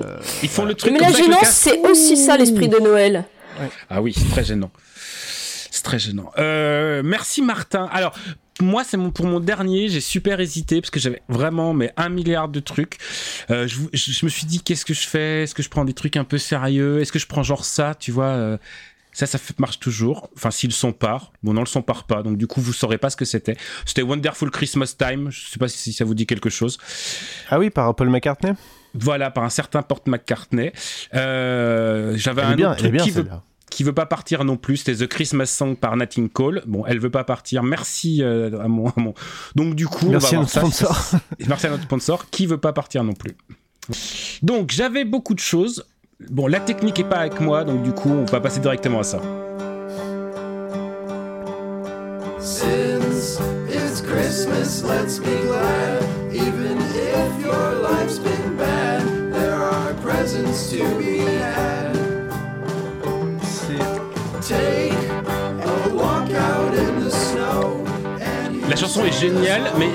Ils 0.44 0.50
font 0.50 0.66
le 0.66 0.76
truc 0.76 0.92
Mais 0.94 1.00
comme 1.00 1.08
la 1.10 1.18
gênance, 1.18 1.50
c'est 1.50 1.80
aussi 1.80 2.16
ça 2.16 2.38
l'esprit 2.38 2.70
de 2.70 2.78
Noël. 2.78 3.26
Ah 3.90 4.00
oui, 4.02 4.14
c'est 4.16 4.30
très 4.30 4.44
gênant. 4.44 4.70
C'est 5.72 5.82
très 5.84 5.98
gênant. 5.98 6.32
Euh, 6.38 7.02
merci 7.04 7.42
Martin. 7.42 7.90
Alors, 7.92 8.14
moi, 8.62 8.84
c'est 8.84 8.98
mon, 8.98 9.12
pour 9.12 9.26
mon 9.26 9.40
dernier, 9.40 9.90
j'ai 9.90 10.00
super 10.02 10.40
hésité 10.40 10.80
parce 10.82 10.90
que 10.92 11.00
j'avais 11.00 11.22
vraiment 11.28 11.74
mais 11.74 11.92
un 11.98 12.10
milliard 12.10 12.48
de 12.48 12.60
trucs. 12.60 12.98
Euh, 13.52 13.68
je, 13.68 13.78
je- 13.94 14.12
je 14.12 14.26
me 14.26 14.30
suis 14.30 14.46
dit, 14.46 14.62
qu'est-ce 14.62 14.86
que 14.86 14.94
je 14.94 15.08
fais? 15.08 15.44
Est-ce 15.44 15.54
que 15.56 15.62
je 15.64 15.70
prends 15.70 15.84
des 15.86 15.94
trucs 15.94 16.16
un 16.18 16.24
peu 16.24 16.38
sérieux? 16.38 17.02
Est-ce 17.02 17.12
que 17.12 17.20
je 17.20 17.28
prends 17.28 17.44
genre 17.44 17.66
ça, 17.66 17.96
tu 18.00 18.12
vois 18.12 18.26
euh, 18.28 18.58
ça, 19.12 19.26
ça 19.26 19.38
marche 19.60 19.80
toujours. 19.80 20.30
Enfin, 20.36 20.52
si 20.52 20.68
le 20.68 20.74
son 20.74 20.92
part. 20.92 21.32
Bon, 21.42 21.54
non, 21.54 21.62
le 21.62 21.68
son 21.68 21.82
part 21.82 22.04
pas. 22.06 22.22
Donc, 22.22 22.38
du 22.38 22.48
coup, 22.48 22.60
vous 22.62 22.74
saurez 22.74 22.98
pas 22.98 23.10
ce 23.10 23.16
que 23.16 23.24
c'était. 23.26 23.56
C'était 23.86 24.02
Wonderful 24.02 24.52
Christmas 24.52 24.94
Time. 24.98 25.32
Je 25.32 25.46
sais 25.48 25.58
pas 25.60 25.70
si 25.70 25.94
ça 25.94 26.04
vous 26.04 26.14
dit 26.16 26.26
quelque 26.26 26.50
chose. 26.50 26.78
Ah 27.50 27.58
oui, 27.60 27.70
par 27.70 27.96
Paul 27.96 28.10
McCartney? 28.10 28.52
Voilà, 28.94 29.32
par 29.32 29.44
un 29.46 29.50
certain 29.50 29.82
Porte 29.84 30.08
McCartney. 30.08 30.72
Euh, 31.14 32.14
J'avais 32.18 32.42
un 32.42 32.56
bien, 32.56 32.72
autre 32.72 32.80
truc 32.80 32.92
bien 32.92 33.04
qui 33.04 33.12
veut. 33.12 33.28
Qui 33.76 33.84
veut 33.84 33.92
pas 33.92 34.06
partir 34.06 34.46
non 34.46 34.56
plus. 34.56 34.78
C'était 34.78 35.06
The 35.06 35.08
Christmas 35.10 35.48
Song 35.48 35.76
par 35.76 35.98
Nat 35.98 36.08
King 36.08 36.30
Cole. 36.30 36.64
Bon, 36.66 36.86
elle 36.88 36.98
veut 37.00 37.10
pas 37.10 37.26
partir. 37.26 37.62
Merci 37.62 38.24
euh, 38.24 38.58
à, 38.64 38.70
mon, 38.70 38.88
à 38.88 38.94
mon- 38.96 39.14
Donc 39.56 39.76
du 39.76 39.86
coup, 39.86 40.08
Merci 40.08 40.28
on 40.28 40.30
va 40.30 40.38
à 40.38 40.40
notre 40.44 40.50
ça. 40.54 40.60
sponsor. 40.62 41.20
Merci 41.48 41.68
à 41.68 41.70
notre 41.72 41.84
sponsor 41.84 42.30
qui 42.30 42.46
veut 42.46 42.58
pas 42.58 42.72
partir 42.72 43.04
non 43.04 43.12
plus. 43.12 43.36
Donc 44.42 44.72
j'avais 44.72 45.04
beaucoup 45.04 45.34
de 45.34 45.40
choses. 45.40 45.86
Bon, 46.30 46.48
la 46.48 46.62
technique 46.62 46.98
est 47.02 47.04
pas 47.04 47.18
avec 47.18 47.42
moi, 47.42 47.66
donc 47.66 47.84
du 47.84 47.92
coup, 47.92 48.10
on 48.10 48.24
va 48.24 48.40
passer 48.40 48.62
directement 48.62 49.00
à 49.02 49.04
ça. 49.04 49.20
Since 52.40 53.40
it's 53.70 54.00
Christmas, 54.02 54.84
let's 54.84 55.20
be 55.20 55.26
glad. 55.48 56.02
Even 56.34 56.78
if 56.78 57.46
your 57.46 57.74
life's 57.82 58.20
been 58.20 58.56
bad, 58.56 59.02
there 59.34 59.56
are 59.62 59.94
presents 59.96 60.70
to 60.72 60.78
be 60.98 61.18
had. 61.20 61.85
La 68.70 68.76
chanson 68.76 69.04
est 69.06 69.12
géniale, 69.20 69.72
mais 69.78 69.90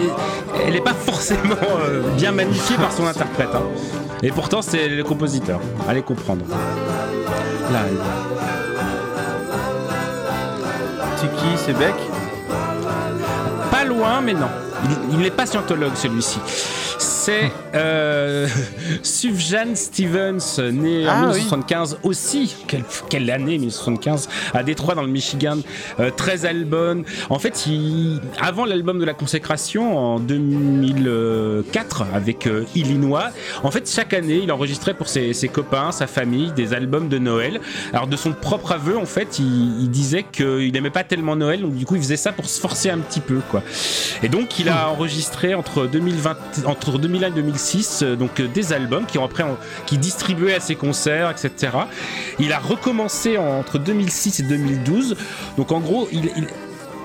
elle 0.65 0.75
n'est 0.75 0.81
pas 0.81 0.95
forcément 0.95 1.55
euh, 1.81 2.03
bien 2.17 2.33
magnifiée 2.33 2.77
par 2.77 2.93
son 2.93 3.07
interprète. 3.07 3.51
hein. 3.55 3.63
Et 4.23 4.31
pourtant, 4.31 4.63
c'est 4.63 4.89
le 4.89 5.03
compositeur. 5.05 5.61
Allez 5.89 6.03
comprendre. 6.03 6.45
Là, 7.73 7.81
C'est 11.17 11.29
qui 11.37 11.47
C'est 11.57 11.73
Beck? 11.75 11.95
Pas 13.71 13.85
loin, 13.85 14.21
mais 14.21 14.35
non. 14.35 14.49
Il- 14.85 15.15
Il 15.15 15.19
n'est 15.21 15.31
pas 15.31 15.47
scientologue, 15.47 15.93
celui-ci. 15.95 16.39
C'est 17.01 17.51
euh, 17.75 18.47
Sufjan 19.03 19.75
Stevens, 19.75 20.59
né 20.73 21.09
en 21.09 21.11
Ah, 21.11 21.21
1975 21.21 21.99
aussi. 22.03 22.55
Quelle, 22.67 22.85
quelle 23.09 23.31
année 23.31 23.59
1975 23.59 24.29
à 24.55 24.63
Détroit 24.63 24.95
dans 24.95 25.03
le 25.03 25.09
Michigan. 25.09 25.59
Euh, 25.99 26.11
13 26.11 26.47
albums. 26.47 27.05
En 27.31 27.39
fait, 27.39 27.67
il, 27.67 28.21
avant 28.41 28.65
l'album 28.65 28.99
de 28.99 29.05
la 29.05 29.15
consécration 29.15 29.97
en 29.97 30.21
2004 30.21 32.07
avec 32.15 32.47
euh, 32.47 32.65
Illinois, 32.75 33.31
en 33.63 33.71
fait, 33.71 33.91
chaque 33.91 34.13
année, 34.13 34.41
il 34.43 34.53
enregistrait 34.53 34.95
pour 34.95 35.09
ses, 35.09 35.33
ses 35.33 35.49
copains, 35.49 35.93
sa 35.93 36.07
famille, 36.07 36.53
des 36.53 36.75
albums 36.75 37.09
de 37.09 37.19
Noël. 37.19 37.61
Alors, 37.93 38.07
de 38.07 38.17
son 38.17 38.33
propre 38.33 38.73
aveu, 38.73 38.99
en 38.99 39.07
fait, 39.07 39.39
il, 39.39 39.83
il 39.83 39.91
disait 39.91 40.25
qu'il 40.31 40.73
n'aimait 40.73 40.91
pas 40.91 41.05
tellement 41.05 41.37
Noël, 41.37 41.63
donc 41.63 41.75
du 41.75 41.87
coup, 41.87 41.97
il 41.97 42.03
faisait 42.03 42.17
ça 42.17 42.33
pour 42.33 42.47
se 42.47 42.61
forcer 42.61 42.91
un 42.91 42.99
petit 42.99 43.21
peu, 43.21 43.41
quoi. 43.51 43.63
Et 44.23 44.29
donc, 44.29 44.59
il 44.59 44.69
a 44.69 44.91
enregistré 44.91 45.55
entre 45.55 45.87
2020, 45.87 46.37
entre 46.67 46.90
2001 46.99 47.29
et 47.29 47.31
2006, 47.31 48.03
euh, 48.03 48.17
donc 48.17 48.41
euh, 48.41 48.49
des 48.49 48.73
albums 48.73 49.07
qui 49.07 49.19
ont 49.19 49.25
après, 49.25 49.45
qui 49.87 49.99
à 50.55 50.61
ses 50.61 50.75
concerts, 50.75 51.31
etc. 51.31 51.73
Il 52.39 52.53
a 52.53 52.59
recommencé 52.59 53.39
entre 53.39 53.79
2006 53.79 54.41
et 54.41 54.43
2012. 54.45 55.17
Donc, 55.57 55.73
en 55.73 55.81
gros, 55.81 56.09
il- 56.13 56.31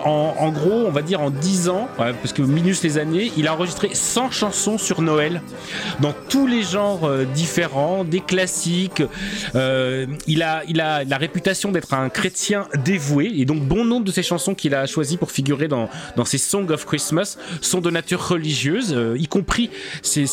en, 0.06 0.52
gros, 0.52 0.86
on 0.86 0.92
va 0.92 1.02
dire 1.02 1.22
en 1.22 1.32
10 1.32 1.70
ans, 1.70 1.88
parce 1.98 2.34
que 2.34 2.42
minus 2.42 2.84
les 2.84 2.98
années, 2.98 3.32
il 3.38 3.48
a 3.48 3.54
enregistré 3.54 3.90
100 3.94 4.32
chansons 4.32 4.78
sur 4.78 5.02
Noël, 5.02 5.42
dans 6.00 6.14
tous 6.30 6.46
les 6.46 6.62
genres 6.62 7.06
euh, 7.06 7.26
différents, 7.26 8.04
des 8.04 8.20
classiques. 8.20 9.02
Euh, 9.56 10.06
il, 10.28 10.44
a, 10.44 10.64
il 10.68 10.80
a 10.80 11.04
la 11.04 11.18
réputation 11.18 11.72
d'être 11.72 11.94
un 11.94 12.10
chrétien 12.10 12.68
dévoué, 12.84 13.32
et 13.36 13.46
donc 13.46 13.62
bon 13.64 13.84
nombre 13.84 14.06
de 14.06 14.12
ses 14.12 14.24
chansons 14.24 14.54
qu'il 14.54 14.76
a 14.76 14.86
choisies 14.86 15.18
pour 15.18 15.32
figurer 15.32 15.68
dans, 15.68 15.90
dans 16.16 16.26
ses 16.26 16.38
Songs 16.38 16.70
of 16.70 16.86
Christmas 16.86 17.38
sont 17.62 17.82
de 17.82 17.90
nature 17.90 18.28
religieuse, 18.28 18.94
euh, 18.94 19.18
y 19.18 19.28
compris 19.28 19.72
ses, 20.04 20.28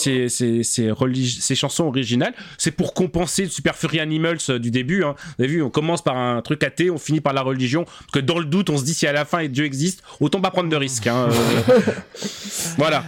chansons 1.55 1.85
originales. 1.85 2.35
C'est 2.59 2.73
pour 2.73 2.93
compenser 2.95 3.45
le 3.45 3.49
Super 3.49 3.75
Animals 3.99 4.59
du 4.61 4.71
début. 4.71 5.05
Hein. 5.05 5.15
Vous 5.39 5.45
avez 5.45 5.53
vu, 5.53 5.63
on 5.63 5.71
commence 5.71 6.03
par 6.03 6.17
un 6.17 6.41
truc 6.43 6.63
athée, 6.63 6.91
on 6.91 6.99
finit 6.99 7.21
par 7.21 7.33
la 7.33 7.43
religion, 7.43 7.85
parce 7.85 8.13
que 8.13 8.19
dans 8.21 8.39
le 8.39 8.45
doute, 8.45 8.71
on 8.71 8.77
se 8.77 8.85
dit 8.85 8.95
si 8.95 9.07
à 9.07 9.13
la 9.13 9.25
fin 9.25 9.47
Dieu 9.49 9.62
existe, 9.65 10.03
autant 10.21 10.41
pas 10.41 10.51
prendre 10.51 10.69
de 10.69 10.77
risques. 10.77 11.07
hein, 11.07 11.29
euh. 11.31 11.81
voilà. 12.77 13.05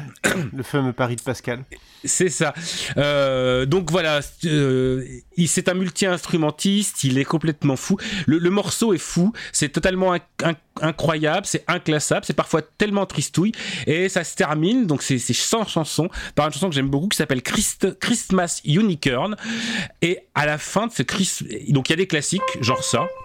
Le 0.53 0.63
fameux 0.63 0.93
pari 0.93 1.17
de 1.17 1.23
Pascal. 1.23 1.65
C'est 2.07 2.29
ça. 2.29 2.53
Euh, 2.99 3.65
donc 3.65 3.91
voilà, 3.91 4.21
euh, 4.45 5.05
il 5.39 5.49
c'est 5.49 5.71
un 5.71 5.75
multi-instrumentiste, 5.75 7.03
il 7.05 7.17
est 7.19 7.25
complètement 7.25 7.77
fou. 7.77 7.97
Le, 8.27 8.37
le 8.39 8.51
morceau 8.51 8.93
est 8.93 8.99
fou, 8.99 9.33
c'est 9.53 9.71
totalement 9.71 10.15
inc- 10.15 10.21
inc- 10.43 10.57
incroyable, 10.83 11.47
c'est 11.47 11.65
inclassable, 11.67 12.27
c'est 12.27 12.35
parfois 12.35 12.61
tellement 12.61 13.07
tristouille. 13.07 13.53
Et 13.87 14.11
ça 14.11 14.23
se 14.23 14.35
termine, 14.37 14.87
donc 14.87 15.03
c'est 15.03 15.19
c'est 15.19 15.33
100 15.33 15.67
chansons, 15.67 16.11
par 16.35 16.47
une 16.47 16.53
chanson 16.53 16.69
que 16.69 16.75
j'aime 16.75 16.91
beaucoup 16.91 17.09
qui 17.09 17.17
s'appelle 17.17 17.41
Christ- 17.43 17.99
Christmas 17.99 18.61
Unicorn. 18.67 19.35
Et 20.03 20.19
à 20.35 20.45
la 20.45 20.59
fin 20.59 20.89
de 20.89 20.93
ce 20.93 21.03
Christ... 21.03 21.43
Donc 21.71 21.89
il 21.89 21.93
y 21.93 21.95
a 21.95 21.97
des 21.97 22.07
classiques, 22.07 22.43
genre 22.61 22.85
ça. 22.85 23.09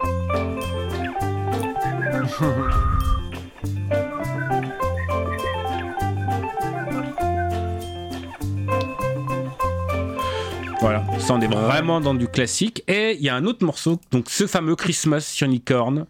Voilà, 10.81 11.03
ça 11.19 11.33
on 11.33 11.41
est 11.41 11.47
vraiment 11.47 11.99
dans 11.99 12.13
du 12.13 12.27
classique. 12.27 12.83
Et 12.87 13.15
il 13.19 13.21
y 13.21 13.29
a 13.29 13.35
un 13.35 13.45
autre 13.45 13.65
morceau, 13.65 13.99
donc 14.11 14.29
ce 14.29 14.47
fameux 14.47 14.75
Christmas 14.75 15.37
Unicorn, 15.41 16.05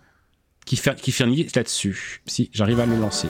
qui, 0.65 0.75
fait, 0.75 0.99
qui 1.01 1.11
finit 1.11 1.47
là-dessus. 1.55 2.21
Si 2.27 2.49
j'arrive 2.53 2.79
à 2.79 2.85
le 2.85 2.95
lancer. 2.95 3.29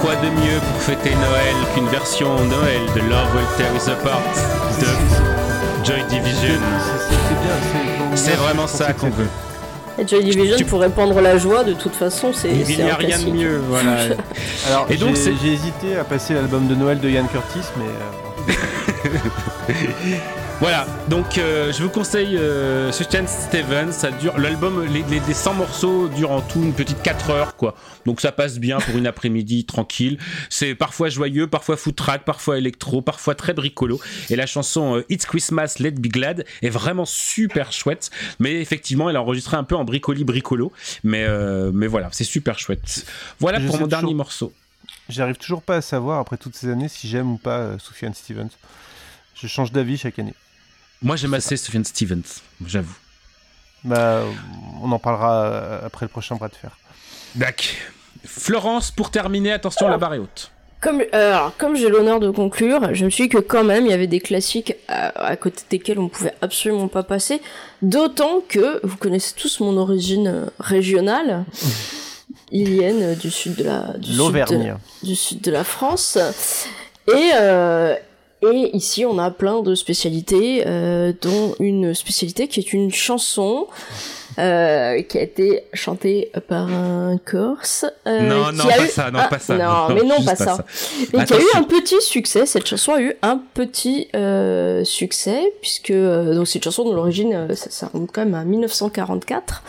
Quoi 0.00 0.16
de 0.16 0.30
mieux 0.30 0.58
pour 0.58 0.82
fêter 0.82 1.14
Noël 1.14 1.54
qu'une 1.74 1.86
version 1.86 2.34
Noël 2.44 2.80
de 2.94 3.00
Love 3.08 3.36
Will 3.36 3.46
Tear 3.56 3.74
Us 3.74 3.88
Apart 3.88 4.20
de 4.80 5.41
Joy 5.84 6.02
Division 6.08 6.60
C'est 8.14 8.36
vraiment 8.36 8.66
ça 8.66 8.92
qu'on 8.92 9.10
veut. 9.10 9.26
Et 9.98 10.06
Joy 10.06 10.24
Division 10.24 10.66
pour 10.68 10.80
répandre 10.80 11.20
la 11.20 11.36
joie, 11.38 11.64
de 11.64 11.74
toute 11.74 11.94
façon, 11.94 12.32
c'est. 12.32 12.50
Il 12.50 12.76
n'y 12.76 12.82
a 12.82 12.94
un 12.94 12.96
rien 12.96 13.18
de 13.18 13.30
mieux, 13.30 13.60
voilà. 13.68 13.96
Alors, 14.68 14.86
Et 14.90 14.96
donc, 14.96 15.16
j'ai 15.16 15.52
hésité 15.52 15.96
à 15.96 16.04
passer 16.04 16.34
l'album 16.34 16.66
de 16.68 16.74
Noël 16.74 17.00
de 17.00 17.08
Ian 17.08 17.26
Curtis, 17.26 17.66
mais. 17.76 18.54
euh, 18.54 19.14
Voilà, 20.62 20.86
donc 21.08 21.38
euh, 21.38 21.72
je 21.72 21.82
vous 21.82 21.88
conseille 21.88 22.36
euh, 22.38 22.92
Stevens, 22.92 23.90
ça 23.90 24.12
dure 24.12 24.38
l'album 24.38 24.84
les, 24.84 25.02
les, 25.02 25.18
les 25.18 25.34
100 25.34 25.54
morceaux 25.54 26.06
durent 26.06 26.30
en 26.30 26.40
tout 26.40 26.62
une 26.62 26.72
petite 26.72 27.02
4 27.02 27.30
heures 27.30 27.56
quoi. 27.56 27.74
Donc 28.06 28.20
ça 28.20 28.30
passe 28.30 28.60
bien 28.60 28.78
pour 28.78 28.96
une 28.96 29.08
après-midi 29.08 29.64
tranquille. 29.64 30.18
C'est 30.50 30.76
parfois 30.76 31.08
joyeux, 31.08 31.48
parfois 31.48 31.76
footrack, 31.76 32.24
parfois 32.24 32.58
électro, 32.58 33.02
parfois 33.02 33.34
très 33.34 33.54
bricolo 33.54 34.00
et 34.30 34.36
la 34.36 34.46
chanson 34.46 34.98
euh, 34.98 35.04
It's 35.08 35.26
Christmas 35.26 35.74
Let 35.80 35.90
Be 35.90 36.06
Glad 36.06 36.44
est 36.62 36.70
vraiment 36.70 37.06
super 37.06 37.72
chouette, 37.72 38.12
mais 38.38 38.60
effectivement, 38.60 39.10
elle 39.10 39.16
a 39.16 39.22
enregistré 39.22 39.56
un 39.56 39.64
peu 39.64 39.74
en 39.74 39.82
bricoli 39.82 40.22
bricolo, 40.22 40.70
mais 41.02 41.24
euh, 41.24 41.72
mais 41.74 41.88
voilà, 41.88 42.08
c'est 42.12 42.22
super 42.22 42.60
chouette. 42.60 43.04
Voilà 43.40 43.58
Je 43.58 43.66
pour 43.66 43.80
mon 43.80 43.88
dernier 43.88 44.14
morceau. 44.14 44.52
J'arrive 45.08 45.38
toujours 45.38 45.62
pas 45.62 45.78
à 45.78 45.82
savoir, 45.82 46.20
après 46.20 46.36
toutes 46.36 46.54
ces 46.54 46.68
années, 46.68 46.86
si 46.86 47.08
j'aime 47.08 47.32
ou 47.32 47.36
pas 47.36 47.80
Sufjan 47.80 48.12
Stevens. 48.14 48.50
Je 49.34 49.48
change 49.48 49.72
d'avis 49.72 49.98
chaque 49.98 50.20
année. 50.20 50.34
Moi, 51.02 51.16
j'aime 51.16 51.34
assez 51.34 51.56
Sufjan 51.56 51.84
Stevens, 51.84 52.40
j'avoue. 52.64 52.94
Bah, 53.84 54.22
on 54.80 54.92
en 54.92 54.98
parlera 54.98 55.44
euh, 55.44 55.86
après 55.86 56.06
le 56.06 56.10
prochain 56.10 56.36
bras 56.36 56.48
de 56.48 56.54
fer. 56.54 56.76
Dac. 57.34 57.76
Florence, 58.24 58.92
pour 58.92 59.10
terminer, 59.10 59.52
attention, 59.52 59.88
la 59.88 59.98
barre 59.98 60.14
est 60.14 60.18
haute. 60.18 60.52
Comme, 60.80 61.00
euh, 61.00 61.36
alors, 61.36 61.56
comme 61.56 61.76
j'ai 61.76 61.88
l'honneur 61.88 62.20
de 62.20 62.30
conclure, 62.30 62.94
je 62.94 63.04
me 63.04 63.10
suis 63.10 63.24
dit 63.24 63.28
que 63.28 63.38
quand 63.38 63.64
même, 63.64 63.86
il 63.86 63.90
y 63.90 63.94
avait 63.94 64.06
des 64.06 64.20
classiques 64.20 64.74
à, 64.88 65.26
à 65.26 65.36
côté 65.36 65.62
desquels 65.70 65.98
on 65.98 66.08
pouvait 66.08 66.34
absolument 66.40 66.88
pas 66.88 67.02
passer. 67.02 67.40
D'autant 67.82 68.40
que 68.48 68.84
vous 68.84 68.96
connaissez 68.96 69.34
tous 69.36 69.60
mon 69.60 69.76
origine 69.76 70.26
euh, 70.28 70.46
régionale, 70.58 71.44
ilienne 72.52 73.14
du 73.14 73.30
sud 73.30 73.56
de 73.56 73.64
la, 73.64 73.94
du 73.98 74.12
sud 74.12 74.32
de, 74.32 75.06
du 75.06 75.16
sud 75.16 75.40
de 75.40 75.50
la 75.50 75.64
France. 75.64 76.18
Et, 77.08 77.30
euh, 77.34 77.96
et 78.42 78.76
ici, 78.76 79.04
on 79.06 79.18
a 79.18 79.30
plein 79.30 79.62
de 79.62 79.74
spécialités, 79.74 80.64
euh, 80.66 81.12
dont 81.20 81.54
une 81.60 81.94
spécialité 81.94 82.48
qui 82.48 82.60
est 82.60 82.72
une 82.72 82.92
chanson 82.92 83.66
euh, 84.38 85.02
qui 85.02 85.18
a 85.18 85.22
été 85.22 85.64
chantée 85.74 86.30
par 86.48 86.66
un 86.72 87.18
Corse. 87.18 87.84
euh, 88.06 88.20
Non, 88.22 88.50
non, 88.52 88.64
pas 88.64 88.84
eu 88.84 88.88
ça, 88.88 89.10
non, 89.10 89.20
pas 89.28 89.38
ça, 89.38 89.56
Non, 89.58 89.94
mais 89.94 90.02
non, 90.02 90.16
pas 90.24 90.34
pas 90.34 90.36
ça. 90.36 90.64
Et 91.12 91.24
qui 91.24 91.34
a 91.34 91.38
eu 91.38 91.44
un 91.54 91.62
petit 91.64 92.00
succès. 92.00 92.46
Cette 92.46 92.66
chanson 92.66 92.94
a 92.94 93.00
eu 93.00 93.14
un 93.22 93.40
petit 93.54 94.08
euh, 94.14 94.84
succès 94.84 95.52
puisque 95.60 95.90
euh, 95.90 96.34
donc 96.34 96.48
c'est 96.48 96.58
une 96.58 96.62
chanson 96.64 96.84
dont 96.84 96.94
l'origine 96.94 97.34
euh, 97.34 97.54
ça, 97.54 97.70
ça 97.70 97.90
remonte 97.92 98.10
quand 98.12 98.24
même 98.24 98.34
à 98.34 98.44
1944. 98.44 99.62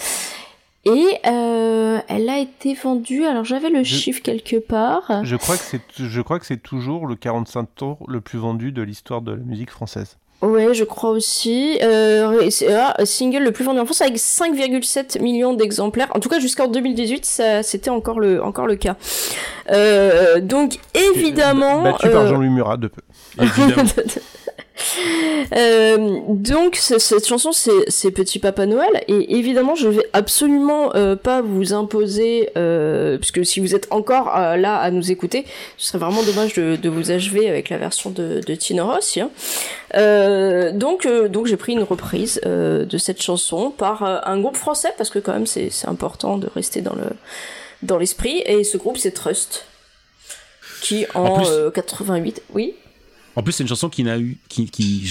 Et 0.86 1.20
euh, 1.26 2.00
elle 2.08 2.30
a 2.30 2.40
été 2.40 2.74
vendue. 2.74 3.26
Alors 3.26 3.46
j'avais 3.46 3.70
le 3.70 3.84
chiffre 3.84 4.22
quelque 4.22 4.58
part. 4.58 5.24
Je 5.24 5.36
crois 5.36 5.56
que 5.56 5.64
c'est, 5.64 5.82
je 5.98 6.22
crois 6.22 6.40
que 6.40 6.46
c'est 6.46 6.62
toujours 6.62 7.08
le 7.08 7.16
45 7.16 7.68
tours 7.76 7.98
le 8.08 8.20
plus 8.22 8.40
vendu 8.40 8.72
de 8.72 8.82
l'histoire 8.82 9.22
de 9.22 9.32
la 9.32 9.38
musique 9.38 9.72
française. 9.72 10.18
Ouais, 10.44 10.74
je 10.74 10.84
crois 10.84 11.12
aussi. 11.12 11.80
Euh, 11.82 12.50
ah, 12.70 13.06
single 13.06 13.44
le 13.44 13.52
plus 13.54 13.64
vendu 13.64 13.80
en 13.80 13.86
France 13.86 14.02
avec 14.02 14.18
5,7 14.18 15.22
millions 15.22 15.54
d'exemplaires. 15.54 16.10
En 16.14 16.20
tout 16.20 16.28
cas, 16.28 16.40
jusqu'en 16.40 16.68
2018, 16.68 17.26
ça, 17.26 17.64
c'était 17.64 17.90
encore 17.90 18.20
le, 18.20 18.44
encore 18.44 18.68
le 18.68 18.76
cas. 18.76 18.98
Euh, 19.72 20.42
donc, 20.42 20.80
évidemment. 20.94 21.84
Battu 21.84 22.10
par 22.10 22.24
euh, 22.24 22.28
Jean-Louis 22.28 22.50
Murat 22.50 22.76
de 22.76 22.90
peu. 22.90 23.02
Euh, 25.56 26.20
donc 26.30 26.76
cette 26.78 27.28
chanson 27.28 27.52
c'est 27.52 28.12
Petit 28.12 28.40
Papa 28.40 28.66
Noël. 28.66 29.04
Et 29.08 29.36
évidemment 29.38 29.76
je 29.76 29.88
vais 29.88 30.08
absolument 30.14 30.96
euh, 30.96 31.16
pas 31.16 31.42
vous 31.42 31.74
imposer 31.74 32.50
euh, 32.58 33.18
parce 33.18 33.32
que 33.32 33.44
si 33.44 33.60
vous 33.60 33.76
êtes 33.76 33.88
encore 33.92 34.36
euh, 34.36 34.56
là 34.56 34.78
à 34.78 34.90
nous 34.90 35.12
écouter 35.12 35.46
ce 35.78 35.88
serait 35.88 36.00
vraiment 36.00 36.24
dommage 36.24 36.54
de, 36.54 36.76
de 36.76 36.90
vous 36.90 37.12
achever 37.12 37.50
avec 37.50 37.70
la 37.70 37.78
version 37.78 38.10
de, 38.10 38.40
de 38.46 38.56
Tino 38.56 38.86
Rossi 38.90 39.22
hein. 39.22 39.30
Euh, 39.96 40.72
donc 40.72 41.06
euh, 41.06 41.28
donc 41.28 41.46
j'ai 41.46 41.58
pris 41.58 41.74
une 41.74 41.84
reprise 41.84 42.42
euh, 42.46 42.86
de 42.86 42.98
cette 42.98 43.22
chanson 43.22 43.70
par 43.70 44.02
un 44.28 44.40
groupe 44.40 44.58
français 44.58 44.94
parce 44.98 45.10
que 45.12 45.20
quand 45.20 45.34
même 45.34 45.46
c'est 45.48 45.70
c'est 45.70 45.88
important 45.90 46.38
de 46.38 46.48
rester 46.56 46.82
dans 46.82 46.96
le 46.96 47.06
dans 47.84 47.98
l'esprit. 47.98 48.42
Et 48.46 48.64
ce 48.64 48.78
groupe 48.78 48.98
c'est 48.98 49.12
Trust 49.12 49.66
qui 50.82 51.06
en, 51.14 51.26
En 51.26 51.36
plus- 51.38 51.48
euh, 51.50 51.70
88 51.70 52.42
oui 52.54 52.74
En 53.36 53.42
plus, 53.42 53.52
c'est 53.54 53.64
une 53.64 53.70
chanson 53.70 53.90
qui 53.90 54.04
n'a 54.04 54.18
eu, 54.20 54.38
qui, 54.48 54.66
qui 54.66 55.04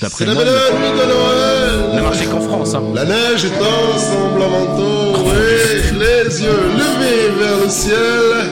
d'après 0.00 0.24
C'est 0.24 0.24
la 0.26 0.34
moi, 0.34 0.44
belle 0.44 0.52
ne- 0.54 0.78
nuit 0.78 0.92
de 0.98 1.04
Noël. 1.06 1.94
n'a 1.94 2.02
marché 2.02 2.24
qu'en 2.24 2.40
France. 2.40 2.74
hein. 2.74 2.82
La 2.94 3.04
neige 3.04 3.44
est 3.44 3.52
ensemble 3.60 4.42
en 4.42 4.48
manteau 4.48 5.30
et 5.34 5.92
les 5.92 6.42
yeux 6.42 6.60
levés 6.74 7.28
vers 7.38 7.58
le 7.62 7.68
ciel. 7.68 8.50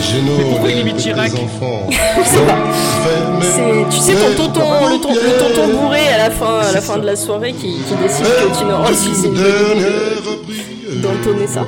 Je 0.00 0.42
Pourquoi 0.50 0.70
il 0.70 0.78
imite 0.78 0.96
Chirac 0.96 1.32
C'est, 3.42 3.90
tu 3.90 3.98
sais, 3.98 4.14
ton 4.14 4.34
tonton, 4.36 4.60
le, 4.90 4.98
ton- 5.00 5.14
le 5.14 5.38
tonton 5.38 5.68
bourré 5.78 6.08
à 6.08 6.16
la 6.16 6.30
fin, 6.30 6.60
à 6.60 6.72
la 6.72 6.80
fin 6.80 6.96
de 6.98 7.04
la 7.06 7.16
soirée 7.16 7.52
qui, 7.52 7.74
qui 7.86 7.94
décide 8.02 8.24
que 8.24 8.58
tu 8.58 8.64
n'auras 8.64 8.92
si 8.94 9.14
c'est 9.14 9.26
une 9.28 9.34
bonne 9.34 9.76
idée 9.76 10.96
de- 10.96 11.02
d'entonner 11.02 11.46
ça. 11.46 11.64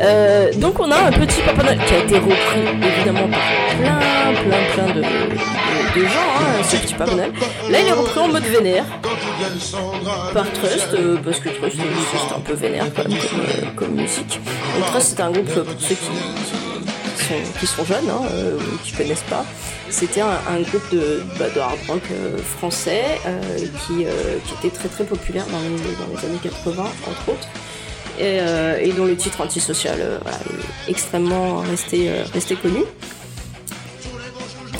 Euh, 0.00 0.52
donc 0.54 0.78
on 0.78 0.90
a 0.90 0.96
un 0.96 1.12
petit 1.12 1.40
Papa 1.42 1.74
qui 1.74 1.94
a 1.94 1.98
été 1.98 2.18
repris 2.18 2.60
évidemment 2.82 3.28
par 3.28 3.40
plein, 3.80 3.98
plein, 4.44 4.84
plein 4.84 4.94
de, 4.94 5.00
de, 5.00 6.00
de 6.00 6.06
gens, 6.06 6.30
hein, 6.38 6.62
ce 6.62 6.76
petit 6.76 6.94
Papa. 6.94 7.16
Là 7.16 7.80
il 7.80 7.86
est 7.88 7.92
repris 7.92 8.20
en 8.20 8.28
mode 8.28 8.44
vénère 8.44 8.84
par 10.32 10.50
Trust, 10.52 10.94
euh, 10.94 11.16
parce 11.24 11.40
que 11.40 11.48
Trust 11.48 11.76
euh, 11.80 11.82
c'est 12.12 12.34
un 12.34 12.40
peu 12.40 12.52
vénère 12.52 12.86
quand 12.94 13.08
même 13.08 13.18
comme, 13.18 13.40
euh, 13.40 13.66
comme 13.74 13.94
musique. 13.94 14.40
Trust 14.86 15.14
c'est 15.16 15.22
un 15.22 15.30
groupe 15.32 15.52
pour 15.52 15.64
ceux 15.80 15.94
qui, 15.96 16.10
qui 17.16 17.24
sont, 17.24 17.58
qui 17.58 17.66
sont 17.66 17.84
jeunes, 17.84 18.10
hein, 18.10 18.22
qui 18.84 18.92
connaissent 18.92 19.24
pas. 19.28 19.44
C'était 19.90 20.20
un, 20.20 20.38
un 20.48 20.60
groupe 20.60 20.88
de, 20.92 21.22
bah, 21.38 21.46
de 21.54 21.58
hard 21.60 21.78
rock 21.88 22.02
français 22.58 23.04
qui, 23.86 24.04
qui 24.04 24.66
était 24.66 24.76
très 24.76 24.88
très 24.88 25.04
populaire 25.04 25.44
dans 25.46 25.58
les, 25.58 25.68
dans 25.96 26.20
les 26.20 26.26
années 26.28 26.40
80 26.42 26.82
entre 26.82 27.28
autres. 27.32 27.48
Et, 28.18 28.40
euh, 28.40 28.78
et 28.80 28.92
dont 28.92 29.04
le 29.04 29.16
titre 29.16 29.40
antisocial 29.40 29.98
euh, 30.00 30.18
est 30.86 30.90
extrêmement 30.90 31.58
resté, 31.58 32.08
euh, 32.08 32.24
resté 32.32 32.56
connu. 32.56 32.80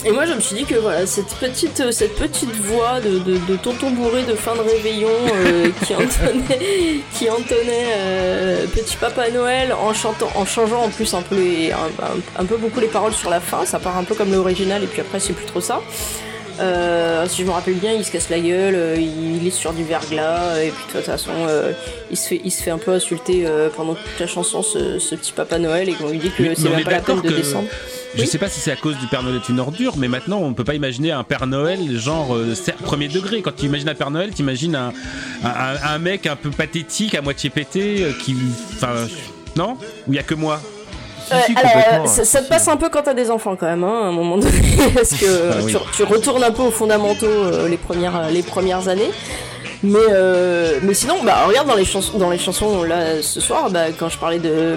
Et 0.05 0.11
moi 0.11 0.25
je 0.25 0.33
me 0.33 0.39
suis 0.39 0.55
dit 0.55 0.63
que 0.63 0.75
voilà 0.75 1.05
cette 1.05 1.33
petite 1.35 1.91
cette 1.91 2.15
petite 2.15 2.55
voix 2.55 3.01
de, 3.01 3.19
de, 3.19 3.55
tonton 3.57 3.91
bourré 3.91 4.23
de 4.23 4.33
fin 4.33 4.55
de 4.55 4.61
réveillon 4.61 5.09
qui 5.85 5.93
entonnait 5.93 6.99
qui 7.13 7.29
entonnait 7.29 8.65
petit 8.73 8.95
papa 8.95 9.29
Noël 9.29 9.73
en 9.73 9.89
en 9.89 10.45
changeant 10.45 10.83
en 10.83 10.89
plus 10.89 11.13
un 11.13 11.21
peu 11.21 11.35
un 12.37 12.45
peu 12.45 12.55
beaucoup 12.55 12.79
les 12.79 12.87
paroles 12.87 13.11
sur 13.11 13.29
la 13.29 13.41
fin 13.41 13.65
ça 13.65 13.77
part 13.77 13.97
un 13.97 14.05
peu 14.05 14.15
comme 14.15 14.31
l'original 14.31 14.81
et 14.85 14.87
puis 14.87 15.01
après 15.01 15.19
c'est 15.19 15.33
plus 15.33 15.45
trop 15.45 15.59
ça 15.59 15.81
euh, 16.59 17.25
si 17.27 17.41
je 17.41 17.47
me 17.47 17.51
rappelle 17.51 17.75
bien, 17.75 17.93
il 17.93 18.03
se 18.03 18.11
casse 18.11 18.29
la 18.29 18.39
gueule, 18.39 18.75
euh, 18.75 18.95
il 18.97 19.45
est 19.47 19.51
sur 19.51 19.73
du 19.73 19.83
verglas, 19.83 20.61
et 20.61 20.69
puis 20.71 20.83
de 20.87 20.91
toute 20.97 21.05
façon, 21.05 21.31
euh, 21.47 21.71
il, 22.11 22.17
se 22.17 22.27
fait, 22.29 22.41
il 22.43 22.51
se 22.51 22.61
fait 22.63 22.71
un 22.71 22.77
peu 22.77 22.91
insulter 22.91 23.45
euh, 23.45 23.69
pendant 23.75 23.93
toute 23.95 24.19
la 24.19 24.27
chanson, 24.27 24.61
ce, 24.61 24.99
ce 24.99 25.15
petit 25.15 25.31
Papa 25.31 25.57
Noël, 25.59 25.89
et 25.89 25.93
qu'on 25.93 26.09
lui 26.09 26.17
dit 26.19 26.31
que 26.31 26.53
c'est 26.55 26.69
pas 26.83 26.91
la 26.91 26.99
peine 27.01 27.21
de 27.21 27.29
descendre. 27.29 27.67
Je 28.15 28.21
Oui. 28.21 28.27
sais 28.27 28.39
pas 28.39 28.49
si 28.49 28.59
c'est 28.59 28.71
à 28.71 28.75
cause 28.75 28.97
du 28.97 29.05
Père 29.05 29.21
Noël 29.21 29.35
est 29.35 29.49
une 29.49 29.59
ordure, 29.59 29.95
mais 29.97 30.07
maintenant 30.07 30.39
on 30.41 30.53
peut 30.53 30.63
pas 30.63 30.73
imaginer 30.73 31.11
un 31.11 31.23
Père 31.23 31.45
Noël 31.45 31.79
genre 31.99 32.35
euh, 32.35 32.55
premier 32.81 33.07
degré. 33.07 33.43
Quand 33.43 33.55
tu 33.55 33.65
imagines 33.65 33.87
un 33.87 33.93
Père 33.93 34.09
Noël, 34.09 34.31
tu 34.33 34.41
imagines 34.41 34.75
un, 34.75 34.91
un, 35.43 35.47
un- 35.47 35.93
un 35.93 35.99
mec 35.99 36.25
un 36.25 36.35
peu 36.35 36.49
pathétique, 36.49 37.13
à 37.13 37.21
moitié 37.21 37.51
pété, 37.51 38.03
euh, 38.03 38.11
qui. 38.19 38.35
Enfin. 38.73 39.05
non? 39.55 39.77
Ou 40.07 40.13
il 40.13 40.15
y 40.15 40.19
a 40.19 40.23
que 40.23 40.33
moi? 40.33 40.59
Si, 41.45 41.55
alors, 41.55 42.03
euh, 42.03 42.05
ça, 42.07 42.25
ça 42.25 42.41
te 42.41 42.49
passe 42.49 42.67
un 42.67 42.77
peu 42.77 42.89
quand 42.89 43.03
t'as 43.03 43.13
des 43.13 43.29
enfants 43.29 43.55
quand 43.55 43.67
même, 43.67 43.83
hein, 43.83 44.01
à 44.03 44.05
un 44.07 44.11
moment 44.11 44.37
donné, 44.37 44.51
parce 44.95 45.11
que 45.11 45.25
euh, 45.25 45.51
Ah 45.53 45.61
oui. 45.63 45.75
tu, 45.95 46.03
retournes 46.03 46.43
un 46.43 46.51
peu 46.51 46.63
aux 46.63 46.71
fondamentaux 46.71 47.25
euh, 47.25 47.67
les, 47.67 47.77
premières, 47.77 48.17
euh, 48.17 48.29
les 48.29 48.43
premières 48.43 48.87
années. 48.87 49.11
Mais, 49.81 49.99
euh, 50.09 50.79
mais 50.81 50.93
sinon, 50.93 51.23
bah, 51.23 51.45
regarde 51.47 51.67
dans 51.67 51.75
les 51.75 51.85
chansons, 51.85 52.17
dans 52.17 52.29
les 52.29 52.37
chansons 52.37 52.83
là 52.83 53.21
ce 53.21 53.39
soir, 53.39 53.69
bah, 53.69 53.91
quand 53.97 54.09
je 54.09 54.17
parlais 54.17 54.39
de 54.39 54.75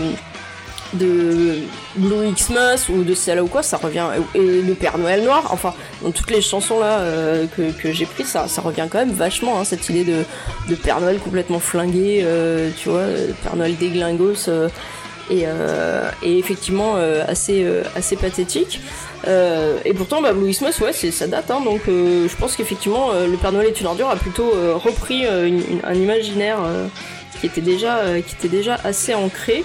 de 0.94 1.58
Blue 1.96 2.30
Xmas 2.32 2.86
ou 2.90 3.02
de 3.02 3.14
celle-là 3.14 3.42
ou 3.42 3.46
quoi, 3.46 3.62
ça 3.62 3.76
revient 3.76 4.06
et 4.34 4.62
le 4.62 4.74
Père 4.74 4.98
Noël 4.98 5.24
noir. 5.24 5.48
Enfin, 5.50 5.74
dans 6.02 6.10
toutes 6.10 6.30
les 6.30 6.42
chansons 6.42 6.80
là 6.80 7.00
euh, 7.00 7.46
que, 7.56 7.70
que 7.72 7.92
j'ai 7.92 8.06
prises, 8.06 8.28
ça, 8.28 8.48
ça 8.48 8.60
revient 8.60 8.86
quand 8.90 8.98
même 8.98 9.12
vachement 9.12 9.58
hein, 9.58 9.64
cette 9.64 9.88
idée 9.88 10.04
de, 10.04 10.24
de 10.68 10.74
Père 10.74 11.00
Noël 11.00 11.18
complètement 11.18 11.58
flingué, 11.58 12.22
euh, 12.24 12.70
tu 12.76 12.88
vois, 12.88 13.00
euh, 13.00 13.32
Père 13.42 13.56
Noël 13.56 13.76
déglingos. 13.76 14.48
Euh, 15.30 15.34
et, 15.34 15.42
euh, 15.46 16.10
et 16.22 16.38
effectivement 16.38 16.94
euh, 16.96 17.22
assez, 17.26 17.64
euh, 17.64 17.82
assez 17.96 18.16
pathétique. 18.16 18.80
Euh, 19.28 19.78
et 19.84 19.94
pourtant, 19.94 20.20
bah, 20.20 20.32
Blue 20.32 20.50
Xmas, 20.50 20.76
ouais, 20.80 20.92
c'est, 20.92 21.10
ça 21.12 21.26
date, 21.28 21.50
hein, 21.50 21.60
donc 21.64 21.82
euh, 21.88 22.28
je 22.28 22.36
pense 22.36 22.56
qu'effectivement, 22.56 23.12
euh, 23.12 23.26
le 23.28 23.36
Père 23.36 23.52
Noël 23.52 23.68
est 23.68 23.80
une 23.80 23.86
ordure 23.86 24.10
a 24.10 24.16
plutôt 24.16 24.52
euh, 24.54 24.74
repris 24.74 25.26
euh, 25.26 25.46
une- 25.46 25.58
une- 25.70 25.80
un 25.84 25.94
imaginaire 25.94 26.58
euh, 26.64 26.86
qui, 27.40 27.46
était 27.46 27.60
déjà, 27.60 27.98
euh, 27.98 28.20
qui 28.20 28.34
était 28.34 28.48
déjà 28.48 28.78
assez 28.82 29.14
ancré. 29.14 29.64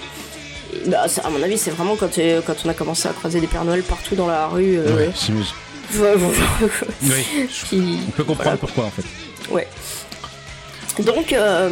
Et, 0.74 0.88
bah, 0.88 1.08
ça, 1.08 1.22
à 1.26 1.30
mon 1.30 1.42
avis, 1.42 1.58
c'est 1.58 1.70
vraiment 1.72 1.96
quand, 1.96 2.10
quand 2.46 2.54
on 2.64 2.68
a 2.68 2.74
commencé 2.74 3.08
à 3.08 3.12
croiser 3.12 3.40
des 3.40 3.46
Pères 3.48 3.64
Noël 3.64 3.82
partout 3.82 4.14
dans 4.14 4.28
la 4.28 4.46
rue. 4.46 4.78
euh, 4.78 4.96
Ouais, 5.96 6.14
Oui, 7.02 7.48
qui- 7.68 7.98
on 8.08 8.10
peut 8.12 8.24
comprendre 8.24 8.58
pourquoi 8.58 8.84
en 8.84 8.90
fait. 8.90 9.02
Ouais. 9.50 9.66
Donc, 11.00 11.32
euh, 11.32 11.68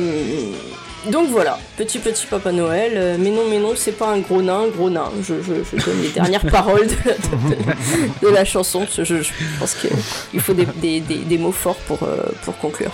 donc 1.10 1.28
voilà, 1.30 1.58
petit 1.76 1.98
petit 1.98 2.26
Papa 2.26 2.52
Noël. 2.52 2.92
euh, 2.96 3.16
mais 3.18 3.30
non, 3.30 3.42
mais 3.48 3.58
non, 3.58 3.72
c'est 3.76 3.92
pas 3.92 4.08
un 4.08 4.18
gros 4.18 4.42
nain, 4.42 4.66
gros 4.68 4.90
nain. 4.90 5.10
Je, 5.22 5.34
je, 5.42 5.54
je 5.76 5.84
donne 5.84 6.02
les 6.02 6.08
dernières 6.10 6.46
paroles 6.50 6.86
de 6.86 6.94
la, 7.04 7.14
de- 7.14 8.20
de 8.22 8.28
la 8.28 8.44
chanson. 8.44 8.80
parce 8.80 8.96
que 8.96 9.04
Je, 9.04 9.22
je 9.22 9.32
pense 9.58 9.74
qu'il 9.74 10.40
faut 10.40 10.54
des, 10.54 10.66
des, 10.76 11.00
des, 11.00 11.18
des 11.18 11.38
mots 11.38 11.52
forts 11.52 11.76
pour, 11.86 12.02
euh, 12.02 12.16
pour 12.44 12.56
conclure. 12.58 12.92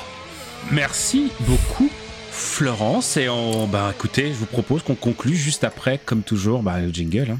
Merci 0.70 1.30
beaucoup. 1.40 1.90
Florence, 2.30 3.16
et 3.18 3.28
on, 3.28 3.66
bah 3.66 3.92
écoutez, 3.94 4.28
je 4.28 4.38
vous 4.38 4.46
propose 4.46 4.82
qu'on 4.82 4.94
conclue 4.94 5.36
juste 5.36 5.64
après, 5.64 5.98
comme 6.04 6.22
toujours, 6.22 6.62
bah, 6.62 6.78
le 6.80 6.88
jingle. 6.90 7.32
hein. 7.32 7.38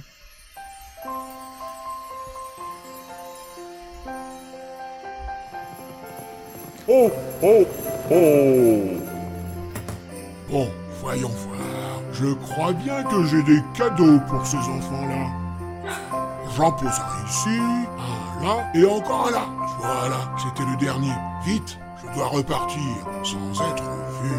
Oh, 6.89 7.11
oh, 7.43 7.67
oh 8.11 9.12
Bon, 10.53 10.69
voyons 11.01 11.31
voir. 11.31 12.03
Je 12.13 12.27
crois 12.35 12.75
bien 12.75 13.03
que 13.05 13.25
j'ai 13.25 13.43
des 13.43 13.63
cadeaux 13.73 14.19
pour 14.29 14.47
ces 14.47 14.59
enfants-là. 14.59 15.31
J'en 16.55 16.71
pose 16.73 16.89
un 16.89 17.27
ici, 17.27 17.59
un 17.59 18.45
là 18.45 18.71
et 18.75 18.85
encore 18.85 19.31
là. 19.31 19.47
Voilà, 19.79 20.31
c'était 20.37 20.69
le 20.71 20.77
dernier. 20.77 21.15
Vite, 21.47 21.79
je 22.03 22.15
dois 22.15 22.27
repartir 22.27 22.83
sans 23.25 23.63
être 23.63 23.83
vu. 24.23 24.31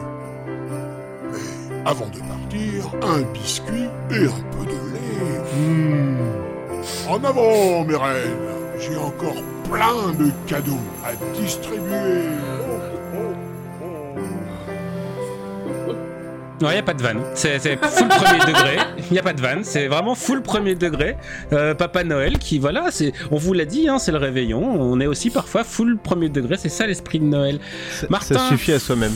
Mais 1.31 1.81
avant 1.84 2.06
de 2.06 2.19
partir, 2.19 2.91
un 3.02 3.22
biscuit 3.34 3.90
et 4.11 4.27
un 4.27 4.56
peu 4.56 4.65
de 4.68 4.94
lait. 4.94 5.57
Hmm. 5.57 7.10
En 7.10 7.23
avant, 7.23 7.84
mes 7.85 7.95
reines. 7.95 8.53
J'ai 8.80 8.98
encore 8.98 9.41
plein 9.68 10.11
de 10.19 10.30
cadeaux 10.45 10.77
à 11.03 11.15
distribuer. 11.35 12.27
Non, 16.64 16.69
il 16.69 16.73
n'y 16.76 16.80
a 16.80 16.84
pas 16.84 16.94
de 16.94 17.03
vanne. 17.03 17.19
C'est 17.34 17.60
c'est 17.60 17.77
full 17.85 18.07
premier 18.07 18.40
degré. 18.40 18.77
Il 18.99 19.11
n'y 19.11 19.19
a 19.19 19.22
pas 19.23 19.34
de 19.34 19.41
vanne. 19.41 19.64
C'est 19.65 19.88
vraiment 19.88 20.15
full 20.15 20.41
premier 20.41 20.76
degré. 20.76 21.18
Euh, 21.52 21.73
Papa 21.76 22.06
Noël 22.06 22.38
qui, 22.38 22.57
voilà, 22.57 22.85
c'est, 22.90 23.11
on 23.31 23.35
vous 23.38 23.52
l'a 23.52 23.65
dit, 23.65 23.90
hein, 23.90 23.99
c'est 23.99 24.14
le 24.14 24.18
réveillon. 24.18 24.64
On 24.64 24.99
est 25.02 25.06
aussi 25.07 25.30
parfois 25.30 25.65
full 25.65 25.98
premier 25.98 26.30
degré. 26.30 26.56
C'est 26.57 26.69
ça 26.69 26.88
l'esprit 26.88 27.19
de 27.19 27.26
Noël. 27.26 27.60
Martin, 28.10 28.35
Ça 28.35 28.48
suffit 28.48 28.72
à 28.72 28.80
soi-même. 28.80 29.11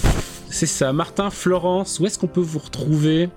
c'est 0.50 0.66
ça. 0.66 0.92
Martin, 0.92 1.30
Florence, 1.30 2.02
où 2.02 2.06
est-ce 2.06 2.20
qu'on 2.20 2.28
peut 2.28 2.42
vous 2.42 2.60
retrouver? 2.60 3.30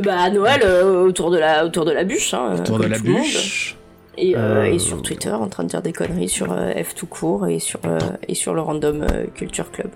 Bah, 0.00 0.20
à 0.20 0.30
Noël, 0.30 0.60
euh, 0.64 1.06
autour, 1.06 1.32
de 1.32 1.38
la, 1.38 1.64
autour 1.66 1.84
de 1.86 1.90
la 1.90 2.04
bûche. 2.04 2.34
Hein, 2.34 2.56
Autour 2.60 2.78
de 2.78 2.86
la 2.86 2.98
bûche. 3.00 3.76
Et, 4.16 4.36
euh, 4.36 4.38
Euh, 4.38 4.64
et 4.64 4.78
sur 4.78 5.02
Twitter, 5.02 5.30
en 5.32 5.48
train 5.48 5.64
de 5.64 5.68
dire 5.70 5.82
des 5.82 5.92
conneries 5.92 6.28
sur 6.28 6.52
euh, 6.52 6.72
F 6.82 6.94
tout 6.94 7.06
court 7.06 7.48
et 7.48 7.58
sur, 7.58 7.80
euh, 7.84 7.98
et 8.28 8.34
sur 8.34 8.54
le 8.54 8.60
Random 8.60 9.04
Culture 9.34 9.70
Club. 9.72 9.90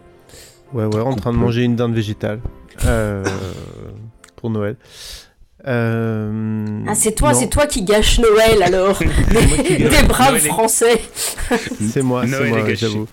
Ouais, 0.73 0.85
ouais, 0.85 1.01
en 1.01 1.15
train 1.17 1.33
de 1.33 1.39
manger 1.39 1.63
une 1.65 1.77
dinde 1.77 1.95
végétale. 1.95 2.41
euh, 2.85 3.25
pour 4.37 4.51
Noël. 4.51 4.77
Euh, 5.67 6.85
Ah, 6.87 6.95
c'est 6.95 7.13
toi, 7.15 7.35
c'est 7.35 7.49
toi 7.49 7.67
qui 7.67 7.83
gâche 7.83 8.19
Noël 8.19 8.63
alors 8.63 8.99
Des, 9.69 9.77
des 9.77 10.03
braves 10.09 10.31
Noël 10.33 10.41
français 10.43 11.01
C'est 11.81 12.03
moi, 12.03 12.25
c'est 12.27 12.49
moi, 12.49 12.75
j'avoue. 12.75 13.07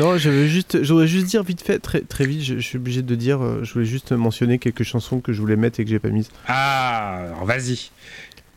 Non, 0.00 0.16
je 0.16 0.30
veux 0.30 0.46
juste, 0.46 0.82
je 0.82 0.92
voudrais 0.92 1.08
juste 1.08 1.26
dire 1.26 1.42
vite 1.42 1.60
fait, 1.60 1.78
très, 1.80 2.00
très 2.02 2.24
vite, 2.24 2.42
je, 2.42 2.54
je 2.56 2.60
suis 2.60 2.78
obligé 2.78 3.02
de 3.02 3.14
dire, 3.16 3.42
euh, 3.42 3.60
je 3.64 3.72
voulais 3.72 3.84
juste 3.84 4.12
mentionner 4.12 4.58
quelques 4.58 4.84
chansons 4.84 5.18
que 5.20 5.32
je 5.32 5.40
voulais 5.40 5.56
mettre 5.56 5.80
et 5.80 5.84
que 5.84 5.90
j'ai 5.90 5.98
pas 5.98 6.08
mises. 6.10 6.30
Ah, 6.46 7.22
alors 7.26 7.44
vas-y. 7.44 7.90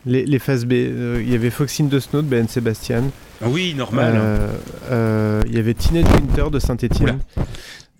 Les, 0.05 0.25
les 0.25 0.39
phases 0.39 0.65
B, 0.65 0.73
euh, 0.73 1.19
il 1.23 1.31
y 1.31 1.35
avait 1.35 1.49
Foxine 1.49 1.89
de 1.89 1.99
Snow 1.99 2.21
de 2.21 2.27
Ben 2.27 2.47
Sébastien. 2.47 3.03
Oui, 3.43 3.73
normal. 3.75 4.13
Euh, 4.15 4.47
euh, 4.91 5.41
Il 5.47 5.55
y 5.55 5.59
avait 5.59 5.73
Teenage 5.75 6.05
Winter 6.13 6.45
de 6.51 6.59
Saint-Etienne. 6.59 7.19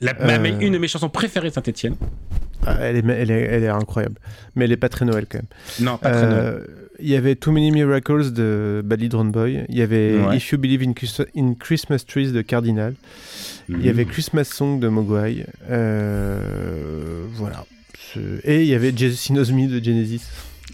La- 0.01 0.13
ma- 0.15 0.39
ma- 0.39 0.49
une 0.49 0.73
de 0.73 0.77
mes 0.77 0.87
chansons 0.87 1.09
préférées 1.09 1.49
de 1.49 1.53
Saint-Etienne. 1.53 1.95
Ah, 2.65 2.77
elle, 2.81 2.97
est, 2.97 3.03
elle, 3.07 3.31
est, 3.31 3.41
elle 3.41 3.63
est 3.63 3.67
incroyable. 3.69 4.15
Mais 4.55 4.65
elle 4.65 4.71
est 4.71 4.77
pas 4.77 4.89
très 4.89 5.05
Noël 5.05 5.25
quand 5.29 5.39
même. 5.39 5.47
Non, 5.79 5.97
pas 5.97 6.11
très 6.11 6.27
Noël. 6.27 6.67
Il 6.99 7.09
y 7.09 7.15
avait 7.15 7.35
Too 7.35 7.51
Many 7.51 7.71
Miracles 7.71 8.31
de 8.31 8.81
Badly 8.85 9.09
Drone 9.09 9.31
Boy. 9.31 9.65
Il 9.69 9.75
y 9.77 9.81
avait 9.81 10.17
Ouais. 10.19 10.37
If 10.37 10.51
You 10.51 10.59
Believe 10.59 10.83
in, 10.83 10.93
Christ- 10.93 11.25
in 11.35 11.55
Christmas 11.59 11.99
Trees 12.07 12.31
de 12.31 12.41
Cardinal. 12.43 12.93
Il 13.69 13.83
y 13.83 13.89
avait 13.89 14.05
Christmas 14.05 14.43
Song 14.43 14.79
de 14.79 14.87
Mogwai. 14.87 15.45
Euh, 15.69 17.25
voilà. 17.33 17.65
Et 18.43 18.61
il 18.61 18.67
y 18.67 18.75
avait 18.75 18.93
Jesus 18.95 19.51
Me 19.53 19.67
de 19.67 19.83
Genesis. 19.83 20.21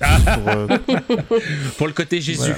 Ah. 0.01 0.17
Pour, 0.37 0.49
euh, 0.49 0.67
Pour 1.77 1.87
le 1.87 1.93
côté 1.93 2.19
Jésus. 2.21 2.51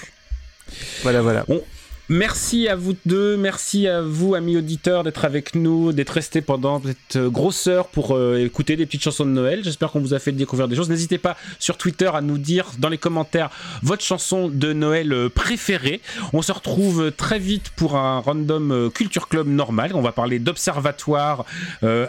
Voilà, 1.03 1.21
voilà. 1.21 1.43
voilà. 1.45 1.61
On, 1.61 1.63
Merci 2.11 2.67
à 2.67 2.75
vous 2.75 2.95
deux, 3.05 3.37
merci 3.37 3.87
à 3.87 4.01
vous, 4.01 4.33
amis 4.33 4.57
auditeurs, 4.57 5.03
d'être 5.03 5.25
avec 5.25 5.53
nous, 5.53 5.93
d'être 5.93 6.09
restés 6.09 6.41
pendant 6.41 6.81
cette 6.81 7.17
euh, 7.17 7.29
grosse 7.29 7.67
heure 7.67 7.87
pour 7.87 8.15
euh, 8.15 8.43
écouter 8.43 8.75
des 8.75 8.87
petites 8.87 9.03
chansons 9.03 9.27
de 9.27 9.29
Noël. 9.29 9.63
J'espère 9.63 9.91
qu'on 9.91 9.99
vous 9.99 10.15
a 10.15 10.19
fait 10.19 10.31
découvrir 10.31 10.67
des 10.67 10.75
choses. 10.75 10.89
N'hésitez 10.89 11.19
pas 11.19 11.37
sur 11.59 11.77
Twitter 11.77 12.09
à 12.11 12.21
nous 12.21 12.39
dire 12.39 12.65
dans 12.79 12.89
les 12.89 12.97
commentaires 12.97 13.51
votre 13.83 14.03
chanson 14.03 14.49
de 14.49 14.73
Noël 14.73 15.13
euh, 15.13 15.29
préférée. 15.29 16.01
On 16.33 16.41
se 16.41 16.51
retrouve 16.51 17.11
très 17.11 17.37
vite 17.37 17.69
pour 17.75 17.95
un 17.95 18.17
random 18.21 18.89
culture 18.91 19.27
club 19.27 19.47
normal. 19.47 19.91
On 19.93 20.01
va 20.01 20.11
parler 20.11 20.39
d'observatoire 20.39 21.45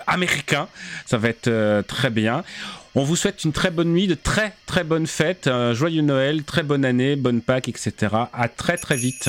américain. 0.06 0.68
Ça 1.05 1.18
va 1.18 1.28
être 1.28 1.82
très 1.86 2.09
bien. 2.09 2.43
On 2.94 3.05
vous 3.05 3.16
souhaite 3.16 3.44
une 3.44 3.52
très 3.52 3.70
bonne 3.70 3.93
nuit, 3.93 4.06
de 4.06 4.14
très 4.14 4.55
très 4.66 4.82
bonnes 4.82 5.06
fêtes, 5.06 5.51
joyeux 5.72 6.02
Noël, 6.02 6.43
très 6.44 6.62
bonne 6.62 6.85
année, 6.85 7.16
bonne 7.16 7.40
Pâques, 7.40 7.68
etc. 7.68 8.09
À 8.32 8.48
très 8.48 8.77
très 8.77 8.97
vite. 8.97 9.28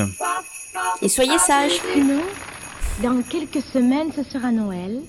Et 1.02 1.10
soyez 1.10 1.38
sages. 1.38 1.80
Dans 3.02 3.22
quelques 3.24 3.62
semaines, 3.62 4.12
ce 4.16 4.24
sera 4.24 4.52
Noël. 4.52 5.00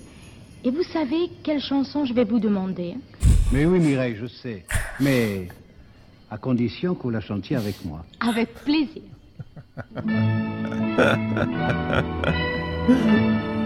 Et 0.65 0.71
vous 0.71 0.83
savez 0.85 1.31
quelle 1.43 1.61
chanson 1.61 2.05
je 2.05 2.15
vais 2.15 2.25
vous 2.25 2.39
demander? 2.39 2.95
Mais 3.53 3.67
oui, 3.67 3.81
Mireille, 3.81 4.17
je 4.21 4.27
sais. 4.27 4.65
Mais 5.01 5.49
à 6.31 6.39
condition 6.39 6.95
que 6.95 7.03
vous 7.03 7.11
la 7.11 7.21
chantiez 7.21 7.57
avec 7.57 7.85
moi. 7.85 8.05
Avec 8.21 8.55
plaisir. 8.55 9.03